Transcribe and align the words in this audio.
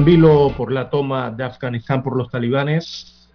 En 0.00 0.06
vilo 0.06 0.54
por 0.56 0.72
la 0.72 0.88
toma 0.88 1.30
de 1.30 1.44
Afganistán 1.44 2.02
por 2.02 2.16
los 2.16 2.30
talibanes. 2.30 3.28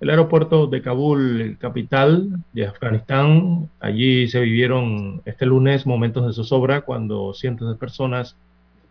El 0.00 0.10
aeropuerto 0.10 0.66
de 0.66 0.82
Kabul, 0.82 1.56
capital 1.60 2.42
de 2.52 2.66
Afganistán, 2.66 3.70
allí 3.78 4.26
se 4.26 4.40
vivieron 4.40 5.22
este 5.24 5.46
lunes 5.46 5.86
momentos 5.86 6.26
de 6.26 6.32
zozobra 6.32 6.80
cuando 6.80 7.32
cientos 7.34 7.68
de 7.68 7.76
personas 7.78 8.36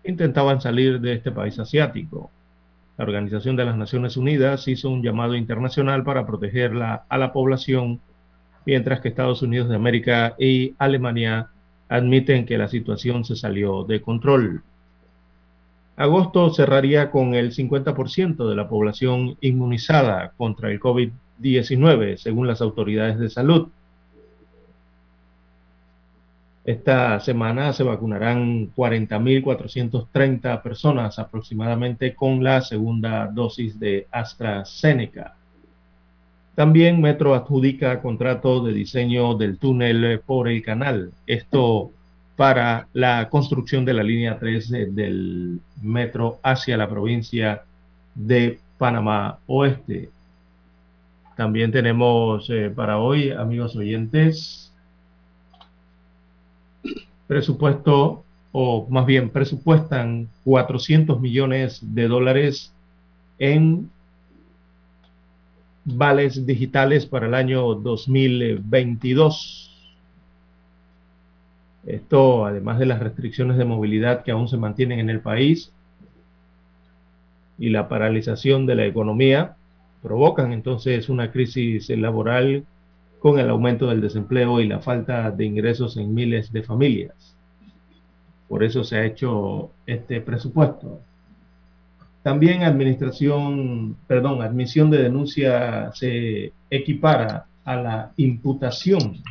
intentaban 0.05 0.61
salir 0.61 1.01
de 1.01 1.11
este 1.11 1.31
país 1.31 1.59
asiático. 1.59 2.31
La 2.97 3.03
Organización 3.03 3.57
de 3.57 3.65
las 3.65 3.75
Naciones 3.75 4.15
Unidas 4.15 4.69
hizo 4.69 4.89
un 4.89 5.03
llamado 5.03 5.35
internacional 5.35 6.05
para 6.05 6.25
protegerla 6.25 7.03
a 7.09 7.17
la 7.17 7.33
población, 7.33 7.99
mientras 8.65 9.01
que 9.01 9.09
Estados 9.09 9.41
Unidos 9.41 9.67
de 9.67 9.75
América 9.75 10.33
y 10.39 10.75
Alemania 10.77 11.49
admiten 11.89 12.45
que 12.45 12.57
la 12.57 12.69
situación 12.69 13.25
se 13.25 13.35
salió 13.35 13.83
de 13.83 13.99
control. 13.99 14.63
Agosto 16.01 16.51
cerraría 16.51 17.11
con 17.11 17.35
el 17.35 17.53
50% 17.53 18.49
de 18.49 18.55
la 18.55 18.67
población 18.67 19.37
inmunizada 19.39 20.33
contra 20.35 20.71
el 20.71 20.79
COVID-19, 20.79 22.17
según 22.17 22.47
las 22.47 22.59
autoridades 22.59 23.19
de 23.19 23.29
salud. 23.29 23.67
Esta 26.65 27.19
semana 27.19 27.71
se 27.73 27.83
vacunarán 27.83 28.73
40.430 28.73 30.63
personas 30.63 31.19
aproximadamente 31.19 32.15
con 32.15 32.43
la 32.43 32.61
segunda 32.61 33.27
dosis 33.27 33.79
de 33.79 34.07
AstraZeneca. 34.09 35.35
También 36.55 36.99
Metro 36.99 37.35
adjudica 37.35 38.01
contrato 38.01 38.63
de 38.63 38.73
diseño 38.73 39.35
del 39.35 39.59
túnel 39.59 40.19
por 40.25 40.47
el 40.47 40.63
canal. 40.63 41.11
Esto 41.27 41.91
para 42.41 42.87
la 42.93 43.29
construcción 43.29 43.85
de 43.85 43.93
la 43.93 44.01
línea 44.01 44.39
3 44.39 44.71
del 44.95 45.59
metro 45.79 46.39
hacia 46.41 46.75
la 46.75 46.89
provincia 46.89 47.65
de 48.15 48.59
Panamá 48.79 49.37
Oeste. 49.45 50.09
También 51.37 51.71
tenemos 51.71 52.49
eh, 52.49 52.71
para 52.75 52.97
hoy, 52.97 53.29
amigos 53.29 53.75
oyentes, 53.75 54.73
presupuesto, 57.27 58.23
o 58.51 58.87
más 58.89 59.05
bien 59.05 59.29
presupuestan 59.29 60.27
400 60.43 61.21
millones 61.21 61.79
de 61.93 62.07
dólares 62.07 62.73
en 63.37 63.91
vales 65.85 66.43
digitales 66.43 67.05
para 67.05 67.27
el 67.27 67.35
año 67.35 67.75
2022 67.75 69.70
esto, 71.85 72.45
además 72.45 72.79
de 72.79 72.85
las 72.85 72.99
restricciones 72.99 73.57
de 73.57 73.65
movilidad 73.65 74.23
que 74.23 74.31
aún 74.31 74.47
se 74.47 74.57
mantienen 74.57 74.99
en 74.99 75.09
el 75.09 75.21
país 75.21 75.73
y 77.57 77.69
la 77.69 77.87
paralización 77.87 78.65
de 78.65 78.75
la 78.75 78.85
economía, 78.85 79.55
provocan 80.01 80.51
entonces 80.51 81.09
una 81.09 81.31
crisis 81.31 81.89
laboral 81.89 82.65
con 83.19 83.39
el 83.39 83.49
aumento 83.49 83.87
del 83.87 84.01
desempleo 84.01 84.59
y 84.59 84.67
la 84.67 84.79
falta 84.79 85.29
de 85.31 85.45
ingresos 85.45 85.97
en 85.97 86.13
miles 86.13 86.51
de 86.51 86.63
familias. 86.63 87.35
Por 88.47 88.63
eso 88.63 88.83
se 88.83 88.97
ha 88.97 89.05
hecho 89.05 89.71
este 89.85 90.21
presupuesto. 90.21 91.01
También 92.23 92.63
administración, 92.63 93.95
perdón, 94.07 94.41
admisión 94.41 94.91
de 94.91 95.03
denuncia 95.03 95.91
se 95.93 96.53
equipara 96.69 97.45
a 97.63 97.75
la 97.75 98.11
imputación 98.17 99.23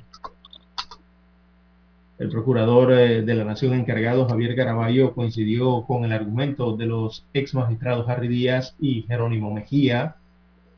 el 2.20 2.28
procurador 2.28 2.92
eh, 2.92 3.22
de 3.22 3.34
la 3.34 3.44
Nación 3.44 3.72
encargado, 3.72 4.28
Javier 4.28 4.54
Caraballo, 4.54 5.14
coincidió 5.14 5.84
con 5.86 6.04
el 6.04 6.12
argumento 6.12 6.76
de 6.76 6.84
los 6.84 7.24
ex 7.32 7.54
magistrados 7.54 8.06
Harry 8.10 8.28
Díaz 8.28 8.76
y 8.78 9.02
Jerónimo 9.08 9.50
Mejía 9.54 10.16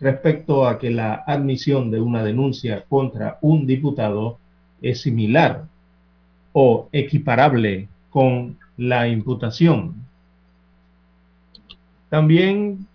respecto 0.01 0.69
a 0.69 0.79
que 0.79 0.91
la 0.91 1.25
admisión 1.27 1.91
de 1.91 2.01
una 2.01 2.23
denuncia 2.23 2.85
contra 2.89 3.39
un 3.41 3.67
diputado 3.67 4.39
es 4.81 5.01
similar 5.01 5.65
o 6.53 6.89
equiparable 6.93 7.89
con 8.11 8.57
la 8.77 9.09
imputación. 9.09 9.97
También 12.09 12.87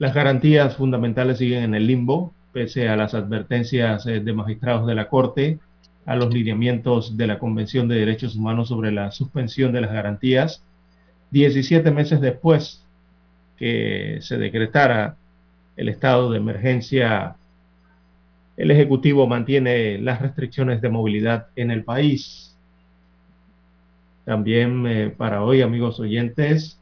las 0.00 0.14
garantías 0.14 0.74
fundamentales 0.74 1.38
siguen 1.38 1.62
en 1.62 1.74
el 1.76 1.86
limbo, 1.86 2.32
pese 2.52 2.88
a 2.88 2.96
las 2.96 3.14
advertencias 3.14 4.04
eh, 4.06 4.18
de 4.18 4.32
magistrados 4.32 4.84
de 4.84 4.96
la 4.96 5.08
Corte 5.08 5.60
a 6.04 6.16
los 6.16 6.32
lineamientos 6.32 7.16
de 7.16 7.26
la 7.26 7.38
Convención 7.38 7.88
de 7.88 7.96
Derechos 7.96 8.36
Humanos 8.36 8.68
sobre 8.68 8.90
la 8.90 9.10
suspensión 9.12 9.72
de 9.72 9.80
las 9.80 9.92
garantías, 9.92 10.62
17 11.30 11.90
meses 11.90 12.20
después 12.20 12.84
que 13.56 14.18
se 14.20 14.38
decretara 14.38 15.16
el 15.76 15.88
estado 15.88 16.30
de 16.30 16.38
emergencia, 16.38 17.36
el 18.56 18.70
Ejecutivo 18.70 19.26
mantiene 19.26 19.98
las 19.98 20.20
restricciones 20.20 20.82
de 20.82 20.90
movilidad 20.90 21.46
en 21.56 21.70
el 21.70 21.84
país. 21.84 22.56
También 24.24 24.86
eh, 24.86 25.10
para 25.16 25.42
hoy, 25.42 25.62
amigos 25.62 25.98
oyentes, 25.98 26.78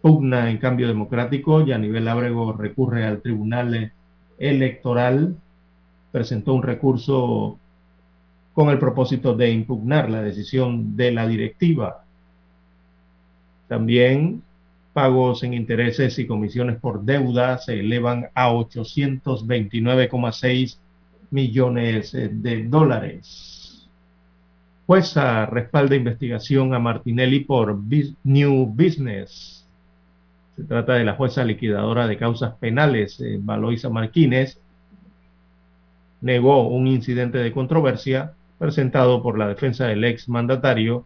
pugna 0.00 0.50
en 0.50 0.58
cambio 0.58 0.88
democrático 0.88 1.62
y 1.62 1.72
a 1.72 1.78
nivel 1.78 2.08
Ábrego 2.08 2.52
recurre 2.52 3.06
al 3.06 3.22
Tribunal 3.22 3.92
Electoral, 4.38 5.36
presentó 6.12 6.52
un 6.52 6.62
recurso 6.62 7.58
con 8.54 8.70
el 8.70 8.78
propósito 8.78 9.34
de 9.34 9.50
impugnar 9.50 10.08
la 10.08 10.22
decisión 10.22 10.96
de 10.96 11.12
la 11.12 11.26
directiva. 11.26 12.04
También 13.68 14.42
pagos 14.92 15.42
en 15.42 15.54
intereses 15.54 16.20
y 16.20 16.26
comisiones 16.26 16.78
por 16.78 17.02
deuda 17.02 17.58
se 17.58 17.80
elevan 17.80 18.28
a 18.32 18.52
829,6 18.52 20.78
millones 21.30 22.12
de 22.12 22.64
dólares. 22.68 23.88
Jueza 24.86 25.46
respalda 25.46 25.96
investigación 25.96 26.74
a 26.74 26.78
Martinelli 26.78 27.40
por 27.40 27.76
New 28.22 28.66
Business. 28.66 29.66
Se 30.54 30.62
trata 30.62 30.92
de 30.94 31.04
la 31.04 31.14
jueza 31.14 31.42
liquidadora 31.42 32.06
de 32.06 32.16
causas 32.16 32.54
penales, 32.54 33.20
Valoisa 33.40 33.90
Martínez, 33.90 34.60
negó 36.20 36.68
un 36.68 36.86
incidente 36.86 37.38
de 37.38 37.50
controversia 37.50 38.34
presentado 38.64 39.22
por 39.22 39.36
la 39.36 39.46
defensa 39.46 39.88
del 39.88 40.04
ex 40.04 40.26
mandatario 40.26 41.04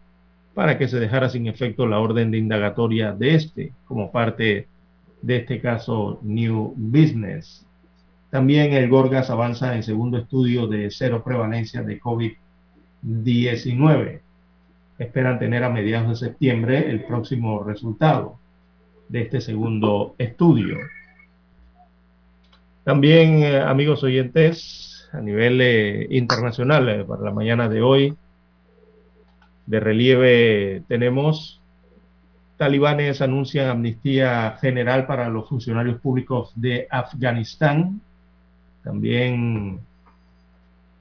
para 0.53 0.77
que 0.77 0.87
se 0.87 0.97
dejara 0.97 1.27
sin 1.27 1.47
efecto 1.47 1.87
la 1.87 1.99
orden 1.99 2.31
de 2.31 2.37
indagatoria 2.37 3.11
de 3.11 3.35
este 3.35 3.73
como 3.85 4.13
parte 4.13 4.69
de 5.21 5.35
este 5.35 5.59
caso 5.59 6.21
New 6.23 6.73
Business. 6.77 7.65
También 8.29 8.71
el 8.71 8.87
Gorgas 8.87 9.29
avanza 9.29 9.75
en 9.75 9.83
segundo 9.83 10.19
estudio 10.19 10.67
de 10.67 10.89
cero 10.89 11.21
prevalencia 11.21 11.83
de 11.83 11.99
COVID-19. 11.99 14.21
Esperan 14.97 15.37
tener 15.37 15.65
a 15.65 15.69
mediados 15.69 16.11
de 16.11 16.27
septiembre 16.27 16.89
el 16.89 17.03
próximo 17.03 17.61
resultado 17.61 18.39
de 19.09 19.23
este 19.23 19.41
segundo 19.41 20.15
estudio. 20.17 20.77
También, 22.85 23.43
eh, 23.43 23.59
amigos 23.59 24.01
oyentes, 24.01 24.88
a 25.11 25.21
nivel 25.21 25.59
eh, 25.61 26.07
internacional 26.11 26.89
eh, 26.89 27.03
para 27.03 27.23
la 27.23 27.31
mañana 27.31 27.69
de 27.69 27.81
hoy. 27.81 28.15
De 29.65 29.79
relieve 29.79 30.83
tenemos 30.87 31.59
talibanes 32.57 33.21
anuncian 33.21 33.69
amnistía 33.69 34.57
general 34.59 35.05
para 35.05 35.29
los 35.29 35.47
funcionarios 35.47 36.01
públicos 36.01 36.51
de 36.55 36.87
Afganistán. 36.89 38.01
También 38.83 39.79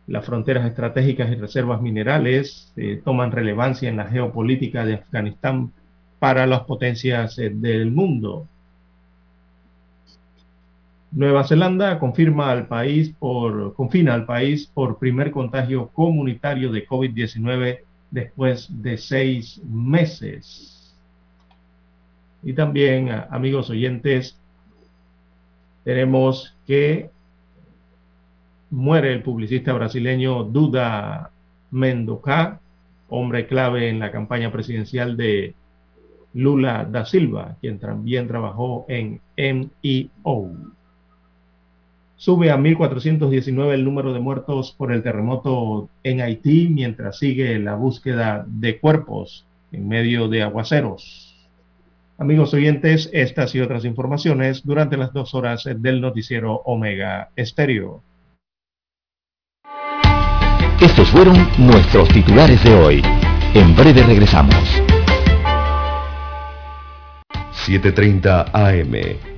las 0.09 0.25
fronteras 0.25 0.67
estratégicas 0.67 1.31
y 1.31 1.35
reservas 1.35 1.83
minerales 1.83 2.73
eh, 2.77 3.01
toman 3.05 3.31
relevancia 3.31 3.89
en 3.89 3.97
la 3.97 4.07
geopolítica 4.07 4.85
de 4.85 4.95
Afganistán 4.95 5.73
para 6.19 6.47
las 6.47 6.61
potencias 6.61 7.39
eh, 7.39 7.51
del 7.53 7.91
mundo. 7.91 8.47
Nueva 11.11 11.45
Zelanda 11.45 11.99
confirma 11.99 12.51
al 12.51 12.67
país 12.67 13.15
por, 13.19 13.75
confina 13.75 14.13
al 14.13 14.27
país 14.27 14.67
por 14.67 14.99
primer 14.99 15.31
contagio 15.31 15.89
comunitario 15.89 16.71
de 16.71 16.87
COVID-19 16.87 17.81
después 18.11 18.69
de 18.83 18.99
seis 18.99 19.61
meses. 19.65 20.95
Y 22.43 22.53
también, 22.53 23.11
amigos 23.31 23.71
oyentes, 23.71 24.39
tenemos 25.85 26.55
que 26.67 27.11
muere 28.71 29.13
el 29.13 29.23
publicista 29.23 29.73
brasileño 29.73 30.45
Duda 30.45 31.31
Mendoca, 31.71 32.61
hombre 33.09 33.47
clave 33.47 33.89
en 33.89 33.99
la 33.99 34.13
campaña 34.13 34.53
presidencial 34.53 35.17
de 35.17 35.55
Lula 36.35 36.85
da 36.85 37.07
Silva, 37.07 37.57
quien 37.61 37.79
también 37.79 38.29
trabajó 38.29 38.85
en 38.89 39.21
MIO. 39.37 40.78
Sube 42.19 42.51
a 42.51 42.57
1.419 42.57 43.75
el 43.75 43.85
número 43.85 44.13
de 44.13 44.19
muertos 44.19 44.75
por 44.77 44.93
el 44.93 45.05
terremoto 45.05 45.89
en 46.03 46.21
Haití 46.21 46.69
mientras 46.69 47.17
sigue 47.17 47.57
la 47.61 47.77
búsqueda 47.77 48.45
de 48.49 48.81
cuerpos 48.81 49.47
en 49.71 49.87
medio 49.87 50.27
de 50.27 50.43
aguaceros. 50.43 51.49
Amigos 52.19 52.53
oyentes, 52.55 53.09
estas 53.13 53.55
y 53.55 53.61
otras 53.61 53.85
informaciones 53.85 54.65
durante 54.65 54.97
las 54.97 55.13
dos 55.13 55.33
horas 55.33 55.63
del 55.77 56.01
noticiero 56.01 56.55
Omega 56.65 57.31
Estéreo. 57.37 58.03
Estos 60.81 61.09
fueron 61.11 61.37
nuestros 61.57 62.09
titulares 62.09 62.63
de 62.65 62.75
hoy. 62.75 63.03
En 63.55 63.77
breve 63.77 64.03
regresamos. 64.03 64.83
7.30 67.65 68.51
AM 68.53 69.38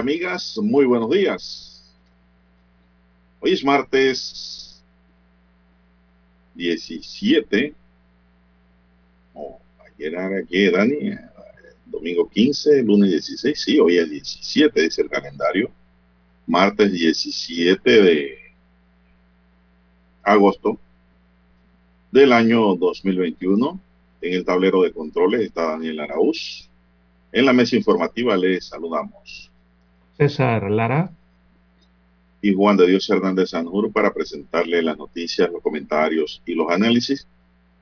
Amigas, 0.00 0.58
muy 0.62 0.86
buenos 0.86 1.10
días. 1.10 1.94
Hoy 3.38 3.52
es 3.52 3.62
martes 3.62 4.82
17. 6.54 7.74
Oh, 9.34 9.60
ayer 9.84 10.14
era 10.14 10.42
que 10.44 10.70
Dani, 10.70 11.10
domingo 11.84 12.28
15, 12.28 12.82
lunes 12.82 13.10
16. 13.10 13.60
Sí, 13.60 13.78
hoy 13.78 13.98
es 13.98 14.08
17, 14.08 14.82
dice 14.82 15.02
el 15.02 15.10
calendario. 15.10 15.70
Martes 16.46 16.90
17 16.92 18.02
de 18.02 18.38
agosto 20.22 20.78
del 22.10 22.32
año 22.32 22.74
2021. 22.74 23.80
En 24.22 24.32
el 24.32 24.44
tablero 24.44 24.82
de 24.82 24.92
controles 24.92 25.42
está 25.42 25.72
Daniel 25.72 26.00
Araúz 26.00 26.70
en 27.32 27.46
la 27.46 27.52
mesa 27.52 27.76
informativa 27.76 28.36
les 28.36 28.66
saludamos. 28.66 29.49
César 30.20 30.70
Lara. 30.70 31.10
Y 32.42 32.52
Juan 32.52 32.76
de 32.76 32.86
Dios 32.86 33.08
Hernández 33.08 33.48
Sanjur 33.50 33.90
para 33.90 34.12
presentarle 34.12 34.82
las 34.82 34.98
noticias, 34.98 35.50
los 35.50 35.62
comentarios 35.62 36.42
y 36.44 36.52
los 36.52 36.70
análisis 36.70 37.26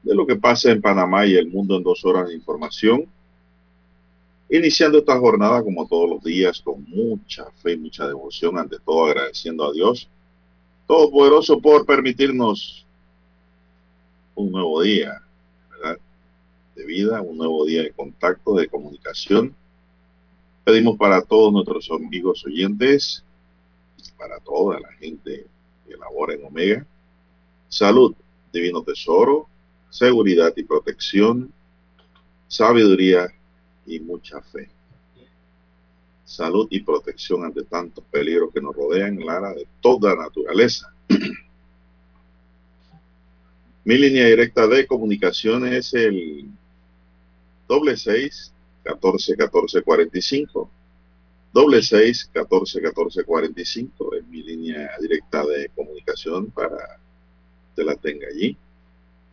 de 0.04 0.14
lo 0.14 0.24
que 0.24 0.36
pasa 0.36 0.70
en 0.70 0.80
Panamá 0.80 1.26
y 1.26 1.34
el 1.34 1.48
mundo 1.48 1.76
en 1.76 1.82
dos 1.82 2.04
horas 2.04 2.28
de 2.28 2.34
información. 2.36 3.06
Iniciando 4.48 4.98
esta 4.98 5.18
jornada 5.18 5.64
como 5.64 5.88
todos 5.88 6.08
los 6.08 6.22
días 6.22 6.60
con 6.60 6.84
mucha 6.88 7.44
fe 7.60 7.72
y 7.72 7.76
mucha 7.76 8.06
devoción, 8.06 8.56
ante 8.56 8.78
todo 8.78 9.06
agradeciendo 9.06 9.68
a 9.68 9.72
Dios 9.72 10.08
Todopoderoso 10.86 11.60
por 11.60 11.84
permitirnos 11.84 12.86
un 14.36 14.52
nuevo 14.52 14.80
día, 14.82 15.20
de 16.76 16.86
vida, 16.86 17.20
un 17.20 17.36
nuevo 17.36 17.66
día 17.66 17.82
de 17.82 17.90
contacto, 17.90 18.54
de 18.54 18.68
comunicación. 18.68 19.56
Pedimos 20.68 20.98
para 20.98 21.22
todos 21.22 21.50
nuestros 21.50 21.90
amigos 21.90 22.44
oyentes, 22.44 23.24
para 24.18 24.38
toda 24.38 24.78
la 24.78 24.92
gente 24.92 25.46
que 25.86 25.96
labora 25.96 26.34
en 26.34 26.44
Omega, 26.44 26.86
salud, 27.70 28.14
divino 28.52 28.82
tesoro, 28.82 29.48
seguridad 29.88 30.52
y 30.56 30.64
protección, 30.64 31.50
sabiduría 32.48 33.28
y 33.86 33.98
mucha 34.00 34.42
fe. 34.42 34.68
Salud 36.26 36.68
y 36.68 36.80
protección 36.80 37.44
ante 37.44 37.62
tantos 37.62 38.04
peligros 38.10 38.52
que 38.52 38.60
nos 38.60 38.76
rodean, 38.76 39.24
Lara, 39.24 39.54
de 39.54 39.66
toda 39.80 40.14
naturaleza. 40.14 40.92
Mi 43.84 43.96
línea 43.96 44.26
directa 44.26 44.66
de 44.66 44.86
comunicación 44.86 45.66
es 45.66 45.94
el 45.94 46.44
doble 47.66 47.96
seis, 47.96 48.52
catorce, 48.88 49.36
catorce, 49.36 49.82
cuarenta 49.82 50.16
y 50.18 50.22
cinco. 50.22 50.70
Doble 51.52 51.82
seis, 51.82 52.30
catorce, 52.32 52.80
catorce, 52.80 53.22
cuarenta 53.24 53.60
y 53.60 53.64
cinco 53.64 54.14
es 54.14 54.26
mi 54.26 54.42
línea 54.42 54.90
directa 55.00 55.44
de 55.44 55.68
comunicación 55.74 56.50
para 56.50 56.98
que 57.76 57.84
la 57.84 57.94
tenga 57.96 58.26
allí. 58.28 58.56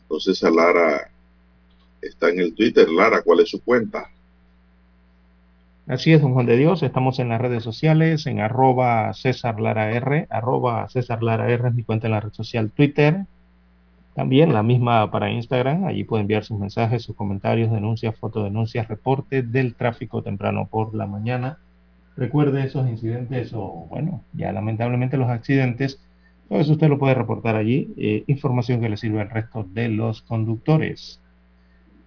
Entonces 0.02 0.44
a 0.44 0.52
Lara 0.52 1.10
está 2.02 2.30
en 2.30 2.40
el 2.40 2.54
Twitter. 2.54 2.90
Lara, 2.90 3.22
¿cuál 3.22 3.40
es 3.40 3.50
su 3.50 3.62
cuenta? 3.62 4.10
Así 5.88 6.12
es, 6.12 6.22
don 6.22 6.34
Juan 6.34 6.48
de 6.48 6.58
Dios. 6.58 6.84
Estamos 6.84 7.20
en 7.20 7.30
las 7.30 7.40
redes 7.40 7.64
sociales, 7.64 8.26
en 8.26 8.40
arroba 8.40 9.14
César 9.14 9.60
Lara 9.60 9.92
R, 9.92 10.28
arroba 10.30 10.90
César 10.90 11.24
Lara 11.24 11.50
R 11.50 11.70
es 11.70 11.74
mi 11.76 11.84
cuenta 11.84 12.08
en 12.08 12.12
la 12.12 12.20
red 12.20 12.34
social 12.34 12.72
Twitter. 12.72 13.26
También 14.16 14.54
la 14.54 14.64
misma 14.64 15.12
para 15.12 15.30
Instagram, 15.30 15.84
allí 15.84 16.06
puede 16.06 16.22
enviar 16.22 16.46
sus 16.46 16.58
mensajes, 16.58 17.04
sus 17.04 17.18
comentarios, 17.18 17.70
denuncias, 17.70 18.18
fotodenuncias, 18.18 18.88
reportes 18.88 19.52
del 19.52 19.76
tráfico 19.76 20.24
temprano 20.24 20.70
por 20.72 20.96
la 20.96 21.06
mañana. 21.06 21.60
Recuerde 22.16 22.64
esos 22.64 22.88
incidentes 22.88 23.52
o, 23.54 23.88
bueno, 23.90 24.24
ya 24.32 24.54
lamentablemente 24.54 25.18
los 25.18 25.30
accidentes, 25.30 26.00
todo 26.48 26.62
eso 26.62 26.72
usted 26.72 26.88
lo 26.88 26.98
puede 26.98 27.14
reportar 27.14 27.58
allí, 27.58 27.94
eh, 27.98 28.24
información 28.28 28.80
que 28.80 28.88
le 28.88 28.96
sirve 28.96 29.20
al 29.20 29.30
resto 29.30 29.66
de 29.74 29.90
los 29.90 30.22
conductores. 30.22 31.20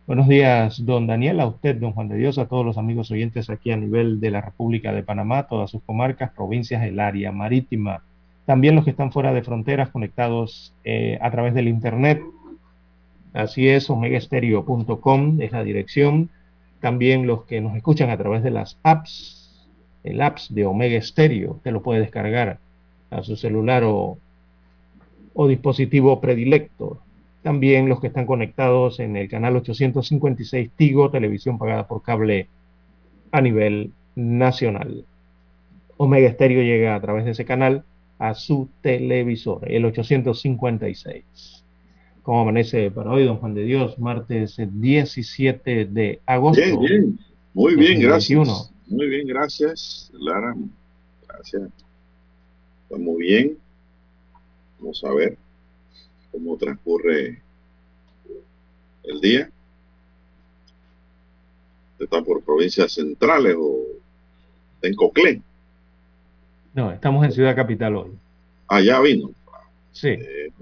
Buenos 0.07 0.29
días, 0.29 0.83
don 0.87 1.07
Daniel, 1.07 1.41
a 1.41 1.47
usted, 1.47 1.77
don 1.77 1.93
Juan 1.93 2.09
de 2.09 2.17
Dios, 2.17 2.39
a 2.39 2.49
todos 2.49 2.65
los 2.65 2.79
amigos 2.79 3.11
oyentes 3.11 3.51
aquí 3.51 3.71
a 3.71 3.77
nivel 3.77 4.19
de 4.19 4.31
la 4.31 4.41
República 4.41 4.95
de 4.95 5.03
Panamá, 5.03 5.43
todas 5.43 5.71
sus 5.71 5.83
comarcas, 5.83 6.31
provincias, 6.31 6.83
el 6.85 7.01
área 7.01 7.33
marítima 7.33 8.03
también 8.49 8.75
los 8.75 8.85
que 8.87 8.93
están 8.93 9.13
fuera 9.13 9.35
de 9.35 9.43
fronteras 9.43 9.91
conectados 9.91 10.73
eh, 10.83 11.19
a 11.21 11.31
través 11.31 11.53
del 11.53 11.69
Internet. 11.69 12.23
Así 13.35 13.69
es, 13.69 13.91
omegaestereo.com 13.91 15.43
es 15.43 15.53
la 15.53 15.63
dirección. 15.63 16.31
También 16.81 17.27
los 17.27 17.45
que 17.45 17.61
nos 17.61 17.77
escuchan 17.77 18.09
a 18.09 18.17
través 18.17 18.43
de 18.43 18.51
las 18.51 18.79
apps 18.83 19.69
el 20.03 20.23
apps 20.23 20.55
de 20.55 20.65
Omega 20.65 20.99
Stereo, 21.03 21.61
que 21.63 21.71
lo 21.71 21.83
puede 21.83 22.01
descargar 22.01 22.59
a 23.11 23.23
su 23.23 23.37
celular 23.37 23.85
o, 23.85 24.17
o 25.35 25.47
dispositivo 25.47 26.19
predilecto. 26.19 27.03
También 27.43 27.87
los 27.91 28.01
que 28.01 28.07
están 28.07 28.25
conectados 28.25 28.99
en 28.99 29.19
el 29.19 29.29
canal 29.29 29.57
856 29.57 30.71
Tigo, 30.75 31.11
televisión 31.11 31.59
pagada 31.59 31.87
por 31.87 32.03
cable 32.03 32.49
a 33.31 33.43
nivel 33.43 33.93
nacional. 34.17 35.05
Omega 35.99 36.33
Stereo 36.33 36.63
llega 36.63 36.95
a 36.95 37.01
través 37.03 37.27
de 37.27 37.33
ese 37.33 37.45
canal 37.45 37.85
a 38.19 38.35
su 38.35 38.69
televisor, 38.83 39.71
el 39.71 39.85
856. 39.85 41.65
¿Cómo 42.23 42.43
amanece 42.43 42.91
para 42.91 43.11
hoy, 43.11 43.25
don 43.25 43.39
Juan 43.39 43.55
de 43.55 43.63
Dios? 43.63 43.99
Martes 43.99 44.57
17 44.59 45.87
de 45.87 46.21
agosto. 46.27 46.61
Bien, 46.61 46.81
bien. 46.81 47.19
Muy 47.55 47.75
bien, 47.75 48.01
gracias. 48.01 48.71
Muy 48.87 49.09
bien, 49.09 49.27
gracias, 49.27 50.11
Lara. 50.13 50.55
Gracias. 51.27 51.71
Estamos 52.83 53.17
bien. 53.17 53.57
Vamos 54.79 55.03
a 55.05 55.13
ver 55.13 55.37
cómo 56.31 56.57
transcurre 56.57 57.41
el 59.05 59.21
día. 59.21 59.51
¿Está 61.99 62.23
por 62.23 62.43
provincias 62.43 62.93
centrales 62.93 63.57
o 63.59 63.81
en 64.83 64.95
Coclé? 64.95 65.43
No, 66.75 66.93
estamos 66.93 67.25
en 67.25 67.33
Ciudad 67.33 67.57
Capital 67.57 67.97
hoy. 67.97 68.11
Allá 68.69 69.01
vino. 69.01 69.31
Sí. 69.93 70.09
Eh, 70.09 70.53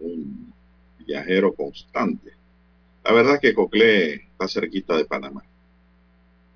un 0.00 0.52
viajero 1.06 1.52
constante. 1.52 2.32
La 3.04 3.12
verdad 3.12 3.34
es 3.34 3.40
que 3.40 3.54
Coclé 3.54 4.14
está 4.14 4.48
cerquita 4.48 4.96
de 4.96 5.04
Panamá. 5.04 5.42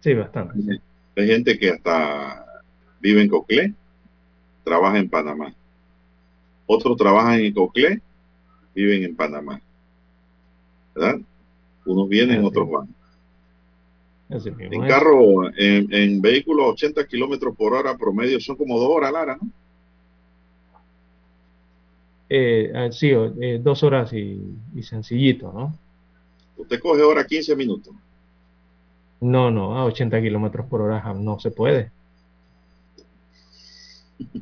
Sí, 0.01 0.15
bastante. 0.15 0.81
Hay 1.17 1.27
gente 1.27 1.59
que 1.59 1.71
hasta 1.71 2.63
vive 3.01 3.23
en 3.23 3.29
Coclé, 3.29 3.75
trabaja 4.65 4.99
en 4.99 5.09
Panamá. 5.09 5.55
Otros 6.67 6.97
trabajan 6.97 7.41
en 7.41 7.53
Coclé, 7.53 8.01
viven 8.75 9.05
en 9.05 9.17
Panamá. 9.17 9.61
¿Verdad? 10.95 11.21
Unos 11.85 12.09
vienen, 12.09 12.45
otros 12.45 12.71
van. 12.71 12.89
En 14.35 14.87
carro, 14.87 15.49
en, 15.55 15.93
en 15.93 16.23
vehículos 16.23 16.73
80 16.73 17.07
kilómetros 17.07 17.55
por 17.55 17.75
hora 17.75 17.97
promedio 17.99 18.41
son 18.41 18.57
como 18.57 18.79
dos 18.79 18.89
horas, 18.89 19.13
Lara, 19.13 19.37
¿no? 19.41 19.49
Eh, 22.31 22.73
ah, 22.75 22.91
sí, 22.91 23.11
eh, 23.11 23.61
dos 23.63 23.83
horas 23.83 24.11
y, 24.15 24.41
y 24.75 24.83
sencillito, 24.83 25.53
¿no? 25.53 25.77
Usted 26.57 26.81
coge 26.81 27.03
hora 27.03 27.27
15 27.27 27.55
minutos. 27.57 27.95
No, 29.21 29.51
no, 29.51 29.77
a 29.77 29.85
80 29.85 30.23
kilómetros 30.23 30.67
por 30.67 30.81
hora 30.81 31.13
no 31.15 31.39
se 31.39 31.51
puede. 31.51 31.91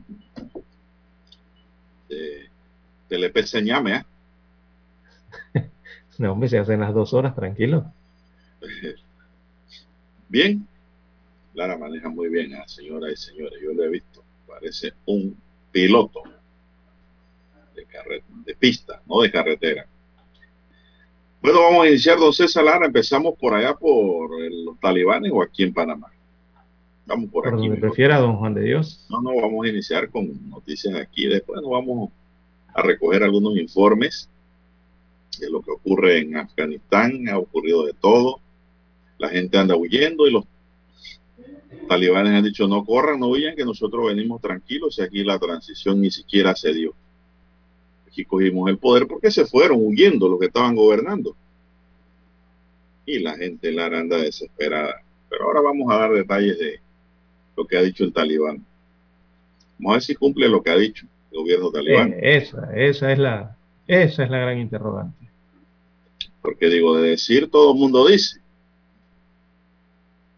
Eh, 2.12 2.49
que 3.09 3.16
le 3.16 3.30
pese 3.30 3.62
ñame, 3.62 3.94
¿ah? 3.94 4.06
No, 6.18 6.32
hombre, 6.32 6.49
se 6.49 6.59
hacen 6.59 6.80
las 6.80 6.92
dos 6.92 7.14
horas, 7.14 7.37
tranquilo. 7.37 7.92
Bien. 10.30 10.66
Lara 11.54 11.76
maneja 11.76 12.08
muy 12.08 12.28
bien, 12.28 12.54
ah, 12.54 12.66
señoras 12.66 13.12
y 13.12 13.16
señores. 13.16 13.60
Yo 13.62 13.72
lo 13.75 13.84
he 13.84 13.88
visto. 13.88 14.22
Parece 14.46 14.92
un 15.06 15.37
piloto 15.72 16.22
de, 17.75 17.84
carre- 17.87 18.22
de 18.46 18.54
pista, 18.54 19.02
no 19.06 19.20
de 19.20 19.30
carretera. 19.30 19.87
Bueno, 21.42 21.60
vamos 21.62 21.84
a 21.84 21.88
iniciar, 21.88 22.18
don 22.18 22.32
César 22.32 22.64
Lara. 22.64 22.87
Empezamos 22.87 23.34
por 23.38 23.54
allá 23.54 23.75
por 23.75 24.30
los 24.40 24.78
talibanes 24.78 25.32
o 25.34 25.42
aquí 25.42 25.64
en 25.64 25.75
Panamá. 25.75 26.08
Vamos 27.06 27.30
por 27.30 27.44
Por 27.44 27.54
aquí. 27.54 27.66
donde 27.66 27.80
prefiera, 27.80 28.18
don 28.18 28.37
Juan 28.37 28.54
de 28.54 28.62
Dios. 28.62 29.06
No, 29.10 29.20
no, 29.20 29.34
vamos 29.40 29.66
a 29.66 29.68
iniciar 29.68 30.08
con 30.10 30.49
noticias 30.49 30.94
aquí. 30.94 31.26
Después 31.26 31.60
nos 31.62 31.70
vamos 31.70 32.10
a 32.72 32.82
recoger 32.82 33.25
algunos 33.25 33.56
informes 33.56 34.28
de 35.40 35.50
lo 35.50 35.60
que 35.62 35.72
ocurre 35.72 36.18
en 36.18 36.37
Afganistán. 36.37 37.28
Ha 37.28 37.38
ocurrido 37.38 37.84
de 37.87 37.94
todo. 37.94 38.40
La 39.20 39.28
gente 39.28 39.58
anda 39.58 39.76
huyendo 39.76 40.26
y 40.26 40.32
los 40.32 40.44
talibanes 41.86 42.32
han 42.32 42.42
dicho 42.42 42.66
no 42.66 42.86
corran, 42.86 43.20
no 43.20 43.28
huyan, 43.28 43.54
que 43.54 43.66
nosotros 43.66 44.06
venimos 44.06 44.40
tranquilos 44.40 44.98
y 44.98 45.02
aquí 45.02 45.22
la 45.22 45.38
transición 45.38 46.00
ni 46.00 46.10
siquiera 46.10 46.56
se 46.56 46.72
dio. 46.72 46.94
Aquí 48.08 48.24
cogimos 48.24 48.70
el 48.70 48.78
poder 48.78 49.06
porque 49.06 49.30
se 49.30 49.44
fueron 49.44 49.84
huyendo 49.84 50.26
los 50.26 50.40
que 50.40 50.46
estaban 50.46 50.74
gobernando. 50.74 51.36
Y 53.04 53.18
la 53.18 53.36
gente 53.36 53.70
la 53.72 53.86
anda 53.86 54.16
desesperada. 54.16 55.02
Pero 55.28 55.44
ahora 55.44 55.60
vamos 55.60 55.92
a 55.92 55.98
dar 55.98 56.12
detalles 56.12 56.58
de 56.58 56.80
lo 57.58 57.66
que 57.66 57.76
ha 57.76 57.82
dicho 57.82 58.04
el 58.04 58.14
talibán. 58.14 58.64
Vamos 59.78 59.90
a 59.90 59.94
ver 59.96 60.02
si 60.02 60.14
cumple 60.14 60.48
lo 60.48 60.62
que 60.62 60.70
ha 60.70 60.76
dicho 60.76 61.06
el 61.30 61.38
gobierno 61.40 61.70
talibán. 61.70 62.14
Eh, 62.14 62.38
esa, 62.38 62.74
esa 62.74 63.12
es 63.12 63.18
la, 63.18 63.54
esa 63.86 64.24
es 64.24 64.30
la 64.30 64.38
gran 64.38 64.58
interrogante. 64.58 65.28
Porque 66.40 66.70
digo, 66.70 66.96
de 66.96 67.10
decir 67.10 67.50
todo 67.50 67.74
el 67.74 67.78
mundo 67.78 68.06
dice. 68.08 68.40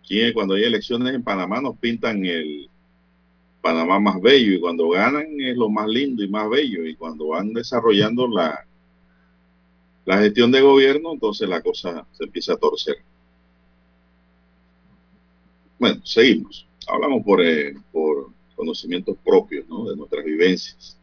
Aquí 0.03 0.33
cuando 0.33 0.55
hay 0.55 0.65
elecciones 0.65 1.15
en 1.15 1.23
Panamá 1.23 1.61
nos 1.61 1.79
pintan 1.79 2.27
el 2.27 2.69
Panamá 3.61 4.01
más 4.01 4.21
bello 4.21 4.55
y 4.55 4.61
cuando 4.61 4.89
ganan 4.89 5.41
es 5.41 5.57
lo 5.57 5.71
más 5.71 5.87
lindo 5.87 6.25
y 6.25 6.29
más 6.29 6.51
bello 6.51 6.85
y 6.85 6.97
cuando 6.97 7.29
van 7.29 7.53
desarrollando 7.53 8.27
la, 8.27 8.67
la 10.05 10.19
gestión 10.19 10.51
de 10.51 10.61
gobierno 10.61 11.13
entonces 11.13 11.49
la 11.49 11.63
cosa 11.63 12.05
se 12.13 12.25
empieza 12.25 12.55
a 12.55 12.57
torcer. 12.57 12.97
Bueno, 15.79 16.01
seguimos. 16.05 16.67
Hablamos 16.89 17.25
por, 17.25 17.41
eh, 17.41 17.75
por 17.93 18.31
conocimientos 18.57 19.17
propios 19.25 19.67
¿no? 19.69 19.85
de 19.89 19.97
nuestras 19.97 20.25
vivencias. 20.25 20.99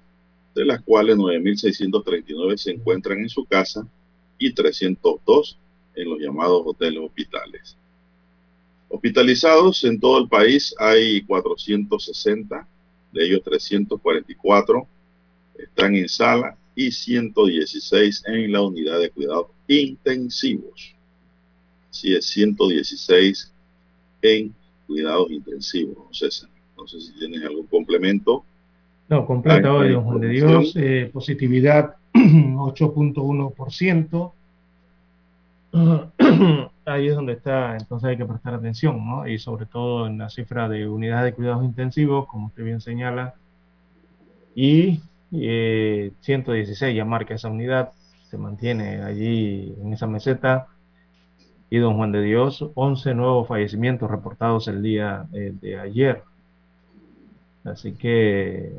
de 0.55 0.65
las 0.65 0.83
cuales 0.83 1.17
9.639 1.17 2.57
se 2.57 2.71
encuentran 2.71 3.19
en 3.19 3.29
su 3.29 3.45
casa 3.45 3.87
y 4.39 4.53
302 4.53 5.59
en 5.97 6.09
los 6.09 6.19
llamados 6.19 6.63
hoteles 6.65 7.03
hospitales. 7.03 7.77
Hospitalizados 8.89 9.85
en 9.85 10.01
todo 10.01 10.19
el 10.19 10.29
país 10.29 10.75
hay 10.79 11.21
460, 11.23 12.67
de 13.13 13.25
ellos 13.25 13.43
344 13.43 14.87
están 15.59 15.95
en 15.95 16.09
sala 16.09 16.57
y 16.75 16.91
116 16.91 18.23
en 18.27 18.53
la 18.53 18.63
unidad 18.63 18.99
de 18.99 19.11
cuidados 19.11 19.49
intensivos. 19.69 20.95
Sí, 21.91 22.15
es 22.15 22.27
116 22.27 23.53
en 24.23 24.55
cuidados 24.87 25.31
intensivos, 25.31 26.17
César. 26.17 26.49
No 26.77 26.87
sé 26.87 27.01
si 27.01 27.13
tienes 27.19 27.43
algún 27.45 27.67
complemento. 27.67 28.45
No, 29.09 29.27
completa 29.27 29.73
hoy, 29.73 29.93
don 29.93 30.05
Juan 30.05 30.21
de. 30.21 30.29
Dios, 30.29 30.73
eh, 30.77 31.11
positividad 31.13 31.97
8.1%. 32.15 34.33
Ahí 36.87 37.09
es 37.09 37.15
donde 37.15 37.33
está, 37.33 37.77
entonces 37.77 38.11
hay 38.11 38.17
que 38.17 38.27
prestar 38.27 38.55
atención, 38.55 39.05
¿no? 39.05 39.27
Y 39.27 39.39
sobre 39.39 39.67
todo 39.67 40.07
en 40.07 40.19
la 40.19 40.29
cifra 40.29 40.69
de 40.69 40.89
unidades 40.89 41.25
de 41.25 41.35
cuidados 41.35 41.65
intensivos, 41.65 42.27
como 42.27 42.49
usted 42.49 42.63
bien 42.63 42.81
señala, 42.81 43.35
y 44.55 45.01
eh, 45.33 46.13
116 46.21 46.95
ya 46.95 47.05
marca 47.05 47.35
esa 47.35 47.49
unidad, 47.49 47.91
se 48.29 48.39
mantiene 48.39 49.03
allí 49.03 49.75
en 49.81 49.93
esa 49.93 50.07
meseta. 50.07 50.69
Y 51.75 51.79
don 51.79 51.97
Juan 51.97 52.13
de 52.13 52.23
Dios, 52.23 52.65
11 52.75 53.15
nuevos 53.15 53.49
fallecimientos 53.49 54.09
reportados 54.09 54.69
el 54.69 54.81
día 54.81 55.27
eh, 55.33 55.53
de 55.61 55.77
ayer. 55.77 56.23
Así 57.65 57.95
que 57.95 58.77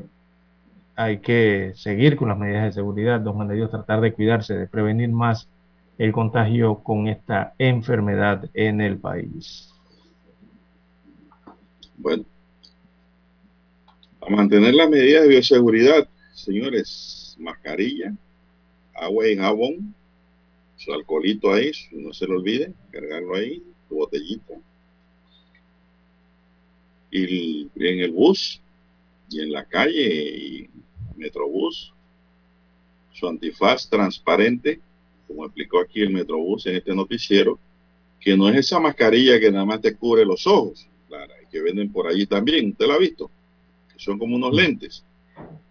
hay 0.96 1.18
que 1.18 1.74
seguir 1.76 2.16
con 2.16 2.30
las 2.30 2.38
medidas 2.38 2.64
de 2.64 2.72
seguridad, 2.72 3.20
don 3.20 3.34
Juan 3.34 3.50
de 3.50 3.56
Dios, 3.56 3.70
tratar 3.70 4.00
de 4.00 4.14
cuidarse, 4.14 4.54
de 4.54 4.68
prevenir 4.68 5.10
más 5.10 5.50
el 5.98 6.14
contagio 6.14 6.76
con 6.84 7.10
esta 7.10 7.54
enfermedad 7.58 8.50
en 8.54 8.80
el 8.80 8.98
país. 8.98 9.74
Bueno, 11.98 12.24
a 14.22 14.30
mantener 14.30 14.74
las 14.74 14.90
medidas 14.90 15.24
de 15.24 15.28
bioseguridad, 15.28 16.08
señores, 16.34 17.36
mascarilla, 17.42 18.14
agua 18.94 19.28
y 19.28 19.36
jabón, 19.36 19.94
su 20.78 20.94
alcoholito 20.94 21.52
ahí, 21.54 21.72
no 21.92 22.14
se 22.14 22.28
lo 22.28 22.36
olvide, 22.36 22.74
cargarlo 22.92 23.36
ahí, 23.36 23.64
tu 23.88 23.96
botellita. 23.96 24.54
Y 27.12 27.70
en 27.76 28.00
el 28.00 28.12
bus, 28.12 28.62
y 29.30 29.40
en 29.40 29.52
la 29.52 29.64
calle, 29.66 30.02
y 30.02 30.70
Metrobús, 31.16 31.94
su 33.14 33.28
antifaz 33.28 33.90
transparente, 33.90 34.82
como 35.28 35.46
explicó 35.46 35.80
aquí 35.80 36.02
el 36.02 36.12
Metrobús 36.12 36.66
en 36.66 36.76
este 36.76 36.94
noticiero, 36.94 37.58
que 38.20 38.36
no 38.36 38.50
es 38.50 38.58
esa 38.58 38.80
mascarilla 38.80 39.40
que 39.40 39.52
nada 39.52 39.66
más 39.66 39.82
te 39.82 39.96
cubre 39.96 40.26
los 40.26 40.46
ojos, 40.46 40.88
claro, 41.08 41.34
que 41.50 41.62
venden 41.62 41.92
por 41.92 42.08
allí 42.08 42.26
también, 42.26 42.72
usted 42.72 42.88
la 42.88 42.96
ha 42.96 43.00
visto, 43.00 43.32
que 43.94 44.00
son 44.00 44.20
como 44.20 44.36
unos 44.36 44.54
lentes. 44.54 45.06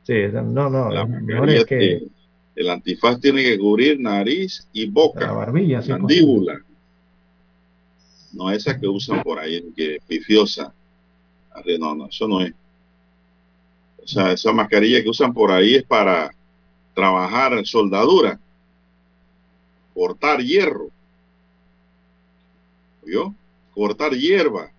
Sí, 0.02 0.14
no, 0.32 0.70
no, 0.70 0.90
la 0.90 1.54
es 1.54 1.64
que... 1.66 2.02
el 2.56 2.70
antifaz 2.70 3.20
tiene 3.20 3.42
que 3.42 3.58
cubrir 3.58 3.98
nariz 4.00 4.66
y 4.72 4.86
boca, 4.86 5.26
la 5.26 5.32
barbilla, 5.32 5.82
mandíbula. 5.88 6.60
No 8.32 8.50
esa 8.50 8.78
que 8.78 8.88
usan 8.88 9.22
por 9.22 9.38
ahí, 9.38 9.62
que 9.76 9.98
pifiosa. 10.06 10.72
No, 11.78 11.94
no, 11.94 12.06
eso 12.06 12.26
no 12.26 12.40
es. 12.40 12.52
O 14.02 14.06
sea, 14.06 14.32
esa 14.32 14.52
mascarilla 14.52 15.02
que 15.02 15.08
usan 15.08 15.32
por 15.32 15.50
ahí 15.50 15.76
es 15.76 15.84
para 15.84 16.34
trabajar 16.94 17.64
soldadura, 17.64 18.38
cortar 19.94 20.40
hierro, 20.40 20.90
¿Vio? 23.04 23.34
Cortar 23.74 24.12
hierba 24.12 24.70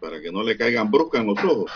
para 0.00 0.20
que 0.20 0.30
no 0.30 0.42
le 0.42 0.56
caigan 0.56 0.90
bruscas 0.90 1.22
en 1.22 1.26
los 1.28 1.44
ojos. 1.44 1.70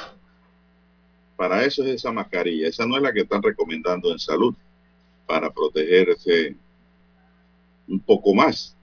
Para 1.39 1.65
eso 1.65 1.85
es 1.85 1.91
esa 1.91 2.11
mascarilla. 2.11 2.67
Esa 2.67 2.85
no 2.85 2.97
es 2.97 3.03
la 3.03 3.13
que 3.13 3.21
están 3.21 3.41
recomendando 3.41 4.11
en 4.11 4.19
salud 4.19 4.53
para 5.25 5.49
protegerse 5.49 6.57
un 7.87 8.01
poco 8.01 8.35
más 8.35 8.77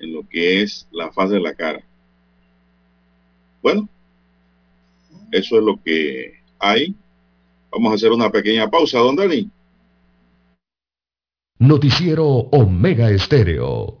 en 0.00 0.14
lo 0.14 0.28
que 0.28 0.62
es 0.62 0.88
la 0.90 1.12
faz 1.12 1.30
de 1.30 1.38
la 1.38 1.54
cara. 1.54 1.80
Bueno, 3.62 3.88
eso 5.30 5.58
es 5.58 5.64
lo 5.64 5.80
que 5.80 6.40
hay. 6.58 6.96
Vamos 7.70 7.92
a 7.92 7.94
hacer 7.94 8.10
una 8.10 8.32
pequeña 8.32 8.68
pausa, 8.68 8.98
don 8.98 9.14
Dani. 9.14 9.48
Noticiero 11.60 12.26
Omega 12.26 13.12
Estéreo. 13.12 14.00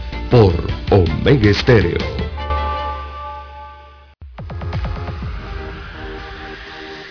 por 0.31 0.53
Omega 0.91 1.49
Estéreo. 1.49 1.97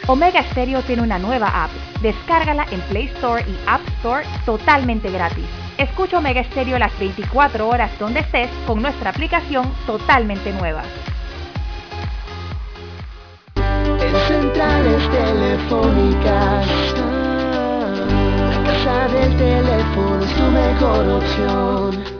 Omega 0.06 0.42
Stereo 0.50 0.82
tiene 0.82 1.02
una 1.02 1.18
nueva 1.18 1.64
app. 1.64 1.70
Descárgala 2.00 2.66
en 2.70 2.80
Play 2.88 3.04
Store 3.14 3.44
y 3.46 3.56
App 3.66 3.86
Store 3.98 4.24
totalmente 4.46 5.10
gratis. 5.10 5.44
Escucha 5.76 6.18
Omega 6.18 6.42
Stereo 6.44 6.78
las 6.78 6.98
24 6.98 7.68
horas 7.68 7.90
donde 7.98 8.20
estés 8.20 8.48
con 8.66 8.80
nuestra 8.80 9.10
aplicación 9.10 9.70
totalmente 9.86 10.52
nueva. 10.54 10.82
centrales 14.26 15.10
telefónicas. 15.10 16.66
La 18.48 18.62
casa 18.64 19.08
del 19.08 19.36
teléfono 19.36 20.24
es 20.24 20.34
tu 20.34 20.42
mejor 20.42 21.08
opción. 21.08 22.19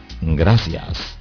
Gracias. 0.21 1.20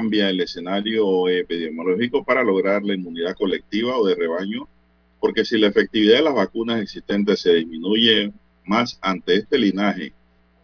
Cambia 0.00 0.30
el 0.30 0.40
escenario 0.40 1.28
epidemiológico 1.28 2.24
para 2.24 2.42
lograr 2.42 2.82
la 2.82 2.94
inmunidad 2.94 3.36
colectiva 3.36 3.98
o 3.98 4.06
de 4.06 4.14
rebaño, 4.14 4.66
porque 5.20 5.44
si 5.44 5.58
la 5.58 5.66
efectividad 5.66 6.16
de 6.16 6.22
las 6.22 6.34
vacunas 6.34 6.80
existentes 6.80 7.40
se 7.40 7.52
disminuye 7.52 8.32
más 8.64 8.98
ante 9.02 9.34
este 9.34 9.58
linaje 9.58 10.14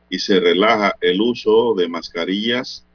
y 0.08 0.18
se 0.18 0.40
relaja 0.40 0.94
el 1.02 1.20
uso 1.20 1.74
de 1.74 1.86
mascarillas, 1.86 2.86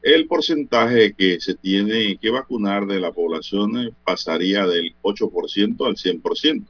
el 0.00 0.26
porcentaje 0.26 1.12
que 1.12 1.38
se 1.38 1.54
tiene 1.54 2.16
que 2.16 2.30
vacunar 2.30 2.86
de 2.86 2.98
la 2.98 3.12
población 3.12 3.94
pasaría 4.04 4.66
del 4.66 4.94
8% 5.02 5.86
al 5.86 5.96
100%, 5.96 6.64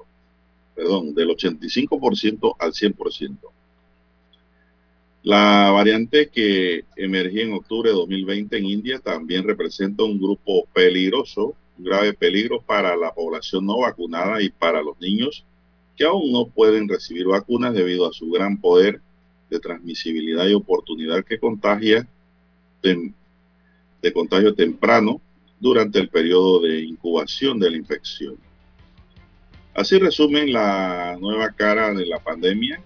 perdón, 0.74 1.14
del 1.14 1.28
85% 1.28 2.56
al 2.58 2.72
100%. 2.72 3.38
La 5.24 5.70
variante 5.70 6.28
que 6.28 6.84
emergió 6.96 7.42
en 7.44 7.54
octubre 7.54 7.88
de 7.88 7.96
2020 7.96 8.58
en 8.58 8.66
India 8.66 8.98
también 8.98 9.44
representa 9.44 10.04
un 10.04 10.20
grupo 10.20 10.66
peligroso, 10.74 11.56
un 11.78 11.84
grave 11.86 12.12
peligro 12.12 12.60
para 12.60 12.94
la 12.94 13.14
población 13.14 13.64
no 13.64 13.78
vacunada 13.78 14.42
y 14.42 14.50
para 14.50 14.82
los 14.82 15.00
niños 15.00 15.46
que 15.96 16.04
aún 16.04 16.30
no 16.30 16.48
pueden 16.48 16.86
recibir 16.86 17.26
vacunas 17.26 17.72
debido 17.72 18.06
a 18.06 18.12
su 18.12 18.30
gran 18.30 18.60
poder 18.60 19.00
de 19.48 19.60
transmisibilidad 19.60 20.46
y 20.46 20.52
oportunidad 20.52 21.24
que 21.24 21.38
contagia 21.38 22.06
de, 22.82 24.12
contagio 24.12 24.54
temprano 24.54 25.22
durante 25.58 26.00
el 26.00 26.10
periodo 26.10 26.60
de 26.60 26.80
incubación 26.80 27.58
de 27.58 27.70
la 27.70 27.78
infección. 27.78 28.36
Así 29.72 29.98
resumen 29.98 30.52
la 30.52 31.16
nueva 31.18 31.50
cara 31.52 31.94
de 31.94 32.04
la 32.04 32.18
pandemia. 32.18 32.82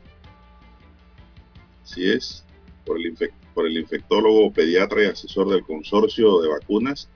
Así 1.90 2.10
es, 2.10 2.44
por 2.84 2.98
el, 3.00 3.14
por 3.54 3.66
el 3.66 3.78
infectólogo, 3.78 4.52
pediatra 4.52 5.04
y 5.04 5.06
asesor 5.06 5.48
del 5.48 5.62
consorcio 5.62 6.42
de 6.42 6.48
vacunas, 6.48 7.08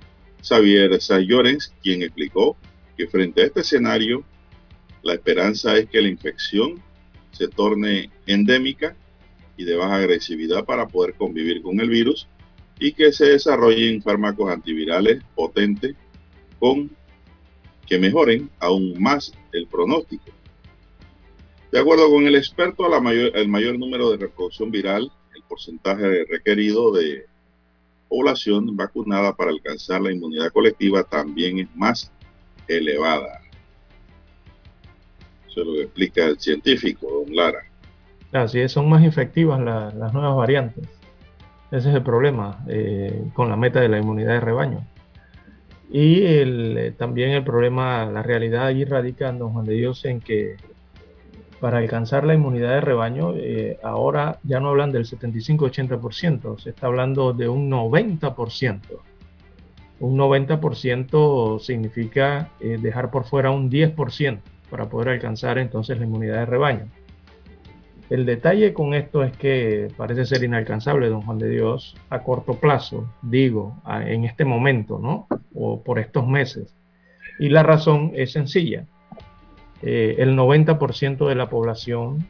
Xavier 0.42 0.98
Sayores, 0.98 1.74
quien 1.82 2.02
explicó 2.02 2.56
que 2.96 3.06
frente 3.06 3.42
a 3.42 3.46
este 3.46 3.60
escenario, 3.60 4.24
la 5.02 5.12
esperanza 5.12 5.76
es 5.76 5.90
que 5.90 6.00
la 6.00 6.08
infección 6.08 6.82
se 7.32 7.48
torne 7.48 8.10
endémica 8.26 8.96
y 9.58 9.64
de 9.64 9.76
baja 9.76 9.96
agresividad 9.96 10.64
para 10.64 10.88
poder 10.88 11.14
convivir 11.14 11.60
con 11.60 11.78
el 11.78 11.90
virus 11.90 12.26
y 12.80 12.92
que 12.92 13.12
se 13.12 13.26
desarrollen 13.26 14.00
fármacos 14.00 14.50
antivirales 14.50 15.22
potentes 15.34 15.94
con 16.58 16.90
que 17.86 17.98
mejoren 17.98 18.48
aún 18.58 18.94
más 18.98 19.32
el 19.52 19.66
pronóstico. 19.66 20.30
De 21.72 21.80
acuerdo 21.80 22.10
con 22.10 22.26
el 22.26 22.34
experto, 22.34 22.86
mayor, 23.00 23.30
el 23.34 23.48
mayor 23.48 23.78
número 23.78 24.10
de 24.10 24.18
reproducción 24.18 24.70
viral, 24.70 25.10
el 25.34 25.42
porcentaje 25.48 26.26
requerido 26.28 26.92
de 26.92 27.24
población 28.10 28.76
vacunada 28.76 29.34
para 29.34 29.50
alcanzar 29.50 30.02
la 30.02 30.12
inmunidad 30.12 30.52
colectiva 30.52 31.02
también 31.02 31.60
es 31.60 31.74
más 31.74 32.12
elevada. 32.68 33.40
Eso 35.48 35.62
es 35.62 35.66
lo 35.66 35.72
que 35.72 35.82
explica 35.84 36.26
el 36.26 36.38
científico, 36.38 37.08
don 37.10 37.34
Lara. 37.34 37.62
Así 38.32 38.60
es, 38.60 38.72
son 38.72 38.90
más 38.90 39.02
efectivas 39.02 39.58
las 39.58 40.12
nuevas 40.12 40.36
variantes. 40.36 40.86
Ese 41.70 41.88
es 41.88 41.94
el 41.94 42.02
problema 42.02 42.62
eh, 42.68 43.24
con 43.32 43.48
la 43.48 43.56
meta 43.56 43.80
de 43.80 43.88
la 43.88 43.98
inmunidad 43.98 44.34
de 44.34 44.40
rebaño. 44.40 44.86
Y 45.90 46.20
eh, 46.22 46.94
también 46.98 47.30
el 47.30 47.44
problema, 47.44 48.04
la 48.04 48.22
realidad 48.22 48.66
allí 48.66 48.84
radica, 48.84 49.32
don 49.32 49.54
Juan 49.54 49.64
de 49.64 49.72
Dios, 49.72 50.04
en 50.04 50.20
que 50.20 50.56
para 51.62 51.78
alcanzar 51.78 52.24
la 52.24 52.34
inmunidad 52.34 52.70
de 52.70 52.80
rebaño, 52.80 53.34
eh, 53.36 53.78
ahora 53.84 54.40
ya 54.42 54.58
no 54.58 54.70
hablan 54.70 54.90
del 54.90 55.04
75-80%, 55.04 56.58
se 56.58 56.70
está 56.70 56.88
hablando 56.88 57.32
de 57.32 57.48
un 57.48 57.70
90%. 57.70 58.80
Un 60.00 60.18
90% 60.18 61.60
significa 61.60 62.50
dejar 62.58 63.12
por 63.12 63.22
fuera 63.22 63.52
un 63.52 63.70
10% 63.70 64.40
para 64.70 64.88
poder 64.88 65.10
alcanzar 65.10 65.58
entonces 65.58 65.96
la 65.98 66.04
inmunidad 66.04 66.38
de 66.38 66.46
rebaño. 66.46 66.88
El 68.10 68.26
detalle 68.26 68.74
con 68.74 68.92
esto 68.92 69.22
es 69.22 69.30
que 69.36 69.88
parece 69.96 70.26
ser 70.26 70.42
inalcanzable, 70.42 71.08
don 71.08 71.22
Juan 71.22 71.38
de 71.38 71.48
Dios, 71.48 71.96
a 72.10 72.24
corto 72.24 72.54
plazo, 72.54 73.08
digo, 73.22 73.80
en 73.86 74.24
este 74.24 74.44
momento, 74.44 74.98
¿no? 75.00 75.28
O 75.54 75.80
por 75.84 76.00
estos 76.00 76.26
meses. 76.26 76.74
Y 77.38 77.50
la 77.50 77.62
razón 77.62 78.10
es 78.14 78.32
sencilla. 78.32 78.84
Eh, 79.82 80.16
el 80.18 80.36
90% 80.36 81.28
de 81.28 81.34
la 81.34 81.48
población, 81.48 82.26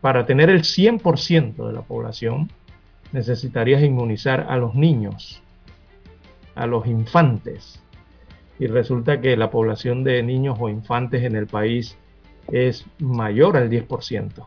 para 0.00 0.26
tener 0.26 0.50
el 0.50 0.62
100% 0.62 1.66
de 1.66 1.72
la 1.72 1.82
población, 1.82 2.50
necesitarías 3.12 3.82
inmunizar 3.82 4.46
a 4.48 4.56
los 4.56 4.74
niños, 4.74 5.42
a 6.54 6.66
los 6.66 6.86
infantes. 6.86 7.80
Y 8.58 8.66
resulta 8.66 9.20
que 9.20 9.36
la 9.36 9.50
población 9.50 10.04
de 10.04 10.22
niños 10.22 10.56
o 10.60 10.68
infantes 10.68 11.22
en 11.22 11.36
el 11.36 11.46
país 11.46 11.96
es 12.50 12.86
mayor 12.98 13.56
al 13.56 13.70
10%. 13.70 14.44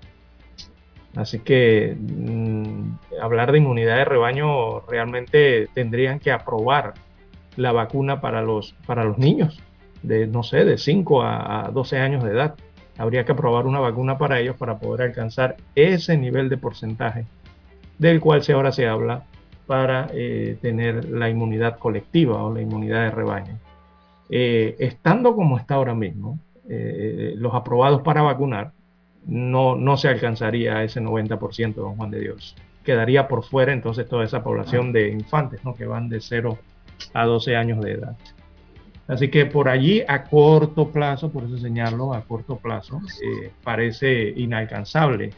Así 1.15 1.39
que 1.39 1.95
mm, 1.97 3.19
hablar 3.21 3.51
de 3.51 3.57
inmunidad 3.57 3.97
de 3.97 4.05
rebaño 4.05 4.81
realmente 4.81 5.67
tendrían 5.73 6.19
que 6.19 6.31
aprobar 6.31 6.93
la 7.55 7.71
vacuna 7.71 8.21
para 8.21 8.41
los, 8.41 8.73
para 8.85 9.03
los 9.03 9.17
niños 9.17 9.59
de, 10.03 10.27
no 10.27 10.43
sé, 10.43 10.65
de 10.65 10.77
5 10.77 11.23
a, 11.23 11.69
12 11.73 11.97
años 11.99 12.23
de 12.23 12.31
edad. 12.31 12.55
Habría 12.97 13.25
que 13.25 13.31
aprobar 13.31 13.65
una 13.65 13.79
vacuna 13.79 14.17
para 14.17 14.39
ellos 14.39 14.55
para 14.55 14.79
poder 14.79 15.07
alcanzar 15.07 15.57
ese 15.75 16.17
nivel 16.17 16.49
de 16.49 16.57
porcentaje 16.57 17.25
del 17.97 18.19
cual 18.19 18.43
se 18.43 18.53
ahora 18.53 18.71
se 18.71 18.87
habla 18.87 19.23
para 19.65 20.07
eh, 20.13 20.57
tener 20.61 21.09
la 21.09 21.29
inmunidad 21.29 21.77
colectiva 21.77 22.41
o 22.43 22.53
la 22.53 22.61
inmunidad 22.61 23.03
de 23.03 23.11
rebaño. 23.11 23.59
Eh, 24.29 24.75
estando 24.79 25.35
como 25.35 25.57
está 25.57 25.75
ahora 25.75 25.93
mismo, 25.93 26.39
eh, 26.69 27.33
los 27.37 27.53
aprobados 27.53 28.01
para 28.01 28.21
vacunar, 28.21 28.71
no, 29.25 29.75
no 29.75 29.97
se 29.97 30.07
alcanzaría 30.07 30.83
ese 30.83 31.01
90%, 31.01 31.75
don 31.75 31.97
Juan 31.97 32.11
de 32.11 32.21
Dios. 32.21 32.55
Quedaría 32.83 33.27
por 33.27 33.43
fuera 33.43 33.73
entonces 33.73 34.07
toda 34.07 34.23
esa 34.23 34.43
población 34.43 34.93
de 34.93 35.09
infantes, 35.09 35.63
¿no? 35.65 35.75
que 35.75 35.85
van 35.85 36.07
de 36.07 36.21
0 36.21 36.57
a 37.13 37.25
12 37.25 37.55
años 37.55 37.81
de 37.81 37.91
edad. 37.93 38.15
Así 39.07 39.29
que 39.29 39.45
por 39.45 39.69
allí 39.69 40.03
a 40.07 40.23
corto 40.23 40.89
plazo, 40.89 41.31
por 41.31 41.45
eso 41.45 41.57
señalo, 41.57 42.13
a 42.13 42.21
corto 42.21 42.57
plazo, 42.57 43.01
eh, 43.23 43.51
parece 43.63 44.33
inalcanzable 44.35 45.31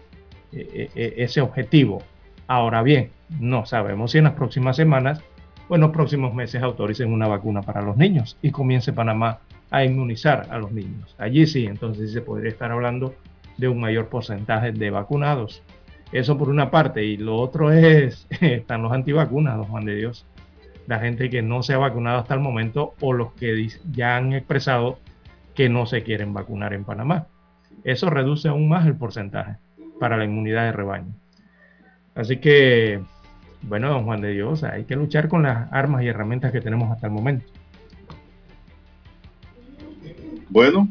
eh, 0.51 0.89
eh, 0.95 1.13
ese 1.17 1.41
objetivo. 1.41 2.01
Ahora 2.47 2.81
bien, 2.81 3.11
no 3.39 3.65
sabemos 3.65 4.11
si 4.11 4.17
en 4.17 4.23
las 4.23 4.33
próximas 4.33 4.75
semanas 4.75 5.21
o 5.67 5.75
en 5.75 5.81
los 5.81 5.91
próximos 5.91 6.33
meses 6.33 6.63
autoricen 6.63 7.13
una 7.13 7.27
vacuna 7.27 7.61
para 7.61 7.81
los 7.81 7.95
niños 7.95 8.37
y 8.41 8.49
comience 8.49 8.91
Panamá 8.91 9.39
a 9.69 9.83
inmunizar 9.83 10.47
a 10.49 10.57
los 10.57 10.71
niños. 10.71 11.15
Allí 11.19 11.45
sí, 11.45 11.65
entonces 11.65 12.11
se 12.11 12.21
podría 12.21 12.49
estar 12.49 12.71
hablando 12.71 13.13
de 13.57 13.67
un 13.67 13.79
mayor 13.79 14.07
porcentaje 14.07 14.71
de 14.71 14.89
vacunados. 14.89 15.61
Eso 16.11 16.37
por 16.37 16.49
una 16.49 16.71
parte. 16.71 17.03
Y 17.03 17.17
lo 17.17 17.35
otro 17.35 17.71
es, 17.71 18.27
están 18.41 18.81
los 18.81 18.91
antivacunados, 18.91 19.67
Juan 19.67 19.85
de 19.85 19.95
Dios. 19.95 20.25
La 20.89 20.97
gente 20.97 21.29
que 21.29 21.43
no 21.43 21.61
se 21.61 21.75
ha 21.75 21.77
vacunado 21.77 22.17
hasta 22.17 22.33
el 22.33 22.39
momento 22.39 22.95
o 22.99 23.13
los 23.13 23.31
que 23.33 23.69
ya 23.91 24.17
han 24.17 24.33
expresado 24.33 24.97
que 25.53 25.69
no 25.69 25.85
se 25.85 26.01
quieren 26.01 26.33
vacunar 26.33 26.73
en 26.73 26.83
Panamá. 26.83 27.27
Eso 27.83 28.09
reduce 28.09 28.47
aún 28.47 28.67
más 28.67 28.87
el 28.87 28.95
porcentaje 28.95 29.57
para 29.99 30.17
la 30.17 30.25
inmunidad 30.25 30.63
de 30.63 30.71
rebaño. 30.71 31.13
Así 32.15 32.37
que, 32.37 33.01
bueno, 33.61 33.91
don 33.91 34.05
Juan 34.05 34.21
de 34.21 34.31
Dios, 34.31 34.63
hay 34.63 34.85
que 34.85 34.95
luchar 34.95 35.27
con 35.27 35.43
las 35.43 35.71
armas 35.71 36.01
y 36.01 36.07
herramientas 36.07 36.51
que 36.51 36.59
tenemos 36.59 36.91
hasta 36.91 37.05
el 37.05 37.13
momento. 37.13 37.45
Bueno, 40.49 40.89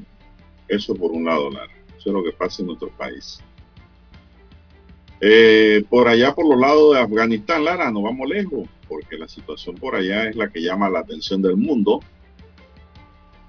eso 0.69 0.95
por 0.95 1.11
un 1.11 1.25
lado, 1.25 1.51
Lara. 1.51 1.73
Eso 1.99 2.11
es 2.11 2.13
lo 2.13 2.23
que 2.23 2.31
pasa 2.31 2.63
en 2.63 2.69
nuestro 2.69 2.91
país. 2.91 3.43
Eh, 5.21 5.85
por 5.91 6.07
allá, 6.07 6.37
por 6.37 6.49
los 6.49 6.61
lados 6.61 6.95
de 6.95 7.01
Afganistán, 7.01 7.65
Lara, 7.65 7.91
no 7.91 8.03
vamos 8.03 8.29
lejos, 8.29 8.69
porque 8.89 9.17
la 9.17 9.29
situación 9.29 9.77
por 9.77 9.95
allá 9.95 10.25
es 10.25 10.37
la 10.37 10.49
que 10.49 10.63
llama 10.63 10.89
la 10.89 11.01
atención 11.01 11.43
del 11.43 11.57
mundo 11.57 12.01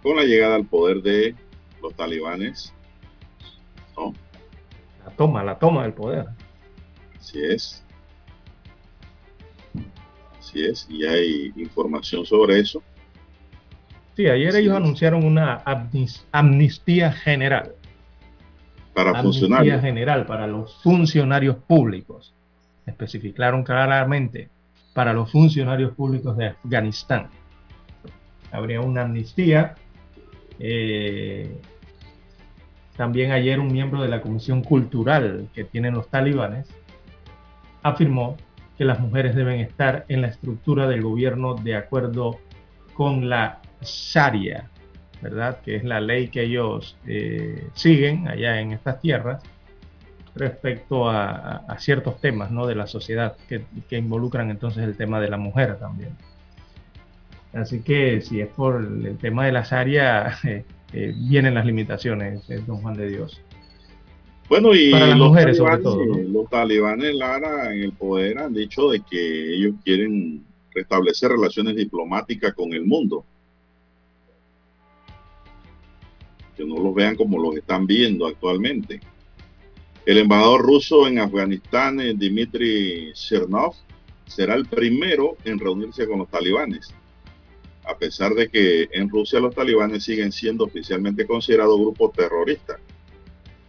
con 0.03 0.15
la 0.15 0.23
llegada 0.23 0.55
al 0.55 0.65
poder 0.65 1.01
de 1.01 1.35
los 1.81 1.93
talibanes. 1.95 2.73
La 5.05 5.11
toma, 5.15 5.43
la 5.43 5.57
toma 5.57 5.83
del 5.83 5.93
poder. 5.93 6.25
Así 7.17 7.41
es. 7.43 7.83
Así 10.37 10.63
es, 10.63 10.87
y 10.89 11.05
hay 11.05 11.53
información 11.57 12.25
sobre 12.25 12.59
eso. 12.59 12.81
Sí, 14.15 14.27
ayer 14.27 14.55
ellos 14.55 14.75
anunciaron 14.75 15.23
una 15.23 15.63
amnistía 16.31 17.11
general 17.11 17.75
para 18.93 19.21
funcionarios. 19.21 19.81
general 19.81 20.25
para 20.25 20.47
los 20.47 20.81
funcionarios 20.81 21.57
públicos. 21.57 22.33
Especificaron 22.85 23.63
claramente 23.63 24.49
para 24.99 25.13
los 25.13 25.31
funcionarios 25.31 25.93
públicos 25.93 26.35
de 26.35 26.47
Afganistán. 26.47 27.29
Habría 28.51 28.81
una 28.81 29.03
amnistía. 29.03 29.75
Eh, 30.59 31.57
también 32.97 33.31
ayer 33.31 33.61
un 33.61 33.71
miembro 33.71 34.01
de 34.01 34.09
la 34.09 34.19
Comisión 34.19 34.61
Cultural 34.61 35.47
que 35.53 35.63
tienen 35.63 35.93
los 35.93 36.09
talibanes 36.09 36.67
afirmó 37.81 38.35
que 38.77 38.83
las 38.83 38.99
mujeres 38.99 39.35
deben 39.37 39.61
estar 39.61 40.03
en 40.09 40.19
la 40.19 40.27
estructura 40.27 40.85
del 40.85 41.01
gobierno 41.01 41.53
de 41.53 41.77
acuerdo 41.77 42.37
con 42.93 43.29
la 43.29 43.61
Sharia, 43.81 44.69
¿verdad? 45.21 45.61
Que 45.61 45.77
es 45.77 45.85
la 45.85 46.01
ley 46.01 46.27
que 46.27 46.43
ellos 46.43 46.97
eh, 47.07 47.69
siguen 47.71 48.27
allá 48.27 48.59
en 48.59 48.73
estas 48.73 48.99
tierras 48.99 49.41
respecto 50.35 51.09
a, 51.09 51.77
ciertos 51.79 52.19
temas 52.19 52.51
¿no? 52.51 52.67
de 52.67 52.75
la 52.75 52.87
sociedad 52.87 53.35
que, 53.47 53.63
involucran 53.91 54.49
entonces 54.49 54.83
el 54.83 54.95
tema 54.95 55.19
de 55.19 55.29
la 55.29 55.37
mujer 55.37 55.77
también. 55.79 56.11
Así 57.53 57.81
que 57.81 58.21
si 58.21 58.41
es 58.41 58.47
por 58.47 58.81
el 58.81 59.17
tema 59.17 59.45
de 59.45 59.51
las 59.51 59.73
áreas, 59.73 60.43
eh, 60.45 60.65
eh, 60.93 61.13
vienen 61.15 61.55
las 61.55 61.65
limitaciones, 61.65 62.47
don 62.67 62.81
Juan 62.81 62.95
de 62.95 63.09
Dios. 63.09 63.41
Bueno, 64.47 64.73
y 64.73 64.91
Para 64.91 65.07
las 65.07 65.17
los 65.17 65.29
mujeres 65.29 65.57
talibanes, 65.57 65.83
sobre 65.83 66.05
todo. 66.05 66.23
Los 66.27 66.49
talibanes, 66.49 67.15
Lara, 67.15 67.73
en 67.73 67.83
el 67.83 67.91
poder 67.91 68.39
han 68.39 68.53
dicho 68.53 68.89
de 68.89 68.99
que 69.01 69.55
ellos 69.55 69.75
quieren 69.83 70.43
restablecer 70.73 71.29
relaciones 71.29 71.75
diplomáticas 71.75 72.53
con 72.53 72.73
el 72.73 72.85
mundo 72.85 73.25
que 76.59 76.65
no 76.65 76.75
los 76.75 76.93
vean 76.93 77.15
como 77.15 77.39
los 77.39 77.55
están 77.55 77.87
viendo 77.87 78.27
actualmente. 78.27 78.99
El 80.09 80.17
embajador 80.17 80.63
ruso 80.63 81.07
en 81.07 81.19
Afganistán, 81.19 81.99
eh, 81.99 82.15
Dmitry 82.15 83.11
Chernov, 83.13 83.75
será 84.25 84.55
el 84.55 84.65
primero 84.65 85.37
en 85.45 85.59
reunirse 85.59 86.07
con 86.07 86.17
los 86.17 86.29
talibanes, 86.29 86.91
a 87.85 87.95
pesar 87.95 88.33
de 88.33 88.49
que 88.49 88.89
en 88.91 89.07
Rusia 89.07 89.39
los 89.39 89.53
talibanes 89.53 90.03
siguen 90.03 90.31
siendo 90.31 90.63
oficialmente 90.63 91.27
considerados 91.27 91.79
grupos 91.79 92.13
terroristas. 92.13 92.79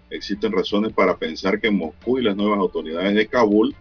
Existen 0.08 0.50
razones 0.50 0.94
para 0.94 1.14
pensar 1.18 1.60
que 1.60 1.70
Moscú 1.70 2.18
y 2.18 2.22
las 2.22 2.34
nuevas 2.34 2.58
autoridades 2.58 3.14
de 3.14 3.26
Kabul 3.26 3.76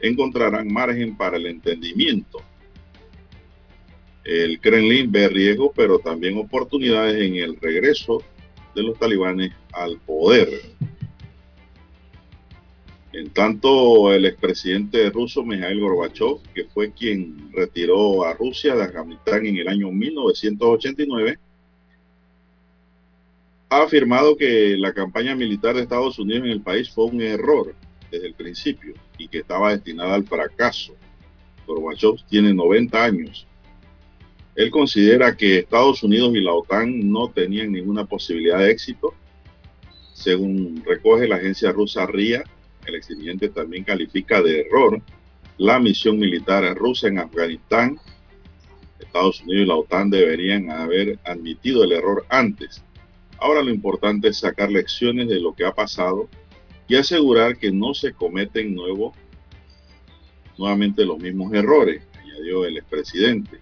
encontrarán 0.00 0.72
margen 0.72 1.14
para 1.14 1.36
el 1.36 1.44
entendimiento. 1.44 2.40
El 4.24 4.58
Kremlin 4.60 5.12
ve 5.12 5.28
riesgos, 5.28 5.72
pero 5.76 5.98
también 5.98 6.38
oportunidades 6.38 7.20
en 7.20 7.34
el 7.34 7.60
regreso 7.60 8.22
de 8.74 8.82
los 8.82 8.98
talibanes 8.98 9.52
al 9.74 9.98
poder. 9.98 10.48
En 13.12 13.30
tanto, 13.30 14.12
el 14.12 14.26
expresidente 14.26 15.08
ruso 15.10 15.42
Mikhail 15.42 15.80
Gorbachev, 15.80 16.40
que 16.54 16.64
fue 16.64 16.92
quien 16.92 17.50
retiró 17.52 18.24
a 18.24 18.34
Rusia 18.34 18.74
de 18.74 18.82
Afganistán 18.82 19.46
en 19.46 19.56
el 19.56 19.68
año 19.68 19.90
1989, 19.90 21.38
ha 23.70 23.82
afirmado 23.82 24.36
que 24.36 24.76
la 24.76 24.92
campaña 24.92 25.34
militar 25.34 25.74
de 25.74 25.82
Estados 25.82 26.18
Unidos 26.18 26.44
en 26.44 26.50
el 26.50 26.60
país 26.60 26.90
fue 26.90 27.06
un 27.06 27.20
error 27.20 27.74
desde 28.10 28.26
el 28.26 28.34
principio 28.34 28.94
y 29.16 29.28
que 29.28 29.38
estaba 29.38 29.72
destinada 29.72 30.14
al 30.14 30.24
fracaso. 30.24 30.94
Gorbachev 31.66 32.16
tiene 32.28 32.52
90 32.52 33.04
años. 33.04 33.46
Él 34.54 34.70
considera 34.70 35.36
que 35.36 35.58
Estados 35.58 36.02
Unidos 36.02 36.34
y 36.34 36.40
la 36.40 36.52
OTAN 36.52 37.10
no 37.10 37.30
tenían 37.30 37.72
ninguna 37.72 38.04
posibilidad 38.04 38.58
de 38.58 38.70
éxito. 38.70 39.14
Según 40.12 40.82
recoge 40.84 41.28
la 41.28 41.36
agencia 41.36 41.70
rusa 41.70 42.06
RIA, 42.06 42.44
el 42.88 42.96
exdirigente 42.96 43.48
también 43.48 43.84
califica 43.84 44.42
de 44.42 44.62
error 44.62 45.00
la 45.58 45.80
misión 45.80 46.18
militar 46.18 46.64
rusa 46.76 47.08
en 47.08 47.18
Afganistán. 47.18 47.98
Estados 49.00 49.42
Unidos 49.42 49.62
y 49.62 49.66
la 49.66 49.76
OTAN 49.76 50.10
deberían 50.10 50.70
haber 50.70 51.18
admitido 51.24 51.84
el 51.84 51.92
error 51.92 52.24
antes. 52.28 52.82
Ahora 53.38 53.62
lo 53.62 53.70
importante 53.70 54.28
es 54.28 54.38
sacar 54.38 54.70
lecciones 54.70 55.28
de 55.28 55.40
lo 55.40 55.54
que 55.54 55.64
ha 55.64 55.74
pasado 55.74 56.28
y 56.86 56.96
asegurar 56.96 57.56
que 57.56 57.70
no 57.70 57.94
se 57.94 58.12
cometen 58.12 58.74
nuevo, 58.74 59.12
nuevamente 60.56 61.04
los 61.04 61.18
mismos 61.18 61.52
errores, 61.52 62.02
añadió 62.20 62.64
el 62.64 62.78
expresidente. 62.78 63.58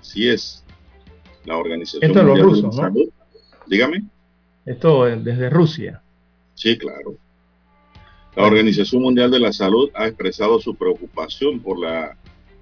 Así 0.00 0.28
es. 0.28 0.64
La 1.44 1.56
Organización 1.56 2.04
Esto 2.04 2.20
es 2.20 2.26
lo 2.26 2.36
ruso, 2.36 2.66
¿no? 2.66 2.72
Salud. 2.72 3.08
Dígame. 3.66 4.04
Esto 4.64 5.04
desde 5.04 5.50
Rusia. 5.50 6.02
Sí, 6.62 6.78
claro. 6.78 7.18
La 8.36 8.44
Organización 8.44 9.02
Mundial 9.02 9.32
de 9.32 9.40
la 9.40 9.52
Salud 9.52 9.90
ha 9.94 10.06
expresado 10.06 10.60
su 10.60 10.76
preocupación 10.76 11.58
por 11.58 11.76
la 11.76 12.16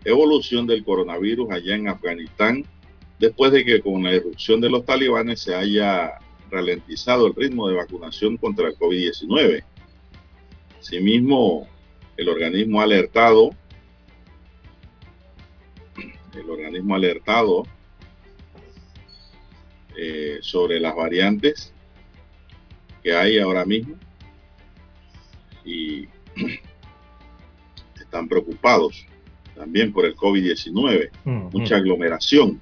evolución 0.07 0.67
del 0.67 0.83
coronavirus 0.83 1.51
allá 1.51 1.77
en 1.77 1.87
Afganistán, 1.87 2.65
después 3.19 3.53
de 3.53 3.63
que 3.63 3.83
con 3.83 4.03
la 4.03 4.15
irrupción 4.15 4.59
de 4.63 4.71
los 4.71 4.87
talibanes 4.87 5.43
se 5.43 5.55
haya 5.55 6.15
ralentizado 6.51 7.27
el 7.27 7.35
ritmo 7.35 7.69
de 7.69 7.75
vacunación 7.75 8.39
contra 8.39 8.69
el 8.69 8.75
COVID-19. 8.77 9.65
Asimismo, 10.81 11.69
el 12.17 12.31
organismo 12.31 12.81
ha 12.81 12.85
alertado, 12.85 13.51
el 16.35 16.49
organismo 16.49 16.95
alertado 16.95 17.65
eh, 19.95 20.39
sobre 20.41 20.81
las 20.81 20.97
variantes 20.97 21.75
que 23.03 23.15
hay 23.15 23.39
ahora 23.39 23.65
mismo 23.65 23.95
y 25.65 26.09
están 28.01 28.29
preocupados 28.29 29.07
también 29.55 29.93
por 29.93 30.07
el 30.07 30.17
COVID-19, 30.17 31.11
mucha 31.53 31.77
aglomeración. 31.77 32.61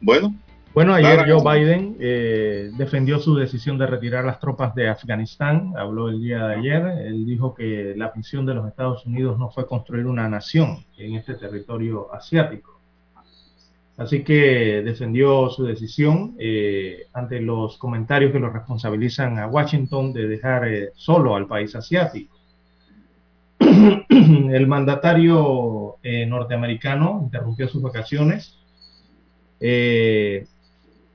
Bueno, 0.00 0.34
bueno, 0.72 0.94
ayer 0.94 1.28
Joe 1.28 1.42
Biden 1.42 1.96
eh, 1.98 2.70
defendió 2.76 3.18
su 3.18 3.34
decisión 3.34 3.76
de 3.76 3.88
retirar 3.88 4.24
las 4.24 4.38
tropas 4.38 4.72
de 4.76 4.88
Afganistán. 4.88 5.72
Habló 5.76 6.08
el 6.08 6.20
día 6.20 6.46
de 6.46 6.54
ayer. 6.54 7.06
Él 7.06 7.26
dijo 7.26 7.54
que 7.54 7.94
la 7.96 8.12
misión 8.14 8.46
de 8.46 8.54
los 8.54 8.68
Estados 8.68 9.04
Unidos 9.04 9.36
no 9.36 9.50
fue 9.50 9.66
construir 9.66 10.06
una 10.06 10.28
nación 10.28 10.84
en 10.96 11.16
este 11.16 11.34
territorio 11.34 12.14
asiático. 12.14 12.79
Así 14.00 14.24
que 14.24 14.80
defendió 14.82 15.50
su 15.50 15.62
decisión 15.62 16.34
eh, 16.38 17.08
ante 17.12 17.38
los 17.38 17.76
comentarios 17.76 18.32
que 18.32 18.38
lo 18.38 18.48
responsabilizan 18.48 19.38
a 19.38 19.46
Washington 19.46 20.14
de 20.14 20.26
dejar 20.26 20.66
eh, 20.68 20.88
solo 20.94 21.36
al 21.36 21.46
país 21.46 21.76
asiático. 21.76 22.34
el 24.08 24.66
mandatario 24.66 25.96
norteamericano 26.02 27.20
interrumpió 27.24 27.68
sus 27.68 27.82
vacaciones. 27.82 28.58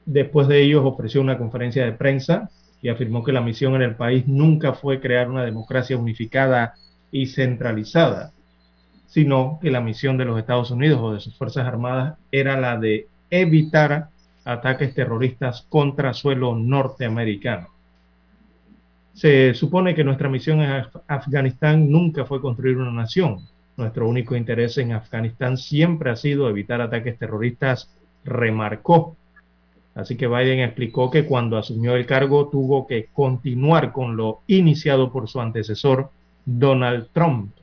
Después 0.05 0.47
de 0.47 0.61
ellos 0.61 0.83
ofreció 0.85 1.21
una 1.21 1.39
conferencia 1.39 1.83
de 1.83 1.93
prensa 1.93 2.51
y 2.83 2.89
afirmó 2.89 3.23
que 3.23 3.31
la 3.31 3.41
misión 3.41 3.73
en 3.73 3.81
el 3.81 3.95
país 3.95 4.27
nunca 4.27 4.73
fue 4.73 5.01
crear 5.01 5.27
una 5.27 5.43
democracia 5.43 5.97
unificada 5.97 6.75
y 7.09 7.25
centralizada, 7.25 8.34
sino 9.07 9.59
que 9.61 9.71
la 9.71 9.81
misión 9.81 10.17
de 10.17 10.25
los 10.25 10.39
Estados 10.39 10.71
Unidos 10.71 10.99
o 11.01 11.13
de 11.13 11.19
sus 11.19 11.37
Fuerzas 11.37 11.65
Armadas 11.65 12.17
era 12.31 12.59
la 12.59 12.77
de 12.77 13.07
evitar 13.29 14.09
ataques 14.43 14.93
terroristas 14.93 15.65
contra 15.69 16.13
suelo 16.13 16.55
norteamericano. 16.55 17.67
Se 19.13 19.53
supone 19.53 19.95
que 19.95 20.03
nuestra 20.03 20.29
misión 20.29 20.61
en 20.61 20.85
Afganistán 21.07 21.89
nunca 21.89 22.25
fue 22.25 22.41
construir 22.41 22.77
una 22.77 22.91
nación. 22.91 23.47
Nuestro 23.77 24.07
único 24.07 24.35
interés 24.35 24.77
en 24.77 24.93
Afganistán 24.93 25.57
siempre 25.57 26.11
ha 26.11 26.15
sido 26.15 26.49
evitar 26.49 26.81
ataques 26.81 27.17
terroristas, 27.17 27.89
remarcó 28.23 29.15
Así 29.95 30.17
que 30.17 30.27
Biden 30.27 30.59
explicó 30.59 31.09
que 31.09 31.25
cuando 31.25 31.57
asumió 31.57 31.95
el 31.95 32.05
cargo 32.05 32.49
tuvo 32.49 32.85
que 32.85 33.07
continuar 33.13 33.93
con 33.93 34.17
lo 34.17 34.41
iniciado 34.45 35.11
por 35.11 35.29
su 35.29 35.39
antecesor, 35.39 36.11
Donald 36.43 37.07
Trump, 37.13 37.54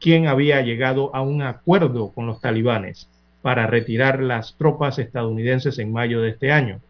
quien 0.00 0.26
había 0.26 0.60
llegado 0.62 1.14
a 1.14 1.22
un 1.22 1.42
acuerdo 1.42 2.12
con 2.12 2.26
los 2.26 2.40
talibanes 2.40 3.08
para 3.42 3.66
retirar 3.66 4.22
las 4.22 4.56
tropas 4.56 4.98
estadounidenses 4.98 5.78
en 5.78 5.92
mayo 5.92 6.20
de 6.20 6.30
este 6.30 6.52
año, 6.52 6.80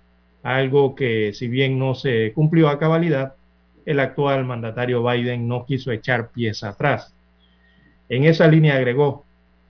algo 0.42 0.94
que 0.94 1.32
si 1.34 1.48
bien 1.48 1.78
no 1.78 1.94
se 1.94 2.32
cumplió 2.34 2.68
a 2.68 2.78
cabalidad, 2.78 3.34
el 3.86 4.00
actual 4.00 4.44
mandatario 4.44 5.02
Biden 5.02 5.48
no 5.48 5.64
quiso 5.64 5.92
echar 5.92 6.30
pies 6.30 6.62
atrás. 6.62 7.14
En 8.08 8.24
esa 8.24 8.46
línea 8.46 8.76
agregó, 8.76 9.24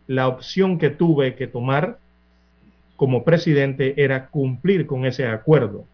la 0.07 0.29
opción 0.29 0.79
que 0.79 0.91
tuve 0.91 1.35
que 1.35 1.47
tomar 1.47 1.99
como 2.97 3.23
presidente 3.23 4.03
era 4.03 4.29
cumplir 4.29 4.87
con 4.87 5.07
ese 5.07 5.27
acuerdo 5.27 5.85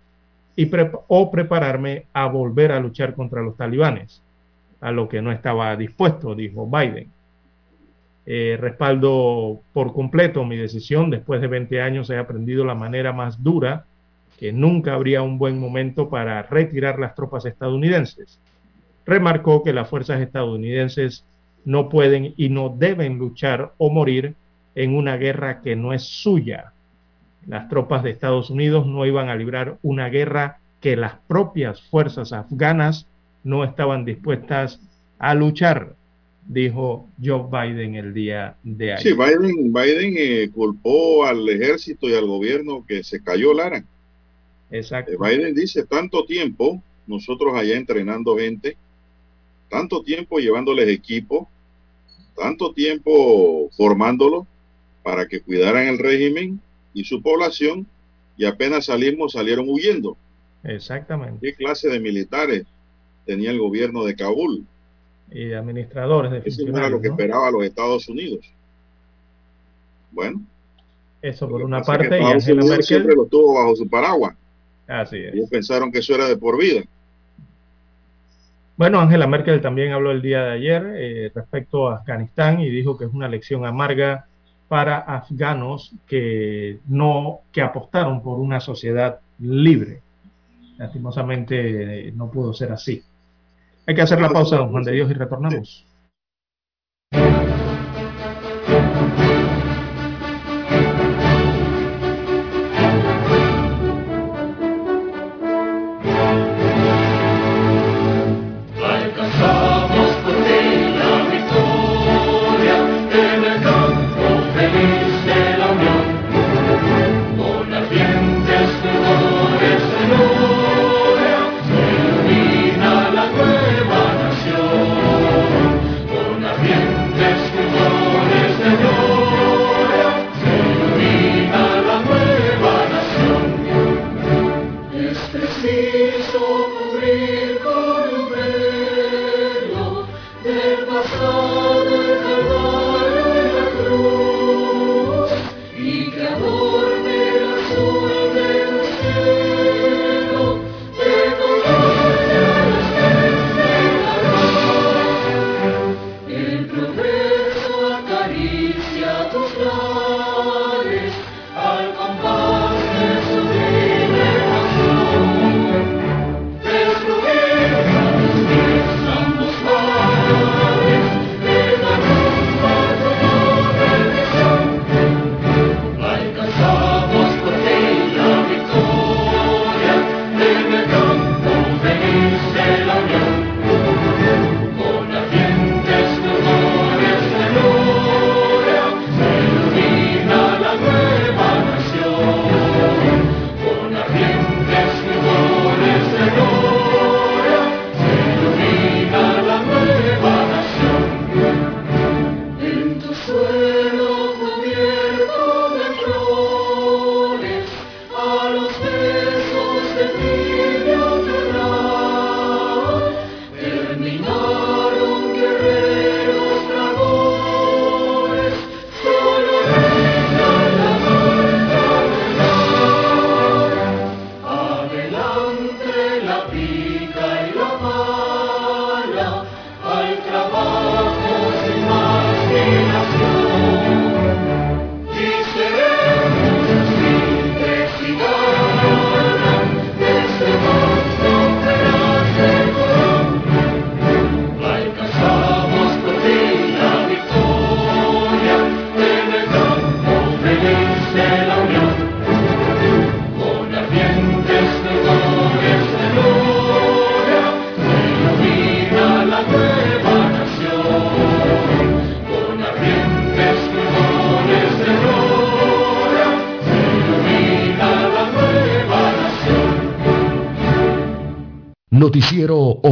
y 0.57 0.71
o 1.09 1.31
prepararme 1.31 2.07
a 2.13 2.27
volver 2.27 2.73
a 2.73 2.81
luchar 2.81 3.15
contra 3.15 3.43
los 3.43 3.57
talibanes, 3.57 4.23
a 4.81 4.91
lo 4.91 5.09
que 5.09 5.21
no 5.21 5.33
estaba 5.33 5.75
dispuesto, 5.77 6.35
dijo 6.35 6.67
Biden. 6.67 7.14
Eh, 8.27 8.57
respaldo 8.59 9.61
por 9.73 9.93
completo 9.93 10.45
mi 10.45 10.57
decisión. 10.57 11.11
Después 11.11 11.41
de 11.41 11.47
20 11.47 11.83
años 11.83 12.09
he 12.11 12.17
aprendido 12.17 12.65
la 12.65 12.75
manera 12.75 13.13
más 13.13 13.43
dura 13.43 13.85
que 14.39 14.53
nunca 14.53 14.95
habría 14.95 15.23
un 15.23 15.39
buen 15.39 15.61
momento 15.61 16.09
para 16.09 16.43
retirar 16.43 16.99
las 16.99 17.15
tropas 17.15 17.45
estadounidenses. 17.45 18.41
Remarcó 19.07 19.63
que 19.63 19.73
las 19.73 19.89
fuerzas 19.89 20.21
estadounidenses 20.21 21.25
no 21.65 21.89
pueden 21.89 22.35
y 22.37 22.49
no 22.49 22.69
deben 22.69 23.19
luchar 23.19 23.73
o 23.79 23.91
morir 23.91 24.35
en 24.75 24.97
una 24.97 25.17
guerra 25.17 25.61
que 25.61 25.77
no 25.77 25.93
es 25.93 26.03
suya 26.03 26.75
las 27.47 27.69
tropas 27.69 28.03
de 28.03 28.11
Estados 28.11 28.51
Unidos 28.51 28.87
no 28.87 29.05
iban 29.07 29.29
a 29.29 29.37
librar 29.37 29.79
una 29.83 30.09
guerra 30.09 30.59
que 30.81 30.97
las 30.97 31.15
propias 31.27 31.83
fuerzas 31.83 32.33
afganas 32.33 33.07
no 33.43 33.65
estaban 33.65 34.05
dispuestas 34.05 34.81
a 35.19 35.35
luchar, 35.35 35.95
dijo 36.47 37.09
Joe 37.23 37.45
Biden 37.51 37.95
el 37.95 38.13
día 38.13 38.57
de 38.63 38.93
ayer. 38.93 39.13
Sí, 39.13 39.13
Biden, 39.13 39.73
Biden 39.73 40.15
eh, 40.17 40.51
culpó 40.53 41.25
al 41.25 41.49
ejército 41.49 42.09
y 42.09 42.15
al 42.15 42.27
gobierno 42.27 42.85
que 42.87 43.03
se 43.03 43.23
cayó 43.23 43.55
Lara. 43.55 43.85
Exacto. 44.71 45.13
Eh, 45.13 45.17
Biden 45.19 45.55
dice, 45.55 45.85
tanto 45.87 46.25
tiempo 46.25 46.83
nosotros 47.07 47.55
allá 47.55 47.77
entrenando 47.77 48.37
gente, 48.37 48.77
tanto 49.69 50.03
tiempo 50.03 50.39
llevándoles 50.39 50.89
equipo, 50.89 51.49
tanto 52.37 52.73
tiempo 52.73 53.71
formándolos 53.77 54.47
para 55.03 55.27
que 55.27 55.41
cuidaran 55.41 55.87
el 55.87 55.99
régimen 55.99 56.61
y 56.93 57.05
su 57.05 57.23
población 57.23 57.87
y 58.37 58.47
apenas 58.47 58.87
salimos 58.87 59.33
salieron 59.33 59.69
huyendo. 59.69 60.17
Exactamente. 60.65 61.39
¿Qué 61.41 61.55
clase 61.55 61.89
de 61.89 62.01
militares 62.01 62.65
tenía 63.27 63.51
el 63.51 63.59
gobierno 63.59 64.05
de 64.05 64.17
Kabul? 64.17 64.67
Y 65.31 65.47
de 65.47 65.57
administradores 65.57 66.31
de 66.31 66.43
Eso 66.45 66.69
era 66.69 66.89
lo 66.89 67.01
que 67.01 67.09
esperaba 67.09 67.51
los 67.51 67.65
Estados 67.65 68.09
Unidos. 68.09 68.51
Bueno. 70.13 70.43
Eso 71.21 71.49
por 71.49 71.63
una 71.63 71.83
parte. 71.83 72.21
Y 72.21 72.23
Angela 72.23 72.63
Merkel 72.63 72.83
siempre 72.83 73.15
lo 73.15 73.27
tuvo 73.27 73.55
bajo 73.55 73.75
su 73.75 73.89
paraguas. 73.89 74.37
Así 74.87 75.17
es. 75.17 75.35
Ellos 75.35 75.49
pensaron 75.51 75.91
que 75.91 75.99
eso 75.99 76.15
era 76.15 76.29
de 76.29 76.37
por 76.37 76.59
vida. 76.59 76.85
Bueno, 78.77 79.01
Angela 79.01 79.27
Merkel 79.27 79.61
también 79.61 79.93
habló 79.93 80.11
el 80.11 80.21
día 80.21 80.43
de 80.43 80.53
ayer 80.53 80.93
eh, 80.97 81.33
respecto 81.35 81.89
a 81.89 81.97
Afganistán 81.97 82.61
y 82.61 82.69
dijo 82.69 82.99
que 82.99 83.05
es 83.05 83.13
una 83.13 83.29
lección 83.29 83.65
amarga 83.65 84.27
para 84.69 84.99
afganos 84.99 85.93
que 86.09 86.81
no 86.89 87.41
que 87.53 87.63
apostaron 87.63 88.23
por 88.23 88.41
una 88.41 88.61
sociedad 88.61 89.21
libre. 89.39 90.01
Lastimosamente 90.77 92.09
eh, 92.09 92.13
no 92.17 92.31
pudo 92.31 92.53
ser 92.53 92.73
así. 92.73 93.03
Hay 93.87 93.95
que 93.95 94.03
hacer 94.03 94.21
la 94.21 94.31
pausa, 94.31 94.57
don 94.57 94.71
Juan 94.71 94.83
de 94.83 94.93
Dios, 94.93 95.11
y 95.11 95.15
retornamos. 95.15 95.87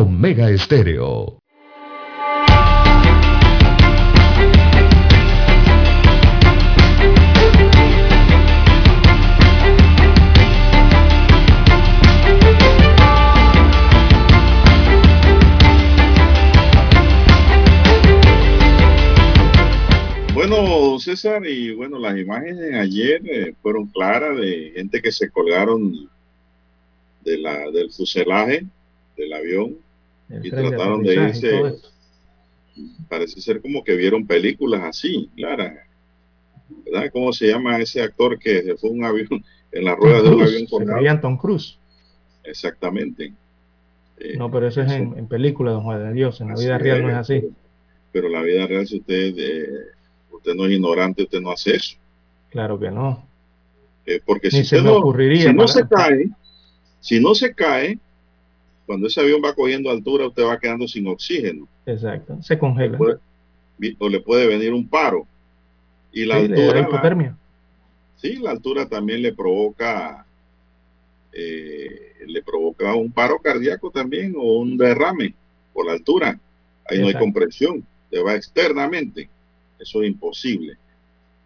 Omega 0.03 0.51
Estéreo. 0.51 1.39
Bueno, 20.35 20.99
César, 20.99 21.47
y 21.47 21.73
bueno, 21.73 22.01
las 22.01 22.19
imágenes 22.19 22.75
ayer 22.75 23.23
eh, 23.25 23.55
fueron 23.63 23.87
claras 23.87 24.37
de 24.37 24.73
gente 24.75 25.01
que 25.01 25.13
se 25.13 25.31
colgaron 25.31 26.11
de 27.25 27.39
la, 27.39 27.71
del 27.71 27.93
fuselaje 27.93 28.67
del 29.17 29.33
avión 29.33 29.79
y 30.29 30.51
trataron 30.51 31.03
de, 31.03 31.15
irse. 31.15 31.75
Parece 33.09 33.41
ser 33.41 33.61
como 33.61 33.85
que 33.85 33.95
vieron 33.97 34.27
películas 34.27 34.83
así, 34.83 35.29
Clara. 35.37 35.87
¿Verdad? 36.85 37.11
¿Cómo 37.13 37.33
se 37.33 37.49
llama 37.49 37.79
ese 37.79 38.03
actor 38.03 38.39
que 38.39 38.63
se 38.63 38.77
fue 38.77 38.91
un 38.91 39.05
avión 39.05 39.29
en 39.73 39.85
la 39.85 39.95
rueda 39.95 40.23
de 40.23 40.29
un 40.29 40.43
avión 40.43 40.67
con 40.67 41.21
Tom 41.21 41.37
Cruise. 41.37 41.79
Exactamente. 42.45 43.33
Eh, 44.19 44.37
no, 44.37 44.51
pero 44.51 44.69
eso 44.69 44.83
es 44.83 44.93
en, 44.93 45.27
película, 45.27 45.73
don 45.73 45.83
Juan 45.83 46.05
de 46.09 46.13
Dios. 46.13 46.41
En 46.41 46.49
la 46.49 46.55
vida 46.55 46.79
real 46.79 47.03
no 47.03 47.11
es 47.11 47.17
así. 47.17 47.43
Pero, 48.13 48.27
en 48.27 48.33
la 48.35 48.43
vida 48.43 48.67
real, 48.67 48.87
si 48.87 48.99
usted, 48.99 49.35
eh, 49.37 49.69
usted 50.31 50.55
no 50.55 50.67
es 50.67 50.73
ignorante, 50.73 51.23
usted 51.23 51.41
no 51.41 51.51
hace 51.51 51.77
eso. 51.77 51.97
Claro 52.51 52.79
que 52.79 52.91
no. 52.91 53.27
Eh, 54.05 54.21
porque 54.25 54.51
si, 54.51 54.65
se 54.65 54.83
no, 54.83 55.01
si 55.13 55.53
no 55.53 55.69
se 55.69 55.89
cae, 55.89 56.29
si 57.01 57.21
no 57.21 57.35
se 57.35 57.55
cae, 57.55 57.99
cuando 58.93 59.07
ese 59.07 59.23
avión 59.23 59.41
va 59.43 59.55
cogiendo 59.55 59.91
altura, 59.91 60.27
usted 60.27 60.45
va 60.45 60.61
quedando 60.61 60.87
sin 60.87 61.07
oxígeno. 61.07 61.67
Exacto, 61.87 62.43
se 62.43 62.59
congela. 62.59 62.99
o 63.99 64.09
le 64.11 64.21
puede 64.21 64.47
venir 64.47 64.75
un 64.75 64.87
paro. 64.87 65.27
Y 66.13 66.27
la 66.27 66.37
altura. 66.37 67.27
sí, 68.17 68.37
la 68.37 68.51
altura 68.51 68.87
también 68.87 69.23
le 69.23 69.33
provoca. 69.33 70.27
Eh, 71.33 72.17
le 72.27 72.43
provoca 72.43 72.95
un 72.95 73.11
paro 73.11 73.39
cardíaco 73.39 73.91
también 73.91 74.35
o 74.37 74.59
un 74.59 74.77
derrame 74.77 75.35
por 75.73 75.87
la 75.87 75.93
altura. 75.93 76.39
Ahí 76.87 76.99
no 76.99 77.07
hay 77.07 77.15
comprensión, 77.15 77.87
te 78.11 78.23
va 78.23 78.35
externamente. 78.35 79.31
Eso 79.79 80.03
es 80.03 80.11
imposible. 80.11 80.77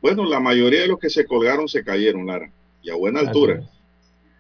Bueno, 0.03 0.25
la 0.25 0.41
mayoría 0.41 0.81
de 0.81 0.89
los 0.89 0.99
que 0.99 1.11
se 1.11 1.25
colgaron 1.25 1.69
se 1.69 1.85
cayeron, 1.85 2.27
Lara, 2.27 2.51
y 2.83 2.91
a 2.91 2.97
buena 2.97 3.21
altura. 3.21 3.63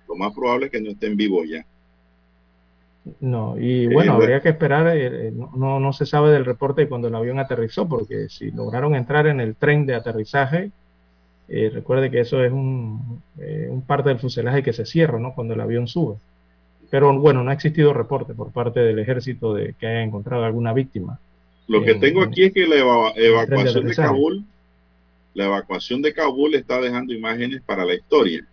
Lo 0.09 0.16
más 0.16 0.34
probable 0.34 0.66
es 0.66 0.72
que 0.72 0.80
no 0.80 0.90
estén 0.90 1.16
vivos 1.16 1.48
ya. 1.48 1.64
No, 3.20 3.57
y 3.59 3.86
bueno, 3.86 4.14
habría 4.14 4.40
que 4.40 4.48
esperar, 4.48 4.88
eh, 4.88 5.28
eh, 5.28 5.32
no, 5.32 5.78
no, 5.78 5.92
se 5.92 6.07
sabe 6.07 6.32
del 6.32 6.44
reporte 6.44 6.82
de 6.82 6.88
cuando 6.88 7.07
el 7.07 7.14
avión 7.14 7.38
aterrizó, 7.38 7.88
porque 7.88 8.28
si 8.28 8.50
lograron 8.50 8.96
entrar 8.96 9.28
en 9.28 9.40
el 9.40 9.54
tren 9.54 9.86
de 9.86 9.94
aterrizaje, 9.94 10.70
Eh, 11.48 11.70
recuerde 11.72 12.11
que 12.11 12.18
eso 12.18 12.42
es 12.42 12.50
un, 12.50 13.22
un, 13.70 13.82
parte 13.82 14.09
del 14.09 14.18
fuselaje 14.18 14.64
que 14.64 14.72
se 14.72 14.84
cierra 14.84 15.20
¿no? 15.20 15.32
cuando 15.32 15.54
el 15.54 15.61
avión 15.61 15.86
sube. 15.86 16.16
Pero 16.90 17.16
bueno, 17.18 17.44
no 17.44 17.50
ha 17.50 17.54
existido 17.54 17.92
reporte 17.92 18.34
por 18.34 18.50
parte 18.50 18.80
del 18.80 18.98
ejército 18.98 19.54
de 19.54 19.74
que 19.78 19.86
haya 19.86 20.02
encontrado 20.02 20.44
alguna 20.44 20.72
víctima. 20.72 21.20
Lo 21.68 21.84
que 21.84 21.94
tengo 21.94 22.22
aquí 22.22 22.44
es 22.44 22.52
que 22.52 22.66
la 22.66 23.12
evacuación 23.14 23.86
de 23.86 23.94
Kabul, 23.94 24.44
la 25.34 25.44
evacuación 25.46 26.02
de 26.02 26.12
Kabul 26.12 26.54
está 26.54 26.80
dejando 26.80 27.12
imágenes 27.12 27.62
para 27.62 27.84
la 27.84 27.94
historia. 27.94 28.44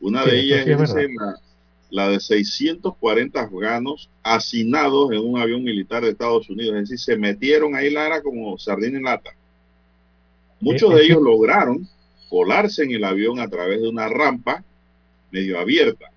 Una 0.00 0.24
de 0.24 0.38
ellas 0.38 0.66
es, 0.66 0.94
la, 0.94 1.36
de 1.92 2.20
640 2.20 3.40
afganos 3.40 4.08
hacinados 4.22 5.12
en 5.12 5.18
un 5.18 5.38
avión 5.38 5.62
militar 5.62 6.02
de 6.02 6.10
Estados 6.10 6.48
Unidos. 6.48 6.76
Es 6.76 6.88
decir, 6.88 6.98
se 6.98 7.16
metieron 7.16 7.74
ahí, 7.74 7.90
Lara, 7.90 8.22
como 8.22 8.58
sardina 8.58 8.98
en 8.98 9.04
lata. 9.04 9.30
Muchos 10.60 10.94
de 10.94 11.02
ellos 11.04 11.20
lograron 11.20 11.86
colarse 12.30 12.84
en 12.84 12.92
el 12.92 13.04
avión 13.04 13.40
a 13.40 13.48
través 13.48 13.82
de 13.82 13.88
una 13.88 14.08
rampa 14.08 14.64
medio 15.30 15.58
abierta. 15.58 16.10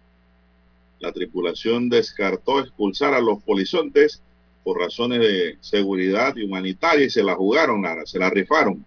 La 1.00 1.12
tripulación 1.12 1.90
descartó 1.90 2.62
expulsar 2.62 3.14
a 3.14 3.20
los 3.20 3.44
polizontes 3.44 4.22
por 4.64 4.80
razones 4.80 5.20
de 5.20 5.58
seguridad 5.60 6.36
y 6.38 6.44
humanitaria 6.44 7.06
y 7.06 7.10
se 7.10 7.22
la 7.22 7.36
jugaron, 7.36 7.82
Lara, 7.82 8.06
se 8.06 8.18
la 8.18 8.30
rifaron 8.30 8.86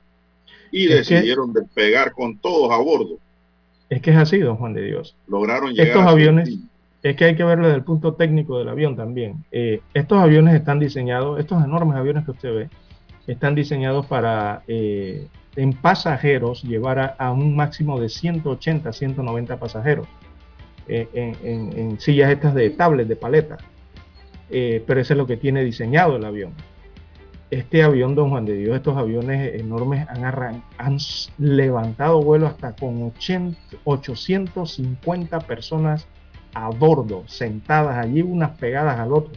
y 0.70 0.86
decidieron 0.86 1.52
despegar 1.52 2.12
con 2.12 2.38
todos 2.38 2.72
a 2.72 2.78
bordo. 2.78 3.18
Es 3.88 4.02
que 4.02 4.10
es 4.10 4.16
así, 4.16 4.38
don 4.38 4.56
Juan 4.56 4.74
de 4.74 4.84
Dios. 4.84 5.16
Lograron 5.26 5.72
llegar 5.72 5.88
Estos 5.88 6.06
aviones, 6.06 6.58
es 7.02 7.16
que 7.16 7.24
hay 7.24 7.36
que 7.36 7.44
verlo 7.44 7.66
desde 7.66 7.78
el 7.78 7.84
punto 7.84 8.14
técnico 8.14 8.58
del 8.58 8.68
avión 8.68 8.96
también. 8.96 9.44
Eh, 9.52 9.80
estos 9.94 10.18
aviones 10.18 10.54
están 10.54 10.78
diseñados, 10.78 11.38
estos 11.38 11.62
enormes 11.64 11.96
aviones 11.96 12.24
que 12.24 12.32
usted 12.32 12.54
ve, 12.54 12.70
están 13.26 13.54
diseñados 13.54 14.06
para 14.06 14.62
eh, 14.66 15.28
en 15.56 15.72
pasajeros 15.74 16.62
llevar 16.62 17.16
a, 17.18 17.32
un 17.32 17.54
máximo 17.54 18.00
de 18.00 18.08
180, 18.08 18.92
190 18.92 19.56
pasajeros 19.58 20.08
eh, 20.88 21.08
en, 21.14 22.00
sillas 22.00 22.30
estas 22.30 22.54
de 22.54 22.70
tablet, 22.70 23.06
de 23.06 23.16
paleta. 23.16 23.58
pero 24.48 25.00
eso 25.00 25.12
es 25.12 25.18
lo 25.18 25.26
que 25.26 25.36
tiene 25.36 25.62
diseñado 25.62 26.16
el 26.16 26.24
avión 26.24 26.52
este 27.50 27.82
avión, 27.82 28.14
don 28.14 28.28
Juan 28.30 28.44
de 28.44 28.54
Dios, 28.54 28.76
estos 28.76 28.96
aviones 28.96 29.58
enormes 29.58 30.06
han, 30.08 30.62
han 30.76 30.98
levantado 31.38 32.22
vuelo 32.22 32.46
hasta 32.46 32.76
con 32.76 33.02
80, 33.02 33.58
850 33.84 35.40
personas 35.40 36.06
a 36.54 36.68
bordo, 36.70 37.24
sentadas 37.26 37.96
allí, 37.96 38.22
unas 38.22 38.56
pegadas 38.58 38.98
al 38.98 39.12
otro. 39.12 39.32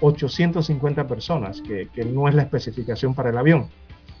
850 0.00 1.00
eh, 1.00 1.04
personas, 1.04 1.60
que, 1.60 1.88
no 2.04 2.28
es 2.28 2.34
la 2.34 2.42
especificación 2.42 3.14
para 3.14 3.30
el 3.30 3.36
avión, 3.36 3.68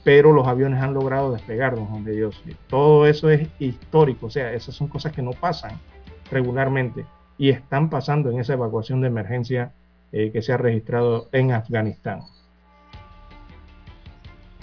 pero 0.04 0.32
los 0.32 0.46
aviones 0.46 0.82
han 0.82 0.92
logrado 0.92 1.32
despegar, 1.32 1.74
don 1.74 1.86
Juan 1.86 2.04
de 2.04 2.12
Dios. 2.12 2.42
Todo 2.68 3.06
eso 3.06 3.30
es 3.30 3.48
histórico, 3.58 4.26
o 4.26 4.30
sea, 4.30 4.52
esas 4.52 4.74
son 4.74 4.88
cosas 4.88 5.12
que 5.12 5.22
no 5.22 5.30
pasan 5.32 5.80
regularmente 6.30 7.06
y 7.38 7.50
están 7.50 7.88
pasando 7.88 8.30
en 8.30 8.40
esa 8.40 8.54
evacuación 8.54 9.00
de 9.00 9.08
emergencia 9.08 9.72
eh, 10.12 10.30
que 10.32 10.42
se 10.42 10.52
ha 10.52 10.56
registrado 10.56 11.28
en 11.32 11.52
Afganistán. 11.52 12.20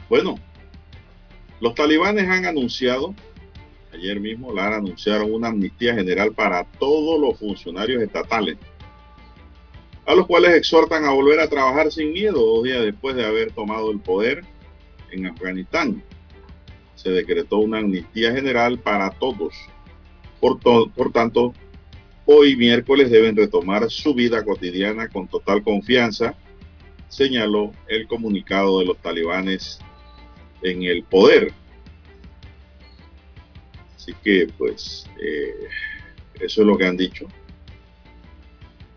Bueno, 0.09 0.35
los 1.59 1.75
talibanes 1.75 2.27
han 2.29 2.45
anunciado, 2.45 3.13
ayer 3.93 4.19
mismo 4.19 4.53
la 4.53 4.75
anunciaron 4.75 5.33
una 5.33 5.49
amnistía 5.49 5.93
general 5.93 6.33
para 6.33 6.65
todos 6.79 7.19
los 7.19 7.39
funcionarios 7.39 8.01
estatales, 8.01 8.57
a 10.05 10.15
los 10.15 10.27
cuales 10.27 10.55
exhortan 10.55 11.05
a 11.05 11.11
volver 11.11 11.39
a 11.39 11.47
trabajar 11.47 11.91
sin 11.91 12.11
miedo 12.11 12.39
dos 12.39 12.63
días 12.63 12.83
después 12.83 13.15
de 13.15 13.25
haber 13.25 13.51
tomado 13.51 13.91
el 13.91 13.99
poder 13.99 14.43
en 15.11 15.27
Afganistán. 15.27 16.03
Se 16.95 17.09
decretó 17.11 17.57
una 17.57 17.79
amnistía 17.79 18.31
general 18.33 18.79
para 18.79 19.11
todos. 19.11 19.53
Por, 20.39 20.59
por 20.59 21.11
tanto, 21.11 21.53
hoy 22.25 22.55
miércoles 22.55 23.09
deben 23.09 23.35
retomar 23.35 23.89
su 23.89 24.13
vida 24.13 24.43
cotidiana 24.43 25.07
con 25.07 25.27
total 25.27 25.63
confianza, 25.63 26.35
señaló 27.07 27.71
el 27.87 28.07
comunicado 28.07 28.79
de 28.79 28.85
los 28.85 28.97
talibanes 28.97 29.79
en 30.61 30.83
el 30.83 31.03
poder. 31.03 31.53
Así 34.03 34.13
que, 34.21 34.49
pues, 34.57 35.09
eh, 35.21 35.69
eso 36.41 36.61
es 36.61 36.67
lo 36.67 36.77
que 36.77 36.85
han 36.85 36.97
dicho. 36.97 37.25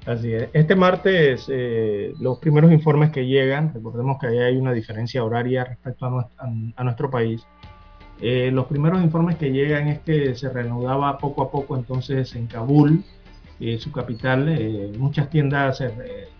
Así 0.04 0.32
es. 0.32 0.48
Este 0.52 0.74
martes, 0.74 1.46
eh, 1.48 2.12
los 2.18 2.38
primeros 2.38 2.72
informes 2.72 3.12
que 3.12 3.24
llegan, 3.24 3.72
recordemos 3.72 4.18
que 4.18 4.26
ahí 4.26 4.38
hay 4.38 4.57
una 4.57 4.72
diferencia 4.72 5.22
horaria 5.22 5.62
respecto 5.64 6.07
a, 6.07 6.82
nuestro, 6.82 7.09
país. 7.09 7.46
Eh, 8.20 8.50
los 8.52 8.66
primeros 8.66 9.00
informes 9.00 9.36
que 9.36 9.52
llegan 9.52 9.86
es 9.86 10.00
que 10.00 10.34
se 10.34 10.48
reanudaba 10.48 11.18
poco 11.18 11.42
a 11.42 11.52
poco 11.52 11.76
entonces 11.76 12.34
en 12.34 12.48
Kabul, 12.48 13.04
su 13.78 13.92
capital. 13.92 14.92
muchas 14.98 15.30
tiendas 15.30 15.78
se 15.78 15.92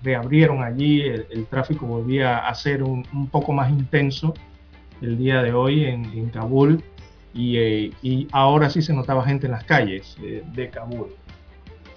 reabrieron 0.03 0.63
allí, 0.63 1.03
el, 1.03 1.47
tráfico 1.47 1.87
volvía 1.87 2.39
a 2.39 2.55
ser 2.55 2.83
un, 2.83 3.07
un 3.13 3.29
poco 3.29 3.53
más 3.53 3.71
intenso 3.71 4.35
el 5.01 5.19
día 5.19 5.43
de 5.43 5.53
hoy 5.53 5.85
en, 5.85 6.31
Kabul 6.31 6.83
eh, 7.37 7.93
y, 8.03 8.29
ahora 8.33 8.71
sí 8.71 8.83
se 8.83 8.95
notaba 8.95 9.25
gente 9.25 9.47
en 9.47 9.53
las 9.53 9.65
calles 9.65 10.17
eh, 10.23 10.43
de 10.55 10.71
Kabul. 10.71 11.09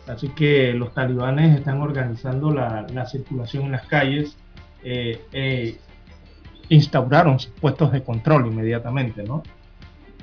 Así 0.08 0.30
que 0.30 0.74
los 0.74 0.94
talibanes 0.94 1.58
están 1.58 1.82
organizando 1.82 2.52
la, 2.52 3.06
circulación 3.06 3.66
en 3.66 3.72
las 3.74 3.86
calles, 3.86 4.38
eh, 4.84 5.78
instauraron 6.68 7.38
puestos 7.62 7.92
de 7.92 8.04
control 8.04 8.48
inmediatamente, 8.48 9.24
¿no? 9.24 9.44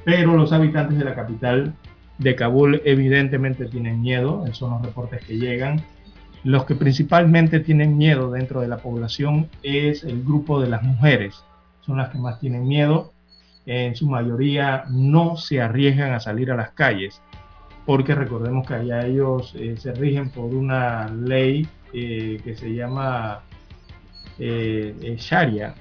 Pero 0.04 0.36
los 0.36 0.52
habitantes 0.52 0.98
de 0.98 1.04
la 1.04 1.14
capital 1.14 1.74
de 2.18 2.34
Kabul 2.34 2.82
evidentemente 2.84 3.66
tienen 3.66 4.00
miedo, 4.00 4.44
esos 4.44 4.58
son 4.58 4.70
los 4.72 4.82
reportes 4.82 5.24
que 5.24 5.38
llegan. 5.38 5.82
Los 6.44 6.64
que 6.64 6.74
principalmente 6.74 7.60
tienen 7.60 7.96
miedo 7.96 8.30
dentro 8.30 8.60
de 8.60 8.68
la 8.68 8.78
población 8.78 9.48
es 9.62 10.04
el 10.04 10.22
grupo 10.22 10.60
de 10.60 10.68
las 10.68 10.82
mujeres, 10.82 11.42
son 11.80 11.96
las 11.96 12.10
que 12.10 12.18
más 12.18 12.38
tienen 12.38 12.66
miedo. 12.66 13.12
En 13.66 13.96
su 13.96 14.08
mayoría 14.08 14.84
no 14.88 15.36
se 15.36 15.60
arriesgan 15.60 16.12
a 16.12 16.20
salir 16.20 16.52
a 16.52 16.56
las 16.56 16.70
calles, 16.70 17.20
porque 17.84 18.14
recordemos 18.14 18.66
que 18.66 18.74
allá 18.74 19.04
ellos 19.04 19.54
eh, 19.58 19.76
se 19.76 19.92
rigen 19.92 20.30
por 20.30 20.54
una 20.54 21.08
ley 21.08 21.66
eh, 21.92 22.40
que 22.44 22.54
se 22.54 22.72
llama 22.72 23.42
eh, 24.38 25.16
Sharia, 25.18 25.74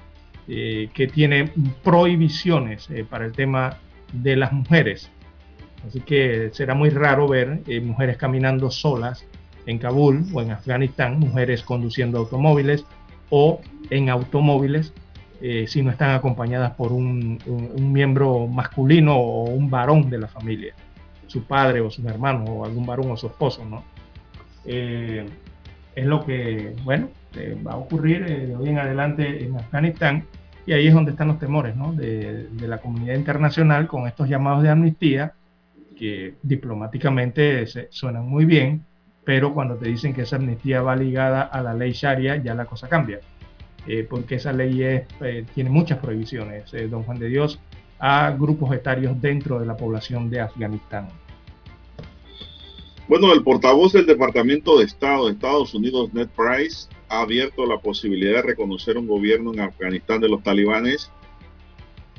que 0.46 1.10
tiene 1.12 1.50
prohibiciones 1.82 2.88
para 3.10 3.26
el 3.26 3.32
tema 3.32 3.78
de 4.12 4.36
las 4.36 4.52
mujeres. 4.52 5.10
Así 5.84 6.00
que 6.00 6.50
será 6.52 6.72
muy 6.72 6.90
raro 6.90 7.26
ver 7.26 7.62
mujeres 7.82 8.16
caminando 8.16 8.70
solas 8.70 9.26
en 9.66 9.78
Kabul 9.78 10.24
o 10.32 10.40
en 10.40 10.52
Afganistán, 10.52 11.18
mujeres 11.18 11.64
conduciendo 11.64 12.18
automóviles 12.18 12.84
o 13.30 13.60
en 13.90 14.08
automóviles 14.08 14.92
eh, 15.40 15.66
si 15.66 15.82
no 15.82 15.90
están 15.90 16.10
acompañadas 16.10 16.72
por 16.72 16.92
un, 16.92 17.38
miembro 17.78 18.46
masculino 18.46 19.16
o 19.16 19.44
un 19.44 19.68
varón 19.68 20.08
de 20.08 20.18
la 20.18 20.28
familia, 20.28 20.74
su 21.26 21.44
padre 21.44 21.80
o 21.80 21.90
sus 21.90 22.04
hermanos 22.06 22.48
o 22.48 22.64
algún 22.64 22.86
varón 22.86 23.10
o 23.10 23.16
su 23.16 23.26
esposo, 23.26 23.64
¿no? 23.64 23.84
Eh, 24.64 25.26
es 25.94 26.06
lo 26.06 26.24
que, 26.24 26.74
bueno, 26.84 27.08
eh, 27.34 27.56
va 27.66 27.72
a 27.72 27.76
ocurrir 27.76 28.24
de 28.24 28.56
hoy 28.56 28.68
en 28.68 28.78
adelante 28.78 29.44
en 29.44 29.56
Afganistán 29.56 30.24
y 30.66 30.72
ahí 30.72 30.86
es 30.86 30.94
donde 30.94 31.12
están 31.12 31.28
los 31.28 31.38
temores, 31.38 31.76
¿no? 31.76 31.92
De, 31.92 32.48
de 32.48 32.68
la 32.68 32.78
comunidad 32.78 33.14
internacional 33.14 33.86
con 33.86 34.06
estos 34.06 34.28
llamados 34.28 34.62
de 34.62 34.70
amnistía 34.70 35.34
que 35.96 36.34
diplomáticamente 36.42 37.66
se, 37.66 37.88
suenan 37.90 38.26
muy 38.26 38.44
bien, 38.44 38.84
pero 39.24 39.52
cuando 39.52 39.76
te 39.76 39.88
dicen 39.88 40.14
que 40.14 40.22
esa 40.22 40.36
amnistía 40.36 40.82
va 40.82 40.94
ligada 40.94 41.42
a 41.42 41.60
la 41.62 41.74
ley 41.74 41.92
Sharia, 41.92 42.36
ya 42.36 42.54
la 42.54 42.66
cosa 42.66 42.88
cambia. 42.88 43.20
Eh, 43.86 44.06
porque 44.08 44.36
esa 44.36 44.52
ley 44.52 44.82
eh, 44.82 45.06
tiene 45.54 45.70
muchas 45.70 45.98
prohibiciones, 45.98 46.72
eh, 46.74 46.88
don 46.88 47.04
Juan 47.04 47.18
de 47.18 47.28
Dios, 47.28 47.60
a 47.98 48.32
grupos 48.32 48.74
etarios 48.74 49.20
dentro 49.20 49.60
de 49.60 49.66
la 49.66 49.76
población 49.76 50.28
de 50.28 50.40
Afganistán. 50.40 51.08
Bueno, 53.08 53.32
el 53.32 53.44
portavoz 53.44 53.92
del 53.92 54.04
Departamento 54.04 54.78
de 54.78 54.84
Estado 54.84 55.26
de 55.26 55.32
Estados 55.34 55.72
Unidos, 55.74 56.12
Ned 56.12 56.28
Price, 56.36 56.88
ha 57.08 57.20
abierto 57.20 57.64
la 57.64 57.78
posibilidad 57.78 58.36
de 58.36 58.42
reconocer 58.42 58.98
un 58.98 59.06
gobierno 59.06 59.52
en 59.52 59.60
Afganistán 59.60 60.20
de 60.20 60.28
los 60.28 60.42
talibanes 60.42 61.12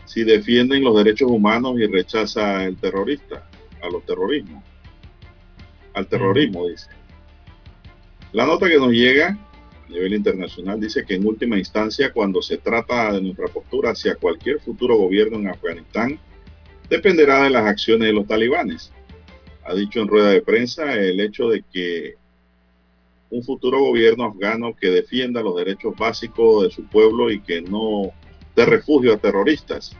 si 0.06 0.24
defienden 0.24 0.86
los 0.86 0.96
derechos 0.96 1.30
humanos 1.30 1.78
y 1.78 1.86
rechaza 1.86 2.64
el 2.64 2.78
terrorista, 2.78 3.50
a 3.84 3.90
los 3.90 4.06
terrorismos, 4.06 4.64
al 5.94 6.08
terrorismo, 6.08 6.66
dice. 6.66 6.88
La 8.32 8.46
nota 8.46 8.70
que 8.70 8.78
nos 8.78 8.92
llega 8.92 9.38
a 9.88 9.92
nivel 9.92 10.14
internacional 10.14 10.80
dice 10.80 11.06
que 11.06 11.16
en 11.16 11.26
última 11.26 11.58
instancia, 11.58 12.12
cuando 12.12 12.42
se 12.42 12.58
trata 12.58 13.14
de 13.14 13.22
nuestra 13.22 13.48
postura 13.48 13.92
hacia 13.92 14.16
cualquier 14.16 14.60
futuro 14.60 14.96
gobierno 14.98 15.38
en 15.38 15.48
Afganistán, 15.48 16.20
dependerá 16.90 17.44
de 17.44 17.50
las 17.50 17.66
acciones 17.66 18.08
de 18.08 18.14
los 18.14 18.28
talibanes. 18.28 18.92
Ha 19.64 19.74
dicho 19.74 20.02
en 20.02 20.08
rueda 20.08 20.30
de 20.30 20.42
prensa 20.42 20.94
el 20.94 21.20
hecho 21.20 21.50
de 21.50 21.64
que 21.72 22.16
un 23.30 23.44
futuro 23.44 23.80
gobierno 23.80 24.26
afgano 24.26 24.76
que 24.76 24.90
defienda 24.90 25.42
los 25.42 25.56
derechos 25.58 25.96
básicos 25.98 26.64
de 26.64 26.72
su 26.72 26.86
pueblo 26.86 27.30
y 27.30 27.42
que 27.42 27.62
no 27.62 28.12
dé 28.56 28.66
refugio 28.66 29.14
a 29.14 29.18
terroristas 29.18 29.96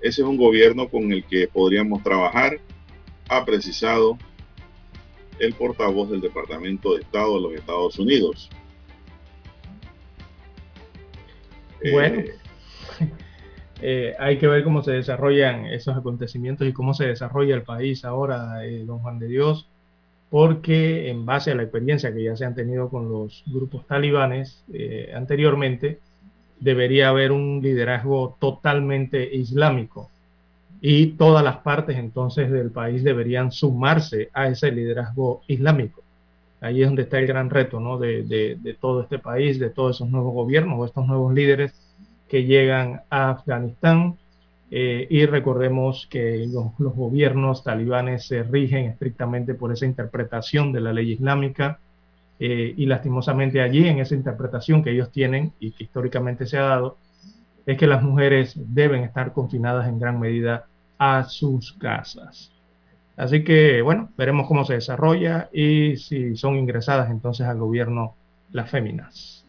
ese 0.00 0.22
es 0.22 0.28
un 0.28 0.36
gobierno 0.36 0.88
con 0.88 1.12
el 1.12 1.24
que 1.24 1.48
podríamos 1.48 2.02
trabajar, 2.04 2.60
ha 3.28 3.44
precisado 3.44 4.16
el 5.40 5.54
portavoz 5.54 6.10
del 6.10 6.20
Departamento 6.20 6.94
de 6.94 7.02
Estado 7.02 7.34
de 7.34 7.40
los 7.40 7.54
Estados 7.54 7.98
Unidos. 7.98 8.48
Bueno, 11.92 12.20
eh, 12.20 12.34
eh, 13.82 14.14
hay 14.18 14.38
que 14.38 14.46
ver 14.46 14.64
cómo 14.64 14.82
se 14.82 14.92
desarrollan 14.92 15.66
esos 15.66 15.96
acontecimientos 15.96 16.66
y 16.66 16.72
cómo 16.72 16.94
se 16.94 17.06
desarrolla 17.06 17.54
el 17.54 17.62
país 17.62 18.04
ahora, 18.04 18.64
eh, 18.64 18.84
don 18.84 18.98
Juan 19.00 19.18
de 19.18 19.28
Dios, 19.28 19.68
porque 20.30 21.08
en 21.08 21.24
base 21.24 21.52
a 21.52 21.54
la 21.54 21.62
experiencia 21.62 22.12
que 22.12 22.22
ya 22.24 22.36
se 22.36 22.44
han 22.44 22.54
tenido 22.54 22.90
con 22.90 23.08
los 23.08 23.44
grupos 23.46 23.86
talibanes 23.86 24.62
anteriormente, 25.14 26.00
debería 26.60 27.08
haber 27.08 27.32
un 27.32 27.60
liderazgo 27.62 28.36
totalmente 28.38 29.34
islámico 29.34 30.10
y 30.80 31.12
todas 31.12 31.42
las 31.42 31.58
partes 31.58 31.96
entonces 31.96 32.50
del 32.50 32.70
país 32.70 33.02
deberían 33.02 33.50
sumarse 33.52 34.28
a 34.32 34.48
ese 34.48 34.70
liderazgo 34.70 35.42
islámico. 35.46 36.02
Ahí 36.60 36.82
es 36.82 36.88
donde 36.88 37.02
está 37.02 37.18
el 37.18 37.26
gran 37.26 37.50
reto 37.50 37.78
¿no? 37.80 37.98
de, 37.98 38.76
todo 38.80 39.02
este 39.02 39.18
país, 39.18 39.58
de 39.58 39.70
todos 39.70 39.96
esos 39.96 40.08
nuevos 40.08 40.34
gobiernos 40.34 40.78
o 40.78 40.84
estos 40.84 41.06
nuevos 41.06 41.32
líderes 41.32 41.72
que 42.28 42.44
llegan 42.44 43.02
a 43.10 43.30
Afganistán. 43.30 44.16
Eh, 44.70 45.06
y 45.08 45.24
recordemos 45.24 46.06
que 46.10 46.46
los, 46.46 46.74
gobiernos 46.76 47.64
talibanes 47.64 48.26
se 48.26 48.42
rigen 48.42 48.86
estrictamente 48.86 49.54
por 49.54 49.72
esa 49.72 49.86
interpretación 49.86 50.72
de 50.72 50.80
la 50.80 50.92
ley 50.92 51.12
islámica 51.12 51.78
eh, 52.38 52.74
y 52.76 52.84
lastimosamente 52.84 53.62
allí 53.62 53.88
en 53.88 54.00
esa 54.00 54.14
interpretación 54.14 54.82
que 54.82 54.90
ellos 54.90 55.10
tienen 55.10 55.52
y 55.58 55.70
que 55.70 55.84
históricamente 55.84 56.46
se 56.46 56.58
ha 56.58 56.62
dado, 56.62 56.98
es 57.64 57.78
que 57.78 57.86
las 57.86 58.02
mujeres 58.02 58.54
deben 58.56 59.04
estar 59.04 59.32
confinadas 59.32 59.88
en 59.88 59.98
gran 59.98 60.20
medida 60.20 60.66
a 60.98 61.24
sus 61.24 61.72
casas. 61.72 62.52
Así 63.18 63.42
que, 63.42 63.82
bueno, 63.82 64.10
veremos 64.16 64.46
cómo 64.46 64.64
se 64.64 64.74
desarrolla 64.74 65.50
y 65.52 65.96
si 65.96 66.36
son 66.36 66.56
ingresadas 66.56 67.10
entonces 67.10 67.48
al 67.48 67.58
gobierno 67.58 68.14
las 68.52 68.70
féminas. 68.70 69.44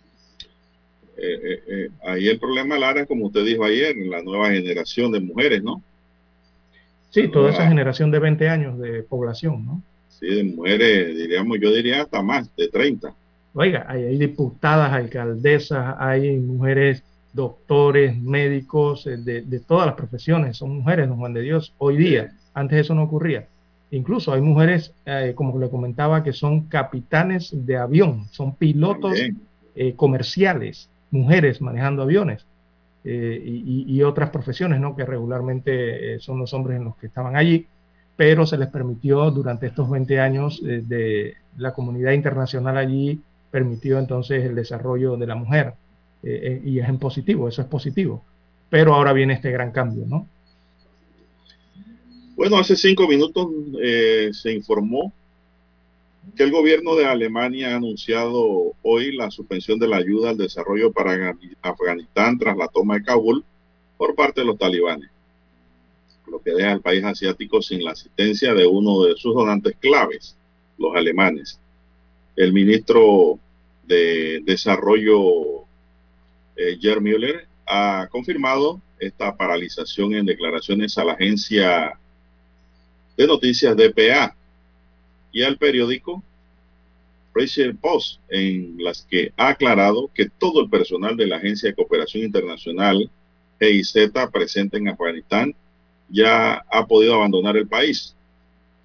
Eh, 1.15 1.61
eh, 1.67 1.89
ahí 2.03 2.29
el 2.29 2.39
problema, 2.39 2.79
Lara, 2.79 3.05
como 3.05 3.27
usted 3.27 3.45
dijo 3.45 3.63
ayer, 3.63 3.95
la 3.95 4.23
nueva 4.23 4.49
generación 4.49 5.11
de 5.11 5.19
mujeres, 5.19 5.61
¿no? 5.61 5.83
Sí, 7.11 7.27
toda 7.27 7.51
esa 7.51 7.67
generación 7.67 8.09
de 8.09 8.17
20 8.17 8.49
años 8.49 8.79
de 8.79 9.03
población, 9.03 9.63
¿no? 9.63 9.83
Sí, 10.19 10.25
de 10.25 10.43
mujeres, 10.45 11.15
diríamos, 11.15 11.59
yo 11.61 11.71
diría 11.71 12.01
hasta 12.01 12.23
más, 12.23 12.53
de 12.55 12.69
30. 12.69 13.13
Oiga, 13.53 13.85
hay, 13.87 14.17
diputadas, 14.17 14.93
alcaldesas, 14.93 15.95
hay 15.99 16.37
mujeres 16.37 17.03
doctores, 17.33 18.19
médicos, 18.19 19.05
eh, 19.05 19.17
de, 19.17 19.59
todas 19.59 19.85
las 19.85 19.95
profesiones, 19.95 20.57
son 20.57 20.77
mujeres, 20.77 21.07
don 21.07 21.19
Juan 21.19 21.33
de 21.33 21.41
Dios, 21.41 21.71
hoy 21.77 21.97
día, 21.97 22.31
antes 22.55 22.79
eso 22.79 22.95
no 22.95 23.03
ocurría. 23.03 23.47
Incluso 23.91 24.33
hay 24.33 24.41
mujeres, 24.41 24.93
eh, 25.05 25.33
como 25.35 25.57
le 25.59 25.69
comentaba, 25.69 26.23
que 26.23 26.33
son 26.33 26.61
capitanes 26.67 27.49
de 27.51 27.77
avión, 27.77 28.27
son 28.31 28.55
pilotos 28.55 29.19
eh, 29.75 29.93
comerciales, 29.95 30.89
mujeres 31.11 31.61
manejando 31.61 32.03
aviones 32.03 32.45
y, 33.03 34.01
otras 34.03 34.29
profesiones, 34.29 34.79
¿no? 34.79 34.95
Que 34.95 35.05
regularmente 35.05 36.19
son 36.19 36.37
los 36.37 36.53
hombres 36.53 36.77
en 36.77 36.83
los 36.83 36.95
que 36.97 37.07
estaban 37.07 37.35
allí 37.35 37.65
pero 38.19 38.45
se 38.45 38.57
les 38.57 38.67
permitió 38.67 39.31
durante 39.31 39.67
estos 39.67 39.89
20 39.89 40.19
años 40.19 40.61
eh, 40.67 40.83
de 40.85 41.35
la 41.55 41.71
comunidad 41.71 42.11
internacional 42.11 42.77
allí, 42.77 43.21
permitió 43.49 43.97
entonces 43.97 44.43
el 44.43 44.55
desarrollo 44.55 45.15
de 45.15 45.25
la 45.25 45.35
mujer. 45.35 45.75
Eh, 46.21 46.39
eh, 46.43 46.61
y 46.65 46.79
es 46.79 46.89
en 46.89 46.99
positivo, 46.99 47.47
eso 47.47 47.61
es 47.61 47.69
positivo. 47.69 48.25
Pero 48.69 48.93
ahora 48.93 49.13
viene 49.13 49.35
este 49.35 49.51
gran 49.51 49.71
cambio, 49.71 50.03
¿no? 50.05 50.27
Bueno, 52.39 52.57
hace 52.57 52.77
cinco 52.77 53.05
minutos 53.05 53.49
se 54.31 54.53
informó 54.53 55.11
que 56.37 56.43
el 56.43 56.51
gobierno 56.51 56.95
de 56.95 57.03
Alemania 57.03 57.73
ha 57.73 57.75
anunciado 57.75 58.75
hoy 58.81 59.11
la 59.11 59.29
suspensión 59.29 59.77
de 59.77 59.89
la 59.89 59.97
ayuda 59.97 60.29
al 60.29 60.37
desarrollo 60.37 60.93
para 60.93 61.35
Afganistán 61.61 62.39
tras 62.39 62.55
la 62.55 62.69
toma 62.69 62.95
de 62.95 63.03
Kabul 63.03 63.43
por 63.97 64.15
parte 64.15 64.39
de 64.39 64.47
los 64.47 64.57
talibanes 64.57 65.09
lo 66.27 66.41
que 66.41 66.51
deja 66.51 66.71
al 66.71 66.79
país 66.79 67.03
asiático 67.03 67.61
sin 67.61 67.83
la 67.83 67.91
asistencia 67.91 68.53
de 68.53 68.65
uno 68.65 69.03
de 69.03 69.17
sus 69.17 69.35
donantes 69.35 69.75
claves, 69.77 70.37
los 70.77 70.95
alemanes. 70.95 71.59
El 72.37 72.53
ministro 72.53 73.37
de 73.83 74.39
Desarrollo, 74.45 75.65
eh, 76.55 76.79
Müller, 77.01 77.49
ha 77.67 78.07
confirmado 78.09 78.79
esta 78.97 79.35
paralización 79.35 80.13
en 80.13 80.25
declaraciones 80.25 80.97
a 80.97 81.03
la 81.03 81.13
agencia 81.13 81.99
de 83.19 83.27
noticias 83.27 83.75
DPA 83.75 84.33
y 85.33 85.43
al 85.43 85.57
periódico 85.57 86.23
Rachel 87.35 87.75
Post, 87.75 88.21
en 88.29 88.77
las 88.77 89.01
que 89.01 89.33
ha 89.35 89.49
aclarado 89.49 90.09
que 90.13 90.29
todo 90.29 90.61
el 90.61 90.69
personal 90.69 91.17
de 91.17 91.27
la 91.27 91.35
Agencia 91.35 91.67
de 91.67 91.75
Cooperación 91.75 92.23
Internacional, 92.23 93.11
GIZ, 93.59 93.93
presente 94.31 94.77
en 94.77 94.87
Afganistán, 94.87 95.53
ya 96.07 96.63
ha 96.71 96.87
podido 96.87 97.15
abandonar 97.15 97.57
el 97.57 97.67
país. 97.67 98.15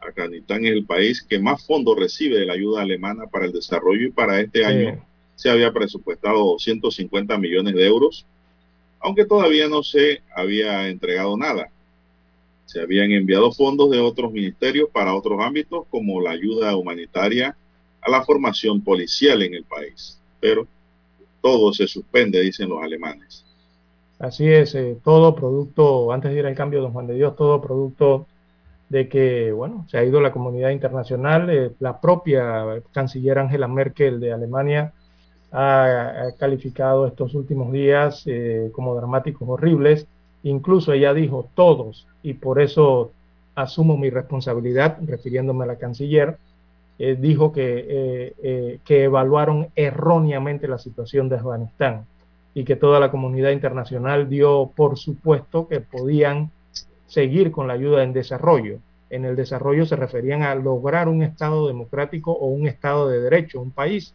Afganistán 0.00 0.64
es 0.64 0.72
el 0.72 0.84
país 0.84 1.22
que 1.22 1.38
más 1.38 1.64
fondos 1.64 1.96
recibe 1.96 2.40
de 2.40 2.46
la 2.46 2.54
ayuda 2.54 2.82
alemana 2.82 3.28
para 3.28 3.46
el 3.46 3.52
desarrollo 3.52 4.08
y 4.08 4.10
para 4.10 4.40
este 4.40 4.64
año 4.64 5.06
se 5.36 5.48
había 5.48 5.72
presupuestado 5.72 6.58
150 6.58 7.38
millones 7.38 7.72
de 7.72 7.86
euros, 7.86 8.26
aunque 8.98 9.26
todavía 9.26 9.68
no 9.68 9.84
se 9.84 10.22
había 10.34 10.88
entregado 10.88 11.36
nada. 11.36 11.70
Se 12.66 12.80
habían 12.80 13.10
enviado 13.12 13.52
fondos 13.52 13.90
de 13.90 14.00
otros 14.00 14.32
ministerios 14.32 14.88
para 14.90 15.14
otros 15.14 15.40
ámbitos 15.40 15.86
como 15.90 16.20
la 16.20 16.30
ayuda 16.30 16.76
humanitaria 16.76 17.56
a 18.00 18.10
la 18.10 18.24
formación 18.24 18.82
policial 18.82 19.42
en 19.42 19.54
el 19.54 19.64
país. 19.64 20.18
Pero 20.40 20.66
todo 21.40 21.72
se 21.72 21.86
suspende, 21.86 22.40
dicen 22.40 22.68
los 22.68 22.82
alemanes. 22.82 23.44
Así 24.18 24.48
es, 24.48 24.74
eh, 24.74 24.96
todo 25.04 25.34
producto, 25.34 26.12
antes 26.12 26.32
de 26.32 26.38
ir 26.38 26.46
al 26.46 26.54
cambio, 26.54 26.80
don 26.80 26.92
Juan 26.92 27.06
de 27.06 27.14
Dios, 27.14 27.36
todo 27.36 27.60
producto 27.60 28.26
de 28.88 29.08
que, 29.08 29.52
bueno, 29.52 29.86
se 29.90 29.98
ha 29.98 30.04
ido 30.04 30.20
la 30.20 30.32
comunidad 30.32 30.70
internacional, 30.70 31.50
eh, 31.50 31.72
la 31.80 32.00
propia 32.00 32.82
canciller 32.92 33.38
Angela 33.38 33.68
Merkel 33.68 34.20
de 34.20 34.32
Alemania 34.32 34.92
ha, 35.52 36.28
calificado 36.38 37.06
estos 37.06 37.34
últimos 37.34 37.72
días 37.72 38.22
eh, 38.26 38.70
como 38.72 38.94
dramáticos, 38.94 39.48
horribles, 39.48 40.06
incluso 40.44 40.92
ella 40.92 41.12
dijo 41.12 41.48
todos, 41.54 42.06
y 42.22 42.34
por 42.34 42.60
eso 42.60 43.10
asumo 43.54 43.96
mi 43.96 44.10
responsabilidad, 44.10 44.98
refiriéndome 45.04 45.64
a 45.64 45.68
la 45.68 45.76
canciller, 45.76 46.38
dijo 46.96 47.52
que, 47.52 48.78
que 48.84 49.04
evaluaron 49.04 49.68
erróneamente 49.74 50.68
la 50.68 50.78
situación 50.78 51.28
de 51.28 51.36
Afganistán 51.36 52.04
y 52.54 52.64
que 52.64 52.76
toda 52.76 53.00
la 53.00 53.10
comunidad 53.10 53.50
internacional 53.50 54.28
dio 54.28 54.70
por 54.76 54.96
supuesto 54.96 55.66
que 55.66 55.80
podían 55.80 56.50
seguir 57.06 57.50
con 57.50 57.66
la 57.66 57.74
ayuda 57.74 58.02
en 58.02 58.12
desarrollo. 58.12 58.78
En 59.10 59.24
el 59.24 59.36
desarrollo 59.36 59.86
se 59.86 59.96
referían 59.96 60.42
a 60.42 60.54
lograr 60.54 61.08
un 61.08 61.22
Estado 61.22 61.66
democrático 61.66 62.32
o 62.32 62.46
un 62.46 62.66
Estado 62.66 63.08
de 63.08 63.20
derecho, 63.20 63.60
un 63.60 63.70
país 63.70 64.14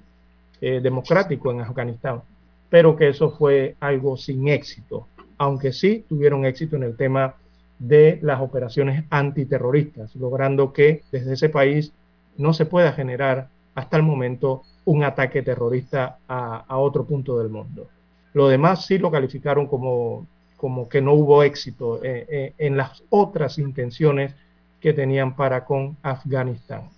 eh, 0.61 0.80
democrático 0.82 1.51
en 1.51 1.61
Afganistán, 1.61 2.21
pero 2.69 2.95
que 2.95 3.09
eso 3.09 3.32
fue 3.32 3.75
algo 3.80 4.17
sin 4.17 4.47
éxito, 4.47 5.07
aunque 5.39 5.73
sí 5.73 6.05
tuvieron 6.07 6.45
éxito 6.45 6.75
en 6.75 6.83
el 6.83 6.95
tema 6.95 7.33
de 7.79 8.19
las 8.21 8.41
operaciones 8.41 9.05
antiterroristas, 9.09 10.15
logrando 10.15 10.71
que 10.71 11.01
desde 11.11 11.33
ese 11.33 11.49
país 11.49 11.91
no 12.37 12.53
se 12.53 12.67
pueda 12.67 12.91
generar 12.91 13.49
hasta 13.73 13.97
el 13.97 14.03
momento 14.03 14.61
un 14.85 15.03
ataque 15.03 15.41
terrorista 15.41 16.19
a 16.27 16.77
otro 16.77 17.05
punto 17.05 17.39
del 17.39 17.49
mundo. 17.49 17.87
Lo 18.33 18.47
demás 18.47 18.85
sí 18.85 18.97
lo 18.97 19.09
calificaron 19.11 19.67
como, 19.67 20.27
como 20.57 20.87
que 20.87 21.01
no 21.01 21.13
hubo 21.13 21.43
éxito 21.43 22.03
eh, 22.03 22.25
eh, 22.29 22.53
en 22.57 22.77
las 22.77 23.03
otras 23.09 23.57
intenciones 23.57 24.35
que 24.79 24.93
tenían 24.93 25.35
para 25.35 25.65
con 25.65 25.97
Afganistán. 26.01 26.89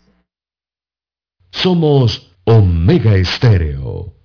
Somos 1.52 2.36
Omega 2.46 3.16
Estéreo. 3.16 4.14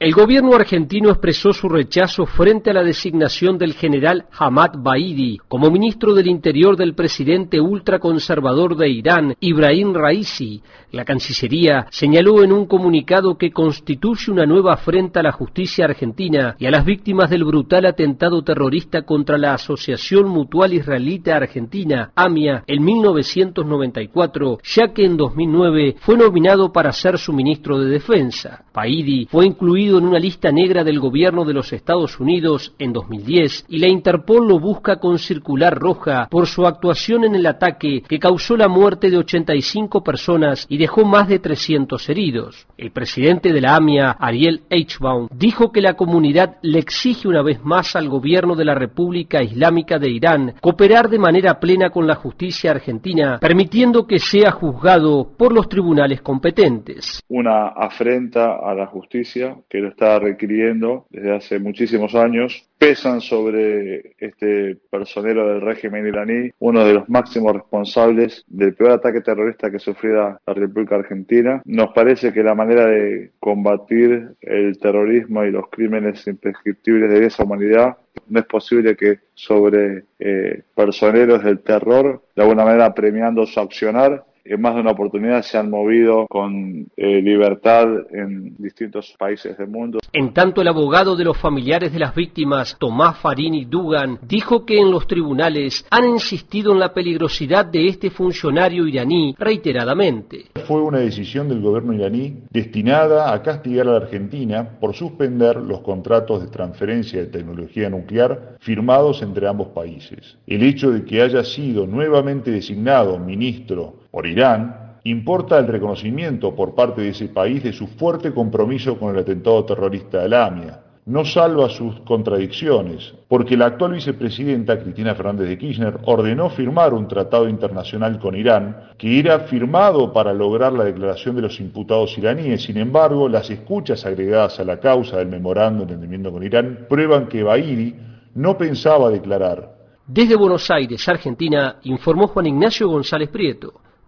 El 0.00 0.14
gobierno 0.14 0.54
argentino 0.54 1.10
expresó 1.10 1.52
su 1.52 1.68
rechazo 1.68 2.24
frente 2.24 2.70
a 2.70 2.72
la 2.72 2.82
designación 2.82 3.58
del 3.58 3.74
general 3.74 4.24
Hamad 4.32 4.70
Baidi 4.78 5.36
como 5.46 5.70
ministro 5.70 6.14
del 6.14 6.26
Interior 6.26 6.74
del 6.74 6.94
presidente 6.94 7.60
ultraconservador 7.60 8.78
de 8.78 8.88
Irán, 8.88 9.34
Ibrahim 9.40 9.92
Raisi. 9.92 10.62
La 10.92 11.04
Cancillería 11.04 11.86
señaló 11.90 12.42
en 12.42 12.50
un 12.50 12.64
comunicado 12.64 13.36
que 13.36 13.52
constituye 13.52 14.32
una 14.32 14.46
nueva 14.46 14.72
afrenta 14.72 15.20
a 15.20 15.22
la 15.22 15.32
justicia 15.32 15.84
argentina 15.84 16.56
y 16.58 16.64
a 16.64 16.70
las 16.70 16.86
víctimas 16.86 17.28
del 17.28 17.44
brutal 17.44 17.84
atentado 17.84 18.42
terrorista 18.42 19.02
contra 19.02 19.36
la 19.36 19.52
Asociación 19.52 20.30
Mutual 20.30 20.72
Israelita 20.72 21.36
Argentina, 21.36 22.10
AMIA, 22.14 22.64
en 22.66 22.82
1994, 22.82 24.60
ya 24.64 24.94
que 24.94 25.04
en 25.04 25.18
2009 25.18 25.96
fue 26.00 26.16
nominado 26.16 26.72
para 26.72 26.90
ser 26.90 27.18
su 27.18 27.34
ministro 27.34 27.78
de 27.78 27.90
Defensa. 27.90 28.64
Baidi 28.72 29.26
fue 29.30 29.44
incluido 29.44 29.89
en 29.98 30.06
una 30.06 30.18
lista 30.18 30.50
negra 30.52 30.84
del 30.84 31.00
gobierno 31.00 31.44
de 31.44 31.54
los 31.54 31.72
Estados 31.72 32.20
Unidos 32.20 32.74
en 32.78 32.92
2010 32.92 33.66
y 33.68 33.78
la 33.78 33.88
Interpol 33.88 34.46
lo 34.46 34.58
busca 34.58 34.96
con 34.96 35.18
circular 35.18 35.78
roja 35.78 36.28
por 36.30 36.46
su 36.46 36.66
actuación 36.66 37.24
en 37.24 37.34
el 37.34 37.46
ataque 37.46 38.02
que 38.06 38.18
causó 38.18 38.56
la 38.56 38.68
muerte 38.68 39.10
de 39.10 39.18
85 39.18 40.02
personas 40.02 40.66
y 40.68 40.78
dejó 40.78 41.04
más 41.04 41.28
de 41.28 41.38
300 41.38 42.08
heridos. 42.08 42.66
El 42.76 42.90
presidente 42.90 43.52
de 43.52 43.60
la 43.60 43.76
AMIA, 43.76 44.16
Ariel 44.18 44.62
Eichbaum, 44.70 45.28
dijo 45.32 45.72
que 45.72 45.80
la 45.80 45.94
comunidad 45.94 46.56
le 46.62 46.78
exige 46.78 47.28
una 47.28 47.42
vez 47.42 47.62
más 47.64 47.96
al 47.96 48.08
gobierno 48.08 48.54
de 48.54 48.64
la 48.64 48.74
República 48.74 49.42
Islámica 49.42 49.98
de 49.98 50.10
Irán 50.10 50.54
cooperar 50.60 51.08
de 51.08 51.18
manera 51.18 51.60
plena 51.60 51.90
con 51.90 52.06
la 52.06 52.14
justicia 52.14 52.70
argentina, 52.70 53.38
permitiendo 53.40 54.06
que 54.06 54.18
sea 54.18 54.50
juzgado 54.50 55.32
por 55.36 55.52
los 55.52 55.68
tribunales 55.68 56.22
competentes. 56.22 57.22
Una 57.28 57.68
afrenta 57.68 58.56
a 58.56 58.74
la 58.74 58.86
justicia 58.86 59.56
que 59.68 59.79
lo 59.80 59.88
está 59.88 60.18
requiriendo 60.18 61.06
desde 61.10 61.34
hace 61.34 61.58
muchísimos 61.58 62.14
años, 62.14 62.66
pesan 62.78 63.20
sobre 63.20 64.14
este 64.18 64.76
personero 64.90 65.48
del 65.48 65.60
régimen 65.60 66.06
iraní, 66.06 66.50
uno 66.58 66.84
de 66.84 66.94
los 66.94 67.08
máximos 67.08 67.52
responsables 67.54 68.44
del 68.46 68.74
peor 68.74 68.92
ataque 68.92 69.20
terrorista 69.20 69.70
que 69.70 69.78
sufriera 69.78 70.40
la 70.46 70.54
República 70.54 70.96
Argentina. 70.96 71.60
Nos 71.66 71.92
parece 71.92 72.32
que 72.32 72.42
la 72.42 72.54
manera 72.54 72.86
de 72.86 73.32
combatir 73.38 74.30
el 74.40 74.78
terrorismo 74.78 75.44
y 75.44 75.50
los 75.50 75.68
crímenes 75.68 76.26
imprescriptibles 76.26 77.10
de 77.10 77.26
esa 77.26 77.44
humanidad 77.44 77.98
no 78.28 78.40
es 78.40 78.46
posible 78.46 78.96
que 78.96 79.18
sobre 79.34 80.04
eh, 80.18 80.62
personeros 80.74 81.44
del 81.44 81.60
terror, 81.60 82.22
de 82.34 82.42
alguna 82.42 82.64
manera 82.64 82.94
premiando 82.94 83.46
su 83.46 83.60
accionar, 83.60 84.24
en 84.44 84.60
más 84.60 84.74
de 84.74 84.80
una 84.80 84.92
oportunidad 84.92 85.42
se 85.42 85.58
han 85.58 85.70
movido 85.70 86.26
con 86.28 86.86
eh, 86.96 87.22
libertad 87.22 87.86
en 88.10 88.56
distintos 88.56 89.14
países 89.18 89.56
del 89.58 89.68
mundo. 89.68 89.98
En 90.12 90.32
tanto, 90.32 90.62
el 90.62 90.68
abogado 90.68 91.16
de 91.16 91.24
los 91.24 91.38
familiares 91.38 91.92
de 91.92 91.98
las 91.98 92.14
víctimas, 92.14 92.76
Tomás 92.78 93.18
Farini 93.18 93.64
Dugan, 93.64 94.18
dijo 94.22 94.64
que 94.64 94.78
en 94.78 94.90
los 94.90 95.06
tribunales 95.06 95.86
han 95.90 96.08
insistido 96.08 96.72
en 96.72 96.80
la 96.80 96.92
peligrosidad 96.92 97.66
de 97.66 97.86
este 97.86 98.10
funcionario 98.10 98.86
iraní 98.86 99.34
reiteradamente. 99.38 100.46
Fue 100.66 100.82
una 100.82 100.98
decisión 100.98 101.48
del 101.48 101.60
gobierno 101.60 101.92
iraní 101.92 102.44
destinada 102.50 103.32
a 103.32 103.42
castigar 103.42 103.88
a 103.88 103.92
la 103.92 103.96
Argentina 103.98 104.78
por 104.80 104.94
suspender 104.94 105.56
los 105.56 105.80
contratos 105.80 106.42
de 106.42 106.48
transferencia 106.48 107.20
de 107.20 107.26
tecnología 107.26 107.90
nuclear 107.90 108.56
firmados 108.60 109.22
entre 109.22 109.46
ambos 109.46 109.68
países. 109.68 110.36
El 110.46 110.62
hecho 110.62 110.90
de 110.90 111.04
que 111.04 111.22
haya 111.22 111.44
sido 111.44 111.86
nuevamente 111.86 112.50
designado 112.50 113.18
ministro 113.18 113.99
por 114.10 114.26
Irán, 114.26 114.98
importa 115.04 115.58
el 115.58 115.66
reconocimiento 115.66 116.54
por 116.54 116.74
parte 116.74 117.00
de 117.02 117.10
ese 117.10 117.28
país 117.28 117.62
de 117.62 117.72
su 117.72 117.86
fuerte 117.86 118.32
compromiso 118.32 118.98
con 118.98 119.14
el 119.14 119.20
atentado 119.20 119.64
terrorista 119.64 120.22
de 120.22 120.28
la 120.28 120.46
AMIA. 120.46 120.80
No 121.06 121.24
salva 121.24 121.70
sus 121.70 121.98
contradicciones, 122.00 123.14
porque 123.26 123.56
la 123.56 123.66
actual 123.66 123.94
vicepresidenta 123.94 124.78
Cristina 124.78 125.14
Fernández 125.14 125.48
de 125.48 125.58
Kirchner 125.58 125.98
ordenó 126.04 126.50
firmar 126.50 126.92
un 126.92 127.08
tratado 127.08 127.48
internacional 127.48 128.18
con 128.20 128.36
Irán 128.36 128.90
que 128.98 129.18
era 129.18 129.40
firmado 129.40 130.12
para 130.12 130.34
lograr 130.34 130.72
la 130.72 130.84
declaración 130.84 131.34
de 131.36 131.42
los 131.42 131.58
imputados 131.58 132.16
iraníes. 132.18 132.62
Sin 132.62 132.76
embargo, 132.76 133.28
las 133.28 133.48
escuchas 133.50 134.04
agregadas 134.04 134.60
a 134.60 134.64
la 134.64 134.78
causa 134.78 135.16
del 135.16 135.28
memorando 135.28 135.84
de 135.84 135.94
entendimiento 135.94 136.30
con 136.30 136.44
Irán 136.44 136.86
prueban 136.88 137.26
que 137.28 137.42
Baidi 137.42 137.94
no 138.34 138.58
pensaba 138.58 139.08
declarar. 139.10 139.74
Desde 140.06 140.36
Buenos 140.36 140.70
Aires, 140.70 141.08
Argentina, 141.08 141.76
informó 141.84 142.28
Juan 142.28 142.46
Ignacio 142.46 142.88
González 142.88 143.30
Prieto 143.30 143.72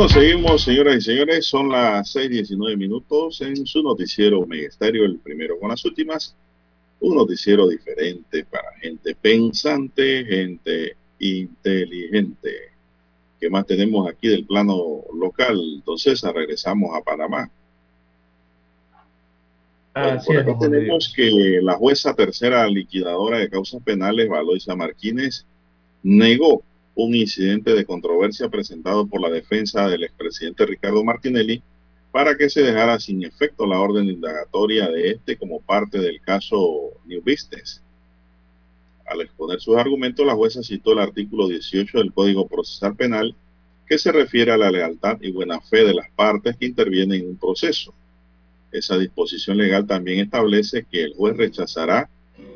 Bueno, 0.00 0.14
seguimos, 0.14 0.62
señoras 0.62 0.96
y 0.96 1.00
señores. 1.02 1.44
Son 1.44 1.68
las 1.68 2.16
6:19 2.16 2.74
minutos 2.74 3.38
en 3.42 3.66
su 3.66 3.82
noticiero 3.82 4.46
Megesterio, 4.46 5.04
el 5.04 5.18
primero 5.18 5.60
con 5.60 5.68
las 5.68 5.84
últimas. 5.84 6.34
Un 7.00 7.16
noticiero 7.16 7.68
diferente 7.68 8.46
para 8.46 8.72
gente 8.80 9.14
pensante, 9.14 10.24
gente 10.24 10.96
inteligente. 11.18 12.70
¿Qué 13.38 13.50
más 13.50 13.66
tenemos 13.66 14.08
aquí 14.08 14.28
del 14.28 14.46
plano 14.46 15.02
local? 15.12 15.60
Entonces, 15.74 16.22
regresamos 16.22 16.96
a 16.96 17.02
Panamá. 17.02 17.50
Bueno, 19.94 20.22
por 20.24 20.36
aquí 20.38 20.52
tenemos 20.60 21.12
que 21.14 21.60
la 21.60 21.74
jueza 21.74 22.14
tercera 22.14 22.66
liquidadora 22.68 23.36
de 23.36 23.50
causas 23.50 23.82
penales, 23.82 24.30
Valoisa 24.30 24.74
Martínez, 24.74 25.44
negó 26.02 26.62
un 27.04 27.14
incidente 27.14 27.74
de 27.74 27.84
controversia 27.84 28.48
presentado 28.48 29.06
por 29.06 29.20
la 29.20 29.30
defensa 29.30 29.88
del 29.88 30.04
expresidente 30.04 30.66
Ricardo 30.66 31.02
Martinelli 31.02 31.62
para 32.12 32.36
que 32.36 32.50
se 32.50 32.62
dejara 32.62 32.98
sin 32.98 33.24
efecto 33.24 33.66
la 33.66 33.80
orden 33.80 34.08
indagatoria 34.08 34.88
de 34.88 35.10
este 35.10 35.36
como 35.36 35.60
parte 35.60 35.98
del 35.98 36.20
caso 36.20 36.58
New 37.06 37.20
Business. 37.20 37.82
Al 39.06 39.22
exponer 39.22 39.60
sus 39.60 39.76
argumentos, 39.76 40.26
la 40.26 40.34
jueza 40.34 40.62
citó 40.62 40.92
el 40.92 40.98
artículo 40.98 41.48
18 41.48 41.98
del 41.98 42.12
Código 42.12 42.46
Procesal 42.46 42.94
Penal 42.96 43.34
que 43.86 43.98
se 43.98 44.12
refiere 44.12 44.52
a 44.52 44.56
la 44.56 44.70
lealtad 44.70 45.18
y 45.20 45.32
buena 45.32 45.60
fe 45.60 45.84
de 45.84 45.94
las 45.94 46.10
partes 46.10 46.56
que 46.56 46.66
intervienen 46.66 47.22
en 47.22 47.30
un 47.30 47.36
proceso. 47.36 47.92
Esa 48.70 48.96
disposición 48.98 49.56
legal 49.56 49.86
también 49.86 50.20
establece 50.20 50.86
que 50.88 51.02
el 51.02 51.14
juez 51.14 51.36
rechazará 51.36 52.08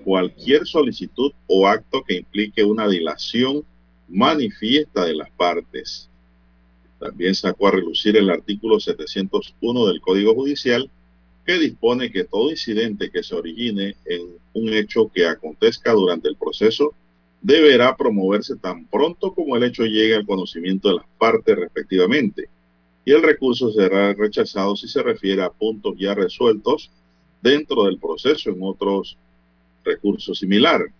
cualquier 0.04 0.66
solicitud 0.66 1.32
o 1.46 1.66
acto 1.66 2.04
que 2.04 2.18
implique 2.18 2.62
una 2.62 2.86
dilación 2.86 3.64
manifiesta 4.08 5.04
de 5.04 5.14
las 5.14 5.30
partes. 5.30 6.08
También 6.98 7.34
sacó 7.34 7.68
a 7.68 7.72
relucir 7.72 8.16
el 8.16 8.30
artículo 8.30 8.80
701 8.80 9.86
del 9.86 10.00
Código 10.00 10.34
Judicial 10.34 10.90
que 11.44 11.58
dispone 11.58 12.10
que 12.10 12.24
todo 12.24 12.50
incidente 12.50 13.10
que 13.10 13.22
se 13.22 13.34
origine 13.34 13.96
en 14.06 14.22
un 14.54 14.72
hecho 14.72 15.10
que 15.12 15.26
acontezca 15.26 15.92
durante 15.92 16.28
el 16.28 16.36
proceso 16.36 16.94
deberá 17.42 17.94
promoverse 17.96 18.56
tan 18.56 18.86
pronto 18.86 19.34
como 19.34 19.56
el 19.56 19.64
hecho 19.64 19.84
llegue 19.84 20.14
al 20.14 20.24
conocimiento 20.24 20.88
de 20.88 20.94
las 20.94 21.06
partes 21.18 21.56
respectivamente 21.56 22.48
y 23.04 23.12
el 23.12 23.22
recurso 23.22 23.70
será 23.70 24.14
rechazado 24.14 24.76
si 24.76 24.88
se 24.88 25.02
refiere 25.02 25.42
a 25.42 25.50
puntos 25.50 25.94
ya 25.98 26.14
resueltos 26.14 26.90
dentro 27.42 27.84
del 27.84 27.98
proceso 27.98 28.50
en 28.50 28.58
otros 28.62 29.18
recursos 29.84 30.38
similares. 30.38 30.90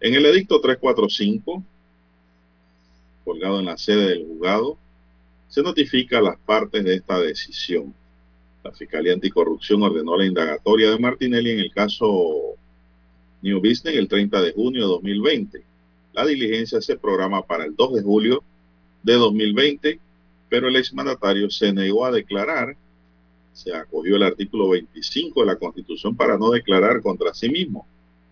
En 0.00 0.14
el 0.14 0.24
edicto 0.24 0.60
345, 0.60 1.62
colgado 3.26 3.58
en 3.58 3.66
la 3.66 3.76
sede 3.76 4.08
del 4.08 4.26
juzgado, 4.26 4.78
se 5.48 5.62
notifica 5.62 6.18
a 6.18 6.22
las 6.22 6.38
partes 6.38 6.82
de 6.82 6.94
esta 6.94 7.20
decisión. 7.20 7.92
La 8.64 8.72
Fiscalía 8.72 9.12
Anticorrupción 9.12 9.82
ordenó 9.82 10.16
la 10.16 10.24
indagatoria 10.24 10.90
de 10.90 10.98
Martinelli 10.98 11.50
en 11.50 11.60
el 11.60 11.70
caso 11.70 12.54
New 13.42 13.58
Business 13.58 13.96
el 13.96 14.08
30 14.08 14.40
de 14.40 14.52
junio 14.52 14.82
de 14.82 14.88
2020. 14.88 15.64
La 16.14 16.24
diligencia 16.24 16.80
se 16.80 16.96
programa 16.96 17.42
para 17.42 17.66
el 17.66 17.76
2 17.76 17.96
de 17.96 18.02
julio 18.02 18.42
de 19.02 19.12
2020 19.12 20.00
pero 20.48 20.68
el 20.68 20.76
exmandatario 20.76 21.50
se 21.50 21.72
negó 21.72 22.04
a 22.04 22.12
declarar, 22.12 22.76
se 23.52 23.74
acogió 23.74 24.16
el 24.16 24.22
artículo 24.22 24.70
25 24.70 25.40
de 25.40 25.46
la 25.46 25.56
Constitución 25.56 26.16
para 26.16 26.38
no 26.38 26.50
declarar 26.50 27.00
contra 27.02 27.34
sí 27.34 27.48
mismo. 27.48 27.86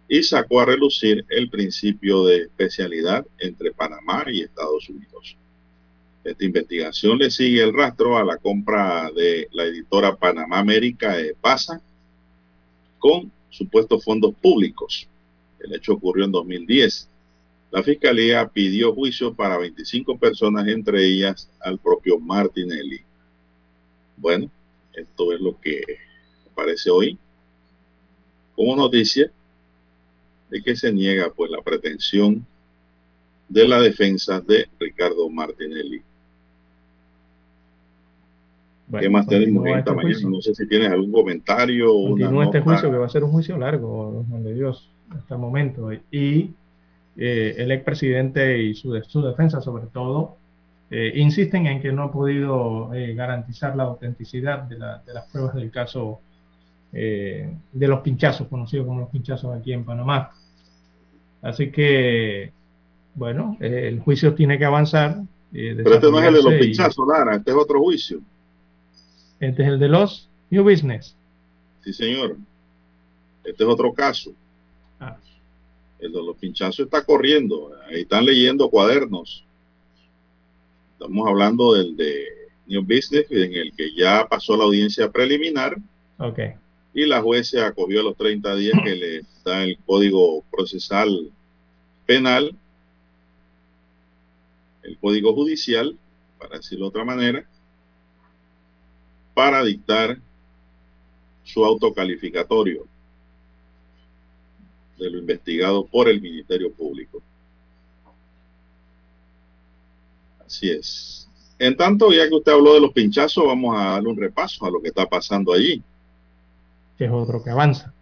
Y 0.08 0.22
sacó 0.22 0.60
a 0.60 0.66
relucir 0.66 1.24
el 1.28 1.48
principio 1.48 2.24
de 2.26 2.42
especialidad 2.42 3.26
entre 3.38 3.72
Panamá 3.72 4.24
y 4.30 4.42
Estados 4.42 4.88
Unidos. 4.88 5.36
Esta 6.22 6.44
investigación 6.44 7.18
le 7.18 7.30
sigue 7.30 7.62
el 7.62 7.74
rastro 7.74 8.16
a 8.16 8.24
la 8.24 8.38
compra 8.38 9.10
de 9.14 9.48
la 9.52 9.64
editora 9.64 10.16
Panamá 10.16 10.58
América 10.58 11.16
de 11.16 11.34
PASA 11.34 11.80
con 12.98 13.30
supuestos 13.50 14.02
fondos 14.02 14.34
públicos. 14.34 15.06
El 15.60 15.74
hecho 15.74 15.92
ocurrió 15.92 16.24
en 16.24 16.32
2010. 16.32 17.08
La 17.70 17.82
fiscalía 17.82 18.48
pidió 18.48 18.94
juicio 18.94 19.34
para 19.34 19.58
25 19.58 20.16
personas, 20.18 20.66
entre 20.68 21.04
ellas 21.04 21.50
al 21.60 21.78
propio 21.78 22.18
Martinelli. 22.18 23.00
Bueno, 24.16 24.50
esto 24.94 25.32
es 25.32 25.40
lo 25.40 25.60
que 25.60 25.82
aparece 26.50 26.88
hoy 26.88 27.18
como 28.54 28.76
noticia 28.76 29.30
de 30.50 30.62
que 30.62 30.76
se 30.76 30.92
niega 30.92 31.32
pues 31.34 31.50
la 31.50 31.62
pretensión 31.62 32.46
de 33.48 33.68
la 33.68 33.80
defensa 33.80 34.40
de 34.40 34.68
Ricardo 34.78 35.28
Martinelli. 35.28 36.02
¿Qué 38.98 39.08
más 39.08 39.26
tenemos 39.26 39.66
esta 39.66 39.78
este 39.78 39.92
mañana? 39.92 40.30
No 40.30 40.40
sé 40.40 40.54
si 40.54 40.68
tienes 40.68 40.90
algún 40.90 41.12
comentario. 41.12 41.92
Continúa 41.92 42.44
este 42.44 42.60
juicio 42.60 42.90
que 42.90 42.96
va 42.98 43.06
a 43.06 43.08
ser 43.08 43.24
un 43.24 43.30
juicio 43.30 43.56
largo, 43.56 44.24
de 44.28 44.54
Dios, 44.54 44.90
hasta 45.10 45.34
el 45.34 45.40
momento. 45.40 45.90
Y 46.10 46.50
eh, 47.16 47.54
el 47.58 47.70
expresidente 47.72 48.62
y 48.62 48.74
su, 48.74 49.00
su, 49.02 49.22
defensa, 49.22 49.60
sobre 49.60 49.86
todo, 49.86 50.36
eh, 50.90 51.12
insisten 51.16 51.66
en 51.66 51.80
que 51.80 51.92
no 51.92 52.04
ha 52.04 52.12
podido 52.12 52.92
eh, 52.94 53.14
garantizar 53.14 53.74
la 53.74 53.84
autenticidad 53.84 54.62
de, 54.62 54.78
la, 54.78 55.02
de, 55.06 55.14
las 55.14 55.30
pruebas 55.30 55.54
del 55.54 55.70
caso 55.70 56.20
de 56.94 57.88
los 57.88 58.00
pinchazos, 58.00 58.46
conocidos 58.46 58.86
como 58.86 59.00
los 59.00 59.10
pinchazos 59.10 59.54
aquí 59.56 59.72
en 59.72 59.84
Panamá. 59.84 60.30
Así 61.42 61.70
que, 61.70 62.52
bueno, 63.14 63.56
el 63.60 64.00
juicio 64.00 64.34
tiene 64.34 64.58
que 64.58 64.64
avanzar. 64.64 65.22
Pero 65.52 65.94
este 65.94 66.10
no 66.10 66.18
es 66.20 66.26
el 66.26 66.34
de 66.34 66.42
los 66.42 66.54
pinchazos, 66.54 67.06
Lara, 67.06 67.36
este 67.36 67.50
es 67.50 67.56
otro 67.56 67.80
juicio. 67.80 68.20
Este 69.40 69.62
es 69.62 69.68
el 69.68 69.78
de 69.78 69.88
los 69.88 70.28
New 70.50 70.64
Business. 70.64 71.16
Sí, 71.82 71.92
señor. 71.92 72.36
Este 73.44 73.62
es 73.62 73.68
otro 73.68 73.92
caso. 73.92 74.32
Ah. 74.98 75.16
El 75.98 76.12
de 76.12 76.22
los 76.22 76.36
pinchazos 76.36 76.86
está 76.86 77.04
corriendo. 77.04 77.72
Ahí 77.88 78.02
están 78.02 78.24
leyendo 78.24 78.70
cuadernos. 78.70 79.44
Estamos 80.92 81.28
hablando 81.28 81.74
del 81.74 81.96
de 81.96 82.24
New 82.66 82.82
Business, 82.82 83.26
en 83.30 83.52
el 83.52 83.72
que 83.76 83.94
ya 83.94 84.26
pasó 84.26 84.56
la 84.56 84.64
audiencia 84.64 85.10
preliminar. 85.10 85.76
Ok. 86.18 86.38
Y 86.94 87.06
la 87.06 87.20
juez 87.20 87.48
se 87.48 87.60
acogió 87.60 88.00
a 88.00 88.04
los 88.04 88.16
30 88.16 88.54
días 88.54 88.78
que 88.84 88.94
le 88.94 89.22
da 89.44 89.64
el 89.64 89.76
Código 89.84 90.44
Procesal 90.50 91.32
Penal, 92.06 92.56
el 94.84 94.96
Código 94.98 95.34
Judicial, 95.34 95.98
para 96.38 96.58
decirlo 96.58 96.84
de 96.86 96.88
otra 96.90 97.04
manera, 97.04 97.44
para 99.34 99.64
dictar 99.64 100.18
su 101.42 101.64
autocalificatorio 101.64 102.86
de 104.98 105.10
lo 105.10 105.18
investigado 105.18 105.84
por 105.84 106.08
el 106.08 106.20
Ministerio 106.20 106.72
Público. 106.72 107.20
Así 110.46 110.70
es. 110.70 111.28
En 111.58 111.76
tanto, 111.76 112.12
ya 112.12 112.28
que 112.28 112.34
usted 112.34 112.52
habló 112.52 112.74
de 112.74 112.80
los 112.80 112.92
pinchazos, 112.92 113.44
vamos 113.44 113.76
a 113.76 113.84
darle 113.84 114.08
un 114.08 114.16
repaso 114.16 114.64
a 114.64 114.70
lo 114.70 114.80
que 114.80 114.88
está 114.88 115.06
pasando 115.08 115.52
allí. 115.52 115.82
Que 116.96 117.06
es 117.06 117.10
otro 117.10 117.42
que 117.42 117.50
avanza. 117.50 117.92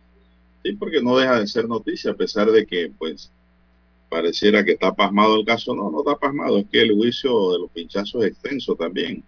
Sí, 0.63 0.73
porque 0.73 1.03
no 1.03 1.17
deja 1.17 1.41
de 1.41 1.47
ser 1.47 1.69
noticia, 1.69 2.13
a 2.13 2.17
pesar 2.17 2.51
de 2.51 2.67
que, 2.67 2.93
pues, 2.97 3.31
pareciera 4.09 4.65
que 4.65 4.73
está 4.73 4.95
pasmado 4.95 5.41
el 5.41 5.47
caso. 5.47 5.75
No, 5.75 5.91
no 5.91 6.01
está 6.01 6.17
pasmado, 6.17 6.59
es 6.59 6.67
que 6.71 6.83
el 6.83 6.95
juicio 6.95 7.53
de 7.53 7.59
los 7.61 7.71
pinchazos 7.71 8.23
es 8.25 8.33
extenso 8.33 8.75
también 8.77 9.25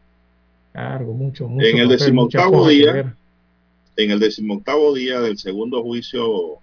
mucho, 1.00 1.48
En 1.60 1.78
el 1.78 1.88
decimoctavo 1.88 2.68
día, 2.68 3.16
en 3.96 4.10
el 4.10 4.18
decimoctavo 4.18 4.92
día 4.94 5.20
del 5.20 5.38
segundo 5.38 5.82
juicio 5.82 6.58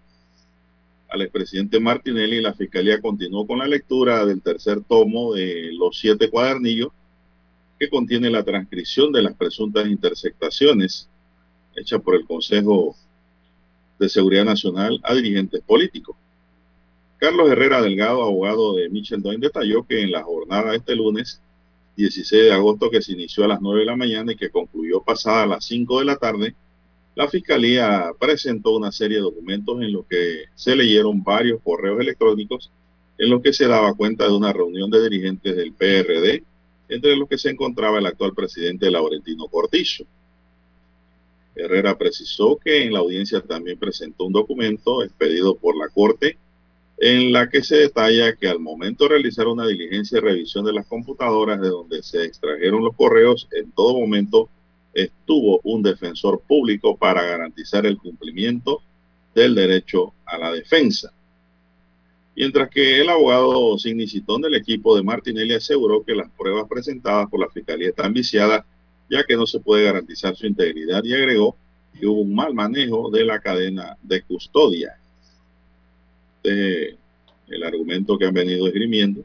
al 1.09 1.21
expresidente 1.21 1.79
Martinelli, 1.79 2.41
la 2.41 2.53
fiscalía 2.53 3.01
continuó 3.01 3.47
con 3.47 3.59
la 3.59 3.67
lectura 3.67 4.25
del 4.25 4.41
tercer 4.41 4.81
tomo 4.83 5.33
de 5.33 5.71
los 5.73 5.97
siete 5.97 6.29
cuadernillos 6.29 6.89
que 7.79 7.89
contiene 7.89 8.29
la 8.29 8.43
transcripción 8.43 9.11
de 9.11 9.21
las 9.21 9.33
presuntas 9.35 9.87
interceptaciones 9.87 11.09
hechas 11.75 12.01
por 12.01 12.15
el 12.15 12.25
Consejo 12.25 12.95
de 13.99 14.09
Seguridad 14.09 14.45
Nacional 14.45 14.99
a 15.03 15.13
dirigentes 15.13 15.61
políticos. 15.61 16.15
Carlos 17.17 17.51
Herrera 17.51 17.81
Delgado, 17.81 18.23
abogado 18.23 18.75
de 18.75 18.89
Michel 18.89 19.21
Doin, 19.21 19.39
detalló 19.39 19.85
que 19.85 20.01
en 20.01 20.11
la 20.11 20.23
jornada 20.23 20.71
de 20.71 20.77
este 20.77 20.95
lunes 20.95 21.41
16 21.95 22.45
de 22.45 22.53
agosto 22.53 22.89
que 22.89 23.01
se 23.01 23.11
inició 23.13 23.43
a 23.43 23.49
las 23.49 23.61
9 23.61 23.81
de 23.81 23.85
la 23.85 23.95
mañana 23.95 24.31
y 24.31 24.35
que 24.35 24.49
concluyó 24.49 25.01
pasada 25.01 25.43
a 25.43 25.47
las 25.47 25.65
5 25.65 25.99
de 25.99 26.05
la 26.05 26.15
tarde, 26.15 26.55
la 27.13 27.27
Fiscalía 27.27 28.11
presentó 28.19 28.75
una 28.75 28.91
serie 28.91 29.17
de 29.17 29.23
documentos 29.23 29.81
en 29.81 29.91
los 29.91 30.05
que 30.05 30.45
se 30.55 30.75
leyeron 30.75 31.23
varios 31.23 31.61
correos 31.61 31.99
electrónicos 31.99 32.71
en 33.17 33.29
los 33.29 33.41
que 33.41 33.53
se 33.53 33.67
daba 33.67 33.93
cuenta 33.93 34.25
de 34.25 34.33
una 34.33 34.51
reunión 34.51 34.89
de 34.89 35.03
dirigentes 35.03 35.55
del 35.55 35.73
PRD, 35.73 36.43
entre 36.89 37.15
los 37.15 37.29
que 37.29 37.37
se 37.37 37.51
encontraba 37.51 37.99
el 37.99 38.05
actual 38.07 38.33
presidente 38.33 38.89
Laurentino 38.89 39.47
Cortizo. 39.47 40.05
Herrera 41.55 41.97
precisó 41.97 42.57
que 42.57 42.83
en 42.83 42.93
la 42.93 42.99
audiencia 42.99 43.41
también 43.41 43.77
presentó 43.77 44.25
un 44.25 44.33
documento 44.33 45.03
expedido 45.03 45.55
por 45.55 45.77
la 45.77 45.89
Corte 45.89 46.37
en 46.97 47.33
la 47.33 47.49
que 47.49 47.63
se 47.63 47.77
detalla 47.77 48.35
que 48.35 48.47
al 48.47 48.59
momento 48.59 49.05
de 49.05 49.09
realizar 49.09 49.47
una 49.47 49.65
diligencia 49.65 50.19
y 50.19 50.21
revisión 50.21 50.63
de 50.65 50.73
las 50.73 50.85
computadoras 50.85 51.59
de 51.59 51.69
donde 51.69 52.03
se 52.03 52.23
extrajeron 52.23 52.83
los 52.83 52.95
correos, 52.95 53.47
en 53.51 53.71
todo 53.71 53.99
momento 53.99 54.49
estuvo 54.93 55.59
un 55.63 55.81
defensor 55.81 56.41
público 56.41 56.95
para 56.95 57.23
garantizar 57.23 57.87
el 57.87 57.97
cumplimiento 57.97 58.83
del 59.33 59.55
derecho 59.55 60.13
a 60.25 60.37
la 60.37 60.51
defensa. 60.51 61.11
Mientras 62.35 62.69
que 62.69 63.01
el 63.01 63.09
abogado 63.09 63.77
Signicitón 63.77 64.41
del 64.41 64.55
equipo 64.55 64.95
de 64.95 65.03
Martinelli 65.03 65.53
aseguró 65.53 66.03
que 66.03 66.15
las 66.15 66.29
pruebas 66.29 66.67
presentadas 66.69 67.29
por 67.29 67.39
la 67.39 67.49
Fiscalía 67.49 67.89
están 67.89 68.13
viciadas, 68.13 68.63
ya 69.11 69.23
que 69.25 69.35
no 69.35 69.45
se 69.45 69.59
puede 69.59 69.83
garantizar 69.83 70.35
su 70.35 70.47
integridad 70.47 71.03
y 71.03 71.13
agregó 71.13 71.57
que 71.99 72.07
hubo 72.07 72.21
un 72.21 72.33
mal 72.33 72.53
manejo 72.53 73.11
de 73.11 73.25
la 73.25 73.39
cadena 73.39 73.97
de 74.01 74.21
custodia 74.23 74.97
el 76.43 77.63
argumento 77.63 78.17
que 78.17 78.25
han 78.25 78.33
venido 78.33 78.65
esgrimiendo 78.67 79.23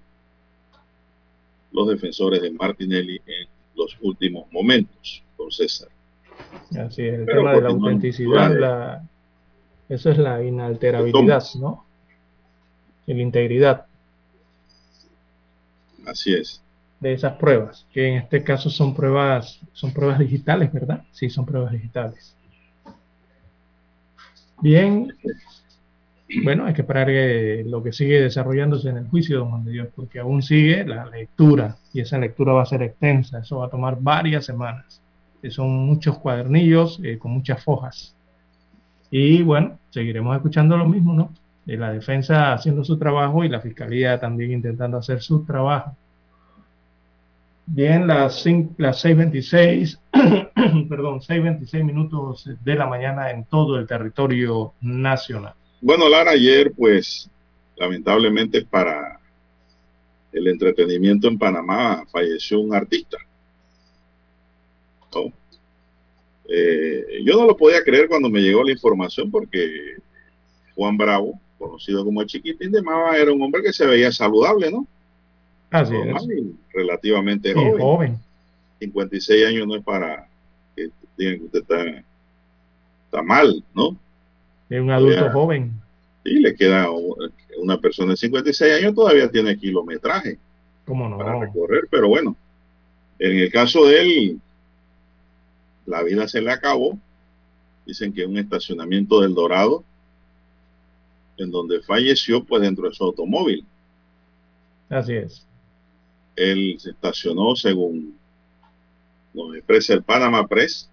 los 1.72 1.89
defensores 1.89 2.43
de 2.43 2.51
Martinelli 2.51 3.20
en 3.26 3.49
los 3.76 3.97
últimos 4.03 4.51
momentos, 4.51 5.22
don 5.39 5.51
César. 5.51 5.89
Así 6.78 7.03
es, 7.03 7.20
el 7.20 7.26
tema 7.26 7.55
de 7.55 7.62
la 7.62 7.68
autenticidad, 7.68 8.59
la, 8.59 9.09
eso 9.89 10.11
es 10.11 10.18
la 10.18 10.43
inalterabilidad, 10.43 11.45
¿no? 11.61 11.87
Y 13.07 13.14
la 13.14 13.22
integridad. 13.22 13.87
Así 16.05 16.34
es. 16.34 16.61
De 17.01 17.12
esas 17.12 17.34
pruebas, 17.34 17.86
que 17.92 18.09
en 18.09 18.14
este 18.16 18.42
caso 18.42 18.70
son 18.70 18.94
pruebas, 18.94 19.61
son 19.72 19.92
pruebas 19.92 20.18
digitales, 20.18 20.72
¿verdad? 20.72 21.05
Sí, 21.12 21.28
son 21.28 21.44
pruebas 21.44 21.72
digitales. 21.72 22.34
Bien, 24.62 25.12
bueno, 26.42 26.64
hay 26.64 26.74
que 26.74 26.80
esperar 26.80 27.09
lo 27.66 27.82
que 27.82 27.92
sigue 27.92 28.20
desarrollándose 28.20 28.88
en 28.88 28.97
el 28.97 29.09
juicio, 29.09 29.38
don 29.38 29.51
Juan 29.51 29.64
Dios, 29.64 29.88
porque 29.94 30.18
aún 30.18 30.42
sigue 30.42 30.84
la 30.84 31.07
lectura 31.07 31.76
y 31.92 32.01
esa 32.01 32.18
lectura 32.18 32.53
va 32.53 32.62
a 32.62 32.66
ser 32.66 32.82
extensa, 32.82 33.40
eso 33.40 33.59
va 33.59 33.66
a 33.66 33.70
tomar 33.70 33.99
varias 34.01 34.44
semanas. 34.44 35.03
Son 35.51 35.70
muchos 35.86 36.18
cuadernillos 36.18 37.01
eh, 37.05 37.18
con 37.18 37.30
muchas 37.30 37.62
fojas. 37.62 38.16
Y 39.11 39.42
bueno, 39.42 39.78
seguiremos 39.90 40.34
escuchando 40.34 40.76
lo 40.76 40.86
mismo, 40.86 41.14
¿no? 41.14 41.30
De 41.64 41.76
la 41.76 41.92
defensa 41.92 42.53
haciendo 42.53 42.82
su 42.84 42.99
trabajo 42.99 43.44
y 43.44 43.49
la 43.49 43.61
fiscalía 43.61 44.18
también 44.18 44.53
intentando 44.53 44.97
hacer 44.97 45.22
su 45.22 45.44
trabajo. 45.44 45.97
Bien, 47.67 48.07
las, 48.07 48.45
las 48.79 49.05
6.26, 49.05 49.99
perdón, 50.89 51.21
6.26 51.21 51.85
minutos 51.85 52.49
de 52.64 52.75
la 52.75 52.87
mañana 52.87 53.31
en 53.31 53.45
todo 53.45 53.77
el 53.77 53.87
territorio 53.87 54.73
nacional. 54.81 55.55
Bueno, 55.81 56.09
Lara, 56.09 56.31
ayer, 56.31 56.73
pues, 56.77 57.29
lamentablemente 57.77 58.64
para 58.64 59.21
el 60.33 60.47
entretenimiento 60.47 61.27
en 61.29 61.39
Panamá 61.39 62.05
falleció 62.11 62.61
un 62.61 62.75
artista. 62.75 63.19
Eh, 66.49 67.23
yo 67.25 67.37
no 67.37 67.47
lo 67.47 67.57
podía 67.57 67.83
creer 67.83 68.09
cuando 68.09 68.31
me 68.31 68.41
llegó 68.41 68.62
la 68.62 68.71
información 68.71 69.31
porque 69.31 69.97
Juan 70.75 70.97
Bravo, 70.97 71.41
conocido 71.59 72.05
como 72.05 72.21
el 72.21 72.29
Chiquitín 72.29 72.71
de 72.71 72.83
Mava, 72.83 73.17
era 73.17 73.33
un 73.33 73.43
hombre 73.43 73.62
que 73.62 73.73
se 73.73 73.87
veía 73.87 74.12
saludable, 74.12 74.71
¿no? 74.71 74.87
Así 75.71 75.95
es. 75.97 76.45
relativamente 76.73 77.53
joven. 77.55 78.19
56 78.79 79.47
años 79.47 79.67
no 79.67 79.77
es 79.77 79.85
para 79.85 80.29
que 80.75 80.91
digan 81.17 81.39
que 81.39 81.45
usted 81.45 81.61
está, 81.61 82.05
está 83.07 83.23
mal, 83.23 83.64
¿no? 83.75 83.97
Es 84.69 84.81
un 84.81 84.91
adulto 84.91 85.31
joven. 85.31 85.73
Y 86.25 86.41
le 86.41 86.55
queda 86.55 86.89
una 87.59 87.79
persona 87.81 88.12
de 88.12 88.17
56 88.17 88.75
años, 88.75 88.95
todavía 88.95 89.31
tiene 89.31 89.57
kilometraje 89.57 90.39
¿Cómo 90.85 91.17
para 91.17 91.41
recorrer, 91.41 91.89
pero 91.91 92.09
bueno, 92.09 92.37
en 93.19 93.39
el 93.39 93.51
caso 93.51 93.87
de 93.87 94.01
él, 94.01 94.41
la 95.85 96.03
vida 96.03 96.29
se 96.29 96.41
le 96.41 96.53
acabó. 96.53 96.99
Dicen 97.85 98.12
que 98.12 98.25
un 98.25 98.37
estacionamiento 98.39 99.21
del 99.21 99.35
Dorado, 99.35 99.85
en 101.37 101.51
donde 101.51 101.81
falleció, 101.83 102.43
pues 102.45 102.62
dentro 102.62 102.89
de 102.89 102.95
su 102.95 103.05
automóvil. 103.05 103.64
Así 104.89 105.14
es. 105.14 105.47
Él 106.37 106.76
se 106.78 106.91
estacionó 106.91 107.57
según 107.57 108.16
nos 109.37 109.55
expresa 109.55 109.93
el 109.95 110.03
Panama 110.03 110.47
Press. 110.47 110.91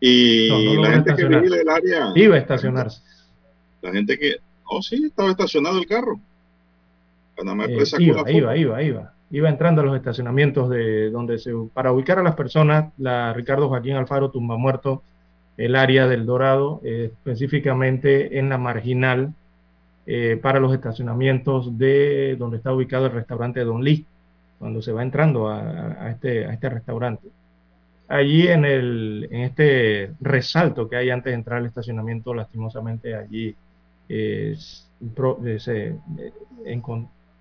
Y 0.00 0.76
la 0.78 0.92
gente 0.92 1.14
que 1.14 1.24
vive 1.26 1.50
del 1.50 1.68
área. 1.68 2.12
Iba 2.14 2.36
a 2.36 2.38
estacionarse. 2.38 3.02
La 3.82 3.92
gente 3.92 4.18
que. 4.18 4.36
Oh, 4.64 4.82
sí, 4.82 5.04
estaba 5.04 5.30
estacionado 5.30 5.78
el 5.78 5.86
carro. 5.86 6.20
Panamá 7.36 7.64
eh, 7.64 7.76
Press 7.76 7.96
iba, 7.98 8.30
iba, 8.30 8.56
iba, 8.56 8.82
iba. 8.82 9.14
Iba 9.30 9.48
entrando 9.48 9.82
a 9.82 9.84
los 9.84 9.96
estacionamientos 9.96 10.68
de 10.70 11.10
donde 11.10 11.38
se. 11.38 11.52
Para 11.72 11.92
ubicar 11.92 12.18
a 12.18 12.22
las 12.22 12.34
personas, 12.34 12.92
la 12.98 13.32
Ricardo 13.32 13.68
Joaquín 13.68 13.94
Alfaro 13.94 14.30
tumba 14.30 14.56
muerto 14.56 15.02
el 15.56 15.76
área 15.76 16.06
del 16.06 16.24
Dorado, 16.24 16.80
eh, 16.84 17.12
específicamente 17.12 18.38
en 18.38 18.48
la 18.48 18.56
marginal, 18.56 19.34
eh, 20.12 20.36
para 20.42 20.58
los 20.58 20.74
estacionamientos 20.74 21.78
de 21.78 22.34
donde 22.36 22.56
está 22.56 22.74
ubicado 22.74 23.06
el 23.06 23.12
restaurante 23.12 23.60
Don 23.60 23.84
Lee 23.84 24.04
cuando 24.58 24.82
se 24.82 24.90
va 24.90 25.04
entrando 25.04 25.48
a, 25.48 26.10
este, 26.10 26.46
a 26.46 26.52
este 26.52 26.68
restaurante. 26.68 27.28
Allí 28.08 28.48
en, 28.48 28.64
el, 28.64 29.28
en 29.30 29.42
este 29.42 30.10
resalto 30.20 30.88
que 30.88 30.96
hay 30.96 31.10
antes 31.10 31.30
de 31.30 31.36
entrar 31.36 31.58
al 31.58 31.66
estacionamiento, 31.66 32.34
lastimosamente 32.34 33.14
allí 33.14 33.54
eh, 34.08 34.56
se, 34.58 35.86
eh, 35.86 36.82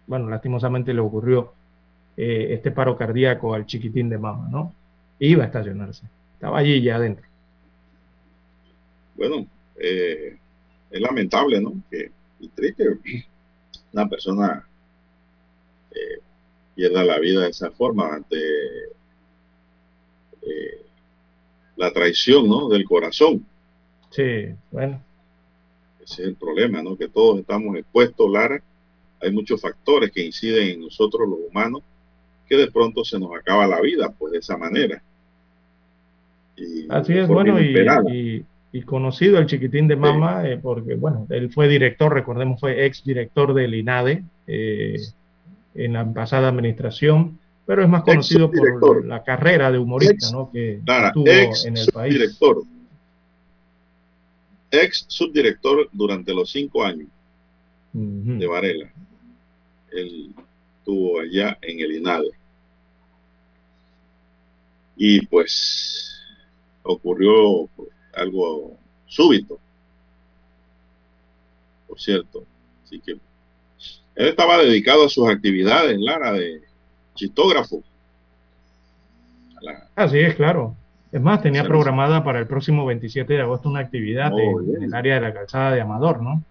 bueno, 0.06 0.30
lastimosamente 0.30 0.94
le 0.94 1.00
ocurrió 1.00 1.54
eh, 2.16 2.50
este 2.52 2.70
paro 2.70 2.96
cardíaco 2.96 3.56
al 3.56 3.66
chiquitín 3.66 4.10
de 4.10 4.20
mama, 4.20 4.48
¿no? 4.48 4.76
Iba 5.18 5.46
a 5.46 5.48
estacionarse, 5.48 6.06
estaba 6.36 6.60
allí 6.60 6.84
ya 6.84 6.98
adentro. 6.98 7.26
Bueno, 9.18 9.48
es 9.76 11.02
lamentable, 11.02 11.60
¿no? 11.60 11.74
Que, 11.90 12.12
triste, 12.48 12.86
una 13.92 14.08
persona 14.08 14.66
pierda 16.80 17.04
la 17.04 17.20
vida 17.20 17.42
de 17.42 17.50
esa 17.50 17.70
forma 17.72 18.16
ante 18.16 18.38
eh, 20.44 20.86
la 21.76 21.92
traición 21.92 22.48
¿no? 22.48 22.70
del 22.70 22.86
corazón. 22.86 23.46
Sí, 24.12 24.46
bueno. 24.72 25.04
Ese 26.02 26.22
es 26.22 26.28
el 26.30 26.36
problema, 26.36 26.82
¿no? 26.82 26.96
Que 26.96 27.10
todos 27.10 27.42
estamos 27.42 27.76
expuestos, 27.76 28.32
Lara. 28.32 28.64
Hay 29.22 29.30
muchos 29.30 29.60
factores 29.60 30.10
que 30.10 30.26
inciden 30.26 30.70
en 30.70 30.80
nosotros 30.80 31.28
los 31.28 31.40
humanos 31.50 31.82
que 32.48 32.56
de 32.56 32.72
pronto 32.72 33.04
se 33.04 33.20
nos 33.20 33.36
acaba 33.36 33.68
la 33.68 33.82
vida, 33.82 34.14
pues 34.18 34.32
de 34.32 34.40
esa 34.40 34.56
manera. 34.56 35.04
Así 36.88 37.18
es, 37.18 37.28
bueno, 37.28 37.60
y, 37.60 38.46
conocido 38.86 39.40
el 39.40 39.48
chiquitín 39.48 39.88
de 39.88 39.96
mama, 39.96 40.48
eh, 40.48 40.58
porque, 40.58 40.96
bueno, 40.96 41.26
él 41.30 41.52
fue 41.52 41.68
director, 41.68 42.14
recordemos, 42.14 42.60
fue 42.60 42.86
ex 42.86 43.04
director 43.04 43.54
del 43.54 43.74
INADE, 43.74 44.24
eh, 44.48 44.98
en 45.76 45.94
la 45.94 46.12
pasada 46.14 46.50
administración, 46.50 47.40
pero 47.66 47.84
es 47.84 47.90
más 47.90 48.04
conocido 48.04 48.52
por 48.52 49.06
la 49.06 49.24
carrera 49.24 49.72
de 49.72 49.78
humorista 49.78 50.32
¿no? 50.32 50.52
que 50.52 50.82
tuvo 51.14 51.28
en 51.28 51.78
el 51.78 51.88
país. 51.92 52.40
Ex 54.72 55.06
subdirector 55.08 55.90
durante 55.92 56.34
los 56.34 56.52
cinco 56.52 56.84
años 56.84 57.08
de 57.94 58.46
Varela. 58.48 58.92
Él 59.92 60.34
estuvo 60.78 61.20
allá 61.20 61.58
en 61.62 61.80
el 61.80 61.92
INADE. 61.94 62.32
Y 64.96 65.26
pues 65.28 66.22
ocurrió 66.84 67.70
algo 68.20 68.78
súbito, 69.08 69.60
por 71.88 72.00
cierto. 72.00 72.44
Así 72.84 73.00
que 73.00 73.12
él 73.12 74.28
estaba 74.28 74.58
dedicado 74.58 75.06
a 75.06 75.10
sus 75.10 75.28
actividades, 75.30 75.98
Lara, 76.00 76.34
de 76.34 76.62
chistógrafo. 77.16 77.84
Así 79.96 80.20
es, 80.20 80.36
claro. 80.36 80.76
Es 81.12 81.22
más, 81.22 81.42
tenía 81.42 81.64
programada 81.64 82.24
para 82.24 82.40
el 82.40 82.48
próximo 82.48 82.86
27 82.86 83.34
de 83.34 83.42
agosto 83.42 83.68
una 83.68 83.80
actividad 83.80 84.32
oh, 84.34 84.62
en 84.62 84.84
el 84.84 84.94
área 84.94 85.16
de 85.16 85.22
la 85.22 85.34
calzada 85.34 85.72
de 85.72 85.82
Amador, 85.82 86.22
¿no? 86.22 86.44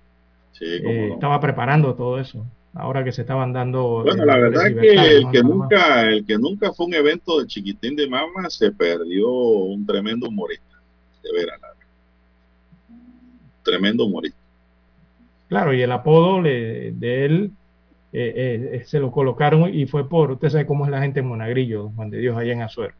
Sí, 0.52 0.64
eh, 0.64 1.10
Estaba 1.12 1.40
preparando 1.40 1.94
todo 1.94 2.18
eso. 2.18 2.44
Ahora 2.74 3.04
que 3.04 3.12
se 3.12 3.22
estaban 3.22 3.52
dando. 3.52 4.02
Bueno, 4.04 4.24
la 4.24 4.36
verdad 4.36 4.66
es 4.68 4.74
que 4.74 4.92
el 4.92 5.30
que 5.30 5.42
nunca, 5.42 6.02
el 6.02 6.24
que 6.24 6.38
nunca 6.38 6.72
fue 6.72 6.86
un 6.86 6.94
evento 6.94 7.40
de 7.40 7.46
chiquitín 7.46 7.96
de 7.96 8.08
mama 8.08 8.50
se 8.50 8.70
perdió 8.72 9.30
un 9.30 9.86
tremendo 9.86 10.28
humorista. 10.28 10.67
De 11.32 11.46
Tremendo 13.62 14.04
humorista. 14.04 14.38
Claro, 15.48 15.72
y 15.72 15.82
el 15.82 15.92
apodo 15.92 16.42
de 16.42 17.24
él 17.24 17.52
eh, 18.10 18.32
eh, 18.34 18.70
eh, 18.72 18.84
se 18.86 19.00
lo 19.00 19.10
colocaron 19.10 19.72
y 19.72 19.84
fue 19.84 20.08
por, 20.08 20.30
usted 20.30 20.48
sabe 20.48 20.66
cómo 20.66 20.86
es 20.86 20.90
la 20.90 21.02
gente 21.02 21.20
en 21.20 21.26
Monagrillo, 21.26 21.90
Juan 21.94 22.08
de 22.08 22.18
Dios, 22.18 22.38
allá 22.38 22.52
en 22.52 22.62
Azuero. 22.62 22.94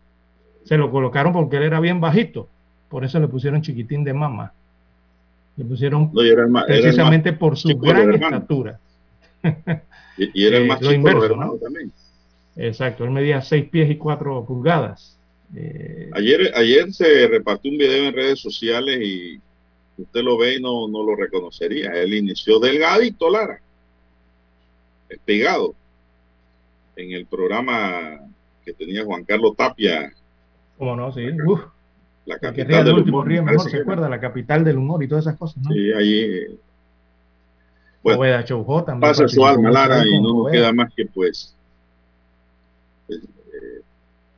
Se 0.65 0.77
lo 0.77 0.91
colocaron 0.91 1.33
porque 1.33 1.57
él 1.57 1.63
era 1.63 1.81
bien 1.81 1.99
bajito, 1.99 2.49
por 2.91 3.05
eso 3.05 3.19
le 3.19 3.29
pusieron 3.29 3.63
chiquitín 3.63 4.05
de 4.05 4.13
mama. 4.13 4.53
Le 5.57 5.65
pusieron 5.65 6.13
precisamente 6.13 7.33
por 7.33 7.57
su 7.57 7.77
gran 7.79 8.15
estatura. 8.15 8.79
Y, 10.19 10.47
era 10.47 10.59
el 10.59 10.67
más 10.67 10.81
chico 10.81 10.93
inverso, 10.93 11.59
también. 11.63 11.91
Exacto, 12.57 13.05
él 13.05 13.11
medía 13.11 13.41
6 13.41 13.69
pies 13.71 13.91
y 13.91 13.97
4 13.97 14.45
pulgadas. 14.45 15.18
Ayer, 16.13 16.53
ayer 16.55 16.93
se 16.93 17.27
repartió 17.29 17.71
un 17.71 17.79
video 17.79 18.09
en 18.09 18.15
redes 18.15 18.41
sociales 18.41 19.01
y 19.03 19.41
usted 19.97 20.23
lo 20.23 20.37
ve 20.39 20.57
y 20.57 20.61
no, 20.61 20.89
no 20.89 21.03
lo 21.03 21.17
reconocería. 21.17 21.93
Él 21.93 22.15
inició 22.15 22.59
delgadito, 22.59 23.31
Lara 23.31 23.61
pegado 25.17 25.75
en 26.97 27.13
el 27.13 27.27
programa 27.27 28.21
que 28.65 28.73
tenía 28.73 29.05
Juan 29.05 29.25
Carlos 29.25 29.57
Tapia. 29.57 30.13
¿Cómo 30.77 30.97
no? 30.97 31.13
Sí. 31.13 31.27
la 32.27 32.39
capital 32.39 32.85
del 32.85 32.95
último 32.95 33.21
humor. 33.21 33.43
mejor 33.43 33.71
se 33.71 33.79
acuerda, 33.79 34.09
la 34.09 34.21
capital 34.21 34.65
del 34.65 34.79
humor 34.79 35.03
y 35.03 35.09
todas 35.09 35.25
esas 35.25 35.39
cosas. 35.39 35.63
¿no? 35.63 35.71
Sí, 35.71 35.93
ahí. 35.93 36.59
Bueno, 38.03 38.45
también 38.85 39.01
pasa 39.01 39.29
su 39.29 39.45
alma, 39.45 39.71
Lara, 39.71 40.07
y 40.07 40.21
no 40.21 40.45
nos 40.45 40.53
queda 40.53 40.73
más 40.73 40.93
que 40.95 41.05
pues 41.07 41.55
eh, 43.09 43.17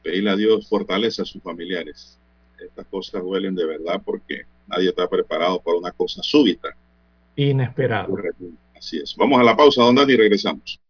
pedirle 0.03 0.31
a 0.31 0.37
Dios 0.37 0.69
fortaleza 0.69 1.23
a 1.23 1.27
sus 1.27 1.43
familiares. 1.43 2.19
Estas 2.59 2.87
cosas 2.87 3.23
duelen 3.23 3.55
de 3.55 3.67
verdad 3.67 4.03
porque 4.05 4.43
nadie 4.67 4.91
está 4.91 5.09
preparado 5.09 5.61
para 5.61 5.79
una 5.79 5.93
cosa 5.93 6.23
súbita. 6.23 6.69
Inesperado. 7.37 8.17
Así 8.77 8.99
es. 8.99 9.15
Vamos 9.17 9.41
a 9.41 9.43
la 9.43 9.57
pausa, 9.57 9.83
don 9.83 9.95
Dani, 9.95 10.13
y 10.13 10.17
regresamos. 10.17 10.81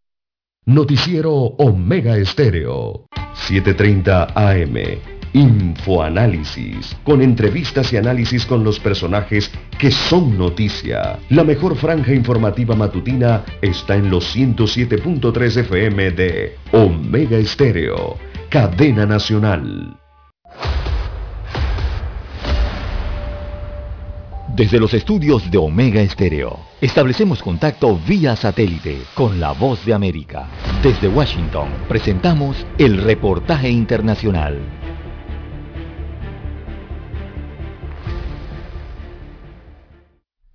Noticiero 0.65 1.33
Omega 1.33 2.17
Estéreo, 2.17 3.07
7:30 3.33 4.33
AM. 4.35 5.01
Infoanálisis, 5.33 6.95
con 7.05 7.21
entrevistas 7.21 7.93
y 7.93 7.97
análisis 7.97 8.45
con 8.45 8.63
los 8.63 8.79
personajes 8.79 9.49
que 9.79 9.89
son 9.89 10.37
noticia. 10.37 11.19
La 11.29 11.45
mejor 11.45 11.77
franja 11.77 12.13
informativa 12.13 12.75
matutina 12.75 13.45
está 13.61 13.95
en 13.95 14.09
los 14.09 14.35
107.3 14.35 15.57
FM 15.57 16.11
de 16.11 16.55
Omega 16.73 17.37
Estéreo, 17.37 18.17
cadena 18.51 19.05
nacional. 19.05 19.97
Desde 24.53 24.77
los 24.77 24.93
estudios 24.93 25.49
de 25.49 25.57
Omega 25.57 26.01
Estéreo, 26.01 26.59
establecemos 26.81 27.41
contacto 27.41 27.97
vía 28.05 28.35
satélite 28.35 29.03
con 29.15 29.39
la 29.39 29.53
voz 29.53 29.85
de 29.85 29.93
América. 29.93 30.49
Desde 30.83 31.07
Washington, 31.07 31.69
presentamos 31.87 32.65
el 32.77 33.01
reportaje 33.01 33.69
internacional. 33.69 34.59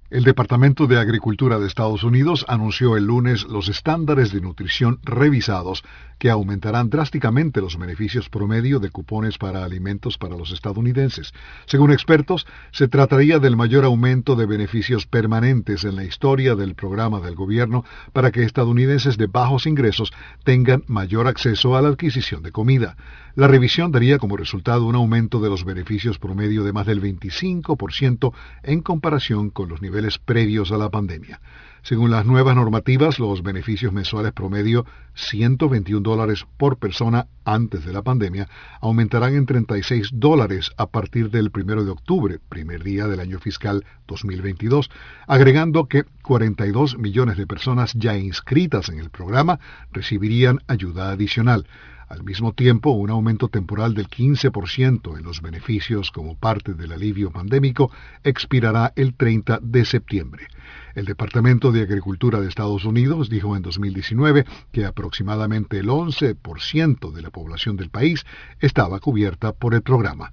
El 0.08 0.22
Departamento 0.22 0.86
de 0.86 1.00
Agricultura 1.00 1.58
de 1.58 1.66
Estados 1.66 2.04
Unidos 2.04 2.44
anunció 2.48 2.96
el 2.96 3.04
lunes 3.04 3.44
los 3.44 3.68
estándares 3.68 4.32
de 4.32 4.40
nutrición 4.40 5.00
revisados 5.02 5.82
que 6.18 6.30
aumentarán 6.30 6.90
drásticamente 6.90 7.60
los 7.60 7.78
beneficios 7.78 8.28
promedio 8.28 8.80
de 8.80 8.90
cupones 8.90 9.38
para 9.38 9.64
alimentos 9.64 10.18
para 10.18 10.36
los 10.36 10.50
estadounidenses. 10.52 11.32
Según 11.66 11.92
expertos, 11.92 12.46
se 12.72 12.88
trataría 12.88 13.38
del 13.38 13.56
mayor 13.56 13.84
aumento 13.84 14.36
de 14.36 14.46
beneficios 14.46 15.06
permanentes 15.06 15.84
en 15.84 15.96
la 15.96 16.04
historia 16.04 16.54
del 16.54 16.74
programa 16.74 17.20
del 17.20 17.34
gobierno 17.34 17.84
para 18.12 18.30
que 18.30 18.42
estadounidenses 18.42 19.16
de 19.16 19.26
bajos 19.26 19.66
ingresos 19.66 20.12
tengan 20.44 20.84
mayor 20.86 21.26
acceso 21.26 21.76
a 21.76 21.82
la 21.82 21.88
adquisición 21.88 22.42
de 22.42 22.52
comida. 22.52 22.96
La 23.34 23.48
revisión 23.48 23.92
daría 23.92 24.18
como 24.18 24.38
resultado 24.38 24.86
un 24.86 24.94
aumento 24.94 25.40
de 25.40 25.50
los 25.50 25.64
beneficios 25.64 26.18
promedio 26.18 26.64
de 26.64 26.72
más 26.72 26.86
del 26.86 27.02
25% 27.02 28.32
en 28.62 28.80
comparación 28.80 29.50
con 29.50 29.68
los 29.68 29.82
niveles 29.82 30.18
previos 30.18 30.72
a 30.72 30.78
la 30.78 30.88
pandemia. 30.88 31.40
Según 31.86 32.10
las 32.10 32.26
nuevas 32.26 32.56
normativas, 32.56 33.20
los 33.20 33.44
beneficios 33.44 33.92
mensuales 33.92 34.32
promedio 34.32 34.84
121 35.14 36.00
dólares 36.00 36.44
por 36.56 36.78
persona 36.78 37.28
antes 37.44 37.84
de 37.84 37.92
la 37.92 38.02
pandemia 38.02 38.48
aumentarán 38.80 39.36
en 39.36 39.46
36 39.46 40.08
dólares 40.14 40.72
a 40.78 40.86
partir 40.86 41.30
del 41.30 41.52
1 41.54 41.84
de 41.84 41.90
octubre, 41.92 42.40
primer 42.48 42.82
día 42.82 43.06
del 43.06 43.20
año 43.20 43.38
fiscal 43.38 43.84
2022, 44.08 44.90
agregando 45.28 45.86
que 45.86 46.02
42 46.22 46.98
millones 46.98 47.36
de 47.36 47.46
personas 47.46 47.92
ya 47.94 48.18
inscritas 48.18 48.88
en 48.88 48.98
el 48.98 49.10
programa 49.10 49.60
recibirían 49.92 50.64
ayuda 50.66 51.12
adicional. 51.12 51.68
Al 52.08 52.24
mismo 52.24 52.52
tiempo, 52.52 52.90
un 52.90 53.10
aumento 53.10 53.46
temporal 53.46 53.94
del 53.94 54.08
15% 54.08 55.16
en 55.16 55.22
los 55.22 55.40
beneficios 55.40 56.10
como 56.10 56.34
parte 56.34 56.74
del 56.74 56.90
alivio 56.90 57.30
pandémico 57.30 57.92
expirará 58.24 58.92
el 58.96 59.14
30 59.14 59.60
de 59.62 59.84
septiembre. 59.84 60.48
El 60.96 61.04
Departamento 61.04 61.72
de 61.72 61.82
Agricultura 61.82 62.40
de 62.40 62.48
Estados 62.48 62.86
Unidos 62.86 63.28
dijo 63.28 63.54
en 63.54 63.60
2019 63.60 64.46
que 64.72 64.86
aproximadamente 64.86 65.78
el 65.78 65.88
11% 65.88 67.12
de 67.12 67.20
la 67.20 67.28
población 67.28 67.76
del 67.76 67.90
país 67.90 68.24
estaba 68.60 68.98
cubierta 68.98 69.52
por 69.52 69.74
el 69.74 69.82
programa. 69.82 70.32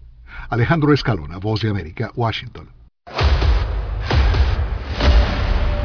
Alejandro 0.50 0.94
Escalona, 0.94 1.38
Voz 1.38 1.62
de 1.64 1.70
América, 1.70 2.14
Washington. 2.16 2.70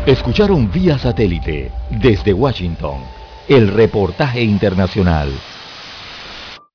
Escucharon 0.07 0.71
vía 0.71 0.97
satélite 0.97 1.73
desde 2.01 2.33
Washington 2.33 3.01
el 3.49 3.67
reportaje 3.67 4.45
internacional. 4.45 5.33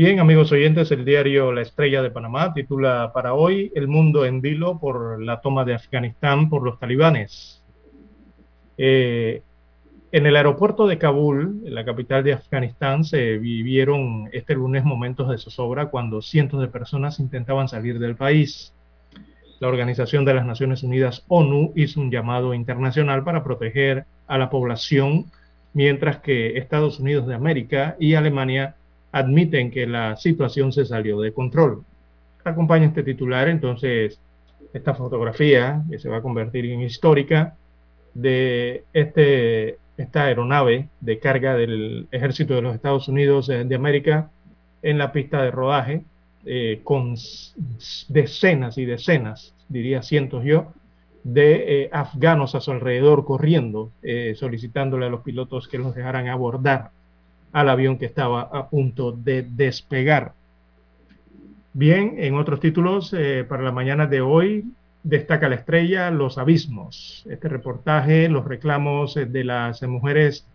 Bien, 0.00 0.18
amigos 0.18 0.50
oyentes, 0.50 0.90
el 0.92 1.04
diario 1.04 1.52
La 1.52 1.60
Estrella 1.60 2.00
de 2.00 2.10
Panamá 2.10 2.54
titula 2.54 3.10
para 3.12 3.34
hoy 3.34 3.70
El 3.74 3.86
mundo 3.86 4.24
en 4.24 4.40
vilo 4.40 4.78
por 4.78 5.22
la 5.22 5.42
toma 5.42 5.66
de 5.66 5.74
Afganistán 5.74 6.48
por 6.48 6.62
los 6.62 6.78
talibanes. 6.78 7.62
Eh, 8.78 9.42
en 10.10 10.24
el 10.24 10.36
aeropuerto 10.36 10.86
de 10.86 10.96
Kabul, 10.96 11.60
en 11.66 11.74
la 11.74 11.84
capital 11.84 12.24
de 12.24 12.32
Afganistán, 12.32 13.04
se 13.04 13.36
vivieron 13.36 14.30
este 14.32 14.54
lunes 14.54 14.84
momentos 14.84 15.28
de 15.28 15.36
zozobra 15.36 15.90
cuando 15.90 16.22
cientos 16.22 16.62
de 16.62 16.68
personas 16.68 17.20
intentaban 17.20 17.68
salir 17.68 17.98
del 17.98 18.16
país. 18.16 18.72
La 19.58 19.68
Organización 19.68 20.24
de 20.24 20.32
las 20.32 20.46
Naciones 20.46 20.82
Unidas, 20.82 21.26
ONU, 21.28 21.74
hizo 21.76 22.00
un 22.00 22.10
llamado 22.10 22.54
internacional 22.54 23.22
para 23.22 23.44
proteger 23.44 24.06
a 24.26 24.38
la 24.38 24.48
población, 24.48 25.26
mientras 25.74 26.20
que 26.20 26.56
Estados 26.56 27.00
Unidos 27.00 27.26
de 27.26 27.34
América 27.34 27.96
y 28.00 28.14
Alemania 28.14 28.76
admiten 29.12 29.70
que 29.70 29.86
la 29.86 30.16
situación 30.16 30.72
se 30.72 30.84
salió 30.84 31.20
de 31.20 31.32
control. 31.32 31.84
Acompaña 32.44 32.86
este 32.86 33.02
titular 33.02 33.48
entonces 33.48 34.20
esta 34.72 34.94
fotografía 34.94 35.82
que 35.90 35.98
se 35.98 36.08
va 36.08 36.18
a 36.18 36.22
convertir 36.22 36.66
en 36.66 36.80
histórica 36.80 37.56
de 38.14 38.84
este, 38.92 39.78
esta 39.96 40.24
aeronave 40.24 40.88
de 41.00 41.18
carga 41.18 41.54
del 41.54 42.08
ejército 42.10 42.54
de 42.54 42.62
los 42.62 42.74
Estados 42.74 43.08
Unidos 43.08 43.48
de 43.48 43.74
América 43.74 44.30
en 44.82 44.98
la 44.98 45.12
pista 45.12 45.42
de 45.42 45.50
rodaje 45.50 46.04
eh, 46.46 46.80
con 46.84 47.16
decenas 48.08 48.78
y 48.78 48.86
decenas, 48.86 49.54
diría 49.68 50.02
cientos 50.02 50.42
yo, 50.44 50.72
de 51.22 51.82
eh, 51.82 51.90
afganos 51.92 52.54
a 52.54 52.60
su 52.60 52.70
alrededor 52.70 53.26
corriendo, 53.26 53.92
eh, 54.02 54.34
solicitándole 54.36 55.06
a 55.06 55.10
los 55.10 55.20
pilotos 55.20 55.68
que 55.68 55.76
los 55.76 55.94
dejaran 55.94 56.28
abordar 56.28 56.92
al 57.52 57.68
avión 57.68 57.98
que 57.98 58.06
estaba 58.06 58.42
a 58.42 58.68
punto 58.68 59.12
de 59.12 59.42
despegar. 59.42 60.32
Bien, 61.72 62.14
en 62.18 62.34
otros 62.34 62.60
títulos, 62.60 63.14
eh, 63.16 63.44
para 63.48 63.62
la 63.62 63.72
mañana 63.72 64.06
de 64.06 64.20
hoy, 64.20 64.64
destaca 65.02 65.48
la 65.48 65.54
estrella 65.56 66.10
Los 66.10 66.38
Abismos. 66.38 67.24
Este 67.28 67.48
reportaje, 67.48 68.28
los 68.28 68.44
reclamos 68.44 69.16
eh, 69.16 69.26
de 69.26 69.44
las 69.44 69.82
mujeres 69.82 70.46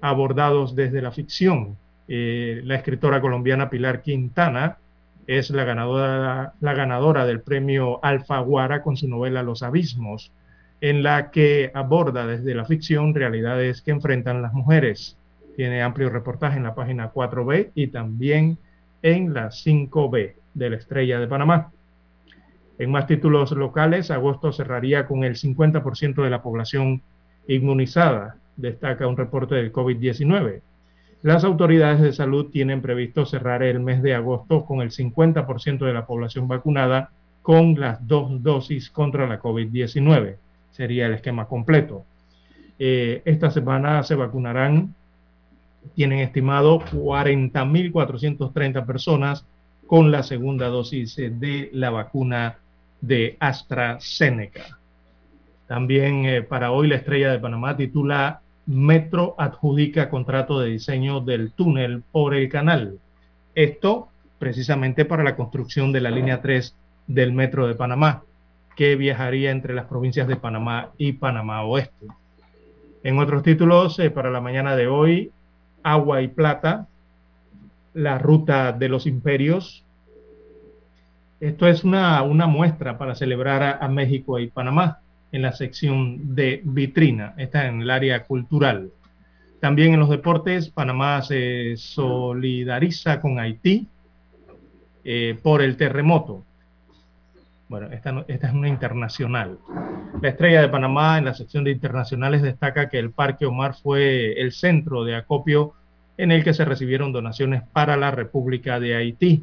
abordados 0.00 0.76
desde 0.76 1.02
la 1.02 1.10
ficción. 1.10 1.76
Eh, 2.06 2.62
la 2.64 2.76
escritora 2.76 3.20
colombiana 3.20 3.70
Pilar 3.70 4.02
Quintana 4.02 4.78
es 5.26 5.50
la 5.50 5.64
ganadora, 5.64 6.54
la 6.60 6.74
ganadora 6.74 7.26
del 7.26 7.40
premio 7.40 8.02
Alfaguara 8.02 8.82
con 8.82 8.96
su 8.96 9.08
novela 9.08 9.42
Los 9.42 9.62
Abismos, 9.62 10.32
en 10.80 11.02
la 11.02 11.30
que 11.30 11.70
aborda 11.74 12.26
desde 12.26 12.54
la 12.54 12.64
ficción 12.64 13.14
realidades 13.14 13.82
que 13.82 13.90
enfrentan 13.90 14.40
las 14.40 14.54
mujeres. 14.54 15.17
Tiene 15.58 15.82
amplio 15.82 16.08
reportaje 16.08 16.56
en 16.56 16.62
la 16.62 16.76
página 16.76 17.12
4B 17.12 17.72
y 17.74 17.88
también 17.88 18.58
en 19.02 19.34
la 19.34 19.48
5B 19.48 20.34
de 20.54 20.70
la 20.70 20.76
Estrella 20.76 21.18
de 21.18 21.26
Panamá. 21.26 21.72
En 22.78 22.92
más 22.92 23.08
títulos 23.08 23.50
locales, 23.50 24.12
agosto 24.12 24.52
cerraría 24.52 25.08
con 25.08 25.24
el 25.24 25.34
50% 25.34 26.22
de 26.22 26.30
la 26.30 26.42
población 26.42 27.02
inmunizada, 27.48 28.36
destaca 28.56 29.08
un 29.08 29.16
reporte 29.16 29.56
del 29.56 29.72
COVID-19. 29.72 30.60
Las 31.22 31.42
autoridades 31.42 32.02
de 32.02 32.12
salud 32.12 32.52
tienen 32.52 32.80
previsto 32.80 33.26
cerrar 33.26 33.64
el 33.64 33.80
mes 33.80 34.00
de 34.00 34.14
agosto 34.14 34.64
con 34.64 34.80
el 34.80 34.92
50% 34.92 35.84
de 35.84 35.92
la 35.92 36.06
población 36.06 36.46
vacunada 36.46 37.10
con 37.42 37.80
las 37.80 38.06
dos 38.06 38.44
dosis 38.44 38.90
contra 38.90 39.26
la 39.26 39.40
COVID-19. 39.40 40.36
Sería 40.70 41.06
el 41.06 41.14
esquema 41.14 41.48
completo. 41.48 42.04
Eh, 42.78 43.22
esta 43.24 43.50
semana 43.50 44.04
se 44.04 44.14
vacunarán 44.14 44.94
tienen 45.94 46.20
estimado 46.20 46.80
40.430 46.80 48.86
personas 48.86 49.44
con 49.86 50.10
la 50.10 50.22
segunda 50.22 50.68
dosis 50.68 51.16
de 51.16 51.68
la 51.72 51.90
vacuna 51.90 52.56
de 53.00 53.36
AstraZeneca. 53.40 54.78
También 55.66 56.24
eh, 56.24 56.42
para 56.42 56.72
hoy 56.72 56.88
la 56.88 56.96
estrella 56.96 57.30
de 57.30 57.38
Panamá 57.38 57.76
titula 57.76 58.40
Metro 58.66 59.34
adjudica 59.38 60.10
contrato 60.10 60.60
de 60.60 60.70
diseño 60.70 61.20
del 61.20 61.52
túnel 61.52 62.02
por 62.12 62.34
el 62.34 62.48
canal. 62.48 62.98
Esto 63.54 64.08
precisamente 64.38 65.04
para 65.04 65.24
la 65.24 65.36
construcción 65.36 65.92
de 65.92 66.00
la 66.00 66.10
línea 66.10 66.40
3 66.40 66.74
del 67.06 67.32
Metro 67.32 67.66
de 67.66 67.74
Panamá, 67.74 68.22
que 68.76 68.96
viajaría 68.96 69.50
entre 69.50 69.74
las 69.74 69.86
provincias 69.86 70.28
de 70.28 70.36
Panamá 70.36 70.90
y 70.96 71.12
Panamá 71.12 71.62
Oeste. 71.62 72.06
En 73.02 73.18
otros 73.18 73.42
títulos, 73.42 73.98
eh, 73.98 74.10
para 74.10 74.30
la 74.30 74.40
mañana 74.40 74.76
de 74.76 74.86
hoy, 74.86 75.32
agua 75.92 76.22
y 76.22 76.28
plata, 76.28 76.86
la 77.94 78.18
ruta 78.18 78.72
de 78.72 78.88
los 78.88 79.06
imperios. 79.06 79.84
Esto 81.40 81.66
es 81.68 81.84
una, 81.84 82.22
muestra 82.46 82.98
para 82.98 83.14
celebrar 83.14 83.78
a, 83.80 83.88
México 83.88 84.38
y 84.38 84.48
Panamá 84.48 85.00
en 85.30 85.42
la 85.42 85.52
sección 85.52 86.34
de 86.34 86.62
vitrina, 86.64 87.34
está 87.36 87.66
en 87.66 87.82
el 87.82 87.90
área 87.90 88.24
cultural. 88.24 88.90
También 89.60 89.92
en 89.92 90.00
los 90.00 90.08
deportes, 90.08 90.68
Panamá 90.68 91.20
se 91.22 91.76
solidariza 91.76 93.20
con 93.20 93.38
Haití. 93.38 93.88
eh, 95.04 95.38
por 95.42 95.62
el 95.62 95.76
terremoto. 95.76 96.44
Bueno, 97.68 97.86
esta, 97.92 98.24
esta, 98.28 98.48
es 98.48 98.52
una 98.52 98.68
internacional. 98.68 99.58
La 100.20 100.28
estrella 100.28 100.60
de 100.60 100.68
Panamá 100.68 101.18
en 101.18 101.26
la 101.26 101.34
sección 101.34 101.64
de 101.64 101.70
internacionales 101.70 102.42
destaca 102.42 102.88
que 102.88 102.98
el 102.98 103.10
Parque 103.10 103.46
Omar 103.46 103.74
fue 103.74 104.32
el 104.40 104.52
centro 104.52 105.04
de 105.04 105.14
acopio 105.14 105.74
en 106.18 106.32
el 106.32 106.44
que 106.44 106.52
se 106.52 106.64
recibieron 106.64 107.12
donaciones 107.12 107.62
para 107.72 107.96
la 107.96 108.10
República 108.10 108.78
de 108.80 108.96
Haití, 108.96 109.42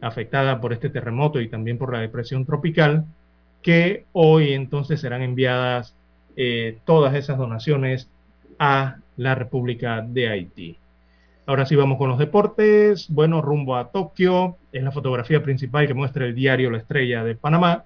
afectada 0.00 0.60
por 0.60 0.72
este 0.72 0.90
terremoto 0.90 1.40
y 1.40 1.48
también 1.48 1.78
por 1.78 1.92
la 1.92 2.00
depresión 2.00 2.44
tropical, 2.44 3.06
que 3.62 4.04
hoy 4.12 4.52
entonces 4.52 5.00
serán 5.00 5.22
enviadas 5.22 5.94
eh, 6.36 6.78
todas 6.84 7.14
esas 7.14 7.38
donaciones 7.38 8.10
a 8.58 8.96
la 9.16 9.34
República 9.34 10.02
de 10.02 10.28
Haití. 10.28 10.76
Ahora 11.46 11.66
sí 11.66 11.76
vamos 11.76 11.98
con 11.98 12.08
los 12.08 12.18
deportes. 12.18 13.08
Bueno, 13.08 13.42
rumbo 13.42 13.76
a 13.76 13.90
Tokio. 13.90 14.56
Es 14.72 14.82
la 14.82 14.92
fotografía 14.92 15.42
principal 15.42 15.86
que 15.86 15.94
muestra 15.94 16.26
el 16.26 16.34
diario 16.34 16.70
La 16.70 16.78
Estrella 16.78 17.24
de 17.24 17.34
Panamá. 17.34 17.84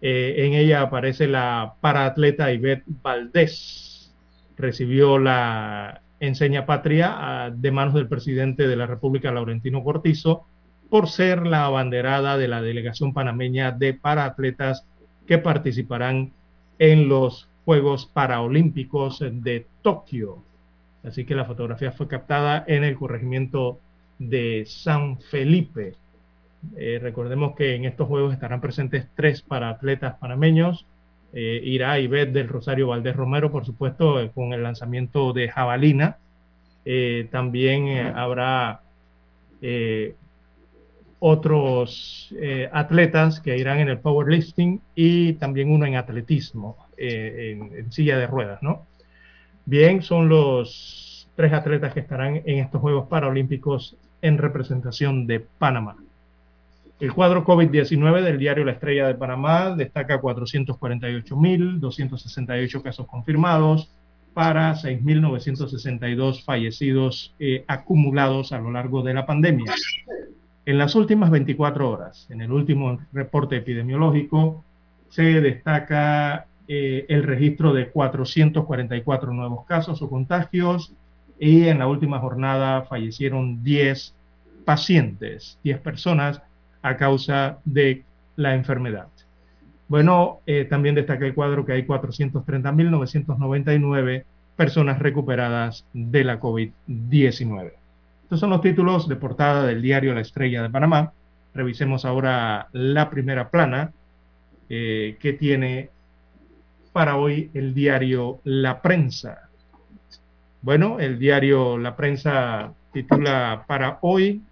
Eh, 0.00 0.34
en 0.38 0.54
ella 0.54 0.82
aparece 0.82 1.28
la 1.28 1.74
paraatleta 1.80 2.52
Ivette 2.52 2.84
Valdés. 2.86 4.14
Recibió 4.56 5.18
la 5.18 6.02
enseña 6.20 6.66
patria 6.66 7.14
ah, 7.16 7.50
de 7.50 7.70
manos 7.70 7.94
del 7.94 8.08
presidente 8.08 8.66
de 8.66 8.76
la 8.76 8.86
República, 8.86 9.32
Laurentino 9.32 9.82
Cortizo, 9.84 10.46
por 10.90 11.08
ser 11.08 11.46
la 11.46 11.64
abanderada 11.66 12.36
de 12.36 12.48
la 12.48 12.62
delegación 12.62 13.12
panameña 13.12 13.72
de 13.72 13.94
paraatletas 13.94 14.86
que 15.26 15.38
participarán 15.38 16.32
en 16.78 17.08
los 17.08 17.48
Juegos 17.64 18.06
Paraolímpicos 18.06 19.18
de 19.20 19.66
Tokio. 19.82 20.42
Así 21.04 21.24
que 21.24 21.34
la 21.34 21.44
fotografía 21.44 21.92
fue 21.92 22.08
captada 22.08 22.64
en 22.66 22.84
el 22.84 22.96
corregimiento 22.96 23.78
de 24.18 24.64
San 24.66 25.20
Felipe. 25.20 25.94
Eh, 26.76 26.98
recordemos 27.00 27.54
que 27.54 27.74
en 27.74 27.84
estos 27.84 28.08
Juegos 28.08 28.32
estarán 28.32 28.60
presentes 28.60 29.06
tres 29.14 29.42
paraatletas 29.42 30.16
panameños. 30.16 30.86
Eh, 31.32 31.60
irá 31.64 31.98
Ivette 31.98 32.32
del 32.32 32.48
Rosario 32.48 32.88
Valdés 32.88 33.14
Romero, 33.14 33.50
por 33.52 33.64
supuesto, 33.66 34.20
eh, 34.20 34.30
con 34.34 34.52
el 34.52 34.62
lanzamiento 34.62 35.32
de 35.32 35.48
jabalina. 35.48 36.18
también 37.30 38.14
habrá 38.16 38.80
otros 41.18 42.32
atletas 42.72 43.40
que 43.40 43.58
irán 43.58 43.80
en 43.80 43.88
el 43.90 43.98
powerlifting 43.98 44.80
y 44.94 45.34
también 45.34 45.70
uno 45.70 45.84
en 45.84 45.96
atletismo. 45.96 46.88
Eh, 47.00 47.56
en, 47.76 47.92
silla 47.92 48.18
de 48.18 48.26
ruedas, 48.26 48.60
¿no? 48.60 48.88
Bien, 49.64 50.02
son 50.02 50.28
los 50.28 51.28
tres 51.36 51.52
atletas 51.52 51.94
que 51.94 52.00
estarán 52.00 52.42
en 52.44 52.58
estos 52.58 52.80
Juegos 52.80 53.06
Paralímpicos 53.06 53.96
en 54.20 54.36
representación 54.36 55.28
de 55.28 55.38
Panamá. 55.38 55.96
El 57.00 57.12
cuadro 57.12 57.44
COVID-19 57.44 58.22
del 58.22 58.38
diario 58.38 58.64
La 58.64 58.72
Estrella 58.72 59.06
de 59.06 59.14
Panamá 59.14 59.76
destaca 59.76 60.20
448.268 60.20 62.82
casos 62.82 63.06
confirmados 63.06 63.88
para 64.34 64.74
6.962 64.74 66.44
fallecidos 66.44 67.36
eh, 67.38 67.64
acumulados 67.68 68.50
a 68.52 68.58
lo 68.58 68.72
largo 68.72 69.02
de 69.02 69.14
la 69.14 69.26
pandemia. 69.26 69.72
En 70.66 70.76
las 70.76 70.96
últimas 70.96 71.30
24 71.30 71.88
horas, 71.88 72.26
en 72.30 72.40
el 72.40 72.50
último 72.50 72.98
reporte 73.12 73.54
epidemiológico, 73.56 74.64
se 75.08 75.40
destaca 75.40 76.46
eh, 76.66 77.06
el 77.08 77.22
registro 77.22 77.72
de 77.72 77.90
444 77.90 79.32
nuevos 79.32 79.64
casos 79.66 80.02
o 80.02 80.10
contagios 80.10 80.92
y 81.38 81.68
en 81.68 81.78
la 81.78 81.86
última 81.86 82.18
jornada 82.18 82.82
fallecieron 82.82 83.62
10 83.62 84.16
pacientes, 84.64 85.60
10 85.62 85.78
personas 85.78 86.42
a 86.82 86.96
causa 86.96 87.58
de 87.64 88.04
la 88.36 88.54
enfermedad. 88.54 89.08
Bueno, 89.88 90.40
eh, 90.46 90.64
también 90.64 90.94
destaca 90.94 91.26
el 91.26 91.34
cuadro 91.34 91.64
que 91.64 91.72
hay 91.72 91.86
430.999 91.86 94.24
personas 94.56 94.98
recuperadas 94.98 95.86
de 95.92 96.24
la 96.24 96.40
COVID-19. 96.40 97.72
Estos 98.24 98.40
son 98.40 98.50
los 98.50 98.60
títulos 98.60 99.08
de 99.08 99.16
portada 99.16 99.66
del 99.66 99.80
diario 99.80 100.12
La 100.12 100.20
Estrella 100.20 100.62
de 100.62 100.68
Panamá. 100.68 101.14
Revisemos 101.54 102.04
ahora 102.04 102.68
la 102.72 103.08
primera 103.08 103.48
plana 103.48 103.92
eh, 104.68 105.16
que 105.18 105.32
tiene 105.32 105.88
para 106.92 107.16
hoy 107.16 107.50
el 107.54 107.72
diario 107.72 108.40
La 108.44 108.82
Prensa. 108.82 109.48
Bueno, 110.60 111.00
el 111.00 111.18
diario 111.18 111.78
La 111.78 111.96
Prensa 111.96 112.74
titula 112.92 113.64
para 113.66 113.96
hoy, 114.02 114.42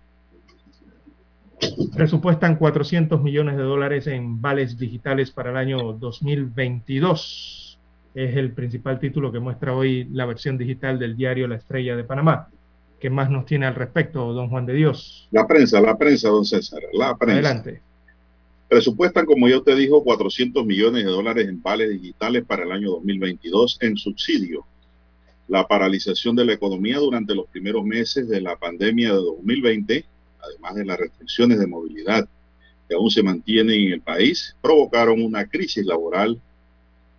presupuestan 1.94 2.56
400 2.56 3.22
millones 3.22 3.56
de 3.56 3.62
dólares 3.62 4.06
en 4.06 4.40
vales 4.40 4.78
digitales 4.78 5.30
para 5.30 5.50
el 5.50 5.56
año 5.56 5.92
2022. 5.94 7.78
Es 8.14 8.36
el 8.36 8.52
principal 8.52 8.98
título 8.98 9.30
que 9.30 9.40
muestra 9.40 9.74
hoy 9.74 10.04
la 10.12 10.26
versión 10.26 10.56
digital 10.56 10.98
del 10.98 11.16
diario 11.16 11.48
La 11.48 11.56
Estrella 11.56 11.96
de 11.96 12.04
Panamá. 12.04 12.48
¿Qué 13.00 13.10
más 13.10 13.30
nos 13.30 13.44
tiene 13.44 13.66
al 13.66 13.74
respecto, 13.74 14.32
don 14.32 14.48
Juan 14.48 14.64
de 14.64 14.72
Dios? 14.72 15.28
La 15.30 15.46
prensa, 15.46 15.80
la 15.80 15.98
prensa, 15.98 16.28
don 16.30 16.44
César, 16.44 16.80
la 16.92 17.14
prensa. 17.16 17.40
Adelante. 17.40 17.82
Presupuestan, 18.68 19.26
como 19.26 19.48
ya 19.48 19.58
usted 19.58 19.76
dijo, 19.76 20.02
400 20.02 20.64
millones 20.64 21.04
de 21.04 21.10
dólares 21.10 21.46
en 21.46 21.62
vales 21.62 21.90
digitales 21.90 22.44
para 22.44 22.64
el 22.64 22.72
año 22.72 22.90
2022 22.92 23.78
en 23.82 23.96
subsidio. 23.96 24.64
La 25.46 25.68
paralización 25.68 26.34
de 26.34 26.46
la 26.46 26.54
economía 26.54 26.98
durante 26.98 27.34
los 27.34 27.46
primeros 27.46 27.84
meses 27.84 28.28
de 28.28 28.40
la 28.40 28.56
pandemia 28.56 29.10
de 29.10 29.16
2020, 29.16 30.04
además 30.46 30.74
de 30.76 30.84
las 30.84 30.98
restricciones 30.98 31.58
de 31.58 31.66
movilidad 31.66 32.28
que 32.88 32.94
aún 32.94 33.10
se 33.10 33.22
mantienen 33.22 33.80
en 33.80 33.92
el 33.94 34.00
país, 34.00 34.56
provocaron 34.60 35.22
una 35.22 35.46
crisis 35.46 35.84
laboral 35.84 36.40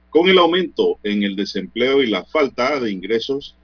con 0.10 0.30
el 0.30 0.38
aumento 0.38 0.98
en 1.04 1.24
el 1.24 1.36
desempleo 1.36 2.02
y 2.02 2.08
la 2.08 2.24
falta 2.26 2.80
de 2.80 2.92
ingresos 2.92 3.56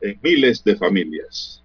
en 0.00 0.18
miles 0.22 0.62
de 0.64 0.76
familias. 0.76 1.62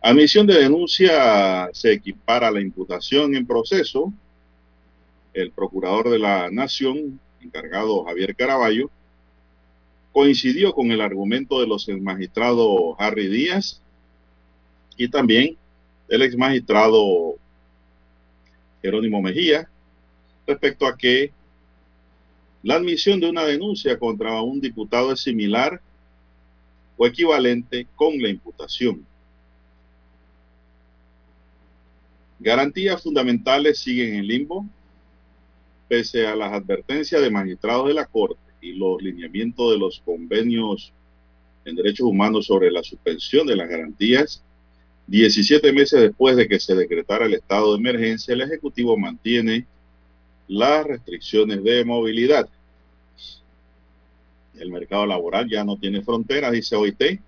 Admisión 0.00 0.46
de 0.46 0.54
denuncia 0.54 1.68
se 1.72 1.92
equipara 1.92 2.48
a 2.48 2.50
la 2.50 2.60
imputación 2.60 3.34
en 3.34 3.46
proceso. 3.46 4.12
El 5.34 5.50
procurador 5.50 6.08
de 6.08 6.18
la 6.18 6.50
Nación, 6.50 7.20
encargado 7.40 8.04
Javier 8.04 8.34
Caraballo, 8.34 8.90
coincidió 10.12 10.72
con 10.72 10.90
el 10.90 11.00
argumento 11.00 11.60
de 11.60 11.66
los 11.66 11.88
magistrados 11.88 12.94
Harry 12.98 13.28
Díaz 13.28 13.82
y 14.98 15.08
también 15.08 15.56
del 16.08 16.22
ex 16.22 16.36
magistrado 16.36 17.36
Jerónimo 18.82 19.22
Mejía 19.22 19.70
respecto 20.46 20.86
a 20.86 20.96
que 20.96 21.32
la 22.62 22.74
admisión 22.74 23.20
de 23.20 23.30
una 23.30 23.44
denuncia 23.44 23.98
contra 23.98 24.42
un 24.42 24.60
diputado 24.60 25.12
es 25.12 25.20
similar 25.20 25.80
o 26.96 27.06
equivalente 27.06 27.86
con 27.94 28.20
la 28.20 28.28
imputación. 28.28 29.06
Garantías 32.40 33.02
fundamentales 33.02 33.78
siguen 33.78 34.14
en 34.14 34.26
limbo, 34.26 34.66
pese 35.88 36.26
a 36.26 36.34
las 36.34 36.52
advertencias 36.52 37.22
de 37.22 37.30
magistrados 37.30 37.88
de 37.88 37.94
la 37.94 38.06
Corte 38.06 38.40
y 38.60 38.72
los 38.72 39.00
lineamientos 39.00 39.72
de 39.72 39.78
los 39.78 40.00
convenios 40.00 40.92
en 41.64 41.76
derechos 41.76 42.06
humanos 42.06 42.46
sobre 42.46 42.70
la 42.70 42.82
suspensión 42.82 43.46
de 43.46 43.56
las 43.56 43.68
garantías. 43.68 44.42
17 45.08 45.72
meses 45.72 46.02
después 46.02 46.36
de 46.36 46.46
que 46.46 46.60
se 46.60 46.74
decretara 46.74 47.24
el 47.24 47.34
estado 47.34 47.72
de 47.72 47.78
emergencia, 47.78 48.34
el 48.34 48.42
Ejecutivo 48.42 48.96
mantiene 48.96 49.66
las 50.46 50.86
restricciones 50.86 51.64
de 51.64 51.84
movilidad. 51.84 52.46
El 54.58 54.70
mercado 54.70 55.06
laboral 55.06 55.48
ya 55.48 55.64
no 55.64 55.78
tiene 55.78 56.02
fronteras, 56.02 56.52
dice 56.52 56.76
OIT, 56.76 57.20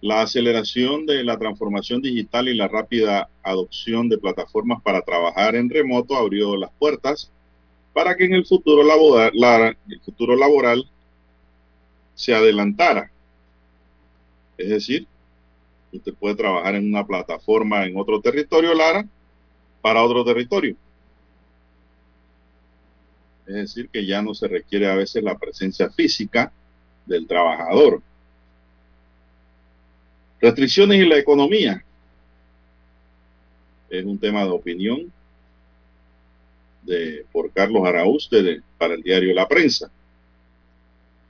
la 0.00 0.22
aceleración 0.22 1.04
de 1.04 1.24
la 1.24 1.36
transformación 1.36 2.00
digital 2.00 2.48
y 2.48 2.54
la 2.54 2.68
rápida 2.68 3.28
adopción 3.42 4.08
de 4.08 4.18
plataformas 4.18 4.80
para 4.80 5.02
trabajar 5.02 5.56
en 5.56 5.68
remoto 5.68 6.14
abrió 6.16 6.56
las 6.56 6.70
puertas 6.78 7.32
para 7.92 8.14
que 8.14 8.26
en 8.26 8.34
el 8.34 8.46
futuro 8.46 8.84
laboral, 8.84 9.76
el 9.88 10.00
futuro 10.00 10.36
laboral 10.36 10.88
se 12.14 12.32
adelantara. 12.32 13.10
Es 14.56 14.68
decir, 14.68 15.08
usted 15.92 16.14
puede 16.14 16.34
trabajar 16.34 16.74
en 16.74 16.88
una 16.88 17.06
plataforma 17.06 17.84
en 17.84 17.96
otro 17.96 18.20
territorio, 18.20 18.74
Lara, 18.74 19.06
para 19.80 20.02
otro 20.02 20.24
territorio. 20.24 20.76
Es 23.46 23.54
decir, 23.54 23.88
que 23.88 24.04
ya 24.04 24.20
no 24.20 24.34
se 24.34 24.46
requiere 24.46 24.90
a 24.90 24.94
veces 24.94 25.22
la 25.22 25.38
presencia 25.38 25.88
física 25.90 26.52
del 27.06 27.26
trabajador. 27.26 28.02
Restricciones 30.40 31.00
en 31.00 31.08
la 31.08 31.18
economía. 31.18 31.82
Es 33.88 34.04
un 34.04 34.18
tema 34.18 34.44
de 34.44 34.50
opinión 34.50 35.10
de, 36.82 37.24
por 37.32 37.50
Carlos 37.50 37.86
Araúz 37.86 38.28
para 38.76 38.94
el 38.94 39.02
diario 39.02 39.34
La 39.34 39.48
Prensa. 39.48 39.90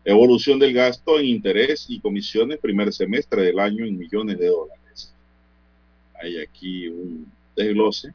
Evolución 0.09 0.59
del 0.59 0.73
gasto 0.73 1.19
en 1.19 1.27
interés 1.27 1.85
y 1.91 2.01
comisiones 2.01 2.59
primer 2.61 2.91
semestre 2.95 3.43
del 3.43 3.59
año 3.59 3.85
en 3.85 3.99
millones 3.99 4.39
de 4.39 4.47
dólares. 4.47 5.13
Hay 6.19 6.41
aquí 6.41 6.89
un 6.89 7.31
desglose 7.55 8.15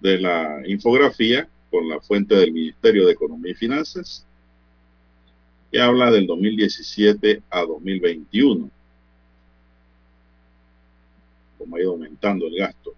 de 0.00 0.18
la 0.18 0.60
infografía 0.66 1.48
con 1.70 1.88
la 1.88 2.00
fuente 2.00 2.34
del 2.34 2.50
Ministerio 2.50 3.06
de 3.06 3.12
Economía 3.12 3.52
y 3.52 3.54
Finanzas, 3.54 4.26
que 5.70 5.80
habla 5.80 6.10
del 6.10 6.26
2017 6.26 7.40
a 7.50 7.60
2021, 7.60 8.68
como 11.56 11.76
ha 11.76 11.80
ido 11.80 11.92
aumentando 11.92 12.48
el 12.48 12.56
gasto. 12.56 12.94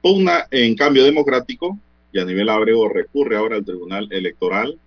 Pugna 0.00 0.46
en 0.50 0.74
cambio 0.74 1.04
democrático 1.04 1.78
y 2.12 2.18
a 2.18 2.24
nivel 2.24 2.48
abrego 2.48 2.88
recurre 2.88 3.36
ahora 3.36 3.56
al 3.56 3.64
Tribunal 3.64 4.06
Electoral 4.10 4.78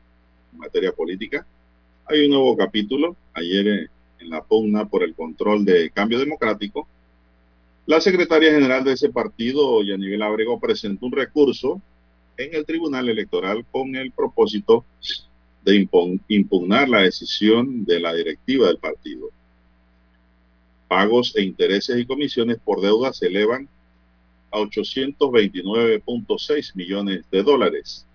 en 0.54 0.60
materia 0.60 0.92
política. 0.92 1.46
Hay 2.06 2.24
un 2.26 2.30
nuevo 2.30 2.56
capítulo 2.56 3.16
ayer 3.34 3.90
en 4.20 4.30
la 4.30 4.44
pugna 4.44 4.86
por 4.86 5.04
el 5.04 5.16
control 5.16 5.66
de 5.66 5.90
cambio 5.90 6.20
democrático. 6.20 6.88
La 7.88 8.00
secretaria 8.00 8.52
general 8.52 8.84
de 8.84 8.94
ese 8.94 9.10
partido, 9.10 9.84
Yanivel 9.84 10.22
Abrego, 10.22 10.60
presentó 10.60 11.08
un 11.08 11.14
recurso 11.14 11.82
en 12.38 12.54
el 12.54 12.66
Tribunal 12.66 13.10
Electoral 13.10 13.66
con 13.72 13.96
el 13.96 14.12
propósito 14.12 14.86
de 15.64 15.88
impugnar 16.28 16.90
la 16.90 17.02
decisión 17.02 17.86
de 17.86 18.00
la 18.00 18.14
directiva 18.14 18.68
del 18.68 18.78
partido. 18.78 19.30
Pagos 20.88 21.36
e 21.36 21.42
intereses 21.42 21.98
y 21.98 22.06
comisiones 22.06 22.58
por 22.64 22.82
deuda 22.82 23.14
se 23.14 23.28
elevan 23.28 23.68
a 24.56 24.60
829.6 24.60 26.76
millones 26.76 27.26
de 27.30 27.44
dólares. 27.44 28.08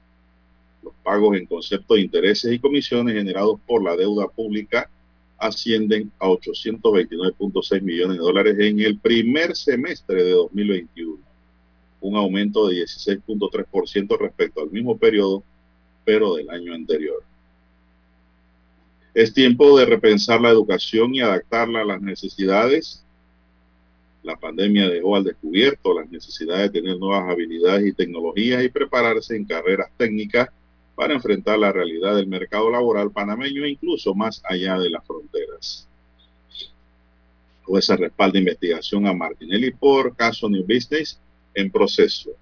Los 0.83 0.95
pagos 1.05 1.37
en 1.37 1.45
concepto 1.45 1.93
de 1.95 2.01
intereses 2.01 2.51
y 2.51 2.59
comisiones 2.59 3.15
generados 3.15 3.61
por 3.67 3.85
la 3.85 3.95
deuda 3.95 4.27
pública 4.27 4.89
ascienden 5.37 6.11
a 6.19 6.29
829.6 6.29 7.83
millones 7.83 8.17
de 8.17 8.23
dólares 8.23 8.57
en 8.59 8.81
el 8.81 8.99
primer 8.99 9.55
semestre 9.55 10.25
de 10.25 10.31
2021, 10.31 11.19
un 12.01 12.17
aumento 12.17 12.69
de 12.69 12.85
16.3% 12.85 14.19
respecto 14.19 14.63
al 14.63 14.71
mismo 14.71 14.97
periodo, 14.97 15.45
pero 16.07 16.37
del 16.37 16.49
año 16.49 16.73
anterior. 16.75 17.23
Es 19.13 19.35
tiempo 19.35 19.77
de 19.79 19.85
repensar 19.85 20.41
la 20.41 20.49
educación 20.49 21.15
y 21.15 21.21
adaptarla 21.21 21.83
a 21.83 21.85
las 21.85 22.01
necesidades 22.01 23.05
la 24.23 24.37
pandemia 24.37 24.89
dejó 24.89 25.17
al 25.17 25.25
descubierto 25.25 25.95
las 25.99 26.11
necesidades 26.11 26.71
de 26.71 26.81
tener 26.81 26.99
nuevas 26.99 27.31
habilidades 27.31 27.87
y 27.87 27.93
tecnologías 27.93 28.63
y 28.63 28.69
prepararse 28.69 29.37
en 29.37 29.47
carreras 29.47 29.91
técnicas 29.97 30.49
para 30.95 31.15
enfrentar 31.15 31.59
la 31.59 31.73
realidad 31.73 32.15
del 32.15 32.27
mercado 32.27 32.71
laboral 32.71 33.11
panameño 33.11 33.65
e 33.65 33.71
incluso 33.71 34.15
más 34.15 34.43
allá 34.45 34.79
de 34.79 34.91
las 34.91 35.07
fronteras. 35.07 35.89
Jueza 37.65 37.97
respalda 37.97 38.39
investigación 38.39 39.07
a 39.07 39.15
Martinelli 39.15 39.71
por 39.71 40.15
caso 40.15 40.51
New 40.51 40.65
Business 40.65 41.19
en 41.55 41.71
proceso. 41.71 42.33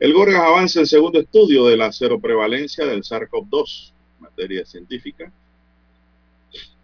El 0.00 0.12
Gorgas 0.12 0.42
avanza 0.42 0.80
en 0.80 0.86
segundo 0.86 1.20
estudio 1.20 1.66
de 1.66 1.76
la 1.76 1.92
cero 1.92 2.18
prevalencia 2.18 2.84
del 2.84 3.04
SARS-CoV-2, 3.04 3.92
materia 4.18 4.64
científica. 4.64 5.30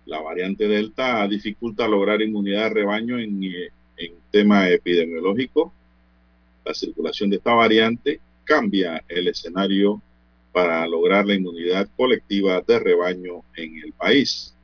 La 0.07 0.21
variante 0.21 0.69
Delta 0.69 1.27
dificulta 1.27 1.89
lograr 1.89 2.23
inmunidad 2.23 2.69
de 2.69 2.75
rebaño 2.75 3.19
en 3.19 3.43
eh, 3.43 3.71
en 3.99 4.15
tema 4.31 4.69
epidemiológico, 4.71 5.73
la 6.65 6.75
circulación 6.75 7.31
de 7.31 7.37
esta 7.37 7.53
variante 7.55 8.21
cambia 8.45 9.05
el 9.09 9.29
escenario 9.29 10.01
para 10.53 10.87
lograr 10.87 11.27
la 11.27 11.35
inmunidad 11.35 11.89
colectiva 11.97 12.61
de 12.61 12.79
rebaño 12.79 13.43
en 13.57 13.79
el 13.79 13.93
país. 13.93 14.55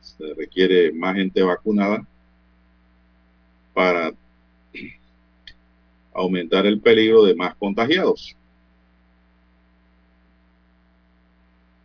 Se 0.00 0.34
requiere 0.34 0.92
más 0.92 1.16
gente 1.16 1.42
vacunada 1.42 2.06
para 3.72 4.12
aumentar 6.12 6.66
el 6.66 6.80
peligro 6.80 7.24
de 7.24 7.34
más 7.34 7.54
contagiados. 7.54 8.36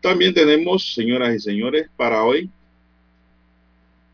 También 0.02 0.34
tenemos, 0.34 0.94
señoras 0.94 1.34
y 1.34 1.40
señores, 1.40 1.90
para 1.96 2.24
hoy 2.24 2.50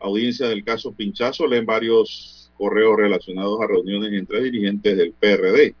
audiencia 0.02 0.48
del 0.48 0.64
caso 0.64 0.92
Pinchazo, 0.92 1.46
leen 1.46 1.66
varios 1.66 2.50
correos 2.56 2.96
relacionados 2.96 3.60
a 3.60 3.66
reuniones 3.66 4.12
entre 4.12 4.42
dirigentes 4.42 4.96
del 4.96 5.12
PRD. 5.12 5.74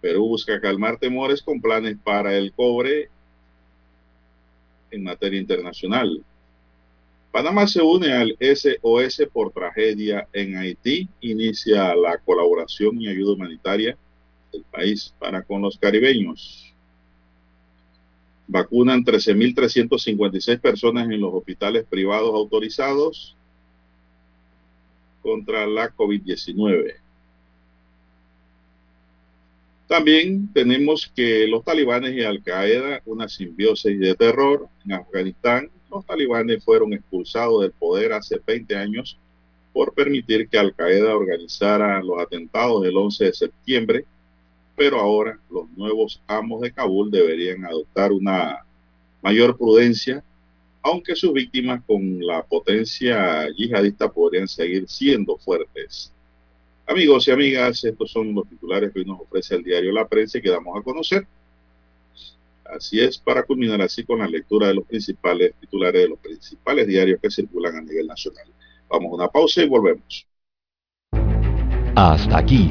Perú 0.00 0.28
busca 0.28 0.60
calmar 0.60 0.98
temores 0.98 1.42
con 1.42 1.60
planes 1.60 1.96
para 2.04 2.36
el 2.36 2.52
cobre 2.52 3.08
en 4.90 5.02
materia 5.02 5.40
internacional. 5.40 6.22
Panamá 7.32 7.66
se 7.66 7.82
une 7.82 8.12
al 8.12 8.36
SOS 8.38 9.28
por 9.32 9.50
tragedia 9.50 10.28
en 10.32 10.56
Haití, 10.56 11.08
inicia 11.20 11.94
la 11.96 12.18
colaboración 12.18 13.00
y 13.00 13.08
ayuda 13.08 13.32
humanitaria 13.32 13.96
del 14.52 14.62
país 14.64 15.12
para 15.18 15.42
con 15.42 15.62
los 15.62 15.76
caribeños. 15.78 16.73
Vacunan 18.46 19.04
13.356 19.04 20.60
personas 20.60 21.10
en 21.10 21.20
los 21.20 21.32
hospitales 21.32 21.84
privados 21.88 22.34
autorizados 22.34 23.36
contra 25.22 25.66
la 25.66 25.90
COVID-19. 25.94 26.96
También 29.86 30.52
tenemos 30.52 31.10
que 31.14 31.46
los 31.46 31.64
talibanes 31.64 32.14
y 32.14 32.22
Al-Qaeda, 32.22 33.00
una 33.04 33.28
simbiosis 33.28 33.98
de 33.98 34.14
terror 34.14 34.68
en 34.84 34.92
Afganistán. 34.92 35.70
Los 35.90 36.04
talibanes 36.06 36.64
fueron 36.64 36.92
expulsados 36.92 37.62
del 37.62 37.72
poder 37.72 38.12
hace 38.12 38.40
20 38.44 38.76
años 38.76 39.18
por 39.72 39.92
permitir 39.92 40.48
que 40.48 40.58
Al-Qaeda 40.58 41.14
organizara 41.14 42.02
los 42.02 42.20
atentados 42.20 42.82
del 42.82 42.96
11 42.96 43.24
de 43.24 43.32
septiembre 43.32 44.04
pero 44.76 45.00
ahora 45.00 45.38
los 45.50 45.68
nuevos 45.76 46.20
amos 46.26 46.60
de 46.60 46.72
Kabul 46.72 47.10
deberían 47.10 47.64
adoptar 47.64 48.12
una 48.12 48.64
mayor 49.22 49.56
prudencia, 49.56 50.22
aunque 50.82 51.16
sus 51.16 51.32
víctimas 51.32 51.82
con 51.86 52.24
la 52.24 52.42
potencia 52.42 53.48
yihadista 53.56 54.10
podrían 54.10 54.48
seguir 54.48 54.88
siendo 54.88 55.36
fuertes. 55.38 56.12
Amigos 56.86 57.26
y 57.28 57.30
amigas, 57.30 57.82
estos 57.84 58.10
son 58.10 58.34
los 58.34 58.46
titulares 58.48 58.92
que 58.92 58.98
hoy 58.98 59.06
nos 59.06 59.20
ofrece 59.20 59.54
el 59.54 59.64
diario 59.64 59.92
La 59.92 60.06
Prensa 60.06 60.36
y 60.38 60.42
que 60.42 60.50
damos 60.50 60.78
a 60.78 60.82
conocer. 60.82 61.26
Así 62.64 63.00
es, 63.00 63.16
para 63.16 63.42
culminar 63.42 63.80
así 63.80 64.04
con 64.04 64.18
la 64.18 64.26
lectura 64.26 64.68
de 64.68 64.74
los 64.74 64.84
principales 64.84 65.54
titulares 65.60 66.02
de 66.02 66.08
los 66.08 66.18
principales 66.18 66.86
diarios 66.86 67.20
que 67.22 67.30
circulan 67.30 67.76
a 67.76 67.80
nivel 67.80 68.06
nacional. 68.06 68.46
Vamos 68.88 69.12
a 69.12 69.14
una 69.14 69.28
pausa 69.28 69.62
y 69.62 69.68
volvemos. 69.68 70.26
Hasta 71.96 72.38
aquí, 72.38 72.70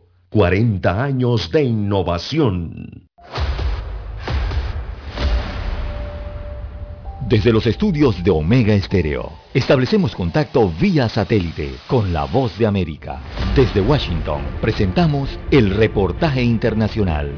40 0.31 1.03
años 1.03 1.51
de 1.51 1.61
innovación. 1.61 3.05
Desde 7.27 7.51
los 7.51 7.67
estudios 7.67 8.23
de 8.23 8.31
Omega 8.31 8.73
Estéreo, 8.73 9.29
establecemos 9.53 10.15
contacto 10.15 10.71
vía 10.79 11.09
satélite 11.09 11.71
con 11.85 12.13
la 12.13 12.23
voz 12.23 12.57
de 12.57 12.65
América. 12.65 13.19
Desde 13.57 13.81
Washington, 13.81 14.41
presentamos 14.61 15.37
el 15.51 15.71
reportaje 15.71 16.41
internacional. 16.41 17.29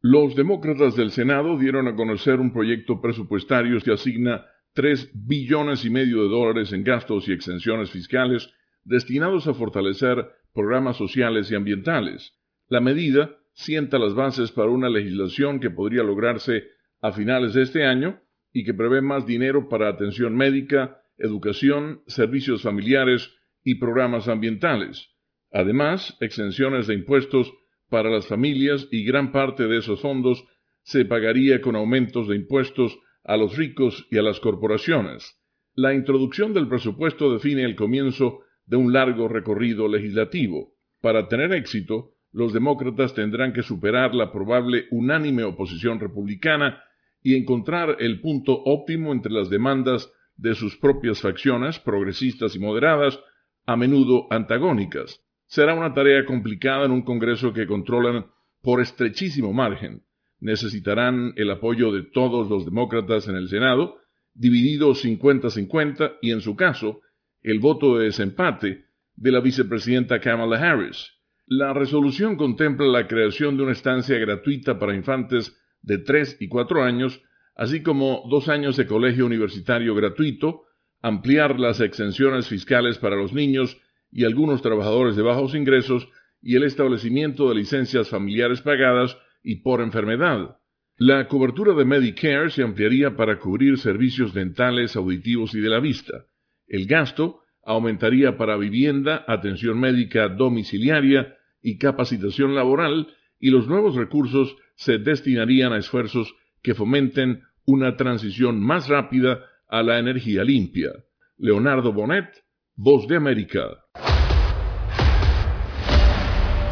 Los 0.00 0.36
demócratas 0.36 0.94
del 0.94 1.10
Senado 1.10 1.58
dieron 1.58 1.88
a 1.88 1.96
conocer 1.96 2.38
un 2.38 2.52
proyecto 2.52 3.00
presupuestario 3.00 3.80
que 3.80 3.92
asigna 3.92 4.44
3 4.78 5.10
billones 5.12 5.84
y 5.84 5.90
medio 5.90 6.22
de 6.22 6.28
dólares 6.28 6.72
en 6.72 6.84
gastos 6.84 7.26
y 7.26 7.32
exenciones 7.32 7.90
fiscales 7.90 8.48
destinados 8.84 9.48
a 9.48 9.54
fortalecer 9.54 10.24
programas 10.54 10.96
sociales 10.96 11.50
y 11.50 11.56
ambientales. 11.56 12.38
La 12.68 12.80
medida 12.80 13.36
sienta 13.54 13.98
las 13.98 14.14
bases 14.14 14.52
para 14.52 14.70
una 14.70 14.88
legislación 14.88 15.58
que 15.58 15.70
podría 15.70 16.04
lograrse 16.04 16.62
a 17.00 17.10
finales 17.10 17.54
de 17.54 17.62
este 17.62 17.86
año 17.86 18.20
y 18.52 18.62
que 18.62 18.72
prevé 18.72 19.02
más 19.02 19.26
dinero 19.26 19.68
para 19.68 19.88
atención 19.88 20.36
médica, 20.36 21.02
educación, 21.16 22.02
servicios 22.06 22.62
familiares 22.62 23.34
y 23.64 23.80
programas 23.80 24.28
ambientales. 24.28 25.10
Además, 25.50 26.16
exenciones 26.20 26.86
de 26.86 26.94
impuestos 26.94 27.52
para 27.88 28.10
las 28.10 28.28
familias 28.28 28.86
y 28.92 29.04
gran 29.04 29.32
parte 29.32 29.66
de 29.66 29.78
esos 29.78 30.00
fondos 30.00 30.44
se 30.84 31.04
pagaría 31.04 31.60
con 31.60 31.74
aumentos 31.74 32.28
de 32.28 32.36
impuestos 32.36 32.96
a 33.28 33.36
los 33.36 33.56
ricos 33.56 34.06
y 34.10 34.16
a 34.16 34.22
las 34.22 34.40
corporaciones. 34.40 35.38
La 35.74 35.92
introducción 35.92 36.54
del 36.54 36.66
presupuesto 36.66 37.30
define 37.30 37.62
el 37.62 37.76
comienzo 37.76 38.40
de 38.64 38.76
un 38.76 38.92
largo 38.92 39.28
recorrido 39.28 39.86
legislativo. 39.86 40.72
Para 41.02 41.28
tener 41.28 41.52
éxito, 41.52 42.14
los 42.32 42.54
demócratas 42.54 43.14
tendrán 43.14 43.52
que 43.52 43.62
superar 43.62 44.14
la 44.14 44.32
probable 44.32 44.86
unánime 44.90 45.44
oposición 45.44 46.00
republicana 46.00 46.82
y 47.22 47.36
encontrar 47.36 47.96
el 48.00 48.22
punto 48.22 48.62
óptimo 48.64 49.12
entre 49.12 49.30
las 49.30 49.50
demandas 49.50 50.10
de 50.36 50.54
sus 50.54 50.78
propias 50.78 51.20
facciones, 51.20 51.78
progresistas 51.78 52.56
y 52.56 52.58
moderadas, 52.58 53.20
a 53.66 53.76
menudo 53.76 54.26
antagónicas. 54.30 55.22
Será 55.46 55.74
una 55.74 55.92
tarea 55.92 56.24
complicada 56.24 56.86
en 56.86 56.92
un 56.92 57.02
Congreso 57.02 57.52
que 57.52 57.66
controlan 57.66 58.26
por 58.62 58.80
estrechísimo 58.80 59.52
margen. 59.52 60.02
Necesitarán 60.40 61.32
el 61.36 61.50
apoyo 61.50 61.92
de 61.92 62.02
todos 62.02 62.48
los 62.48 62.64
demócratas 62.64 63.28
en 63.28 63.36
el 63.36 63.48
Senado, 63.48 63.96
dividido 64.34 64.94
50-50, 64.94 66.18
y 66.22 66.30
en 66.30 66.40
su 66.40 66.54
caso, 66.54 67.00
el 67.42 67.58
voto 67.58 67.98
de 67.98 68.06
desempate 68.06 68.86
de 69.16 69.32
la 69.32 69.40
vicepresidenta 69.40 70.20
Kamala 70.20 70.58
Harris. 70.58 71.12
La 71.46 71.72
resolución 71.72 72.36
contempla 72.36 72.86
la 72.86 73.08
creación 73.08 73.56
de 73.56 73.64
una 73.64 73.72
estancia 73.72 74.18
gratuita 74.18 74.78
para 74.78 74.94
infantes 74.94 75.56
de 75.82 75.98
3 75.98 76.36
y 76.40 76.48
4 76.48 76.84
años, 76.84 77.22
así 77.56 77.82
como 77.82 78.22
dos 78.30 78.48
años 78.48 78.76
de 78.76 78.86
colegio 78.86 79.26
universitario 79.26 79.94
gratuito, 79.94 80.64
ampliar 81.00 81.58
las 81.58 81.80
exenciones 81.80 82.48
fiscales 82.48 82.98
para 82.98 83.16
los 83.16 83.32
niños 83.32 83.80
y 84.10 84.24
algunos 84.24 84.62
trabajadores 84.62 85.16
de 85.16 85.22
bajos 85.22 85.54
ingresos 85.54 86.08
y 86.40 86.56
el 86.56 86.64
establecimiento 86.64 87.48
de 87.48 87.56
licencias 87.56 88.08
familiares 88.08 88.60
pagadas 88.60 89.16
y 89.48 89.62
por 89.62 89.80
enfermedad. 89.80 90.58
La 90.98 91.26
cobertura 91.26 91.72
de 91.72 91.86
Medicare 91.86 92.50
se 92.50 92.62
ampliaría 92.62 93.16
para 93.16 93.38
cubrir 93.38 93.78
servicios 93.78 94.34
dentales, 94.34 94.94
auditivos 94.94 95.54
y 95.54 95.60
de 95.60 95.70
la 95.70 95.80
vista. 95.80 96.26
El 96.66 96.86
gasto 96.86 97.40
aumentaría 97.64 98.36
para 98.36 98.58
vivienda, 98.58 99.24
atención 99.26 99.80
médica 99.80 100.28
domiciliaria 100.28 101.34
y 101.62 101.78
capacitación 101.78 102.54
laboral 102.54 103.08
y 103.40 103.48
los 103.48 103.66
nuevos 103.66 103.94
recursos 103.96 104.54
se 104.74 104.98
destinarían 104.98 105.72
a 105.72 105.78
esfuerzos 105.78 106.34
que 106.62 106.74
fomenten 106.74 107.40
una 107.64 107.96
transición 107.96 108.60
más 108.60 108.86
rápida 108.86 109.46
a 109.66 109.82
la 109.82 109.98
energía 109.98 110.44
limpia. 110.44 110.90
Leonardo 111.38 111.94
Bonet, 111.94 112.28
Voz 112.76 113.08
de 113.08 113.16
América. 113.16 113.62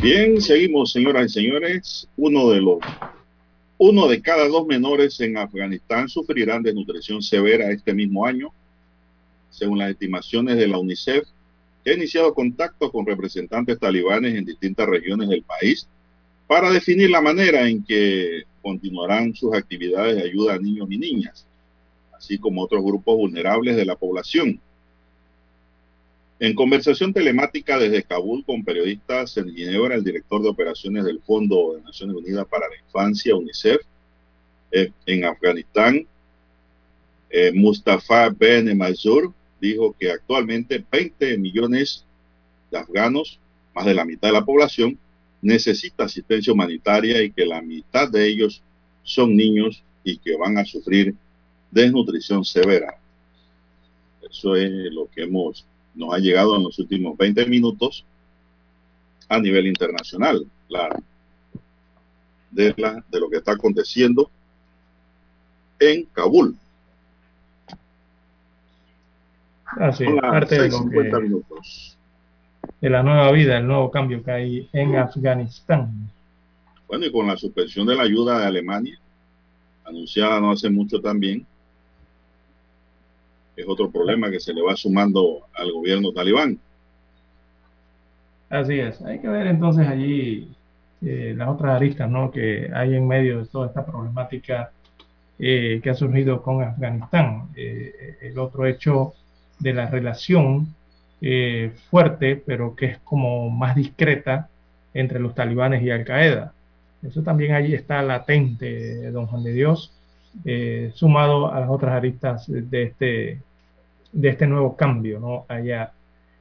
Bien, 0.00 0.40
seguimos, 0.40 0.92
señoras 0.92 1.26
y 1.26 1.40
señores. 1.40 2.08
Uno 2.16 2.50
de 2.50 2.60
los 2.60 2.78
uno 3.78 4.08
de 4.08 4.20
cada 4.20 4.48
dos 4.48 4.66
menores 4.66 5.20
en 5.20 5.36
Afganistán 5.36 6.08
sufrirán 6.08 6.62
desnutrición 6.62 7.22
severa 7.22 7.70
este 7.70 7.94
mismo 7.94 8.26
año 8.26 8.52
según 9.50 9.78
las 9.78 9.90
estimaciones 9.90 10.56
de 10.56 10.68
la 10.68 10.78
UNICEF, 10.78 11.24
que 11.84 11.90
ha 11.90 11.94
iniciado 11.94 12.34
contacto 12.34 12.90
con 12.92 13.06
representantes 13.06 13.78
talibanes 13.78 14.34
en 14.34 14.44
distintas 14.44 14.86
regiones 14.86 15.28
del 15.28 15.42
país 15.42 15.88
para 16.46 16.70
definir 16.70 17.10
la 17.10 17.20
manera 17.20 17.68
en 17.68 17.84
que 17.84 18.42
continuarán 18.62 19.34
sus 19.34 19.54
actividades 19.54 20.16
de 20.16 20.22
ayuda 20.22 20.54
a 20.54 20.58
niños 20.58 20.88
y 20.90 20.98
niñas, 20.98 21.46
así 22.16 22.38
como 22.38 22.62
otros 22.62 22.84
grupos 22.84 23.16
vulnerables 23.16 23.76
de 23.76 23.84
la 23.84 23.96
población. 23.96 24.60
En 26.40 26.54
conversación 26.54 27.12
telemática 27.12 27.78
desde 27.78 28.04
Kabul 28.04 28.44
con 28.44 28.64
periodistas 28.64 29.36
en 29.36 29.52
Ginebra, 29.52 29.96
el 29.96 30.04
director 30.04 30.40
de 30.40 30.48
operaciones 30.48 31.04
del 31.04 31.20
Fondo 31.20 31.74
de 31.74 31.82
Naciones 31.82 32.14
Unidas 32.14 32.46
para 32.46 32.68
la 32.68 32.76
Infancia, 32.76 33.34
UNICEF, 33.34 33.80
eh, 34.70 34.92
en 35.06 35.24
Afganistán, 35.24 36.06
eh, 37.30 37.52
Mustafa 37.52 38.30
Ben 38.30 38.76
Mazur, 38.76 39.32
dijo 39.60 39.94
que 39.98 40.12
actualmente 40.12 40.84
20 40.90 41.38
millones 41.38 42.04
de 42.70 42.78
afganos, 42.78 43.40
más 43.74 43.86
de 43.86 43.94
la 43.94 44.04
mitad 44.04 44.28
de 44.28 44.34
la 44.34 44.44
población, 44.44 44.98
necesita 45.42 46.04
asistencia 46.04 46.52
humanitaria 46.52 47.22
y 47.22 47.30
que 47.30 47.46
la 47.46 47.62
mitad 47.62 48.08
de 48.08 48.26
ellos 48.26 48.62
son 49.02 49.36
niños 49.36 49.82
y 50.04 50.18
que 50.18 50.36
van 50.36 50.58
a 50.58 50.64
sufrir 50.64 51.14
desnutrición 51.70 52.44
severa. 52.44 52.98
Eso 54.28 54.56
es 54.56 54.70
lo 54.92 55.08
que 55.10 55.22
hemos, 55.22 55.66
nos 55.94 56.14
ha 56.14 56.18
llegado 56.18 56.56
en 56.56 56.64
los 56.64 56.78
últimos 56.78 57.16
20 57.16 57.46
minutos 57.46 58.04
a 59.28 59.38
nivel 59.38 59.66
internacional, 59.66 60.46
claro, 60.68 60.96
de, 62.50 62.74
la, 62.76 63.04
de 63.10 63.20
lo 63.20 63.28
que 63.28 63.36
está 63.36 63.52
aconteciendo 63.52 64.30
en 65.78 66.04
Kabul. 66.06 66.56
Así 69.66 70.06
parte 70.20 70.62
de, 70.62 70.70
de 72.80 72.90
la 72.90 73.02
nueva 73.02 73.30
vida, 73.32 73.58
el 73.58 73.66
nuevo 73.66 73.90
cambio 73.90 74.22
que 74.24 74.30
hay 74.30 74.68
en 74.72 74.96
Afganistán. 74.96 76.10
Bueno, 76.86 77.04
y 77.04 77.12
con 77.12 77.26
la 77.26 77.36
suspensión 77.36 77.86
de 77.86 77.94
la 77.94 78.04
ayuda 78.04 78.38
de 78.38 78.46
Alemania, 78.46 78.98
anunciada 79.84 80.40
no 80.40 80.52
hace 80.52 80.70
mucho 80.70 81.00
también, 81.00 81.46
es 83.58 83.66
otro 83.68 83.90
problema 83.90 84.30
que 84.30 84.38
se 84.38 84.54
le 84.54 84.62
va 84.62 84.76
sumando 84.76 85.40
al 85.54 85.72
gobierno 85.72 86.12
talibán. 86.12 86.58
Así 88.48 88.78
es, 88.78 89.02
hay 89.02 89.18
que 89.18 89.28
ver 89.28 89.48
entonces 89.48 89.86
allí 89.86 90.54
eh, 91.02 91.34
las 91.36 91.48
otras 91.48 91.74
aristas 91.76 92.08
¿no? 92.08 92.30
que 92.30 92.70
hay 92.72 92.94
en 92.94 93.06
medio 93.06 93.40
de 93.40 93.46
toda 93.46 93.66
esta 93.66 93.84
problemática 93.84 94.70
eh, 95.40 95.80
que 95.82 95.90
ha 95.90 95.94
surgido 95.94 96.42
con 96.42 96.62
Afganistán. 96.62 97.48
Eh, 97.56 98.16
el 98.22 98.38
otro 98.38 98.66
hecho 98.66 99.14
de 99.58 99.72
la 99.72 99.86
relación 99.86 100.74
eh, 101.20 101.72
fuerte, 101.90 102.42
pero 102.44 102.74
que 102.76 102.86
es 102.86 102.98
como 102.98 103.50
más 103.50 103.76
discreta 103.76 104.48
entre 104.94 105.20
los 105.20 105.34
talibanes 105.34 105.82
y 105.82 105.90
Al 105.90 106.04
Qaeda. 106.04 106.52
Eso 107.02 107.22
también 107.22 107.54
allí 107.54 107.74
está 107.74 108.02
latente, 108.02 109.10
don 109.12 109.26
Juan 109.26 109.44
de 109.44 109.52
Dios, 109.52 109.92
sumado 110.94 111.52
a 111.52 111.60
las 111.60 111.70
otras 111.70 111.92
aristas 111.92 112.46
de 112.48 112.82
este, 112.82 113.40
de 114.12 114.28
este 114.30 114.46
nuevo 114.46 114.76
cambio 114.76 115.20
¿no? 115.20 115.44
allá 115.48 115.92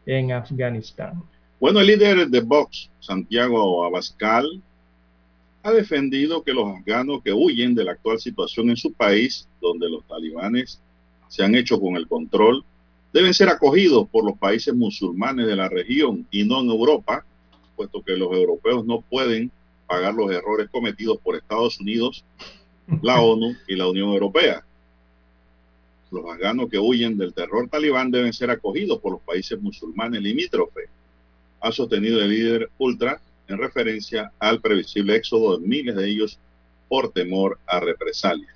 en 0.06 0.32
Afganistán. 0.32 1.24
Bueno, 1.60 1.80
el 1.80 1.88
líder 1.88 2.28
de 2.28 2.40
Vox, 2.40 2.90
Santiago 3.00 3.84
Abascal, 3.84 4.62
ha 5.64 5.72
defendido 5.72 6.44
que 6.44 6.54
los 6.54 6.78
afganos 6.78 7.22
que 7.24 7.34
huyen 7.34 7.76
de 7.76 7.84
la 7.84 7.94
actual 7.94 8.20
situación 8.20 8.70
en 8.70 8.78
su 8.78 8.94
país, 8.94 9.50
donde 9.60 9.90
los 9.90 10.06
talibanes 10.08 10.80
se 11.28 11.44
han 11.44 11.56
hecho 11.56 11.80
con 11.80 11.98
el 11.98 12.08
control, 12.08 12.64
deben 13.12 13.34
ser 13.34 13.50
acogidos 13.50 14.08
por 14.10 14.24
los 14.24 14.38
países 14.38 14.74
musulmanes 14.74 15.48
de 15.48 15.56
la 15.56 15.68
región 15.68 16.28
y 16.32 16.46
no 16.46 16.62
en 16.62 16.70
Europa, 16.70 17.26
puesto 17.76 18.02
que 18.02 18.16
los 18.16 18.32
europeos 18.32 18.86
no 18.86 19.02
pueden 19.02 19.52
pagar 19.88 20.14
los 20.14 20.32
errores 20.32 20.70
cometidos 20.70 21.18
por 21.18 21.36
Estados 21.36 21.80
Unidos, 21.80 22.24
la 23.02 23.20
ONU 23.22 23.56
y 23.68 23.76
la 23.76 23.88
Unión 23.88 24.10
Europea. 24.10 24.64
Los 26.12 26.26
afganos 26.26 26.70
que 26.70 26.80
huyen 26.80 27.18
del 27.18 27.34
terror 27.34 27.68
talibán 27.70 28.12
deben 28.12 28.32
ser 28.34 28.50
acogidos 28.50 29.00
por 29.00 29.14
los 29.14 29.22
países 29.22 29.60
musulmanes 29.62 30.22
limítrofes, 30.22 30.90
ha 31.60 31.72
sostenido 31.72 32.22
el 32.22 32.30
líder 32.30 32.70
ultra 32.78 33.20
en 33.48 33.58
referencia 33.58 34.32
al 34.40 34.62
previsible 34.62 35.16
éxodo 35.16 35.58
de 35.58 35.68
miles 35.68 35.96
de 35.96 36.08
ellos 36.08 36.40
por 36.88 37.12
temor 37.12 37.60
a 37.66 37.80
represalias. 37.80 38.56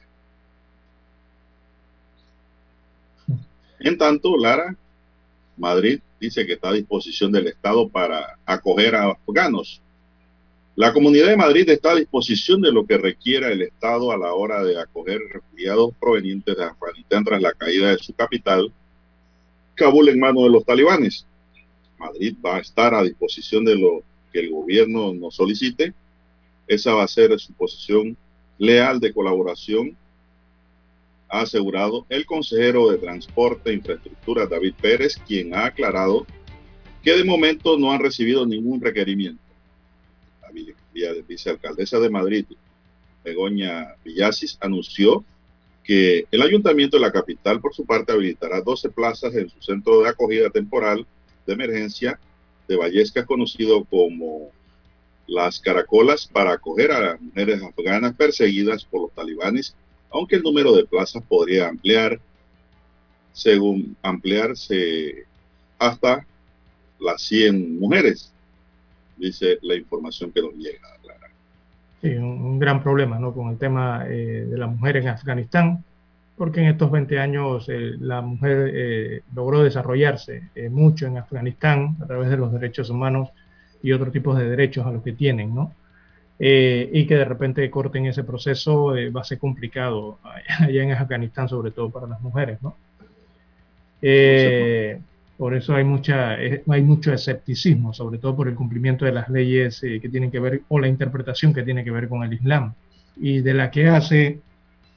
En 3.79 3.97
tanto, 3.97 4.37
Lara, 4.37 4.75
Madrid 5.57 5.99
dice 6.19 6.45
que 6.45 6.53
está 6.53 6.69
a 6.69 6.73
disposición 6.73 7.31
del 7.31 7.47
Estado 7.47 7.89
para 7.89 8.37
acoger 8.45 8.95
a 8.95 9.11
afganos. 9.27 9.81
La 10.75 10.93
Comunidad 10.93 11.27
de 11.27 11.35
Madrid 11.35 11.69
está 11.69 11.91
a 11.91 11.95
disposición 11.95 12.61
de 12.61 12.71
lo 12.71 12.85
que 12.85 12.97
requiera 12.97 13.51
el 13.51 13.61
Estado 13.61 14.09
a 14.13 14.17
la 14.17 14.33
hora 14.33 14.63
de 14.63 14.79
acoger 14.79 15.19
refugiados 15.29 15.93
provenientes 15.99 16.55
de 16.55 16.63
Afganistán 16.63 17.25
tras 17.25 17.41
la 17.41 17.51
caída 17.51 17.91
de 17.91 17.97
su 17.97 18.13
capital, 18.13 18.71
Kabul 19.75 20.07
en 20.07 20.19
manos 20.19 20.43
de 20.43 20.49
los 20.49 20.63
talibanes. 20.63 21.25
Madrid 21.97 22.35
va 22.43 22.55
a 22.55 22.59
estar 22.61 22.93
a 22.93 23.03
disposición 23.03 23.65
de 23.65 23.75
lo 23.75 24.01
que 24.31 24.39
el 24.39 24.51
gobierno 24.51 25.13
nos 25.13 25.35
solicite. 25.35 25.93
Esa 26.67 26.93
va 26.93 27.03
a 27.03 27.07
ser 27.09 27.37
su 27.37 27.51
posición 27.51 28.15
leal 28.57 29.01
de 29.01 29.13
colaboración, 29.13 29.97
ha 31.27 31.41
asegurado 31.41 32.05
el 32.07 32.25
consejero 32.25 32.89
de 32.89 32.97
Transporte 32.97 33.71
e 33.71 33.73
Infraestructura 33.73 34.45
David 34.45 34.75
Pérez, 34.81 35.17
quien 35.27 35.53
ha 35.53 35.65
aclarado 35.65 36.25
que 37.03 37.11
de 37.11 37.25
momento 37.25 37.77
no 37.77 37.91
han 37.91 37.99
recibido 37.99 38.45
ningún 38.45 38.79
requerimiento. 38.79 39.50
Vicealcaldesa 41.27 41.99
de 41.99 42.09
Madrid, 42.09 42.45
Begoña 43.23 43.95
Villasis, 44.03 44.57
anunció 44.61 45.23
que 45.83 46.25
el 46.31 46.41
ayuntamiento 46.41 46.97
de 46.97 47.01
la 47.01 47.11
capital, 47.11 47.59
por 47.59 47.73
su 47.73 47.85
parte, 47.85 48.11
habilitará 48.11 48.61
12 48.61 48.89
plazas 48.89 49.33
en 49.35 49.49
su 49.49 49.61
centro 49.61 50.01
de 50.01 50.09
acogida 50.09 50.49
temporal 50.49 51.05
de 51.45 51.53
emergencia 51.53 52.19
de 52.67 52.75
Vallesca, 52.75 53.25
conocido 53.25 53.83
como 53.85 54.51
las 55.27 55.59
caracolas, 55.59 56.27
para 56.27 56.53
acoger 56.53 56.91
a 56.91 57.17
mujeres 57.19 57.61
afganas 57.63 58.15
perseguidas 58.15 58.85
por 58.85 59.03
los 59.03 59.11
talibanes, 59.13 59.75
aunque 60.11 60.35
el 60.35 60.43
número 60.43 60.73
de 60.75 60.85
plazas 60.85 61.23
podría 61.23 61.67
ampliar, 61.69 62.19
según 63.33 63.95
ampliarse 64.01 65.25
hasta 65.79 66.25
las 66.99 67.21
100 67.23 67.79
mujeres, 67.79 68.31
dice 69.21 69.59
la 69.61 69.75
información 69.75 70.31
que 70.31 70.41
nos 70.41 70.53
llega. 70.55 70.87
Sí, 72.01 72.09
un, 72.09 72.23
un 72.23 72.59
gran 72.59 72.81
problema 72.81 73.19
¿no? 73.19 73.33
con 73.33 73.49
el 73.49 73.57
tema 73.57 74.05
eh, 74.07 74.47
de 74.49 74.57
la 74.57 74.67
mujer 74.67 74.97
en 74.97 75.07
Afganistán 75.07 75.83
porque 76.41 76.59
en 76.59 76.69
estos 76.69 76.89
20 76.89 77.19
años 77.19 77.69
eh, 77.69 77.91
la 77.99 78.21
mujer 78.21 78.71
eh, 78.73 79.21
logró 79.35 79.63
desarrollarse 79.63 80.49
eh, 80.55 80.69
mucho 80.69 81.05
en 81.05 81.19
Afganistán 81.19 81.97
a 82.01 82.07
través 82.07 82.31
de 82.31 82.37
los 82.37 82.51
derechos 82.51 82.89
humanos 82.89 83.29
y 83.83 83.91
otros 83.91 84.11
tipos 84.11 84.35
de 84.39 84.49
derechos 84.49 84.87
a 84.87 84.91
los 84.91 85.03
que 85.03 85.11
tienen, 85.11 85.53
¿no? 85.53 85.75
y 86.39 87.05
que 87.05 87.15
de 87.15 87.25
repente 87.25 87.69
corten 87.69 88.07
ese 88.07 88.23
proceso 88.23 88.95
va 89.15 89.21
a 89.21 89.23
ser 89.23 89.37
complicado 89.37 90.17
allá 90.59 90.81
en 90.81 90.91
Afganistán, 90.93 91.47
sobre 91.47 91.69
todo 91.69 91.91
para 91.91 92.07
las 92.07 92.19
mujeres, 92.21 92.57
¿no? 92.63 92.75
Por 95.41 95.55
eso 95.55 95.73
hay, 95.73 95.83
mucha, 95.83 96.33
hay 96.35 96.83
mucho 96.83 97.11
escepticismo, 97.11 97.93
sobre 97.93 98.19
todo 98.19 98.35
por 98.35 98.47
el 98.47 98.53
cumplimiento 98.53 99.05
de 99.05 99.11
las 99.11 99.27
leyes 99.27 99.81
que 99.81 100.07
tienen 100.07 100.29
que 100.29 100.39
ver, 100.39 100.61
o 100.67 100.77
la 100.77 100.87
interpretación 100.87 101.51
que 101.51 101.63
tiene 101.63 101.83
que 101.83 101.89
ver 101.89 102.07
con 102.07 102.21
el 102.21 102.31
Islam, 102.31 102.75
y 103.15 103.41
de 103.41 103.55
la 103.55 103.71
que 103.71 103.87
hace 103.87 104.39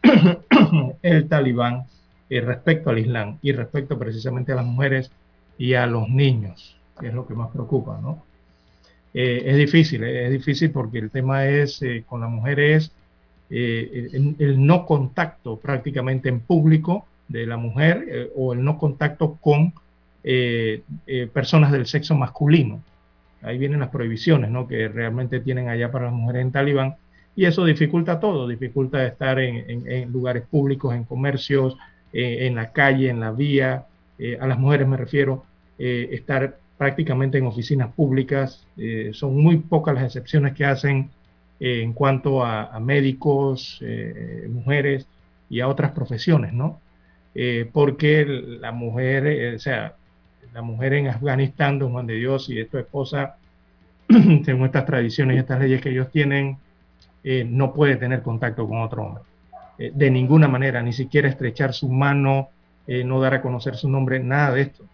el 1.02 1.28
talibán 1.28 1.84
eh, 2.28 2.42
respecto 2.42 2.90
al 2.90 2.98
Islam 2.98 3.38
y 3.40 3.52
respecto 3.52 3.98
precisamente 3.98 4.52
a 4.52 4.56
las 4.56 4.66
mujeres 4.66 5.10
y 5.56 5.72
a 5.72 5.86
los 5.86 6.10
niños, 6.10 6.76
que 7.00 7.08
es 7.08 7.14
lo 7.14 7.26
que 7.26 7.32
más 7.32 7.50
preocupa, 7.50 7.98
¿no? 8.02 8.22
Eh, 9.14 9.44
es 9.46 9.56
difícil, 9.56 10.04
eh, 10.04 10.26
es 10.26 10.30
difícil 10.30 10.70
porque 10.72 10.98
el 10.98 11.10
tema 11.10 11.46
es 11.46 11.80
con 12.04 12.20
las 12.20 12.28
mujeres 12.28 12.92
el, 13.48 14.36
el, 14.38 14.66
no 14.66 14.84
contacto 14.84 15.58
prácticamente 15.58 16.28
en 16.28 16.40
público 16.40 17.06
de 17.28 17.46
la 17.46 17.56
mujer 17.56 18.30
o 18.36 18.52
el 18.52 18.62
no 18.62 18.76
contacto 18.76 19.38
con 19.40 19.72
personas 21.32 21.70
del 21.70 21.86
sexo 21.86 22.14
masculino. 22.14 22.82
Ahí 23.42 23.58
vienen 23.58 23.80
las 23.80 23.90
prohibiciones 23.90 24.50
¿no? 24.50 24.66
que 24.66 24.88
realmente 24.88 25.40
tienen 25.40 25.68
allá 25.68 25.90
para 25.92 26.06
las 26.06 26.14
mujeres 26.14 26.42
en 26.42 26.52
Talibán 26.52 26.96
y 27.36 27.46
eso 27.46 27.64
dificulta 27.64 28.20
todo, 28.20 28.46
dificulta 28.46 29.04
estar 29.04 29.38
en, 29.40 30.12
lugares 30.12 30.44
públicos, 30.46 30.94
en 30.94 31.04
comercios, 31.04 31.76
eh, 32.12 32.46
en 32.46 32.54
la 32.54 32.72
calle, 32.72 33.10
en 33.10 33.20
la 33.20 33.32
vía, 33.32 33.86
eh, 34.18 34.38
a 34.40 34.46
las 34.46 34.58
mujeres 34.58 34.86
me 34.86 34.96
refiero, 34.96 35.44
eh, 35.78 36.10
estar 36.12 36.58
prácticamente 36.78 37.38
en 37.38 37.46
oficinas 37.46 37.92
públicas. 37.92 38.66
son 39.12 39.36
muy 39.36 39.58
pocas 39.58 39.94
las 39.94 40.04
excepciones 40.04 40.54
que 40.54 40.64
hacen 40.64 41.10
en 41.60 41.92
cuanto 41.92 42.44
a, 42.44 42.78
médicos, 42.80 43.80
mujeres 44.48 45.06
y 45.48 45.60
a 45.60 45.68
otras 45.68 45.92
profesiones, 45.92 46.52
¿no? 46.52 46.80
porque 47.72 48.26
la 48.26 48.72
mujer, 48.72 49.54
o 49.54 49.58
sea, 49.60 49.94
la 50.52 50.62
mujer 50.62 50.94
en 50.94 51.08
Afganistán, 51.08 51.78
don 51.78 51.92
Juan 51.92 52.06
de 52.06 52.14
Dios 52.14 52.48
y 52.48 52.54
de 52.54 52.64
tu 52.66 52.78
esposa, 52.78 53.36
según 54.44 54.66
estas 54.66 54.86
tradiciones 54.86 55.36
y 55.36 55.38
estas 55.40 55.60
leyes 55.60 55.80
que 55.80 55.90
ellos 55.90 56.10
tienen, 56.10 56.58
eh, 57.22 57.44
no 57.48 57.72
puede 57.72 57.96
tener 57.96 58.22
contacto 58.22 58.68
con 58.68 58.82
otro 58.82 59.04
hombre. 59.04 59.22
Eh, 59.78 59.92
de 59.94 60.10
ninguna 60.10 60.46
manera, 60.46 60.82
ni 60.82 60.92
siquiera 60.92 61.28
estrechar 61.28 61.72
su 61.72 61.88
mano, 61.88 62.50
eh, 62.86 63.02
no 63.02 63.20
dar 63.20 63.34
a 63.34 63.42
conocer 63.42 63.76
su 63.76 63.88
nombre, 63.88 64.20
nada 64.20 64.52
de 64.52 64.62
esto. 64.62 64.84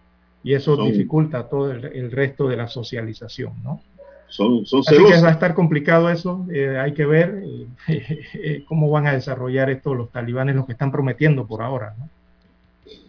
Y 0.43 0.53
eso 0.53 0.75
dificulta 0.83 1.47
todo 1.47 1.71
el, 1.71 2.11
resto 2.11 2.47
de 2.47 2.57
la 2.57 2.67
socialización, 2.67 3.53
¿no? 3.63 3.81
Son, 4.27 4.65
son 4.65 4.79
Así 4.79 4.95
que 4.95 5.21
va 5.21 5.27
a 5.27 5.31
estar 5.31 5.53
complicado 5.53 6.09
eso. 6.09 6.47
hay 6.79 6.93
que 6.93 7.05
ver 7.05 7.43
cómo 8.67 8.89
van 8.89 9.05
a 9.05 9.13
desarrollar 9.13 9.69
esto 9.69 9.93
los 9.93 10.09
talibanes, 10.09 10.55
lo 10.55 10.65
que 10.65 10.71
están 10.71 10.91
prometiendo 10.91 11.45
por 11.45 11.61
ahora, 11.61 11.93
¿no? 11.99 12.09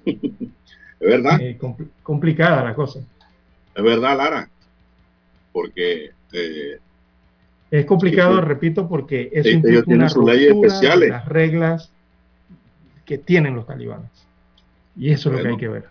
Es 1.02 1.08
verdad. 1.08 1.40
complicada 2.02 2.62
la 2.62 2.74
cosa. 2.74 3.00
Es 3.74 3.82
verdad, 3.82 4.16
Lara. 4.16 4.48
Porque 5.52 6.12
es 7.70 7.84
complicado, 7.86 8.40
repito, 8.40 8.88
porque 8.88 9.30
es 9.32 9.46
un 9.46 9.94
una 9.94 10.08
ruptura 10.08 10.96
de 10.96 11.08
las 11.08 11.26
reglas 11.26 11.90
que 13.04 13.18
tienen 13.18 13.56
los 13.56 13.66
talibanes. 13.66 14.10
Y 14.96 15.10
eso 15.10 15.30
es 15.30 15.38
lo 15.38 15.42
que 15.42 15.48
hay 15.48 15.56
que 15.56 15.68
ver. 15.68 15.84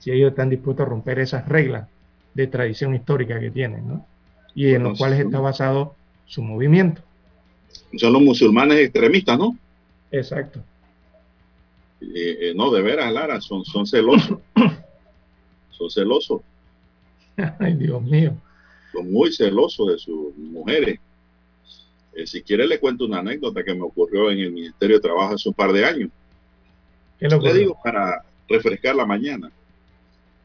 Si 0.00 0.10
ellos 0.10 0.30
están 0.30 0.50
dispuestos 0.50 0.84
a 0.84 0.88
romper 0.88 1.20
esas 1.20 1.46
reglas 1.46 1.88
de 2.34 2.46
tradición 2.48 2.94
histórica 2.94 3.38
que 3.38 3.50
tienen, 3.50 3.86
¿no? 3.86 4.06
Y 4.54 4.74
en 4.74 4.82
los 4.82 4.98
cuales 4.98 5.20
está 5.20 5.38
basado 5.38 5.94
su 6.26 6.42
movimiento. 6.42 7.02
Son 7.96 8.12
los 8.12 8.22
musulmanes 8.22 8.80
extremistas, 8.80 9.38
¿no? 9.38 9.56
Exacto. 10.10 10.60
Eh, 12.00 12.38
eh, 12.40 12.52
no, 12.54 12.70
de 12.70 12.82
veras, 12.82 13.12
Lara, 13.12 13.40
son, 13.40 13.64
son 13.64 13.86
celosos. 13.86 14.38
son 15.70 15.90
celosos. 15.90 16.42
Ay, 17.58 17.74
Dios 17.74 18.02
mío 18.02 18.36
son 18.92 19.12
muy 19.12 19.32
celosos 19.32 19.88
de 19.88 19.98
sus 19.98 20.36
mujeres. 20.36 20.98
Eh, 22.14 22.26
si 22.26 22.42
quiere 22.42 22.66
le 22.66 22.80
cuento 22.80 23.04
una 23.04 23.18
anécdota 23.18 23.62
que 23.62 23.74
me 23.74 23.82
ocurrió 23.82 24.30
en 24.30 24.38
el 24.38 24.52
Ministerio 24.52 24.96
de 24.96 25.02
Trabajo 25.02 25.34
hace 25.34 25.48
un 25.48 25.54
par 25.54 25.72
de 25.72 25.84
años. 25.84 26.10
Le 27.20 27.54
digo 27.54 27.76
para 27.82 28.24
refrescar 28.48 28.94
la 28.94 29.04
mañana. 29.04 29.50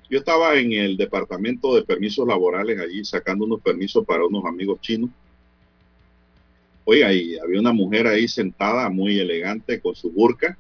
Yo 0.10 0.20
estaba 0.20 0.56
en 0.56 0.74
el 0.74 0.98
departamento 0.98 1.76
de 1.76 1.84
permisos 1.84 2.28
laborales 2.28 2.80
allí 2.80 3.04
sacando 3.04 3.46
unos 3.46 3.62
permisos 3.62 4.06
para 4.06 4.26
unos 4.26 4.46
amigos 4.46 4.82
chinos. 4.82 5.10
Oiga, 6.86 7.08
ahí 7.08 7.38
había 7.38 7.60
una 7.60 7.72
mujer 7.72 8.08
ahí 8.08 8.28
sentada 8.28 8.90
muy 8.90 9.20
elegante 9.20 9.80
con 9.80 9.96
su 9.96 10.12
burka, 10.12 10.58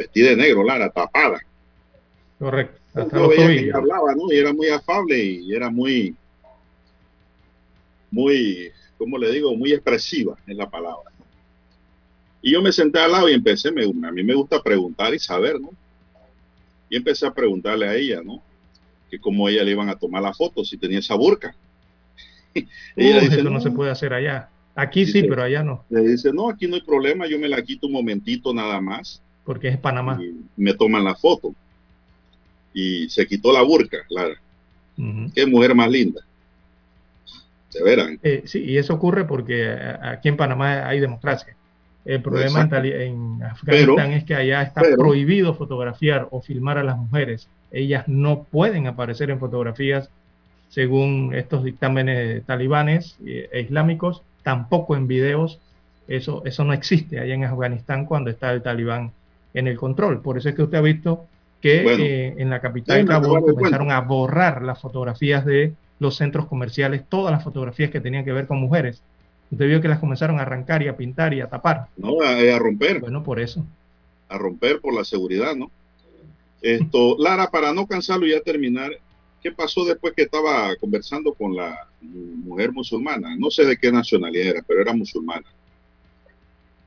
vestida 0.00 0.30
de 0.30 0.36
negro, 0.36 0.64
Lara, 0.64 0.90
tapada. 0.90 1.40
Correcto. 2.38 2.80
Yo 3.12 3.28
veía 3.28 3.46
que 3.46 3.58
ella 3.60 3.76
hablaba, 3.76 4.14
¿no? 4.14 4.32
Y 4.32 4.38
era 4.38 4.52
muy 4.52 4.68
afable 4.68 5.22
y 5.22 5.54
era 5.54 5.70
muy, 5.70 6.16
muy, 8.10 8.70
¿cómo 8.96 9.18
le 9.18 9.30
digo? 9.30 9.54
Muy 9.54 9.72
expresiva 9.72 10.36
en 10.46 10.56
la 10.56 10.68
palabra. 10.68 11.10
Y 12.42 12.52
yo 12.52 12.62
me 12.62 12.72
senté 12.72 12.98
al 12.98 13.12
lado 13.12 13.28
y 13.28 13.34
empecé, 13.34 13.68
a 13.68 13.72
mí 13.72 14.22
me 14.22 14.34
gusta 14.34 14.62
preguntar 14.62 15.12
y 15.14 15.18
saber, 15.18 15.60
¿no? 15.60 15.70
Y 16.88 16.96
empecé 16.96 17.26
a 17.26 17.34
preguntarle 17.34 17.86
a 17.86 17.94
ella, 17.94 18.22
¿no? 18.24 18.42
Que 19.10 19.20
cómo 19.20 19.48
ella 19.48 19.62
le 19.62 19.72
iban 19.72 19.90
a 19.90 19.96
tomar 19.96 20.22
la 20.22 20.32
foto 20.32 20.64
si 20.64 20.78
tenía 20.78 20.98
esa 20.98 21.14
burca. 21.14 21.54
ella 22.96 23.20
dice, 23.20 23.42
no, 23.42 23.50
no 23.50 23.60
se 23.60 23.70
puede 23.70 23.90
hacer 23.90 24.14
allá. 24.14 24.48
Aquí 24.74 25.04
sí, 25.04 25.22
pero 25.24 25.42
allá 25.42 25.62
no. 25.62 25.84
Le 25.90 26.00
dice, 26.00 26.32
no, 26.32 26.48
aquí 26.48 26.66
no 26.66 26.76
hay 26.76 26.80
problema, 26.80 27.26
yo 27.26 27.38
me 27.38 27.48
la 27.48 27.62
quito 27.62 27.86
un 27.86 27.92
momentito 27.92 28.54
nada 28.54 28.80
más. 28.80 29.22
Porque 29.44 29.68
es 29.68 29.78
Panamá. 29.78 30.18
Y 30.22 30.34
me 30.56 30.74
toman 30.74 31.04
la 31.04 31.14
foto. 31.14 31.54
Y 32.72 33.08
se 33.08 33.26
quitó 33.26 33.52
la 33.52 33.62
burca, 33.62 33.98
Lara. 34.08 34.40
Qué 35.34 35.46
mujer 35.46 35.74
más 35.74 35.90
linda. 35.90 36.20
Se 37.70 37.82
verán. 37.82 38.18
Eh, 38.22 38.42
sí, 38.44 38.64
y 38.64 38.76
eso 38.76 38.94
ocurre 38.94 39.24
porque 39.24 39.74
aquí 40.02 40.28
en 40.28 40.36
Panamá 40.36 40.86
hay 40.86 41.00
democracia. 41.00 41.56
El 42.04 42.22
problema 42.22 42.68
en, 42.72 43.42
Afganistán 43.42 44.12
es 44.12 44.24
que 44.24 44.34
allá 44.34 44.62
está 44.62 44.82
prohibido 44.96 45.54
fotografiar 45.54 46.28
o 46.30 46.40
filmar 46.40 46.78
a 46.78 46.84
las 46.84 46.96
mujeres. 46.96 47.48
Ellas 47.70 48.08
no 48.08 48.44
pueden 48.44 48.86
aparecer 48.86 49.30
en 49.30 49.38
fotografías 49.38 50.10
según 50.70 51.32
estos 51.34 51.62
dictámenes 51.62 52.44
talibanes 52.46 53.16
e 53.24 53.60
islámicos, 53.60 54.22
tampoco 54.42 54.96
en 54.96 55.06
videos. 55.06 55.60
Eso, 56.08 56.42
eso 56.44 56.64
no 56.64 56.72
existe 56.72 57.20
allá 57.20 57.34
en 57.34 57.44
Afganistán 57.44 58.06
cuando 58.06 58.30
está 58.30 58.52
el 58.52 58.62
talibán 58.62 59.12
en 59.54 59.66
el 59.66 59.76
control. 59.76 60.20
Por 60.20 60.38
eso 60.38 60.48
es 60.48 60.54
que 60.54 60.62
usted 60.62 60.78
ha 60.78 60.82
visto 60.82 61.26
que 61.60 61.82
eh, 61.84 62.34
en 62.38 62.50
la 62.50 62.60
capital 62.60 62.98
de 62.98 63.06
Kabul 63.06 63.40
comenzaron 63.40 63.90
a 63.90 64.00
borrar 64.00 64.62
las 64.62 64.80
fotografías 64.80 65.44
de 65.44 65.74
los 65.98 66.16
centros 66.16 66.46
comerciales, 66.46 67.02
todas 67.08 67.32
las 67.32 67.44
fotografías 67.44 67.90
que 67.90 68.00
tenían 68.00 68.24
que 68.24 68.32
ver 68.32 68.46
con 68.46 68.58
mujeres. 68.58 69.02
Usted 69.50 69.66
vio 69.66 69.80
que 69.80 69.88
las 69.88 69.98
comenzaron 69.98 70.38
a 70.38 70.42
arrancar 70.42 70.82
y 70.82 70.88
a 70.88 70.96
pintar 70.96 71.34
y 71.34 71.40
a 71.40 71.48
tapar. 71.48 71.88
No, 71.96 72.20
a, 72.22 72.58
romper. 72.58 73.00
Bueno, 73.00 73.22
por 73.22 73.40
eso. 73.40 73.64
A 74.28 74.38
romper 74.38 74.80
por 74.80 74.94
la 74.94 75.04
seguridad, 75.04 75.54
¿no? 75.54 75.70
Esto, 76.62 77.16
Lara, 77.18 77.50
para 77.50 77.72
no 77.72 77.86
cansarlo 77.86 78.26
y 78.26 78.30
ya 78.30 78.40
terminar, 78.40 78.92
¿qué 79.42 79.50
pasó 79.50 79.84
después 79.84 80.14
que 80.14 80.22
estaba 80.22 80.74
conversando 80.76 81.34
con 81.34 81.54
la 81.54 81.88
mujer 82.00 82.72
musulmana? 82.72 83.36
No 83.36 83.50
sé 83.50 83.64
de 83.64 83.76
qué 83.76 83.90
nacionalidad 83.90 84.46
era, 84.46 84.62
pero 84.66 84.80
era 84.80 84.94
musulmana. 84.94 85.46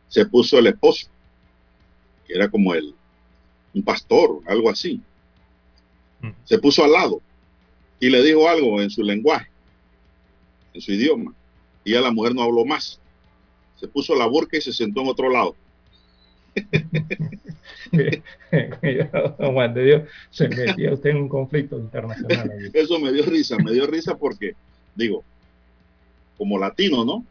Se 0.08 0.26
puso 0.26 0.58
el 0.58 0.68
esposo, 0.68 1.08
que 2.34 2.40
era 2.40 2.50
como 2.50 2.74
el, 2.74 2.96
un 3.76 3.84
pastor, 3.84 4.40
algo 4.48 4.72
así. 4.72 5.00
Mm. 6.22 6.32
Se 6.44 6.58
puso 6.58 6.84
al 6.84 6.92
lado 6.92 7.22
y 8.00 8.10
le 8.10 8.24
dijo 8.24 8.50
algo 8.50 8.82
en 8.82 8.90
su 8.90 9.04
lenguaje, 9.04 9.48
en 10.74 10.82
su 10.82 10.94
idioma. 10.94 11.32
Y 11.84 11.94
a 11.94 12.02
la 12.02 12.12
mujer 12.12 12.34
no 12.34 12.42
habló 12.42 12.66
más. 12.66 13.00
Se 13.76 13.88
puso 13.88 14.16
la 14.16 14.26
burca 14.26 14.58
y 14.58 14.62
se 14.62 14.74
sentó 14.74 15.02
en 15.02 15.10
otro 15.10 15.30
lado. 15.30 15.56
Juan 19.38 19.74
de 19.76 19.84
Dios, 19.84 20.04
se 20.32 20.50
metía 20.50 20.94
usted 20.94 21.12
en 21.12 21.18
un 21.18 21.30
conflicto 21.30 21.78
internacional. 21.78 22.50
Eso 22.74 23.00
me 23.00 23.12
dio 23.12 23.26
risa, 23.26 23.58
me 23.58 23.74
dio 23.74 23.86
risa 23.86 24.18
porque, 24.18 24.56
digo, 24.96 25.24
como 26.38 26.58
latino, 26.58 27.06
¿no? 27.06 27.24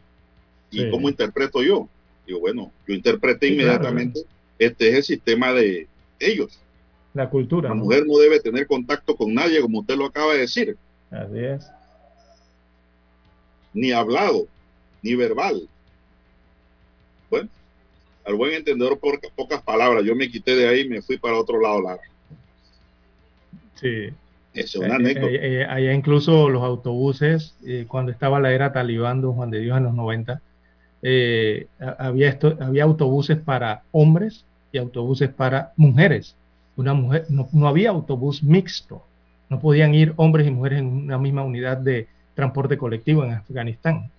¿Y 0.71 0.89
cómo 0.91 1.09
interpreto 1.09 1.61
yo? 1.63 1.89
Digo, 2.27 2.41
bueno, 2.41 2.73
yo 2.87 2.95
interpreté 2.95 3.49
inmediatamente, 3.49 4.21
este 4.65 4.89
es 4.89 4.95
el 4.97 5.03
sistema 5.03 5.53
de 5.53 5.89
ellos. 6.19 6.61
La 7.15 7.29
cultura. 7.29 7.69
La 7.69 7.75
mujer 7.75 8.07
no 8.07 8.17
debe 8.19 8.41
tener 8.41 8.67
contacto 8.67 9.17
con 9.17 9.35
nadie, 9.35 9.61
como 9.61 9.81
usted 9.81 9.97
lo 9.97 10.07
acaba 10.07 10.33
de 10.33 10.41
decir. 10.41 10.77
Así 11.11 11.39
es. 11.39 11.71
Ni 13.75 13.93
hablado, 13.93 14.47
ni 15.03 15.15
verbal. 15.15 15.69
Bueno, 17.31 17.49
al 18.25 18.35
buen 18.35 18.55
entendedor, 18.55 18.99
por 18.99 19.21
pocas 19.35 19.63
palabras. 19.63 20.05
Yo 20.05 20.15
me 20.15 20.31
quité 20.31 20.57
de 20.57 20.69
ahí 20.69 20.81
y 20.81 20.89
me 20.89 21.03
fui 21.03 21.19
para 21.19 21.39
otro 21.39 21.61
lado, 21.61 21.83
Lara. 21.83 22.03
Sí. 23.75 24.11
Es 24.55 24.77
una 24.77 24.89
eh, 24.89 24.97
anécdota. 24.97 25.33
Eh, 25.33 25.61
eh, 25.61 25.65
allá 25.65 25.93
incluso 25.93 26.49
los 26.49 26.63
autobuses, 26.63 27.57
cuando 27.89 28.13
estaba 28.13 28.41
la 28.41 28.53
era 28.53 28.73
talibán, 28.73 29.21
don 29.21 29.35
Juan 29.35 29.51
de 29.51 29.61
Dios, 29.61 29.77
en 29.79 29.85
los 29.85 29.95
90, 29.95 30.41
había, 31.99 32.29
esto, 32.29 32.57
había 32.61 32.85
autobuses 32.85 33.39
para 33.39 33.83
hombres 33.93 34.45
y 34.73 34.79
autobuses 34.79 35.29
para 35.31 35.73
mujeres 35.77 36.37
una 36.77 36.95
mujer, 36.95 37.27
no, 37.29 37.69
había 37.69 37.91
autobús 37.91 38.43
mixto, 38.43 39.05
no 39.49 39.61
podían 39.61 39.95
ir 39.95 40.15
hombres 40.17 40.47
y 40.47 40.51
mujeres 40.51 40.81
en 40.81 40.87
una 40.87 41.19
misma 41.19 41.43
unidad 41.43 41.77
de 41.77 42.09
transporte 42.35 42.79
colectivo 42.79 43.25
en 43.25 43.33
Afganistán. 43.33 44.11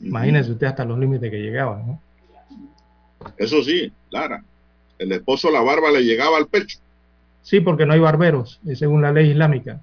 Imagínense 0.00 0.52
usted 0.52 0.68
hasta 0.68 0.84
los 0.84 0.98
límites 0.98 1.30
que 1.30 1.42
llegaban. 1.42 1.86
¿no? 1.86 2.00
Eso 3.36 3.62
sí, 3.64 3.92
Lara, 4.10 4.44
el 4.98 5.12
esposo 5.12 5.50
la 5.50 5.60
barba 5.60 5.90
le 5.90 6.02
llegaba 6.02 6.36
al 6.36 6.46
pecho. 6.46 6.78
Sí, 7.42 7.60
porque 7.60 7.86
no 7.86 7.94
hay 7.94 8.00
barberos, 8.00 8.60
eh, 8.66 8.76
según 8.76 9.02
la 9.02 9.12
ley 9.12 9.30
islámica. 9.30 9.80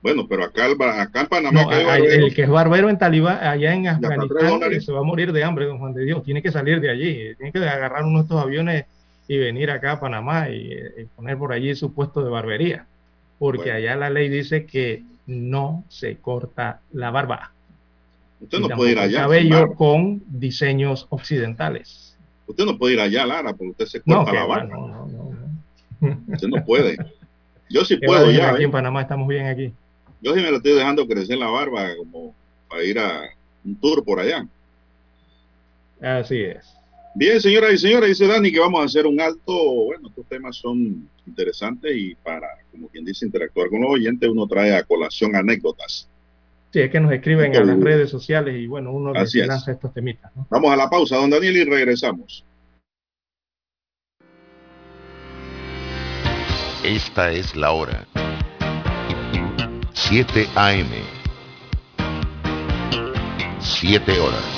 Bueno, 0.00 0.28
pero 0.28 0.44
acá, 0.44 0.66
acá 1.02 1.22
en 1.22 1.26
Panamá. 1.26 1.66
el 1.96 2.32
que 2.32 2.42
es 2.42 2.48
barbero 2.48 2.88
en 2.88 2.98
Talibán, 2.98 3.38
allá 3.44 3.74
en 3.74 3.88
Afganistán, 3.88 4.80
se 4.80 4.92
va 4.92 5.00
a 5.00 5.02
morir 5.02 5.32
de 5.32 5.42
hambre, 5.42 5.66
don 5.66 5.78
Juan 5.78 5.92
de 5.92 6.04
Dios. 6.04 6.22
Tiene 6.22 6.40
que 6.40 6.52
salir 6.52 6.80
de 6.80 6.88
allí, 6.88 7.34
tiene 7.34 7.50
que 7.50 7.58
agarrar 7.58 8.04
uno 8.04 8.18
de 8.18 8.22
estos 8.22 8.40
aviones 8.40 8.84
y 9.28 9.36
venir 9.36 9.70
acá 9.70 9.92
a 9.92 10.00
Panamá 10.00 10.48
y, 10.48 10.72
eh, 10.72 11.06
poner 11.14 11.36
por 11.36 11.52
allí 11.52 11.74
su 11.76 11.92
puesto 11.92 12.24
de 12.24 12.30
barbería, 12.30 12.86
porque 13.38 13.70
allá 13.70 13.94
la 13.94 14.10
ley 14.10 14.28
dice 14.30 14.64
que 14.64 15.04
no 15.26 15.84
se 15.88 16.16
corta 16.16 16.80
la 16.92 17.10
barba. 17.10 17.52
Usted 18.40 18.58
no 18.58 18.68
puede 18.70 18.92
ir 18.92 18.98
allá. 18.98 19.20
Cabello 19.20 19.74
con 19.74 20.22
diseños 20.26 21.06
occidentales. 21.10 22.16
Usted 22.46 22.64
no 22.64 22.78
puede 22.78 22.94
ir 22.94 23.00
allá, 23.00 23.26
Lara, 23.26 23.52
porque 23.52 23.70
usted 23.70 23.86
se 23.86 24.00
corta 24.00 24.32
la 24.32 24.46
barba. 24.46 24.64
No, 24.64 24.88
no, 24.88 25.06
no, 26.00 26.18
Usted 26.28 26.48
no 26.48 26.64
puede. 26.64 26.96
Yo 27.68 27.84
sí 27.84 27.96
puedo 28.04 28.30
ya. 28.30 28.50
Aquí 28.50 28.62
en 28.62 28.70
¿eh? 28.70 28.72
Panamá 28.72 29.02
estamos 29.02 29.28
bien 29.28 29.46
aquí. 29.46 29.72
Yo 30.22 30.34
sí 30.34 30.40
me 30.40 30.50
lo 30.50 30.56
estoy 30.56 30.72
dejando 30.72 31.06
crecer 31.06 31.36
la 31.36 31.48
barba 31.48 31.88
como 31.96 32.34
para 32.68 32.82
ir 32.82 32.98
a 32.98 33.22
un 33.64 33.76
tour 33.76 34.02
por 34.04 34.20
allá. 34.20 34.46
Así 36.00 36.40
es. 36.40 36.77
Bien, 37.18 37.40
señoras 37.40 37.72
y 37.72 37.78
señores, 37.78 38.10
dice 38.10 38.28
Dani 38.28 38.52
que 38.52 38.60
vamos 38.60 38.80
a 38.80 38.84
hacer 38.84 39.04
un 39.04 39.20
alto. 39.20 39.52
Bueno, 39.86 40.06
estos 40.06 40.24
temas 40.26 40.54
son 40.54 41.10
interesantes 41.26 41.92
y 41.92 42.14
para, 42.14 42.46
como 42.70 42.86
quien 42.86 43.04
dice, 43.04 43.26
interactuar 43.26 43.70
con 43.70 43.80
los 43.80 43.90
oyentes, 43.90 44.30
uno 44.30 44.46
trae 44.46 44.72
a 44.76 44.84
colación 44.84 45.34
anécdotas. 45.34 46.08
Sí, 46.72 46.78
es 46.78 46.92
que 46.92 47.00
nos 47.00 47.10
escriben 47.10 47.52
en 47.52 47.66
las 47.66 47.80
redes 47.80 48.08
sociales 48.08 48.54
y 48.56 48.68
bueno, 48.68 48.92
uno 48.92 49.12
les 49.12 49.34
lanza 49.34 49.72
estos 49.72 49.92
temitas. 49.92 50.30
Vamos 50.48 50.70
a 50.70 50.76
la 50.76 50.88
pausa, 50.88 51.16
don 51.16 51.28
Daniel, 51.28 51.56
y 51.56 51.64
regresamos. 51.64 52.44
Esta 56.84 57.32
es 57.32 57.56
la 57.56 57.72
hora. 57.72 58.06
7 59.92 60.46
AM. 60.54 60.86
7 63.58 64.20
horas. 64.20 64.57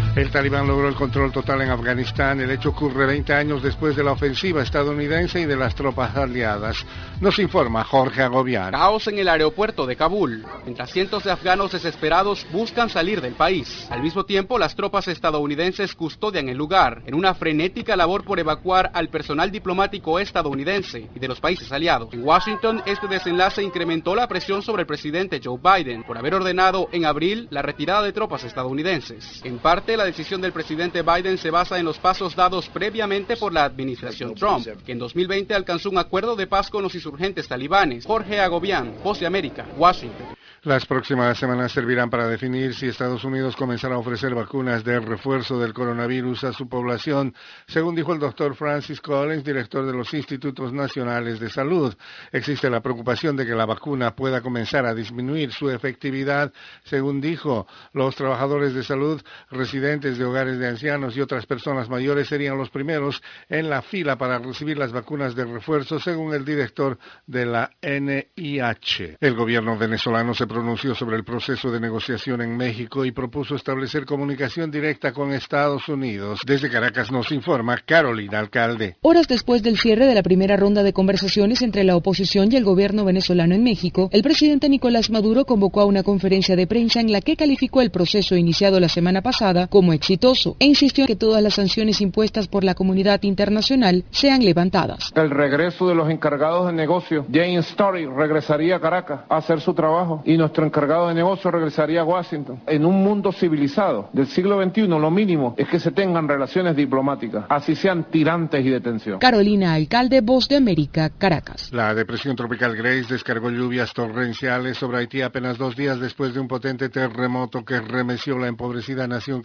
El 0.13 0.29
talibán 0.29 0.67
logró 0.67 0.89
el 0.89 0.95
control 0.95 1.31
total 1.31 1.61
en 1.61 1.69
Afganistán. 1.69 2.41
El 2.41 2.51
hecho 2.51 2.69
ocurre 2.69 3.05
20 3.05 3.33
años 3.33 3.63
después 3.63 3.95
de 3.95 4.03
la 4.03 4.11
ofensiva 4.11 4.61
estadounidense 4.61 5.39
y 5.39 5.45
de 5.45 5.55
las 5.55 5.73
tropas 5.73 6.17
aliadas. 6.17 6.85
Nos 7.21 7.39
informa 7.39 7.85
Jorge 7.85 8.21
Agobián. 8.21 8.71
Caos 8.71 9.07
en 9.07 9.19
el 9.19 9.29
aeropuerto 9.29 9.85
de 9.85 9.95
Kabul, 9.95 10.45
mientras 10.65 10.91
cientos 10.91 11.23
de 11.23 11.31
afganos 11.31 11.71
desesperados 11.71 12.45
buscan 12.51 12.89
salir 12.89 13.21
del 13.21 13.35
país. 13.35 13.87
Al 13.89 14.01
mismo 14.01 14.25
tiempo, 14.25 14.59
las 14.59 14.75
tropas 14.75 15.07
estadounidenses 15.07 15.95
custodian 15.95 16.49
el 16.49 16.57
lugar 16.57 17.03
en 17.05 17.15
una 17.15 17.33
frenética 17.33 17.95
labor 17.95 18.25
por 18.25 18.37
evacuar 18.37 18.91
al 18.93 19.07
personal 19.07 19.49
diplomático 19.49 20.19
estadounidense 20.19 21.07
y 21.15 21.19
de 21.19 21.27
los 21.29 21.39
países 21.39 21.71
aliados. 21.71 22.13
En 22.13 22.25
Washington, 22.25 22.83
este 22.85 23.07
desenlace 23.07 23.63
incrementó 23.63 24.13
la 24.13 24.27
presión 24.27 24.61
sobre 24.61 24.81
el 24.81 24.87
presidente 24.87 25.39
Joe 25.41 25.57
Biden 25.57 26.03
por 26.03 26.17
haber 26.17 26.35
ordenado 26.35 26.89
en 26.91 27.05
abril 27.05 27.47
la 27.49 27.61
retirada 27.61 28.01
de 28.01 28.11
tropas 28.11 28.43
estadounidenses. 28.43 29.41
En 29.45 29.59
parte, 29.59 30.00
la 30.01 30.07
decisión 30.07 30.41
del 30.41 30.51
presidente 30.51 31.03
Biden 31.03 31.37
se 31.37 31.51
basa 31.51 31.77
en 31.77 31.85
los 31.85 31.99
pasos 31.99 32.35
dados 32.35 32.67
previamente 32.69 33.37
por 33.37 33.53
la 33.53 33.65
administración 33.65 34.33
Trump, 34.33 34.65
que 34.83 34.93
en 34.93 34.97
2020 34.97 35.53
alcanzó 35.53 35.91
un 35.91 35.99
acuerdo 35.99 36.35
de 36.35 36.47
paz 36.47 36.71
con 36.71 36.81
los 36.81 36.95
insurgentes 36.95 37.47
talibanes. 37.47 38.07
Jorge 38.07 38.39
Agobián, 38.39 38.95
Voz 39.03 39.19
de 39.19 39.27
América, 39.27 39.67
Washington. 39.77 40.35
Las 40.63 40.85
próximas 40.85 41.39
semanas 41.39 41.71
servirán 41.71 42.11
para 42.11 42.27
definir 42.27 42.75
si 42.75 42.87
Estados 42.87 43.23
Unidos 43.23 43.55
comenzará 43.55 43.95
a 43.95 43.97
ofrecer 43.97 44.35
vacunas 44.35 44.83
de 44.83 44.99
refuerzo 44.99 45.59
del 45.59 45.73
coronavirus 45.73 46.43
a 46.43 46.53
su 46.53 46.69
población, 46.69 47.33
según 47.65 47.95
dijo 47.95 48.13
el 48.13 48.19
doctor 48.19 48.53
Francis 48.53 49.01
Collins, 49.01 49.43
director 49.43 49.83
de 49.87 49.93
los 49.93 50.13
Institutos 50.13 50.71
Nacionales 50.71 51.39
de 51.39 51.49
Salud. 51.49 51.95
Existe 52.31 52.69
la 52.69 52.81
preocupación 52.81 53.35
de 53.35 53.47
que 53.47 53.55
la 53.55 53.65
vacuna 53.65 54.15
pueda 54.15 54.41
comenzar 54.41 54.85
a 54.85 54.93
disminuir 54.93 55.51
su 55.51 55.67
efectividad, 55.71 56.53
según 56.83 57.21
dijo. 57.21 57.65
Los 57.93 58.15
trabajadores 58.15 58.75
de 58.75 58.83
salud, 58.83 59.19
residentes 59.49 59.90
de 59.99 60.23
hogares 60.23 60.57
de 60.57 60.69
ancianos 60.69 61.17
y 61.17 61.21
otras 61.21 61.45
personas 61.45 61.89
mayores 61.89 62.29
serían 62.29 62.57
los 62.57 62.69
primeros 62.69 63.21
en 63.49 63.69
la 63.69 63.81
fila 63.81 64.17
para 64.17 64.39
recibir 64.39 64.77
las 64.77 64.93
vacunas 64.93 65.35
de 65.35 65.43
refuerzo, 65.43 65.99
según 65.99 66.33
el 66.33 66.45
director 66.45 66.97
de 67.27 67.45
la 67.45 67.71
NIH. 67.81 69.17
El 69.19 69.35
gobierno 69.35 69.77
venezolano 69.77 70.33
se 70.33 70.47
pronunció 70.47 70.95
sobre 70.95 71.17
el 71.17 71.25
proceso 71.25 71.69
de 71.71 71.81
negociación 71.81 72.41
en 72.41 72.55
México 72.55 73.03
y 73.03 73.11
propuso 73.11 73.55
establecer 73.55 74.05
comunicación 74.05 74.71
directa 74.71 75.11
con 75.11 75.33
Estados 75.33 75.89
Unidos. 75.89 76.39
Desde 76.45 76.69
Caracas 76.69 77.11
nos 77.11 77.31
informa 77.33 77.77
Carolina 77.85 78.39
Alcalde. 78.39 78.95
Horas 79.01 79.27
después 79.27 79.61
del 79.61 79.77
cierre 79.77 80.05
de 80.05 80.15
la 80.15 80.23
primera 80.23 80.55
ronda 80.55 80.83
de 80.83 80.93
conversaciones 80.93 81.61
entre 81.61 81.83
la 81.83 81.97
oposición 81.97 82.49
y 82.51 82.55
el 82.55 82.63
gobierno 82.63 83.03
venezolano 83.03 83.55
en 83.55 83.63
México, 83.63 84.09
el 84.13 84.23
presidente 84.23 84.69
Nicolás 84.69 85.09
Maduro 85.09 85.43
convocó 85.43 85.81
a 85.81 85.85
una 85.85 86.03
conferencia 86.03 86.55
de 86.55 86.67
prensa 86.67 87.01
en 87.01 87.11
la 87.11 87.19
que 87.19 87.35
calificó 87.35 87.81
el 87.81 87.91
proceso 87.91 88.37
iniciado 88.37 88.79
la 88.79 88.87
semana 88.87 89.21
pasada 89.21 89.67
como 89.67 89.80
exitoso 89.91 90.55
e 90.59 90.65
insistió 90.65 91.03
en 91.03 91.07
que 91.07 91.15
todas 91.15 91.41
las 91.41 91.55
sanciones 91.55 92.01
impuestas 92.01 92.47
por 92.47 92.63
la 92.63 92.75
comunidad 92.75 93.23
internacional 93.23 94.03
sean 94.11 94.45
levantadas. 94.45 95.11
El 95.15 95.29
regreso 95.31 95.87
de 95.87 95.95
los 95.95 96.09
encargados 96.09 96.67
de 96.67 96.73
negocio, 96.73 97.25
James 97.31 97.67
Story, 97.69 98.05
regresaría 98.05 98.75
a 98.75 98.79
Caracas 98.79 99.21
a 99.27 99.37
hacer 99.37 99.61
su 99.61 99.73
trabajo 99.73 100.21
y 100.25 100.37
nuestro 100.37 100.65
encargado 100.65 101.07
de 101.07 101.15
negocio 101.15 101.49
regresaría 101.49 102.01
a 102.01 102.03
Washington. 102.05 102.61
En 102.67 102.85
un 102.85 103.03
mundo 103.03 103.31
civilizado 103.31 104.09
del 104.13 104.27
siglo 104.27 104.61
XXI, 104.61 104.87
lo 104.87 105.09
mínimo 105.09 105.55
es 105.57 105.67
que 105.67 105.79
se 105.79 105.91
tengan 105.91 106.27
relaciones 106.27 106.75
diplomáticas, 106.75 107.45
así 107.49 107.75
sean 107.75 108.05
tirantes 108.11 108.63
y 108.65 108.69
de 108.69 108.81
tensión. 108.81 109.19
Carolina 109.19 109.73
Alcalde, 109.73 110.21
Voz 110.21 110.47
de 110.47 110.57
América, 110.57 111.09
Caracas. 111.17 111.71
La 111.71 111.93
depresión 111.93 112.35
tropical 112.35 112.75
Grace 112.75 113.05
descargó 113.09 113.49
lluvias 113.49 113.93
torrenciales 113.93 114.77
sobre 114.77 114.99
Haití 114.99 115.21
apenas 115.21 115.57
dos 115.57 115.75
días 115.75 115.99
después 115.99 116.33
de 116.33 116.39
un 116.39 116.47
potente 116.47 116.89
terremoto 116.89 117.63
que 117.63 117.79
remeció 117.79 118.37
la 118.37 118.47
empobrecida 118.47 119.07
nación 119.07 119.41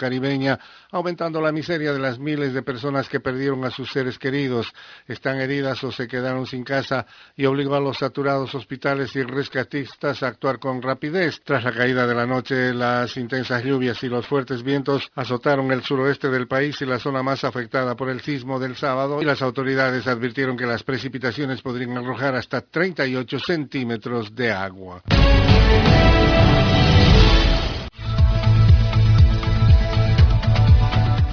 aumentando 0.91 1.41
la 1.41 1.53
miseria 1.53 1.93
de 1.93 1.99
las 1.99 2.19
miles 2.19 2.53
de 2.53 2.63
personas 2.63 3.09
que 3.09 3.21
perdieron 3.21 3.65
a 3.65 3.71
sus 3.71 3.91
seres 3.91 4.19
queridos, 4.19 4.73
están 5.07 5.41
heridas 5.41 5.83
o 5.85 5.93
se 5.93 6.09
quedaron 6.09 6.47
sin 6.47 6.65
casa 6.65 7.07
y 7.37 7.47
obligó 7.47 7.75
a 7.75 7.81
los 7.81 7.99
saturados 7.99 8.55
hospitales 8.55 9.15
y 9.17 9.23
rescatistas 9.23 10.23
a 10.23 10.29
actuar 10.29 10.59
con 10.59 10.83
rapidez. 10.83 11.41
Tras 11.45 11.65
la 11.65 11.73
caída 11.73 12.07
de 12.07 12.15
la 12.15 12.27
noche, 12.27 12.73
las 12.75 13.17
intensas 13.17 13.63
lluvias 13.65 14.03
y 14.03 14.09
los 14.09 14.27
fuertes 14.27 14.63
vientos 14.63 15.11
azotaron 15.15 15.71
el 15.73 15.83
suroeste 15.83 16.29
del 16.29 16.49
país 16.49 16.81
y 16.81 16.87
la 16.87 16.99
zona 16.99 17.23
más 17.23 17.45
afectada 17.45 17.95
por 17.95 18.09
el 18.09 18.21
sismo 18.21 18.59
del 18.59 18.77
sábado 18.77 19.21
y 19.21 19.25
las 19.25 19.43
autoridades 19.43 20.07
advirtieron 20.07 20.57
que 20.57 20.67
las 20.67 20.83
precipitaciones 20.83 21.63
podrían 21.63 21.97
arrojar 21.97 22.35
hasta 22.35 22.61
38 22.61 23.39
centímetros 23.39 24.35
de 24.35 24.53
agua. 24.53 25.03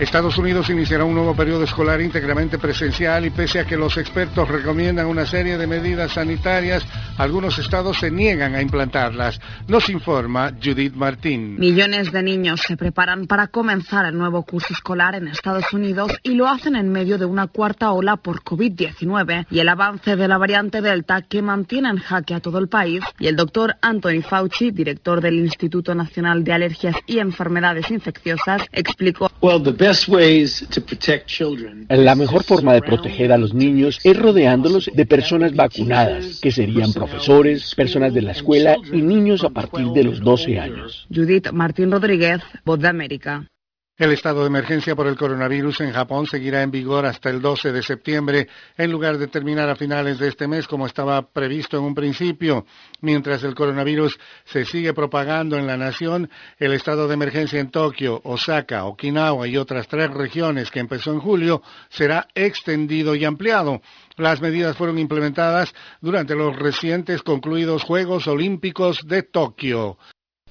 Estados 0.03 0.37
Unidos 0.37 0.69
iniciará 0.69 1.05
un 1.05 1.15
nuevo 1.15 1.33
periodo 1.33 1.63
escolar 1.63 2.01
íntegramente 2.01 2.57
presencial 2.57 3.25
y 3.25 3.29
pese 3.29 3.59
a 3.59 3.65
que 3.65 3.77
los 3.77 3.97
expertos 3.97 4.47
recomiendan 4.49 5.07
una 5.07 5.25
serie 5.25 5.57
de 5.57 5.65
medidas 5.65 6.11
sanitarias, 6.11 6.85
algunos 7.17 7.57
estados 7.57 7.97
se 7.99 8.11
niegan 8.11 8.53
a 8.53 8.61
implantarlas. 8.61 9.39
Nos 9.67 9.89
informa 9.89 10.51
Judith 10.61 10.93
Martín. 10.93 11.57
Millones 11.57 12.11
de 12.11 12.21
niños 12.21 12.61
se 12.61 12.75
preparan 12.75 13.27
para 13.27 13.47
comenzar 13.47 14.05
el 14.05 14.17
nuevo 14.17 14.43
curso 14.43 14.73
escolar 14.73 15.15
en 15.15 15.29
Estados 15.29 15.71
Unidos 15.71 16.11
y 16.21 16.33
lo 16.35 16.49
hacen 16.49 16.75
en 16.75 16.91
medio 16.91 17.17
de 17.17 17.25
una 17.25 17.47
cuarta 17.47 17.91
ola 17.91 18.17
por 18.17 18.43
COVID-19 18.43 19.47
y 19.49 19.59
el 19.59 19.69
avance 19.69 20.17
de 20.17 20.27
la 20.27 20.37
variante 20.37 20.81
Delta 20.81 21.21
que 21.21 21.41
mantiene 21.41 21.89
en 21.89 21.97
jaque 21.97 22.33
a 22.33 22.41
todo 22.41 22.59
el 22.59 22.67
país. 22.67 23.01
Y 23.19 23.27
el 23.27 23.37
doctor 23.37 23.77
Anthony 23.81 24.21
Fauci, 24.21 24.71
director 24.71 25.21
del 25.21 25.39
Instituto 25.39 25.95
Nacional 25.95 26.43
de 26.43 26.51
Alergias 26.51 26.97
y 27.07 27.19
Enfermedades 27.19 27.89
Infecciosas, 27.89 28.63
explicó. 28.73 29.31
La 31.89 32.15
mejor 32.15 32.43
forma 32.43 32.73
de 32.73 32.81
proteger 32.81 33.31
a 33.31 33.37
los 33.37 33.53
niños 33.53 33.99
es 34.03 34.17
rodeándolos 34.17 34.89
de 34.93 35.05
personas 35.05 35.55
vacunadas, 35.55 36.39
que 36.41 36.51
serían 36.51 36.93
profesores, 36.93 37.75
personas 37.75 38.13
de 38.13 38.21
la 38.21 38.31
escuela 38.31 38.75
y 38.91 39.01
niños 39.01 39.43
a 39.43 39.49
partir 39.49 39.87
de 39.87 40.03
los 40.03 40.19
12 40.19 40.59
años. 40.59 41.07
Judith 41.13 41.51
Martín 41.51 41.91
Rodríguez, 41.91 42.41
Voz 42.65 42.79
de 42.79 42.87
América. 42.87 43.47
El 43.95 44.11
estado 44.11 44.41
de 44.41 44.47
emergencia 44.47 44.95
por 44.95 45.05
el 45.05 45.15
coronavirus 45.15 45.81
en 45.81 45.93
Japón 45.93 46.25
seguirá 46.25 46.63
en 46.63 46.71
vigor 46.71 47.05
hasta 47.05 47.29
el 47.29 47.39
12 47.39 47.71
de 47.71 47.83
septiembre, 47.83 48.47
en 48.75 48.91
lugar 48.91 49.19
de 49.19 49.27
terminar 49.27 49.69
a 49.69 49.75
finales 49.75 50.17
de 50.17 50.29
este 50.29 50.47
mes 50.47 50.67
como 50.67 50.87
estaba 50.87 51.21
previsto 51.21 51.77
en 51.77 51.83
un 51.83 51.93
principio. 51.93 52.65
Mientras 53.01 53.43
el 53.43 53.53
coronavirus 53.53 54.19
se 54.45 54.65
sigue 54.65 54.95
propagando 54.95 55.57
en 55.57 55.67
la 55.67 55.77
nación, 55.77 56.31
el 56.57 56.73
estado 56.73 57.07
de 57.07 57.13
emergencia 57.13 57.59
en 57.59 57.69
Tokio, 57.69 58.19
Osaka, 58.23 58.85
Okinawa 58.85 59.47
y 59.47 59.57
otras 59.57 59.87
tres 59.87 60.09
regiones 60.09 60.71
que 60.71 60.79
empezó 60.79 61.13
en 61.13 61.19
julio 61.19 61.61
será 61.89 62.27
extendido 62.33 63.13
y 63.13 63.25
ampliado. 63.25 63.83
Las 64.17 64.41
medidas 64.41 64.75
fueron 64.75 64.97
implementadas 64.97 65.71
durante 66.01 66.33
los 66.33 66.55
recientes 66.55 67.21
concluidos 67.21 67.83
Juegos 67.83 68.25
Olímpicos 68.25 69.05
de 69.05 69.21
Tokio. 69.21 69.99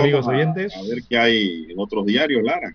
Amigos 0.00 0.26
a- 0.26 0.30
oyentes. 0.30 0.76
A 0.76 0.82
ver 0.82 1.02
qué 1.08 1.18
hay 1.18 1.66
en 1.70 1.78
otros 1.78 2.04
diarios, 2.06 2.42
Lara. 2.42 2.74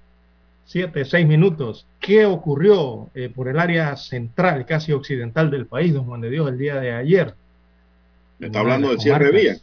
siete, 0.66 1.06
seis 1.06 1.28
minutos. 1.28 1.86
¿Qué 2.00 2.26
ocurrió 2.26 3.10
eh, 3.14 3.30
por 3.34 3.48
el 3.48 3.60
área 3.60 3.96
central, 3.98 4.66
casi 4.66 4.92
occidental 4.94 5.52
del 5.52 5.68
país, 5.68 5.94
don 5.94 6.06
Juan 6.06 6.22
de 6.22 6.30
Dios, 6.30 6.50
el 6.50 6.58
día 6.58 6.76
de 6.80 6.92
ayer? 6.92 7.36
¿Me 8.40 8.48
está 8.48 8.60
hablando 8.60 8.90
del 8.90 9.00
cierre 9.00 9.26
de 9.26 9.32
vía? 9.32 9.58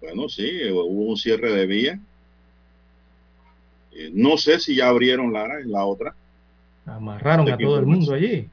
Bueno, 0.00 0.28
sí, 0.28 0.50
hubo 0.70 1.10
un 1.10 1.16
cierre 1.16 1.52
de 1.52 1.66
vía. 1.66 2.00
Eh, 3.92 4.10
no 4.12 4.36
sé 4.36 4.58
si 4.58 4.76
ya 4.76 4.88
abrieron 4.88 5.32
Lara 5.32 5.60
en 5.60 5.70
la 5.70 5.84
otra. 5.84 6.14
Amarraron 6.86 7.48
a 7.50 7.56
todo 7.56 7.78
el 7.78 7.86
mundo 7.86 8.14
allí. 8.14 8.48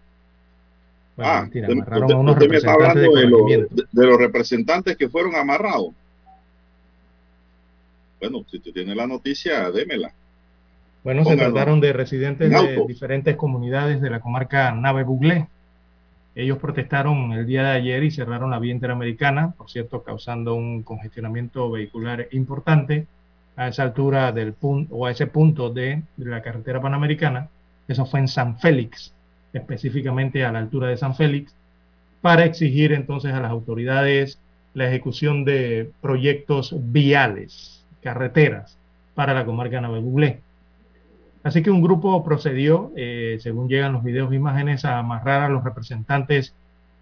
Bueno, 1.15 1.31
ah, 1.31 1.41
mentira, 1.41 1.67
amarraron 1.67 2.03
usted, 2.03 2.15
a 2.15 2.17
unos 2.19 2.34
usted 2.35 2.49
me 2.49 2.57
está 2.57 2.73
hablando 2.73 3.01
de, 3.01 3.21
de, 3.21 3.27
los, 3.27 3.45
de, 3.49 3.84
de, 3.91 4.05
los 4.05 4.17
representantes 4.17 4.95
que 4.95 5.09
fueron 5.09 5.35
amarrados. 5.35 5.93
Bueno, 8.19 8.45
si 8.49 8.59
tú 8.59 8.71
tienes 8.71 8.95
la 8.95 9.07
noticia, 9.07 9.71
démela. 9.71 10.11
Bueno, 11.03 11.23
Póngalo. 11.23 11.41
se 11.41 11.51
trataron 11.51 11.79
de 11.79 11.93
residentes 11.93 12.49
de 12.49 12.85
diferentes 12.87 13.35
comunidades 13.37 14.01
de 14.01 14.09
la 14.09 14.19
comarca 14.19 14.71
Nave 14.73 15.03
Buglé. 15.03 15.47
Ellos 16.35 16.57
protestaron 16.57 17.31
el 17.33 17.45
día 17.45 17.63
de 17.63 17.71
ayer 17.71 18.03
y 18.03 18.11
cerraron 18.11 18.51
la 18.51 18.59
vía 18.59 18.73
interamericana, 18.73 19.51
por 19.57 19.69
cierto, 19.69 20.03
causando 20.03 20.55
un 20.55 20.83
congestionamiento 20.83 21.71
vehicular 21.71 22.27
importante 22.31 23.07
a 23.55 23.69
esa 23.69 23.83
altura 23.83 24.31
del 24.31 24.53
punto 24.53 24.95
o 24.95 25.05
a 25.05 25.11
ese 25.11 25.27
punto 25.27 25.69
de, 25.69 26.01
de 26.17 26.29
la 26.29 26.41
carretera 26.41 26.81
panamericana. 26.81 27.49
Eso 27.87 28.05
fue 28.05 28.19
en 28.19 28.27
San 28.27 28.59
Félix, 28.59 29.13
específicamente 29.53 30.45
a 30.45 30.51
la 30.51 30.59
altura 30.59 30.87
de 30.87 30.97
San 30.97 31.15
Félix, 31.15 31.53
para 32.21 32.45
exigir 32.45 32.93
entonces 32.93 33.33
a 33.33 33.39
las 33.39 33.51
autoridades 33.51 34.39
la 34.73 34.87
ejecución 34.87 35.45
de 35.45 35.91
proyectos 36.01 36.73
viales, 36.77 37.78
carreteras, 38.01 38.77
para 39.15 39.34
la 39.34 39.45
comarca 39.45 39.81
Nave 39.81 39.99
Buglé. 39.99 40.41
Así 41.43 41.63
que 41.63 41.71
un 41.71 41.81
grupo 41.81 42.23
procedió, 42.23 42.91
eh, 42.95 43.38
según 43.41 43.69
llegan 43.69 43.93
los 43.93 44.03
videos 44.03 44.31
e 44.31 44.35
imágenes, 44.35 44.84
a 44.84 44.99
amarrar 44.99 45.41
a 45.41 45.49
los 45.49 45.63
representantes 45.63 46.53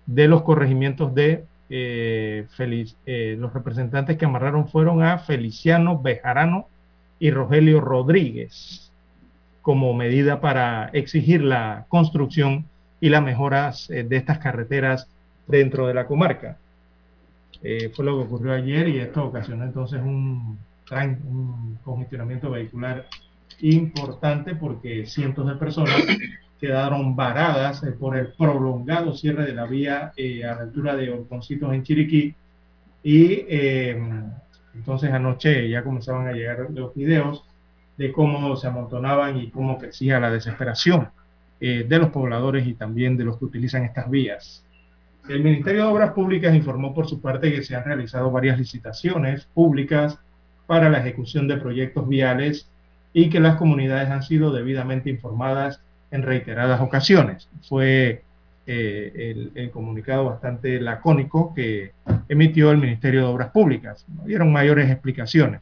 de 0.05 0.27
los 0.27 0.43
corregimientos 0.43 1.13
de 1.15 1.45
eh, 1.69 2.45
Feliz, 2.55 2.95
eh, 3.05 3.35
los 3.37 3.53
representantes 3.53 4.17
que 4.17 4.25
amarraron 4.25 4.67
fueron 4.67 5.03
a 5.03 5.17
Feliciano 5.17 5.99
Bejarano 5.99 6.67
y 7.19 7.31
Rogelio 7.31 7.81
Rodríguez 7.81 8.91
como 9.61 9.93
medida 9.93 10.39
para 10.39 10.89
exigir 10.93 11.43
la 11.43 11.85
construcción 11.89 12.65
y 13.01 13.09
las 13.09 13.21
mejoras 13.23 13.87
de 13.89 14.15
estas 14.15 14.39
carreteras 14.39 15.09
dentro 15.45 15.87
de 15.87 15.93
la 15.93 16.07
comarca. 16.07 16.57
fue 17.93 18.05
lo 18.05 18.17
que 18.17 18.23
ocurrió 18.23 18.53
ayer 18.53 18.87
y 18.87 18.99
esto 18.99 19.25
ocasionó 19.25 19.65
entonces 19.65 19.99
un, 20.01 20.57
un 20.91 21.77
congestionamiento 21.83 22.49
vehicular 22.49 23.07
importante 23.61 24.55
porque 24.55 25.05
cientos 25.05 25.47
de 25.47 25.55
personas 25.55 25.95
quedaron 26.59 27.15
varadas 27.15 27.83
eh, 27.83 27.91
por 27.91 28.17
el 28.17 28.33
prolongado 28.33 29.13
cierre 29.13 29.45
de 29.45 29.53
la 29.53 29.65
vía 29.65 30.13
eh, 30.15 30.43
a 30.45 30.55
la 30.55 30.61
altura 30.61 30.95
de 30.95 31.11
Orconcitos 31.11 31.73
en 31.73 31.83
Chiriquí. 31.83 32.35
Y 33.03 33.45
eh, 33.47 34.01
entonces 34.73 35.11
anoche 35.11 35.69
ya 35.69 35.83
comenzaban 35.83 36.27
a 36.27 36.33
llegar 36.33 36.67
los 36.71 36.93
videos 36.93 37.43
de 37.97 38.11
cómo 38.11 38.55
se 38.55 38.67
amontonaban 38.67 39.37
y 39.37 39.49
cómo 39.49 39.77
crecía 39.77 40.19
la 40.19 40.31
desesperación 40.31 41.09
eh, 41.59 41.85
de 41.87 41.97
los 41.97 42.09
pobladores 42.09 42.67
y 42.67 42.75
también 42.75 43.17
de 43.17 43.25
los 43.25 43.37
que 43.39 43.45
utilizan 43.45 43.83
estas 43.83 44.09
vías. 44.09 44.63
El 45.27 45.43
Ministerio 45.43 45.83
de 45.83 45.89
Obras 45.89 46.13
Públicas 46.13 46.55
informó 46.55 46.93
por 46.93 47.07
su 47.07 47.19
parte 47.19 47.51
que 47.51 47.63
se 47.63 47.75
han 47.75 47.83
realizado 47.83 48.29
varias 48.31 48.59
licitaciones 48.59 49.45
públicas 49.45 50.19
para 50.67 50.89
la 50.89 50.99
ejecución 50.99 51.47
de 51.47 51.57
proyectos 51.57 52.07
viales 52.07 52.67
y 53.13 53.29
que 53.29 53.39
las 53.39 53.55
comunidades 53.55 54.09
han 54.09 54.21
sido 54.21 54.51
debidamente 54.51 55.09
informadas 55.09 55.81
en 56.11 56.21
reiteradas 56.21 56.81
ocasiones. 56.81 57.49
Fue 57.67 58.21
eh, 58.67 59.11
el, 59.15 59.51
el, 59.55 59.71
comunicado 59.71 60.25
bastante 60.25 60.79
lacónico 60.79 61.53
que 61.55 61.93
emitió 62.29 62.71
el 62.71 62.77
Ministerio 62.77 63.21
de 63.21 63.27
Obras 63.27 63.51
Públicas. 63.51 64.05
No 64.15 64.25
dieron 64.25 64.51
mayores 64.51 64.89
explicaciones 64.91 65.61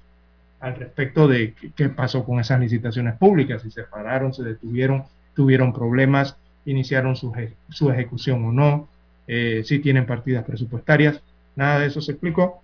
al 0.66 0.76
respecto 0.76 1.28
de 1.28 1.54
qué, 1.76 1.90
pasó 1.90 2.24
con 2.24 2.40
esas 2.40 2.60
licitaciones 2.60 3.16
públicas, 3.18 3.62
si 3.62 3.70
se 3.70 3.84
pararon, 3.84 4.34
se 4.34 4.42
detuvieron, 4.42 5.04
tuvieron 5.36 5.72
problemas, 5.72 6.38
iniciaron 6.66 7.16
su, 7.16 7.32
su 7.70 7.92
ejecución 7.92 8.44
o 8.46 8.52
no, 8.52 8.88
eh, 9.28 9.62
si 9.64 9.78
tienen 9.78 10.08
partidas 10.08 10.44
presupuestarias, 10.44 11.22
nada 11.56 11.80
de 11.80 11.88
eso 11.88 12.02
se 12.02 12.14
explicó. 12.14 12.64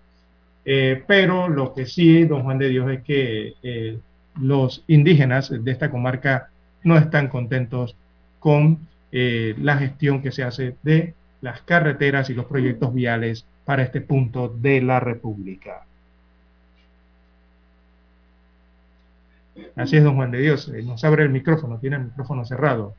Eh, 0.64 1.04
pero 1.08 1.48
lo 1.48 1.74
que 1.74 1.86
sí, 1.86 2.26
don 2.26 2.44
Juan 2.44 2.60
de 2.60 2.70
Dios, 2.70 2.92
es 2.92 3.02
que 3.04 3.56
eh, 3.64 4.00
los 4.40 4.84
indígenas 4.88 5.50
de 5.50 5.72
esta 5.72 5.90
comarca 5.90 6.50
no 6.84 6.98
están 6.98 7.28
contentos 7.30 7.96
con 8.40 8.88
eh, 9.12 9.56
la 9.60 9.78
gestión 9.78 10.22
que 10.22 10.32
se 10.32 10.44
hace 10.44 10.76
de 10.84 11.14
las 11.42 11.62
carreteras 11.62 12.30
y 12.30 12.34
los 12.34 12.46
proyectos 12.46 12.94
viales 12.94 13.46
para 13.66 13.84
este 13.84 14.02
punto 14.02 14.50
de 14.50 14.82
la 14.82 15.00
República. 15.00 15.86
Así 19.76 19.98
es, 19.98 20.04
don 20.04 20.16
Juan 20.16 20.32
de 20.32 20.40
Dios. 20.40 20.72
Nos 20.84 21.04
abre 21.04 21.24
el 21.24 21.30
micrófono, 21.30 21.78
tiene 21.80 21.98
el 21.98 22.04
micrófono 22.06 22.46
cerrado. 22.46 22.96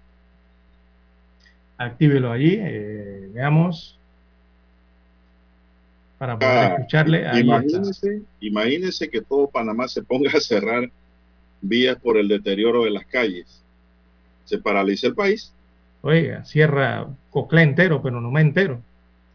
Actívelo 1.78 2.30
allí, 2.30 2.56
veamos. 3.32 3.98
Para 6.22 6.38
poder 6.38 6.56
ah, 6.56 6.74
escucharle. 6.76 7.26
Ahí 7.26 7.40
imagínese, 7.40 8.22
imagínese 8.38 9.10
que 9.10 9.22
todo 9.22 9.48
Panamá 9.48 9.88
se 9.88 10.04
ponga 10.04 10.30
a 10.30 10.40
cerrar 10.40 10.88
vías 11.60 11.96
por 11.96 12.16
el 12.16 12.28
deterioro 12.28 12.84
de 12.84 12.92
las 12.92 13.04
calles. 13.06 13.60
Se 14.44 14.58
paraliza 14.58 15.08
el 15.08 15.16
país. 15.16 15.52
Oiga, 16.00 16.44
cierra 16.44 17.08
Coclé 17.30 17.62
entero, 17.62 18.00
pero 18.00 18.20
no 18.20 18.30
me 18.30 18.40
entero. 18.40 18.80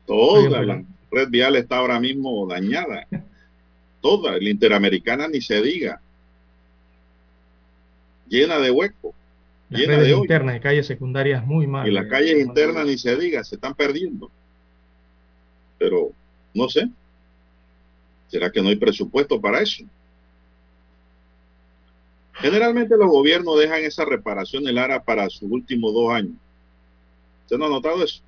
Toda 0.05 0.61
la 0.61 0.81
red 1.11 1.27
vial 1.27 1.57
está 1.57 1.79
ahora 1.79 1.99
mismo 1.99 2.47
dañada. 2.47 3.05
Toda, 3.99 4.37
la 4.39 4.49
interamericana 4.49 5.27
ni 5.27 5.41
se 5.41 5.61
diga. 5.61 5.99
Llena 8.29 8.59
de 8.59 8.71
huecos. 8.71 9.13
Las 9.69 9.81
llena 9.81 9.95
redes 9.97 10.07
de 10.07 10.13
internas 10.13 10.55
y 10.55 10.59
calles 10.61 10.87
secundarias 10.87 11.45
muy 11.45 11.67
mal. 11.67 11.85
Y 11.85 11.91
las 11.91 12.07
calles 12.07 12.39
internas 12.39 12.85
ni 12.85 12.97
se 12.97 13.17
diga, 13.17 13.43
se 13.43 13.55
están 13.55 13.75
perdiendo. 13.75 14.31
Pero, 15.77 16.13
no 16.57 16.69
sé. 16.69 16.89
¿Será 18.27 18.51
que 18.51 18.61
no 18.61 18.69
hay 18.69 18.75
presupuesto 18.75 19.39
para 19.39 19.61
eso? 19.61 19.85
Generalmente 22.33 22.97
los 22.97 23.07
gobiernos 23.07 23.59
dejan 23.59 23.83
esa 23.83 24.05
reparación 24.05 24.63
del 24.63 24.77
ARA 24.77 25.03
para 25.03 25.29
sus 25.29 25.49
últimos 25.49 25.93
dos 25.93 26.11
años. 26.11 26.33
¿Usted 27.43 27.57
no 27.57 27.65
ha 27.65 27.69
notado 27.69 28.03
eso? 28.03 28.21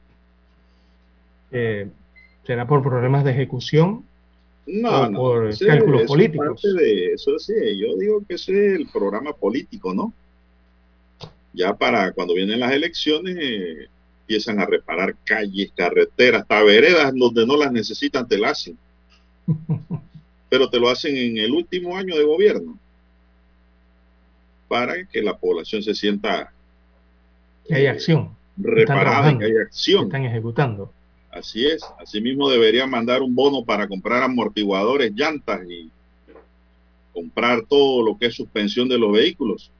Eh, 1.51 1.87
¿Será 2.45 2.65
por 2.65 2.81
problemas 2.81 3.23
de 3.23 3.31
ejecución? 3.31 4.05
No, 4.65 5.01
o 5.01 5.09
no. 5.09 5.19
por 5.19 5.53
Sí, 5.53 5.65
cálculos 5.65 6.01
eso 6.01 6.07
políticos. 6.07 6.47
Parte 6.47 6.73
de, 6.73 7.13
eso 7.13 7.37
sí, 7.37 7.53
yo 7.77 7.97
digo 7.97 8.23
que 8.27 8.35
ese 8.35 8.51
es 8.51 8.79
el 8.79 8.87
programa 8.87 9.33
político, 9.33 9.93
¿no? 9.93 10.13
Ya 11.53 11.75
para 11.75 12.11
cuando 12.13 12.33
vienen 12.33 12.59
las 12.59 12.71
elecciones 12.71 13.37
eh, 13.39 13.87
empiezan 14.29 14.59
a 14.59 14.65
reparar 14.67 15.15
calles, 15.23 15.71
carreteras, 15.75 16.43
hasta 16.43 16.61
veredas 16.61 17.11
donde 17.15 17.47
no 17.47 17.57
las 17.57 17.71
necesitan 17.71 18.27
te 18.27 18.37
las 18.37 18.51
hacen. 18.51 18.77
Pero 20.49 20.69
te 20.69 20.79
lo 20.79 20.87
hacen 20.87 21.17
en 21.17 21.37
el 21.37 21.51
último 21.51 21.97
año 21.97 22.15
de 22.15 22.23
gobierno 22.23 22.77
para 24.67 25.03
que 25.05 25.23
la 25.23 25.35
población 25.35 25.81
se 25.81 25.95
sienta 25.95 26.53
Que 27.67 27.73
hay 27.73 27.87
acción. 27.87 28.35
reparada 28.55 29.35
que 29.35 29.45
hay 29.45 29.57
acción. 29.57 30.05
Están 30.05 30.25
ejecutando. 30.25 30.93
Así 31.31 31.65
es. 31.65 31.81
Asimismo 31.99 32.51
deberían 32.51 32.91
mandar 32.91 33.23
un 33.23 33.33
bono 33.33 33.65
para 33.65 33.87
comprar 33.87 34.21
amortiguadores, 34.21 35.11
llantas 35.15 35.61
y 35.67 35.89
comprar 37.13 37.63
todo 37.67 38.03
lo 38.05 38.15
que 38.15 38.27
es 38.27 38.35
suspensión 38.35 38.87
de 38.87 38.99
los 38.99 39.11
vehículos. 39.11 39.71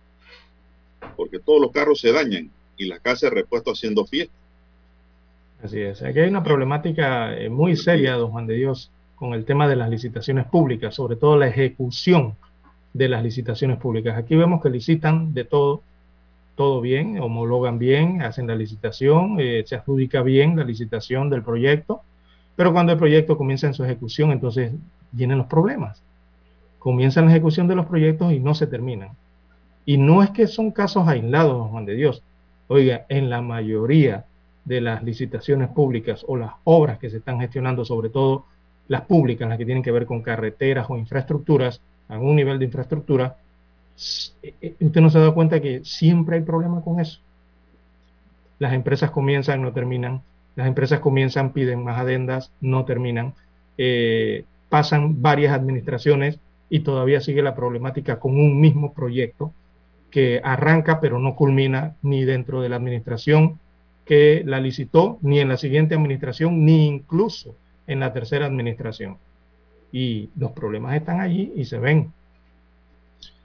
Porque 1.15 1.37
todos 1.37 1.61
los 1.61 1.71
carros 1.71 1.99
se 1.99 2.11
dañan 2.11 2.49
y 2.77 2.85
las 2.85 2.99
casas 2.99 3.29
de 3.29 3.41
repuesto 3.41 3.71
haciendo 3.71 4.05
fiesta. 4.05 4.38
Así 5.63 5.81
es. 5.81 6.01
Aquí 6.01 6.19
hay 6.19 6.29
una 6.29 6.43
problemática 6.43 7.35
eh, 7.37 7.49
muy 7.49 7.75
seria, 7.75 8.13
don 8.13 8.31
Juan 8.31 8.47
de 8.47 8.55
Dios, 8.55 8.91
con 9.15 9.33
el 9.33 9.43
tema 9.43 9.67
de 9.67 9.75
las 9.75 9.89
licitaciones 9.89 10.45
públicas, 10.45 10.95
sobre 10.95 11.17
todo 11.17 11.37
la 11.37 11.47
ejecución 11.47 12.35
de 12.93 13.09
las 13.09 13.21
licitaciones 13.21 13.77
públicas. 13.77 14.17
Aquí 14.17 14.35
vemos 14.35 14.61
que 14.61 14.69
licitan 14.69 15.33
de 15.33 15.43
todo, 15.43 15.81
todo 16.55 16.79
bien, 16.79 17.19
homologan 17.19 17.77
bien, 17.77 18.21
hacen 18.21 18.47
la 18.47 18.55
licitación, 18.55 19.35
eh, 19.39 19.63
se 19.65 19.75
adjudica 19.75 20.21
bien 20.21 20.55
la 20.55 20.63
licitación 20.63 21.29
del 21.29 21.43
proyecto, 21.43 22.01
pero 22.55 22.71
cuando 22.71 22.93
el 22.93 22.97
proyecto 22.97 23.37
comienza 23.37 23.67
en 23.67 23.73
su 23.73 23.83
ejecución, 23.83 24.31
entonces 24.31 24.71
vienen 25.11 25.37
los 25.37 25.47
problemas. 25.47 26.01
Comienzan 26.79 27.25
la 27.25 27.31
ejecución 27.31 27.67
de 27.67 27.75
los 27.75 27.85
proyectos 27.85 28.31
y 28.31 28.39
no 28.39 28.55
se 28.55 28.67
terminan. 28.67 29.09
Y 29.85 29.97
no 29.97 30.23
es 30.23 30.29
que 30.29 30.47
son 30.47 30.71
casos 30.71 31.05
aislados, 31.07 31.57
don 31.57 31.69
Juan 31.69 31.85
de 31.85 31.95
Dios. 31.95 32.23
Oiga, 32.67 33.05
en 33.09 33.29
la 33.29 33.41
mayoría 33.41 34.25
de 34.69 34.81
las 34.81 35.03
licitaciones 35.03 35.69
públicas 35.69 36.23
o 36.27 36.37
las 36.37 36.51
obras 36.63 36.99
que 36.99 37.09
se 37.09 37.17
están 37.17 37.39
gestionando, 37.39 37.83
sobre 37.83 38.09
todo 38.09 38.45
las 38.87 39.01
públicas, 39.01 39.49
las 39.49 39.57
que 39.57 39.65
tienen 39.65 39.81
que 39.81 39.91
ver 39.91 40.05
con 40.05 40.21
carreteras 40.21 40.85
o 40.89 40.95
infraestructuras, 40.95 41.81
a 42.07 42.19
un 42.19 42.35
nivel 42.35 42.59
de 42.59 42.65
infraestructura, 42.65 43.35
eh, 44.43 44.53
eh, 44.61 44.75
usted 44.79 45.01
no 45.01 45.09
se 45.09 45.17
ha 45.17 45.21
dado 45.21 45.33
cuenta 45.33 45.59
que 45.59 45.83
siempre 45.83 46.37
hay 46.37 46.43
problemas 46.43 46.83
con 46.83 46.99
eso. 46.99 47.19
Las 48.59 48.73
empresas 48.73 49.09
comienzan, 49.09 49.63
no 49.63 49.73
terminan. 49.73 50.21
Las 50.55 50.67
empresas 50.67 50.99
comienzan, 50.99 51.51
piden 51.51 51.83
más 51.83 51.99
adendas, 51.99 52.51
no 52.61 52.85
terminan. 52.85 53.33
Eh, 53.75 54.45
pasan 54.69 55.23
varias 55.23 55.51
administraciones 55.51 56.39
y 56.69 56.81
todavía 56.81 57.21
sigue 57.21 57.41
la 57.41 57.55
problemática 57.55 58.19
con 58.19 58.33
un 58.33 58.61
mismo 58.61 58.93
proyecto 58.93 59.51
que 60.11 60.41
arranca 60.43 60.99
pero 60.99 61.17
no 61.17 61.35
culmina 61.35 61.95
ni 62.03 62.23
dentro 62.23 62.61
de 62.61 62.69
la 62.69 62.75
administración 62.75 63.59
que 64.09 64.41
la 64.43 64.59
licitó, 64.59 65.19
ni 65.21 65.39
en 65.39 65.49
la 65.49 65.57
siguiente 65.57 65.93
administración, 65.93 66.65
ni 66.65 66.87
incluso 66.87 67.55
en 67.85 67.99
la 67.99 68.11
tercera 68.11 68.47
administración. 68.47 69.19
Y 69.91 70.31
los 70.35 70.51
problemas 70.51 70.95
están 70.95 71.21
allí 71.21 71.53
y 71.55 71.63
se 71.65 71.77
ven. 71.77 72.11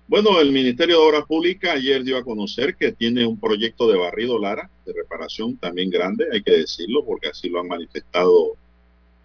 Bueno, 0.08 0.40
el 0.40 0.52
Ministerio 0.52 0.98
de 0.98 1.06
Obras 1.06 1.26
Públicas 1.26 1.72
ayer 1.74 2.02
dio 2.02 2.16
a 2.16 2.24
conocer 2.24 2.76
que 2.76 2.92
tiene 2.92 3.26
un 3.26 3.38
proyecto 3.38 3.86
de 3.88 3.98
barrido 3.98 4.38
Lara, 4.38 4.70
de 4.86 4.94
reparación 4.94 5.58
también 5.58 5.90
grande, 5.90 6.28
hay 6.32 6.42
que 6.42 6.52
decirlo, 6.52 7.04
porque 7.04 7.28
así 7.28 7.50
lo 7.50 7.60
han 7.60 7.68
manifestado 7.68 8.56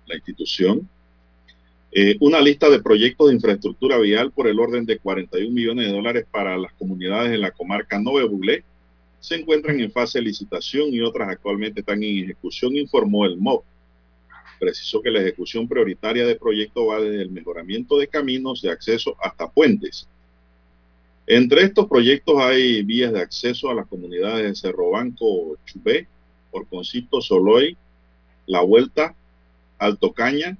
la 0.07 0.15
institución. 0.15 0.89
Eh, 1.93 2.17
una 2.19 2.41
lista 2.41 2.69
de 2.69 2.81
proyectos 2.81 3.29
de 3.29 3.35
infraestructura 3.35 3.97
vial 3.97 4.33
por 4.33 4.45
el 4.45 4.59
orden 4.59 4.85
de 4.85 4.99
41 4.99 5.53
millones 5.53 5.87
de 5.87 5.93
dólares 5.93 6.25
para 6.29 6.57
las 6.57 6.73
comunidades 6.73 7.31
en 7.31 7.39
la 7.39 7.51
comarca 7.51 7.97
Nove 7.97 8.25
Buglé 8.25 8.65
se 9.19 9.35
encuentran 9.35 9.79
en 9.79 9.91
fase 9.91 10.19
de 10.19 10.25
licitación 10.25 10.93
y 10.93 11.01
otras 11.01 11.29
actualmente 11.29 11.81
están 11.81 12.03
en 12.03 12.23
ejecución, 12.23 12.75
informó 12.75 13.25
el 13.25 13.37
MOB. 13.37 13.63
Precisó 14.59 15.01
que 15.01 15.11
la 15.11 15.21
ejecución 15.21 15.67
prioritaria 15.67 16.25
del 16.25 16.37
proyecto 16.37 16.87
va 16.87 16.99
desde 16.99 17.21
el 17.21 17.31
mejoramiento 17.31 17.97
de 17.97 18.07
caminos 18.07 18.61
de 18.61 18.71
acceso 18.71 19.15
hasta 19.21 19.49
puentes 19.49 20.07
entre 21.31 21.61
estos 21.61 21.87
proyectos 21.87 22.37
hay 22.39 22.81
vías 22.81 23.13
de 23.13 23.21
acceso 23.21 23.69
a 23.69 23.75
las 23.75 23.85
comunidades 23.85 24.47
de 24.47 24.55
Cerro 24.55 24.89
Banco, 24.89 25.55
Chubé, 25.63 26.07
Orconcito, 26.49 27.21
Soloy, 27.21 27.77
La 28.47 28.61
Vuelta, 28.61 29.13
Alto 29.77 30.11
Caña, 30.11 30.57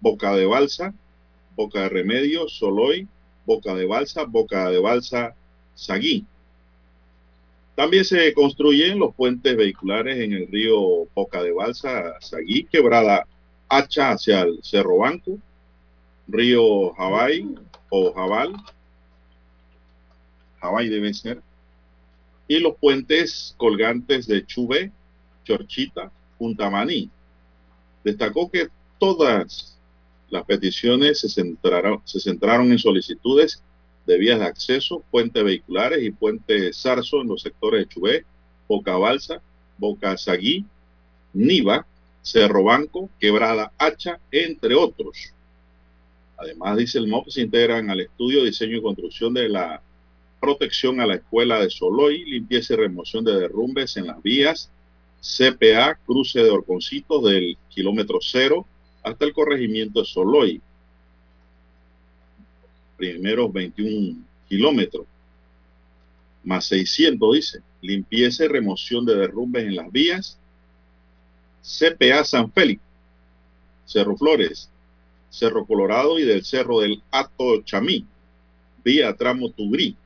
Boca 0.00 0.36
de 0.36 0.46
Balsa, 0.46 0.94
Boca 1.56 1.80
de 1.80 1.88
Remedio, 1.88 2.48
Soloy, 2.48 3.08
Boca 3.44 3.74
de 3.74 3.84
Balsa, 3.84 4.22
Boca 4.22 4.70
de 4.70 4.78
Balsa, 4.78 5.34
Saguí. 5.74 6.24
También 7.74 8.04
se 8.04 8.34
construyen 8.34 8.98
los 8.98 9.14
puentes 9.14 9.56
vehiculares 9.56 10.18
en 10.18 10.32
el 10.32 10.46
río 10.48 11.06
Boca 11.14 11.42
de 11.42 11.52
Balsa, 11.52 12.20
Saguí, 12.20 12.64
Quebrada 12.64 13.26
Hacha 13.68 14.10
hacia 14.10 14.42
el 14.42 14.58
Cerro 14.62 14.98
Banco, 14.98 15.38
río 16.28 16.92
Jabay 16.92 17.54
o 17.88 18.12
Jabal, 18.12 18.54
Hawái 20.60 20.88
debe 20.88 21.12
ser, 21.14 21.42
y 22.46 22.58
los 22.58 22.76
puentes 22.76 23.54
colgantes 23.56 24.26
de 24.26 24.44
Chubé, 24.44 24.92
Chorchita, 25.44 26.12
Maní. 26.70 27.10
Destacó 28.04 28.50
que 28.50 28.68
todas 28.98 29.78
las 30.28 30.44
peticiones 30.44 31.20
se 31.20 31.28
centraron, 31.28 32.02
se 32.04 32.20
centraron 32.20 32.70
en 32.70 32.78
solicitudes 32.78 33.62
de 34.06 34.18
vías 34.18 34.38
de 34.38 34.46
acceso, 34.46 35.04
puentes 35.10 35.42
vehiculares 35.44 36.02
y 36.02 36.10
puente 36.10 36.72
Zarzo 36.72 37.22
en 37.22 37.28
los 37.28 37.42
sectores 37.42 37.80
de 37.80 37.88
Chubé, 37.88 38.24
Boca 38.68 38.96
Balsa, 38.96 39.40
Boca 39.78 40.16
Saguí, 40.16 40.64
Niva, 41.32 41.86
Cerro 42.22 42.64
Banco, 42.64 43.10
Quebrada 43.18 43.72
Hacha, 43.78 44.18
entre 44.30 44.74
otros. 44.74 45.32
Además, 46.36 46.76
dice 46.76 46.98
el 46.98 47.06
MOP, 47.06 47.28
se 47.28 47.42
integran 47.42 47.90
al 47.90 48.00
estudio, 48.00 48.44
diseño 48.44 48.76
y 48.76 48.82
construcción 48.82 49.32
de 49.34 49.48
la 49.48 49.82
protección 50.40 51.00
a 51.00 51.06
la 51.06 51.14
escuela 51.14 51.60
de 51.60 51.70
Soloy, 51.70 52.24
limpieza 52.24 52.74
y 52.74 52.76
remoción 52.76 53.24
de 53.24 53.38
derrumbes 53.38 53.96
en 53.96 54.08
las 54.08 54.20
vías, 54.22 54.70
CPA, 55.20 55.98
cruce 56.04 56.42
de 56.42 56.50
Orconcitos 56.50 57.22
del 57.22 57.56
kilómetro 57.68 58.18
cero 58.20 58.66
hasta 59.04 59.24
el 59.24 59.32
corregimiento 59.32 60.00
de 60.00 60.06
Soloy. 60.06 60.60
Primeros 62.96 63.52
21 63.52 64.18
kilómetros, 64.48 65.06
más 66.44 66.66
600 66.66 67.34
dice, 67.34 67.62
limpieza 67.80 68.44
y 68.44 68.48
remoción 68.48 69.04
de 69.04 69.16
derrumbes 69.16 69.64
en 69.64 69.76
las 69.76 69.90
vías, 69.90 70.38
CPA 71.62 72.24
San 72.24 72.50
Félix, 72.52 72.80
Cerro 73.84 74.16
Flores, 74.16 74.68
Cerro 75.30 75.64
Colorado 75.64 76.18
y 76.18 76.24
del 76.24 76.44
Cerro 76.44 76.80
del 76.80 77.02
Ato 77.10 77.62
Chamí, 77.62 78.06
vía 78.84 79.14
tramo 79.16 79.50
Tugrí, 79.50 79.96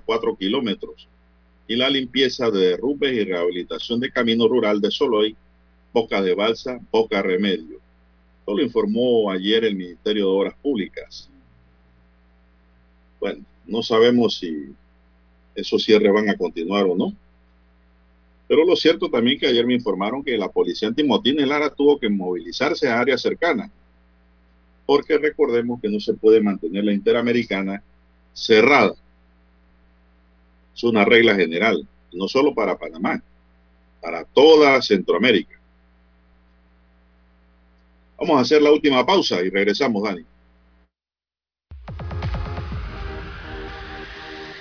4 0.00 0.36
kilómetros, 0.36 1.08
y 1.66 1.76
la 1.76 1.88
limpieza 1.88 2.50
de 2.50 2.70
derrumbes 2.70 3.12
y 3.12 3.24
rehabilitación 3.24 4.00
de 4.00 4.10
camino 4.10 4.48
rural 4.48 4.80
de 4.80 4.90
Soloy, 4.90 5.36
Boca 5.92 6.20
de 6.20 6.34
Balsa, 6.34 6.80
Boca 6.90 7.22
Remedio. 7.22 7.80
Esto 8.40 8.54
lo 8.54 8.62
informó 8.62 9.30
ayer 9.30 9.64
el 9.64 9.76
Ministerio 9.76 10.26
de 10.26 10.30
Obras 10.30 10.54
Públicas. 10.60 11.30
Bueno, 13.24 13.42
no 13.66 13.82
sabemos 13.82 14.36
si 14.36 14.74
esos 15.54 15.82
cierres 15.82 16.12
van 16.12 16.28
a 16.28 16.36
continuar 16.36 16.84
o 16.84 16.94
no. 16.94 17.14
Pero 18.46 18.66
lo 18.66 18.76
cierto 18.76 19.08
también 19.08 19.38
que 19.38 19.46
ayer 19.46 19.64
me 19.64 19.72
informaron 19.72 20.22
que 20.22 20.36
la 20.36 20.50
policía 20.50 20.88
antimotines 20.88 21.48
Lara 21.48 21.70
tuvo 21.70 21.98
que 21.98 22.10
movilizarse 22.10 22.86
a 22.86 23.00
áreas 23.00 23.22
cercanas. 23.22 23.70
Porque 24.84 25.16
recordemos 25.16 25.80
que 25.80 25.88
no 25.88 26.00
se 26.00 26.12
puede 26.12 26.42
mantener 26.42 26.84
la 26.84 26.92
Interamericana 26.92 27.82
cerrada 28.34 28.94
es 30.76 30.84
una 30.84 31.06
regla 31.06 31.34
general, 31.34 31.88
no 32.12 32.28
solo 32.28 32.54
para 32.54 32.76
Panamá, 32.76 33.22
para 34.02 34.22
toda 34.26 34.82
Centroamérica. 34.82 35.58
Vamos 38.18 38.36
a 38.36 38.40
hacer 38.42 38.60
la 38.60 38.70
última 38.70 39.06
pausa 39.06 39.40
y 39.40 39.48
regresamos, 39.48 40.02
Dani. 40.02 40.26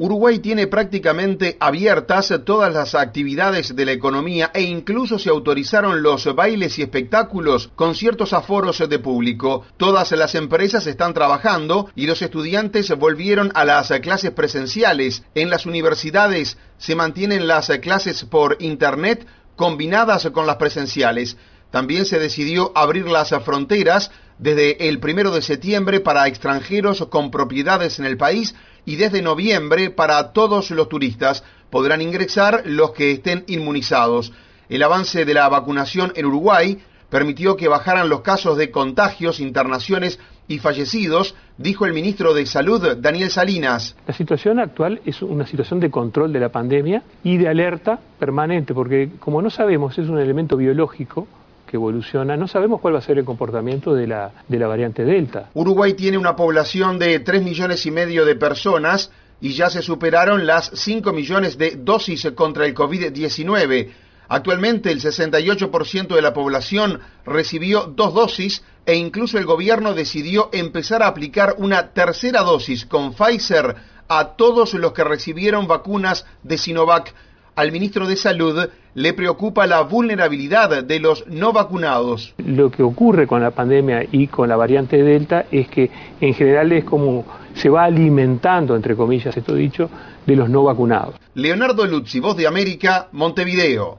Uruguay 0.00 0.38
tiene 0.38 0.68
prácticamente 0.68 1.56
abiertas 1.58 2.32
todas 2.44 2.72
las 2.72 2.94
actividades 2.94 3.74
de 3.74 3.84
la 3.84 3.90
economía 3.90 4.52
e 4.54 4.62
incluso 4.62 5.18
se 5.18 5.28
autorizaron 5.28 6.04
los 6.04 6.32
bailes 6.36 6.78
y 6.78 6.82
espectáculos 6.82 7.70
con 7.74 7.96
ciertos 7.96 8.32
aforos 8.32 8.78
de 8.88 8.98
público. 9.00 9.64
Todas 9.76 10.12
las 10.12 10.36
empresas 10.36 10.86
están 10.86 11.14
trabajando 11.14 11.90
y 11.96 12.06
los 12.06 12.22
estudiantes 12.22 12.96
volvieron 12.96 13.50
a 13.56 13.64
las 13.64 13.88
clases 14.00 14.30
presenciales. 14.30 15.24
En 15.34 15.50
las 15.50 15.66
universidades 15.66 16.58
se 16.78 16.94
mantienen 16.94 17.48
las 17.48 17.68
clases 17.82 18.22
por 18.22 18.56
Internet 18.60 19.26
combinadas 19.56 20.30
con 20.30 20.46
las 20.46 20.58
presenciales. 20.58 21.36
También 21.72 22.04
se 22.04 22.20
decidió 22.20 22.70
abrir 22.76 23.08
las 23.08 23.30
fronteras 23.44 24.12
desde 24.38 24.88
el 24.88 24.98
primero 25.00 25.30
de 25.32 25.42
septiembre 25.42 26.00
para 26.00 26.26
extranjeros 26.26 27.04
con 27.10 27.30
propiedades 27.30 27.98
en 27.98 28.04
el 28.04 28.16
país 28.16 28.54
y 28.84 28.96
desde 28.96 29.22
noviembre 29.22 29.90
para 29.90 30.32
todos 30.32 30.70
los 30.70 30.88
turistas. 30.88 31.44
Podrán 31.70 32.00
ingresar 32.00 32.62
los 32.64 32.92
que 32.92 33.12
estén 33.12 33.44
inmunizados. 33.46 34.32
El 34.68 34.82
avance 34.82 35.24
de 35.24 35.34
la 35.34 35.48
vacunación 35.48 36.12
en 36.16 36.26
Uruguay 36.26 36.78
permitió 37.10 37.56
que 37.56 37.68
bajaran 37.68 38.08
los 38.08 38.20
casos 38.20 38.56
de 38.56 38.70
contagios, 38.70 39.40
internaciones 39.40 40.18
y 40.46 40.58
fallecidos, 40.58 41.34
dijo 41.58 41.84
el 41.84 41.92
ministro 41.92 42.32
de 42.32 42.46
Salud, 42.46 42.96
Daniel 42.96 43.30
Salinas. 43.30 43.96
La 44.06 44.14
situación 44.14 44.58
actual 44.58 45.00
es 45.04 45.20
una 45.22 45.46
situación 45.46 45.78
de 45.80 45.90
control 45.90 46.32
de 46.32 46.40
la 46.40 46.48
pandemia 46.48 47.02
y 47.22 47.36
de 47.36 47.48
alerta 47.48 47.98
permanente, 48.18 48.72
porque 48.72 49.10
como 49.20 49.42
no 49.42 49.50
sabemos, 49.50 49.98
es 49.98 50.08
un 50.08 50.18
elemento 50.18 50.56
biológico, 50.56 51.28
que 51.68 51.76
evoluciona. 51.76 52.36
No 52.36 52.48
sabemos 52.48 52.80
cuál 52.80 52.94
va 52.94 52.98
a 52.98 53.02
ser 53.02 53.18
el 53.18 53.24
comportamiento 53.24 53.94
de 53.94 54.08
la, 54.08 54.32
de 54.48 54.58
la 54.58 54.66
variante 54.66 55.04
Delta. 55.04 55.50
Uruguay 55.54 55.94
tiene 55.94 56.18
una 56.18 56.34
población 56.34 56.98
de 56.98 57.20
3 57.20 57.42
millones 57.42 57.86
y 57.86 57.92
medio 57.92 58.24
de 58.24 58.34
personas 58.34 59.12
y 59.40 59.52
ya 59.52 59.70
se 59.70 59.82
superaron 59.82 60.46
las 60.46 60.70
5 60.74 61.12
millones 61.12 61.58
de 61.58 61.76
dosis 61.76 62.28
contra 62.34 62.66
el 62.66 62.74
COVID-19. 62.74 63.90
Actualmente 64.28 64.90
el 64.90 65.00
68% 65.00 66.08
de 66.08 66.22
la 66.22 66.34
población 66.34 67.00
recibió 67.24 67.84
dos 67.84 68.12
dosis 68.12 68.62
e 68.84 68.94
incluso 68.94 69.38
el 69.38 69.46
gobierno 69.46 69.94
decidió 69.94 70.50
empezar 70.52 71.02
a 71.02 71.06
aplicar 71.06 71.54
una 71.58 71.92
tercera 71.92 72.42
dosis 72.42 72.84
con 72.84 73.14
Pfizer 73.14 73.76
a 74.08 74.36
todos 74.36 74.74
los 74.74 74.92
que 74.92 75.04
recibieron 75.04 75.66
vacunas 75.66 76.26
de 76.42 76.58
Sinovac. 76.58 77.14
Al 77.58 77.72
ministro 77.72 78.06
de 78.06 78.14
Salud 78.14 78.68
le 78.94 79.14
preocupa 79.14 79.66
la 79.66 79.80
vulnerabilidad 79.80 80.84
de 80.84 81.00
los 81.00 81.26
no 81.26 81.52
vacunados. 81.52 82.32
Lo 82.38 82.70
que 82.70 82.84
ocurre 82.84 83.26
con 83.26 83.42
la 83.42 83.50
pandemia 83.50 84.06
y 84.12 84.28
con 84.28 84.48
la 84.48 84.54
variante 84.54 85.02
Delta 85.02 85.46
es 85.50 85.66
que 85.66 85.90
en 86.20 86.34
general 86.34 86.70
es 86.70 86.84
como 86.84 87.24
se 87.54 87.68
va 87.68 87.82
alimentando, 87.82 88.76
entre 88.76 88.94
comillas, 88.94 89.36
esto 89.36 89.56
dicho, 89.56 89.90
de 90.24 90.36
los 90.36 90.48
no 90.48 90.62
vacunados. 90.62 91.16
Leonardo 91.34 91.84
Luzzi, 91.84 92.20
Voz 92.20 92.36
de 92.36 92.46
América, 92.46 93.08
Montevideo. 93.10 93.98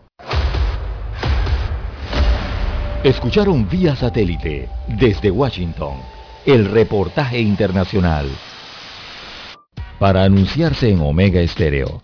Escucharon 3.04 3.68
vía 3.68 3.94
satélite 3.94 4.70
desde 4.88 5.32
Washington 5.32 5.96
el 6.46 6.64
reportaje 6.64 7.42
internacional. 7.42 8.30
Para 10.00 10.24
anunciarse 10.24 10.90
en 10.90 11.02
Omega 11.02 11.42
Estéreo, 11.42 12.04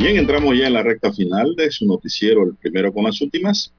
Bien, 0.00 0.16
entramos 0.16 0.56
ya 0.56 0.66
en 0.66 0.72
la 0.72 0.82
recta 0.82 1.12
final 1.12 1.54
de 1.56 1.70
su 1.70 1.84
noticiero, 1.84 2.44
el 2.44 2.54
primero 2.54 2.90
con 2.90 3.04
las 3.04 3.20
últimas. 3.20 3.74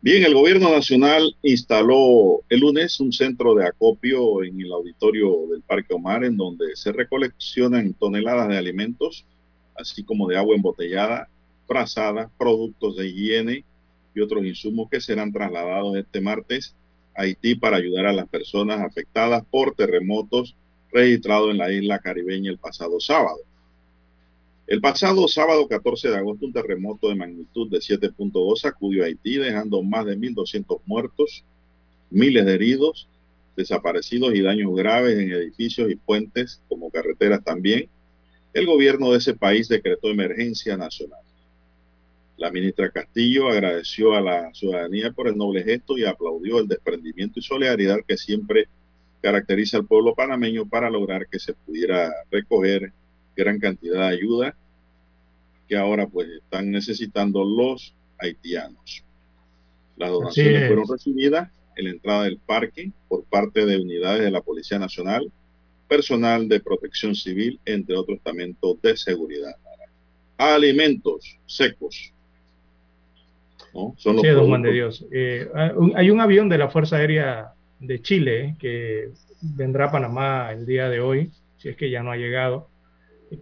Bien, 0.00 0.24
el 0.24 0.32
gobierno 0.32 0.72
nacional 0.72 1.36
instaló 1.42 2.40
el 2.48 2.60
lunes 2.60 2.98
un 3.00 3.12
centro 3.12 3.54
de 3.54 3.66
acopio 3.66 4.42
en 4.42 4.58
el 4.62 4.72
auditorio 4.72 5.46
del 5.50 5.60
Parque 5.60 5.92
Omar, 5.92 6.24
en 6.24 6.38
donde 6.38 6.74
se 6.74 6.90
recoleccionan 6.90 7.92
toneladas 7.92 8.48
de 8.48 8.56
alimentos, 8.56 9.26
así 9.76 10.02
como 10.02 10.26
de 10.26 10.38
agua 10.38 10.56
embotellada, 10.56 11.28
frazada, 11.66 12.30
productos 12.38 12.96
de 12.96 13.06
higiene 13.06 13.64
y 14.14 14.20
otros 14.20 14.46
insumos 14.46 14.88
que 14.88 15.02
serán 15.02 15.34
trasladados 15.34 15.98
este 15.98 16.22
martes 16.22 16.74
a 17.14 17.24
Haití 17.24 17.56
para 17.56 17.76
ayudar 17.76 18.06
a 18.06 18.14
las 18.14 18.26
personas 18.26 18.80
afectadas 18.80 19.44
por 19.50 19.74
terremotos 19.74 20.56
registrados 20.90 21.50
en 21.50 21.58
la 21.58 21.70
isla 21.70 21.98
caribeña 21.98 22.50
el 22.50 22.58
pasado 22.58 22.98
sábado. 23.00 23.40
El 24.68 24.82
pasado 24.82 25.26
sábado 25.28 25.66
14 25.66 26.10
de 26.10 26.16
agosto, 26.18 26.44
un 26.44 26.52
terremoto 26.52 27.08
de 27.08 27.14
magnitud 27.14 27.70
de 27.70 27.78
7.2 27.78 28.58
sacudió 28.58 29.02
a 29.02 29.06
Haití, 29.06 29.38
dejando 29.38 29.82
más 29.82 30.04
de 30.04 30.18
1.200 30.18 30.82
muertos, 30.84 31.42
miles 32.10 32.44
de 32.44 32.52
heridos, 32.52 33.08
desaparecidos 33.56 34.34
y 34.34 34.42
daños 34.42 34.76
graves 34.76 35.18
en 35.18 35.32
edificios 35.32 35.90
y 35.90 35.96
puentes, 35.96 36.60
como 36.68 36.90
carreteras 36.90 37.42
también. 37.42 37.88
El 38.52 38.66
gobierno 38.66 39.10
de 39.10 39.18
ese 39.18 39.32
país 39.32 39.68
decretó 39.68 40.10
emergencia 40.10 40.76
nacional. 40.76 41.22
La 42.36 42.50
ministra 42.50 42.90
Castillo 42.90 43.48
agradeció 43.48 44.12
a 44.12 44.20
la 44.20 44.52
ciudadanía 44.52 45.12
por 45.12 45.28
el 45.28 45.38
noble 45.38 45.64
gesto 45.64 45.96
y 45.96 46.04
aplaudió 46.04 46.58
el 46.58 46.68
desprendimiento 46.68 47.40
y 47.40 47.42
solidaridad 47.42 48.00
que 48.06 48.18
siempre 48.18 48.68
caracteriza 49.22 49.78
al 49.78 49.86
pueblo 49.86 50.14
panameño 50.14 50.68
para 50.68 50.90
lograr 50.90 51.26
que 51.26 51.38
se 51.38 51.54
pudiera 51.54 52.12
recoger 52.30 52.92
gran 53.38 53.60
cantidad 53.60 54.00
de 54.00 54.16
ayuda 54.16 54.54
que 55.68 55.76
ahora 55.76 56.06
pues 56.06 56.28
están 56.28 56.70
necesitando 56.70 57.44
los 57.44 57.94
haitianos. 58.18 59.04
Las 59.96 60.10
donaciones 60.10 60.66
fueron 60.66 60.88
recibidas 60.88 61.50
en 61.76 61.84
la 61.84 61.90
entrada 61.90 62.24
del 62.24 62.38
parque 62.38 62.90
por 63.08 63.24
parte 63.24 63.64
de 63.64 63.78
unidades 63.78 64.22
de 64.22 64.30
la 64.30 64.40
Policía 64.40 64.78
Nacional, 64.78 65.30
personal 65.86 66.48
de 66.48 66.60
protección 66.60 67.14
civil, 67.14 67.60
entre 67.64 67.96
otros 67.96 68.18
estamentos 68.18 68.80
de 68.82 68.96
seguridad. 68.96 69.54
Alimentos 70.36 71.38
secos. 71.46 72.12
¿no? 73.74 73.94
Son 73.98 74.16
los 74.16 74.22
sí, 74.22 74.28
don 74.30 74.48
Juan 74.48 74.62
de 74.62 74.72
Dios. 74.72 75.04
Eh, 75.12 75.48
hay 75.94 76.10
un 76.10 76.20
avión 76.20 76.48
de 76.48 76.58
la 76.58 76.68
Fuerza 76.68 76.96
Aérea 76.96 77.52
de 77.78 78.02
Chile 78.02 78.56
que 78.58 79.10
vendrá 79.40 79.86
a 79.86 79.92
Panamá 79.92 80.50
el 80.52 80.66
día 80.66 80.88
de 80.88 81.00
hoy, 81.00 81.30
si 81.58 81.68
es 81.68 81.76
que 81.76 81.90
ya 81.90 82.02
no 82.02 82.10
ha 82.10 82.16
llegado 82.16 82.68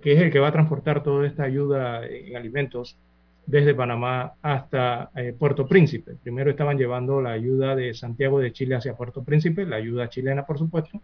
que 0.00 0.12
es 0.12 0.20
el 0.20 0.30
que 0.30 0.38
va 0.38 0.48
a 0.48 0.52
transportar 0.52 1.02
toda 1.02 1.26
esta 1.26 1.44
ayuda 1.44 2.06
en 2.06 2.36
alimentos 2.36 2.98
desde 3.46 3.74
Panamá 3.74 4.34
hasta 4.42 5.10
eh, 5.14 5.32
Puerto 5.38 5.66
Príncipe. 5.66 6.16
Primero 6.22 6.50
estaban 6.50 6.76
llevando 6.76 7.22
la 7.22 7.30
ayuda 7.30 7.76
de 7.76 7.94
Santiago 7.94 8.40
de 8.40 8.52
Chile 8.52 8.74
hacia 8.74 8.96
Puerto 8.96 9.22
Príncipe, 9.22 9.64
la 9.64 9.76
ayuda 9.76 10.08
chilena, 10.08 10.44
por 10.44 10.58
supuesto, 10.58 11.00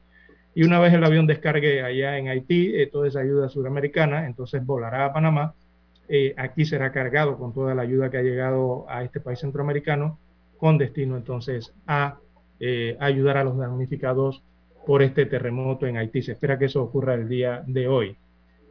y 0.54 0.64
una 0.64 0.80
vez 0.80 0.92
el 0.92 1.04
avión 1.04 1.26
descargue 1.26 1.82
allá 1.82 2.18
en 2.18 2.28
Haití 2.28 2.74
eh, 2.74 2.88
toda 2.88 3.08
esa 3.08 3.20
ayuda 3.20 3.48
sudamericana, 3.48 4.26
entonces 4.26 4.64
volará 4.66 5.06
a 5.06 5.12
Panamá. 5.12 5.54
Eh, 6.08 6.34
aquí 6.36 6.64
será 6.64 6.92
cargado 6.92 7.38
con 7.38 7.54
toda 7.54 7.74
la 7.74 7.82
ayuda 7.82 8.10
que 8.10 8.18
ha 8.18 8.22
llegado 8.22 8.84
a 8.88 9.04
este 9.04 9.20
país 9.20 9.38
centroamericano, 9.38 10.18
con 10.58 10.76
destino 10.78 11.16
entonces 11.16 11.72
a 11.86 12.18
ayudar 13.00 13.38
a 13.38 13.44
los 13.44 13.58
damnificados 13.58 14.40
por 14.86 15.02
este 15.02 15.26
terremoto 15.26 15.88
en 15.88 15.96
Haití. 15.96 16.22
Se 16.22 16.32
espera 16.32 16.60
que 16.60 16.66
eso 16.66 16.80
ocurra 16.80 17.14
el 17.14 17.28
día 17.28 17.64
de 17.66 17.88
hoy. 17.88 18.16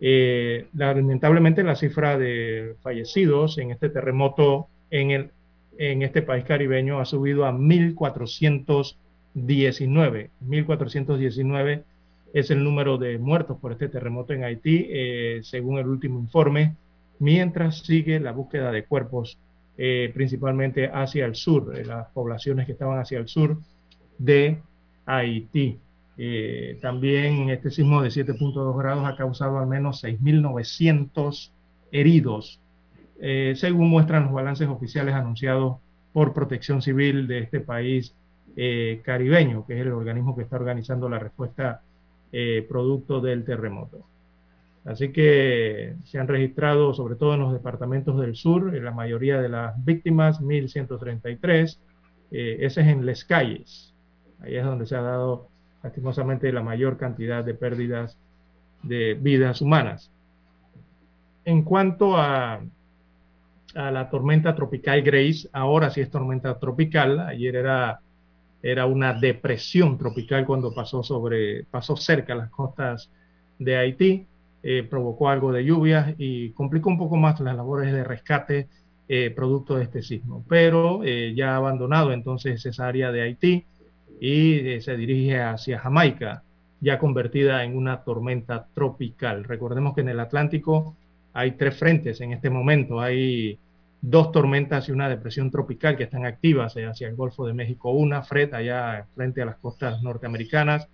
Eh, 0.04 0.66
lamentablemente 0.74 1.62
la 1.62 1.76
cifra 1.76 2.18
de 2.18 2.74
fallecidos 2.82 3.60
en 3.60 3.70
este 3.70 3.90
terremoto 3.90 4.68
en, 4.90 5.12
el, 5.12 5.30
en 5.78 6.02
este 6.02 6.24
país 6.24 6.44
caribeño 6.44 7.00
ha 7.00 7.06
subido 7.06 7.46
a 7.46 7.54
1.419. 7.54 8.96
1.419 9.36 11.84
es 12.34 12.50
el 12.50 12.64
número 12.64 12.98
de 12.98 13.20
muertos 13.20 13.60
por 13.60 13.74
este 13.74 13.90
terremoto 13.90 14.34
en 14.34 14.44
Haití, 14.44 14.88
eh, 14.90 15.42
según 15.44 15.78
el 15.78 15.88
último 15.88 16.20
informe, 16.20 16.76
mientras 17.20 17.78
sigue 17.80 18.20
la 18.20 18.32
búsqueda 18.32 18.72
de 18.72 18.86
cuerpos, 18.86 19.38
eh, 19.78 20.10
principalmente 20.14 20.90
hacia 20.92 21.26
el 21.26 21.36
sur, 21.36 21.78
las 21.86 22.08
poblaciones 22.10 22.66
que 22.66 22.72
estaban 22.72 22.98
hacia 23.00 23.20
el 23.20 23.28
sur 23.28 23.58
de 24.18 24.58
Haití. 25.06 25.78
Eh, 26.18 26.78
también 26.82 27.50
este 27.50 27.72
sismo 27.72 28.02
de 28.02 28.10
7.2 28.10 28.78
grados 28.78 29.06
ha 29.06 29.16
causado 29.16 29.60
al 29.60 29.68
menos 29.68 30.04
6.900 30.04 31.52
heridos, 31.92 32.60
eh, 33.20 33.54
según 33.56 33.90
muestran 33.90 34.26
los 34.26 34.34
balances 34.34 34.68
oficiales 34.68 35.16
anunciados 35.16 35.78
por 36.14 36.34
Protección 36.34 36.82
Civil 36.82 37.28
de 37.28 37.40
este 37.40 37.62
país 37.62 38.14
eh, 38.56 39.02
caribeño, 39.04 39.66
que 39.66 39.76
es 39.76 39.82
el 39.82 39.94
organismo 39.94 40.36
que 40.36 40.44
está 40.44 40.58
organizando 40.58 41.10
la 41.10 41.20
respuesta 41.20 41.82
producto 42.70 43.20
del 43.20 43.44
terremoto. 43.44 44.06
Así 44.86 45.12
que 45.12 45.96
se 46.06 46.18
han 46.18 46.30
registrado, 46.30 46.94
sobre 46.94 47.16
todo 47.16 47.34
en 47.34 47.42
los 47.42 47.52
departamentos 47.52 48.18
del 48.22 48.36
sur, 48.36 48.74
la 48.74 48.92
mayoría 48.92 49.42
de 49.42 49.50
las 49.50 49.84
víctimas, 49.84 50.40
1.133. 50.40 51.78
ese 52.32 52.66
es 52.66 52.78
en 52.78 53.06
Les 53.06 53.26
Calles. 53.26 53.94
Ahí 54.40 54.56
es 54.56 54.64
donde 54.64 54.86
se 54.86 54.96
ha 54.96 55.02
dado 55.02 55.51
lastimosamente 55.84 56.52
la 56.52 56.62
mayor 56.62 56.98
cantidad 56.98 57.44
de 57.44 57.54
pérdidas 57.54 58.18
de 58.84 59.14
vidas 59.14 59.62
humanas. 59.62 60.12
En 61.46 61.64
cuanto 61.64 62.18
a 62.18 62.62
la 63.76 64.10
tormenta 64.10 64.56
tropical 64.56 65.02
Grace. 65.02 65.50
Ahora 65.54 65.90
sí 65.90 66.02
es 66.02 66.10
tormenta 66.10 66.58
tropical. 66.60 67.20
Ayer 67.20 67.56
era, 67.56 68.00
era 68.62 68.86
una 68.86 69.14
depresión 69.14 69.98
tropical 69.98 70.46
cuando 70.46 70.74
pasó, 70.74 71.04
sobre, 71.04 71.64
pasó 71.66 71.96
cerca 71.96 72.36
las 72.36 72.50
costas 72.50 73.10
de 73.60 73.78
Haití. 73.78 74.28
Eh, 74.64 74.84
provocó 74.88 75.30
algo 75.30 75.52
de 75.52 75.66
lluvias 75.66 76.14
y 76.20 76.52
complicó 76.52 76.90
un 76.90 77.00
poco 77.00 77.18
más 77.18 77.40
las 77.40 77.56
labores 77.56 77.92
de 77.92 78.04
rescate 78.04 78.68
eh, 79.08 79.32
producto 79.36 79.76
de 79.76 79.84
este 79.84 80.04
sismo. 80.04 80.46
Pero 80.48 81.02
eh, 81.04 81.34
ya 81.36 81.54
ha 81.54 81.58
abandonado 81.58 82.12
entonces 82.12 82.64
esa 82.66 82.88
área 82.88 83.12
de 83.12 83.22
Haití 83.22 83.66
y 84.24 84.80
se 84.82 84.96
dirige 84.96 85.42
hacia 85.42 85.80
Jamaica, 85.80 86.44
ya 86.80 87.00
convertida 87.00 87.64
en 87.64 87.76
una 87.76 88.04
tormenta 88.04 88.68
tropical. 88.76 89.44
Recordemos 89.44 89.96
que 89.96 90.02
en 90.02 90.10
el 90.10 90.20
Atlántico 90.20 90.96
hay 91.34 91.54
tres 91.54 91.76
frentes 91.76 92.22
en 92.22 92.32
este 92.32 92.52
momento. 92.52 93.02
Hay 93.02 93.58
dos 94.00 94.32
tormentas 94.32 94.88
y 94.88 94.92
una 94.92 95.10
depresión 95.10 95.50
tropical 95.50 95.98
que 95.98 96.04
están 96.04 96.26
activas 96.26 96.76
hacia 96.76 97.08
el 97.08 97.16
Golfo 97.16 97.48
de 97.48 97.54
México. 97.54 97.90
Una, 97.90 98.22
Fred, 98.22 98.54
allá 98.54 99.08
frente 99.16 99.42
a 99.42 99.46
las 99.46 99.58
costas 99.58 100.04
norteamericanas, 100.04 100.88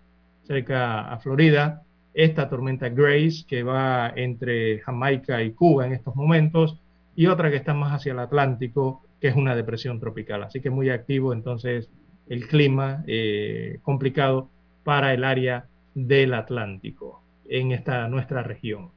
cerca 0.43 1.11
a 1.11 1.19
Florida 1.19 1.83
esta 2.13 2.49
tormenta 2.49 2.87
Grace 2.87 3.43
que 3.45 3.61
va 3.61 4.13
entre 4.15 4.79
Jamaica 4.79 5.43
y 5.43 5.51
Cuba 5.51 5.85
en 5.85 5.91
estos 5.91 6.15
momentos 6.15 6.79
y 7.13 7.27
otra 7.27 7.51
que 7.51 7.57
está 7.57 7.73
más 7.73 7.91
hacia 7.91 8.13
el 8.13 8.19
Atlántico 8.19 9.03
que 9.19 9.27
es 9.27 9.35
una 9.35 9.53
depresión 9.53 9.99
tropical. 9.99 10.43
Así 10.43 10.61
que 10.61 10.69
muy 10.69 10.89
activo 10.89 11.33
entonces 11.33 11.89
el 12.29 12.47
clima 12.47 13.03
eh, 13.07 13.79
complicado 13.83 14.49
para 14.83 15.13
el 15.13 15.23
área 15.23 15.67
del 15.93 16.33
Atlántico 16.33 17.21
en 17.49 17.71
esta 17.71 18.07
nuestra 18.07 18.43
región. 18.43 18.91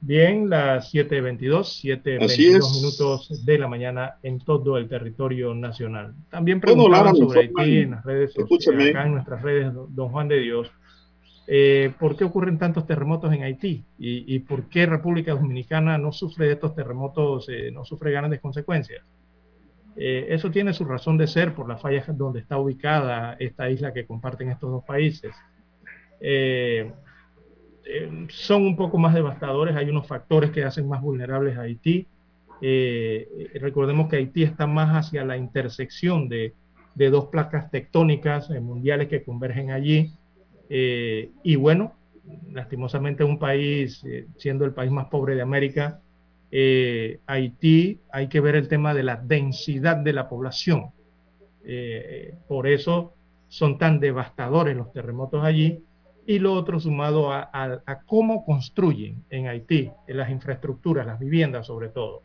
Bien, 0.00 0.50
las 0.50 0.92
7.22, 0.92 2.02
7.22 2.02 2.76
minutos 2.76 3.44
de 3.46 3.58
la 3.58 3.68
mañana 3.68 4.16
en 4.22 4.38
todo 4.38 4.76
el 4.76 4.86
territorio 4.86 5.54
nacional. 5.54 6.14
También 6.30 6.60
preguntaban 6.60 7.16
sobre 7.16 7.40
Haití 7.40 7.78
en 7.78 7.92
las 7.92 8.04
redes 8.04 8.34
sociales, 8.34 8.90
acá 8.90 9.06
en 9.06 9.14
nuestras 9.14 9.40
redes, 9.40 9.72
don 9.72 10.10
Juan 10.10 10.28
de 10.28 10.40
Dios, 10.40 10.70
eh, 11.46 11.92
¿por 11.98 12.16
qué 12.16 12.24
ocurren 12.24 12.58
tantos 12.58 12.86
terremotos 12.86 13.32
en 13.32 13.42
Haití? 13.42 13.84
¿Y, 13.98 14.38
por 14.40 14.68
qué 14.68 14.86
República 14.86 15.32
Dominicana 15.32 15.98
no 15.98 16.12
sufre 16.12 16.46
de 16.46 16.52
estos 16.52 16.74
terremotos, 16.74 17.48
eh, 17.48 17.70
no 17.70 17.84
sufre 17.84 18.10
grandes 18.10 18.40
consecuencias? 18.40 19.04
Eh, 19.96 20.26
eso 20.30 20.50
tiene 20.50 20.72
su 20.72 20.84
razón 20.84 21.16
de 21.16 21.26
ser 21.26 21.54
por 21.54 21.68
las 21.68 21.80
fallas 21.80 22.06
donde 22.16 22.40
está 22.40 22.58
ubicada 22.58 23.36
esta 23.38 23.70
isla 23.70 23.92
que 23.92 24.06
comparten 24.06 24.50
estos 24.50 24.70
dos 24.70 24.84
países. 24.84 25.34
son 28.28 28.62
un 28.62 28.76
poco 28.76 28.98
más 28.98 29.14
devastadores, 29.14 29.76
hay 29.76 29.90
unos 29.90 30.06
factores 30.06 30.50
que 30.50 30.64
hacen 30.64 30.88
más 30.88 31.02
vulnerables 31.02 31.56
a 31.58 31.62
Haití. 31.62 32.06
recordemos 33.60 34.08
que 34.08 34.16
Haití 34.16 34.42
está 34.42 34.66
más 34.66 34.90
hacia 34.90 35.24
la 35.24 35.36
intersección 35.36 36.28
de, 36.28 36.54
dos 36.94 37.26
placas 37.26 37.70
tectónicas 37.70 38.50
mundiales 38.50 39.08
que 39.08 39.22
convergen 39.22 39.70
allí 39.70 40.14
eh, 40.68 41.30
y 41.42 41.56
bueno, 41.56 41.94
lastimosamente 42.50 43.24
un 43.24 43.38
país, 43.38 44.02
eh, 44.04 44.26
siendo 44.36 44.64
el 44.64 44.72
país 44.72 44.90
más 44.90 45.06
pobre 45.06 45.34
de 45.34 45.42
América, 45.42 46.00
eh, 46.56 47.18
Haití, 47.26 47.98
hay 48.12 48.28
que 48.28 48.38
ver 48.38 48.54
el 48.54 48.68
tema 48.68 48.94
de 48.94 49.02
la 49.02 49.16
densidad 49.16 49.96
de 49.96 50.12
la 50.12 50.28
población. 50.28 50.92
por 52.46 52.68
eso 52.68 53.14
son 53.48 53.78
tan 53.78 53.98
devastadores 53.98 54.76
los 54.76 54.92
terremotos 54.92 55.42
allí. 55.42 55.82
Y 56.26 56.38
lo 56.38 56.52
otro 56.54 56.78
sumado 56.78 57.32
a, 57.32 57.82
cómo 58.06 58.44
construyen 58.44 59.24
en 59.30 59.48
Haití, 59.48 59.90
las 60.06 60.30
infraestructuras, 60.30 61.06
las 61.06 61.18
viviendas 61.18 61.66
sobre 61.66 61.88
todo. 61.88 62.22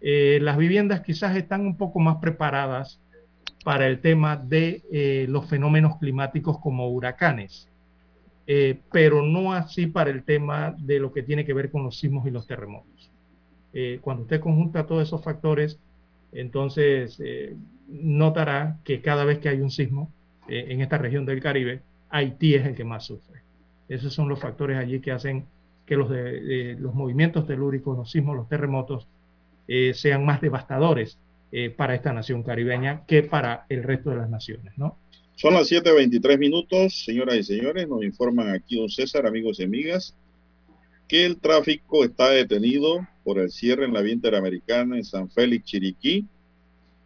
las 0.00 0.56
viviendas 0.56 1.00
quizás 1.00 1.34
están 1.36 1.62
un 1.62 1.76
poco 1.76 2.00
más 2.00 2.16
preparadas 2.18 3.00
para 3.64 3.86
el 3.86 4.00
tema 4.00 4.36
de 4.36 4.82
eh, 4.92 5.26
los 5.28 5.48
fenómenos 5.48 5.98
climáticos 5.98 6.58
como 6.60 6.90
huracanes, 6.90 7.70
eh, 8.46 8.78
pero 8.92 9.22
no 9.22 9.54
así 9.54 9.86
para 9.86 10.10
el 10.10 10.22
tema 10.22 10.76
de 10.78 11.00
lo 11.00 11.10
que 11.10 11.22
tiene 11.22 11.46
que 11.46 11.54
ver 11.54 11.70
con 11.70 11.82
los 11.82 11.98
sismos 11.98 12.26
y 12.26 12.30
los 12.30 12.46
terremotos. 12.46 12.93
Eh, 13.74 13.98
cuando 14.00 14.22
usted 14.22 14.40
conjunta 14.40 14.86
todos 14.86 15.02
esos 15.02 15.22
factores, 15.22 15.78
entonces 16.32 17.20
notará 17.88 18.78
que 18.82 19.02
cada 19.02 19.24
vez 19.24 19.38
que 19.38 19.48
hay 19.48 19.60
un 19.60 19.70
sismo 19.70 20.10
en 20.48 20.80
esta 20.80 20.98
región 20.98 21.26
del 21.26 21.40
Caribe, 21.40 21.80
Haití 22.10 22.54
es 22.54 22.66
el 22.66 22.74
que 22.74 22.82
más 22.82 23.04
sufre. 23.04 23.42
Esos 23.88 24.12
son 24.12 24.28
los 24.28 24.40
factores 24.40 24.78
allí 24.78 25.00
que 25.00 25.12
hacen 25.12 25.46
que 25.86 25.96
los, 25.96 26.10
de, 26.10 26.76
los 26.78 26.94
movimientos 26.94 27.46
telúricos, 27.46 27.96
los 27.96 28.10
sismos, 28.10 28.34
los 28.34 28.48
terremotos 28.48 29.06
sean 29.92 30.24
más 30.24 30.40
devastadores 30.40 31.18
eh, 31.56 31.70
para 31.70 31.94
esta 31.94 32.12
nación 32.12 32.42
caribeña 32.42 33.06
que 33.06 33.22
para 33.22 33.64
el 33.68 33.84
resto 33.84 34.10
de 34.10 34.16
las 34.16 34.28
naciones, 34.28 34.76
¿no? 34.76 34.98
Son 35.36 35.54
las 35.54 35.70
7.23 35.70 36.36
minutos, 36.36 37.04
señoras 37.04 37.36
y 37.36 37.44
señores, 37.44 37.86
nos 37.86 38.02
informan 38.02 38.48
aquí 38.48 38.76
don 38.76 38.88
César, 38.88 39.24
amigos 39.24 39.60
y 39.60 39.62
amigas, 39.62 40.16
que 41.06 41.24
el 41.24 41.36
tráfico 41.36 42.02
está 42.02 42.30
detenido 42.30 43.06
por 43.24 43.38
el 43.38 43.50
cierre 43.50 43.86
en 43.86 43.94
la 43.94 44.02
vía 44.02 44.12
interamericana 44.12 44.96
en 44.96 45.04
San 45.04 45.30
Félix, 45.30 45.64
Chiriquí, 45.64 46.26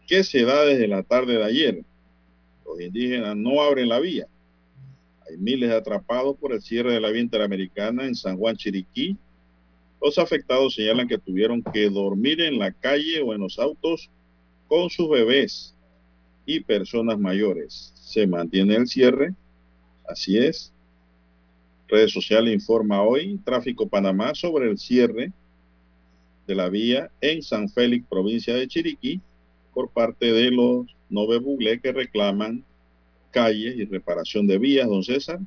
que 0.07 0.24
se 0.24 0.43
da 0.43 0.65
desde 0.65 0.89
la 0.89 1.03
tarde 1.05 1.39
de 1.39 1.45
ayer. 1.45 1.85
Los 2.66 2.81
indígenas 2.81 3.36
no 3.36 3.62
abren 3.62 3.89
la 3.89 4.01
vía. 4.01 4.27
Hay 5.28 5.36
miles 5.36 5.70
de 5.70 5.77
atrapados 5.77 6.36
por 6.36 6.53
el 6.53 6.61
cierre 6.61 6.93
de 6.93 7.01
la 7.01 7.11
vía 7.11 7.23
interamericana 7.23 8.05
en 8.05 8.15
San 8.15 8.36
Juan, 8.36 8.57
Chiriquí. 8.57 9.16
Los 10.03 10.19
afectados 10.19 10.74
señalan 10.74 11.09
que 11.09 11.19
tuvieron 11.19 11.62
que 11.62 11.89
dormir 11.89 12.40
en 12.40 12.59
la 12.59 12.73
calle 12.73 13.23
o 13.23 13.32
en 13.32 13.40
los 13.40 13.59
autos 13.59 14.11
con 14.66 14.90
sus 14.90 15.09
bebés 15.09 15.74
y 16.47 16.61
personas 16.61 17.19
mayores. 17.19 17.93
Se 17.95 18.27
mantiene 18.27 18.77
el 18.77 18.89
cierre, 18.89 19.35
así 20.09 20.39
es. 20.39 20.73
Redes 21.89 22.12
sociales 22.12 22.53
informa 22.53 23.03
hoy 23.03 23.39
Tráfico 23.45 23.89
Panamá 23.89 24.35
sobre 24.35 24.70
el 24.70 24.78
cierre 24.78 25.32
de 26.49 26.55
la 26.55 26.70
vía 26.70 27.11
en 27.20 27.43
San 27.43 27.69
Félix, 27.69 28.07
provincia 28.09 28.55
de 28.55 28.66
Chiriquí, 28.66 29.20
por 29.75 29.91
parte 29.91 30.33
de 30.33 30.51
los 30.51 30.87
Nove 31.11 31.39
Buglé 31.39 31.79
que 31.79 31.93
reclaman 31.93 32.65
calles 33.31 33.77
y 33.77 33.85
reparación 33.85 34.47
de 34.47 34.59
vías, 34.59 34.89
don 34.89 35.05
César, 35.05 35.39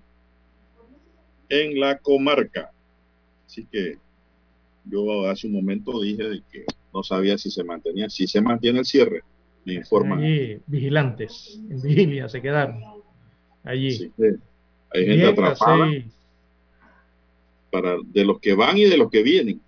en 1.50 1.80
la 1.80 1.98
comarca. 1.98 2.72
Así 3.48 3.66
que 3.70 3.98
yo 4.86 5.28
hace 5.28 5.48
un 5.48 5.54
momento 5.54 6.00
dije 6.00 6.24
de 6.24 6.44
que 6.52 6.66
no 6.94 7.02
sabía 7.02 7.36
si 7.38 7.50
se 7.50 7.64
mantenía, 7.64 8.08
si 8.08 8.28
se 8.28 8.40
mantiene 8.40 8.80
el 8.80 8.86
cierre, 8.86 9.24
me 9.66 9.74
informan. 9.74 10.20
Allí, 10.20 10.60
vigilantes, 10.68 11.60
en 11.68 11.82
vigilia 11.82 12.30
se 12.30 12.42
quedaron 12.44 12.80
allí. 13.64 14.12
hay 14.92 15.06
gente 15.06 15.26
atrapada 15.26 15.88
para, 17.72 17.98
de 18.06 18.24
los 18.24 18.40
que 18.40 18.54
van 18.54 18.78
y 18.78 18.84
de 18.84 18.98
los 18.98 19.10
que 19.10 19.24
vienen. 19.24 19.62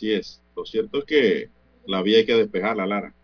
Así 0.00 0.14
es. 0.14 0.40
Lo 0.56 0.64
cierto 0.64 1.00
es 1.00 1.04
que 1.04 1.50
la 1.84 2.00
vía 2.00 2.16
hay 2.16 2.24
que 2.24 2.34
despejarla, 2.34 2.86
Lara. 2.86 3.14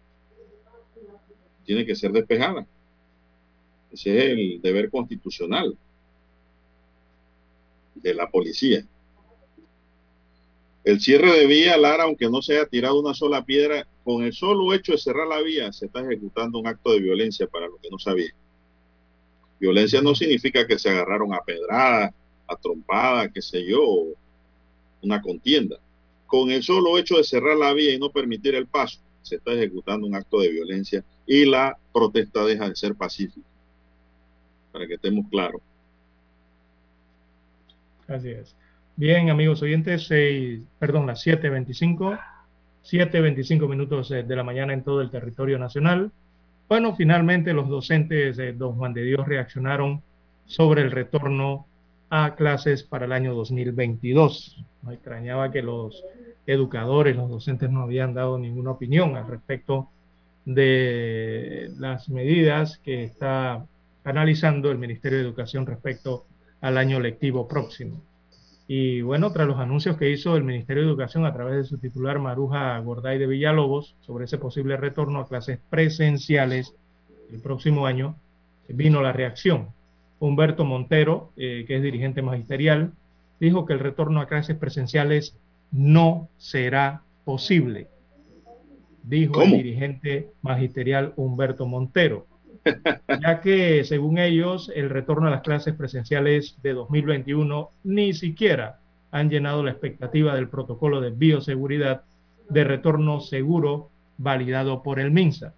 Tiene 1.65 1.87
que 1.87 1.97
ser 1.97 2.13
despejada. 2.13 2.67
Ese 3.91 4.19
es 4.19 4.25
el 4.25 4.61
deber 4.61 4.91
constitucional 4.91 5.75
de 7.95 8.13
la 8.13 8.29
policía. 8.31 8.87
El 10.85 11.01
cierre 11.01 11.33
de 11.33 11.47
vía, 11.47 11.79
Lara, 11.79 12.05
aunque 12.05 12.29
no 12.29 12.43
se 12.43 12.59
haya 12.59 12.67
tirado 12.67 13.01
una 13.01 13.15
sola 13.15 13.43
piedra, 13.47 13.89
con 14.05 14.23
el 14.23 14.35
solo 14.35 14.75
hecho 14.75 14.93
de 14.93 14.99
cerrar 14.99 15.29
la 15.29 15.41
vía, 15.41 15.73
se 15.73 15.87
está 15.87 16.03
ejecutando 16.03 16.59
un 16.59 16.67
acto 16.67 16.93
de 16.93 17.01
violencia 17.01 17.47
para 17.47 17.69
los 17.69 17.81
que 17.81 17.89
no 17.89 17.99
sabían. 17.99 18.35
Violencia 19.59 20.03
no 20.03 20.15
significa 20.15 20.67
que 20.67 20.79
se 20.79 20.91
agarraron 20.91 21.33
a 21.33 21.41
pedradas, 21.41 22.13
a 22.47 22.57
trompadas, 22.57 23.31
qué 23.33 23.41
sé 23.41 23.65
yo, 23.65 24.09
una 25.01 25.23
contienda. 25.23 25.81
Con 26.27 26.51
el 26.51 26.63
solo 26.63 26.99
hecho 26.99 27.17
de 27.17 27.25
cerrar 27.25 27.57
la 27.57 27.73
vía 27.73 27.95
y 27.95 27.99
no 27.99 28.11
permitir 28.11 28.55
el 28.55 28.67
paso, 28.67 29.01
se 29.23 29.37
está 29.37 29.53
ejecutando 29.53 30.07
un 30.07 30.15
acto 30.15 30.41
de 30.41 30.51
violencia 30.51 31.05
y 31.27 31.45
la 31.45 31.77
protesta 31.93 32.45
deja 32.45 32.69
de 32.69 32.77
ser 32.77 32.95
pacífica. 32.95 33.47
Para 34.73 34.87
que 34.87 34.95
estemos 34.95 35.27
claros. 35.31 35.61
Así 38.09 38.31
es. 38.31 38.55
Bien, 38.95 39.31
amigos 39.31 39.61
oyentes, 39.63 40.09
perdón, 40.79 41.07
las 41.07 41.27
7.25, 41.27 42.19
7.25 42.83 43.69
minutos 43.69 44.11
eh, 44.11 44.23
de 44.23 44.37
la 44.37 44.43
mañana 44.43 44.73
en 44.73 44.83
todo 44.83 45.03
el 45.03 45.11
territorio 45.11 45.59
nacional. 45.59 46.13
Bueno, 46.69 46.95
finalmente 46.97 47.53
los 47.53 47.69
docentes 47.69 48.37
de 48.37 48.53
Don 48.53 48.77
Juan 48.77 48.95
de 48.95 49.03
Dios 49.03 49.27
reaccionaron 49.27 50.03
sobre 50.47 50.83
el 50.83 50.91
retorno 50.91 51.67
a 52.11 52.35
clases 52.35 52.83
para 52.83 53.07
el 53.07 53.13
año 53.13 53.35
2022. 53.35 54.65
No 54.83 54.93
extrañaba 54.93 55.51
que 55.51 55.63
los 55.63 56.05
educadores, 56.47 57.17
los 57.17 57.29
docentes 57.29 57.71
no 57.71 57.83
habían 57.83 58.15
dado 58.15 58.39
ninguna 58.39 58.73
opinión 58.73 59.17
al 59.17 59.27
respecto 59.27 59.89
de 60.45 61.73
las 61.79 62.09
medidas 62.09 62.79
que 62.79 63.03
está 63.03 63.67
analizando 64.05 64.71
el 64.71 64.79
Ministerio 64.79 65.19
de 65.19 65.25
Educación 65.25 65.67
respecto 65.67 66.25
al 66.61 66.79
año 66.79 67.01
lectivo 67.01 67.49
próximo. 67.49 68.01
Y 68.69 69.01
bueno, 69.03 69.33
tras 69.33 69.47
los 69.47 69.59
anuncios 69.59 69.97
que 69.97 70.11
hizo 70.11 70.37
el 70.37 70.45
Ministerio 70.45 70.83
de 70.83 70.89
Educación 70.89 71.25
a 71.25 71.33
través 71.33 71.57
de 71.57 71.65
su 71.65 71.79
titular 71.79 72.19
Maruja 72.19 72.79
Gorday 72.81 73.19
de 73.19 73.27
Villalobos 73.27 73.97
sobre 74.01 74.25
ese 74.25 74.39
posible 74.39 74.77
retorno 74.77 75.21
a 75.21 75.29
clases 75.29 75.61
presenciales 75.71 76.75
el 77.33 77.41
próximo 77.41 77.87
año, 77.87 78.17
vino 78.69 79.03
la 79.03 79.13
reacción. 79.13 79.69
Humberto 80.19 80.65
Montero, 80.65 81.33
eh, 81.37 81.65
que 81.67 81.77
es 81.77 81.83
dirigente 81.83 82.23
magisterial, 82.23 82.93
dijo 83.39 83.67
que 83.67 83.75
el 83.75 83.81
retorno 83.81 84.21
a 84.21 84.27
clases 84.27 84.57
presenciales 84.57 85.37
no 85.71 86.29
será 86.39 87.03
posible, 87.25 87.89
dijo 89.03 89.43
el 89.43 89.51
dirigente 89.53 90.31
magisterial 90.43 91.13
Humberto 91.17 91.67
Montero, 91.67 92.27
ya 93.23 93.41
que 93.41 93.85
según 93.85 94.19
ellos 94.19 94.73
el 94.75 94.91
retorno 94.91 95.29
a 95.29 95.31
las 95.31 95.43
clases 95.43 95.75
presenciales 95.75 96.57
de 96.63 96.73
2021 96.73 97.71
ni 97.85 98.15
siquiera 98.15 98.81
han 99.11 99.31
llenado 99.31 99.63
la 99.63 99.71
expectativa 99.71 100.35
del 100.35 100.49
protocolo 100.49 101.01
de 101.01 101.11
bioseguridad 101.11 102.03
de 102.49 102.65
retorno 102.65 103.21
seguro 103.21 103.91
validado 104.19 104.83
por 104.83 104.99
el 104.99 105.11
MINSA. 105.11 105.55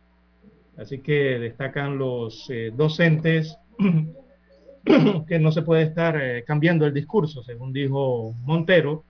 Así 0.76 0.98
que 1.00 1.38
destacan 1.38 1.98
los 1.98 2.48
eh, 2.50 2.72
docentes 2.74 3.58
que 5.26 5.38
no 5.38 5.52
se 5.52 5.62
puede 5.62 5.82
estar 5.82 6.20
eh, 6.20 6.44
cambiando 6.44 6.86
el 6.86 6.94
discurso, 6.94 7.42
según 7.42 7.72
dijo 7.72 8.34
Montero. 8.44 9.04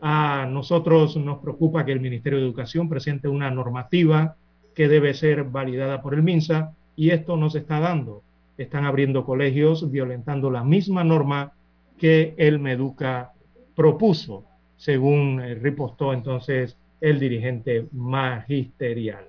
A 0.00 0.46
nosotros 0.50 1.16
nos 1.16 1.38
preocupa 1.38 1.84
que 1.84 1.92
el 1.92 2.00
Ministerio 2.00 2.38
de 2.38 2.44
Educación 2.44 2.88
presente 2.88 3.28
una 3.28 3.50
normativa 3.50 4.36
que 4.74 4.88
debe 4.88 5.14
ser 5.14 5.44
validada 5.44 6.02
por 6.02 6.14
el 6.14 6.22
MINSA 6.22 6.74
y 6.96 7.10
esto 7.10 7.36
no 7.36 7.48
se 7.48 7.60
está 7.60 7.80
dando. 7.80 8.22
Están 8.58 8.84
abriendo 8.84 9.24
colegios 9.24 9.90
violentando 9.90 10.50
la 10.50 10.64
misma 10.64 11.02
norma 11.02 11.52
que 11.98 12.34
el 12.36 12.58
Meduca 12.58 13.32
propuso, 13.74 14.44
según 14.76 15.40
eh, 15.40 15.54
ripostó 15.54 16.12
entonces 16.12 16.76
el 17.00 17.18
dirigente 17.18 17.86
magisterial. 17.92 19.28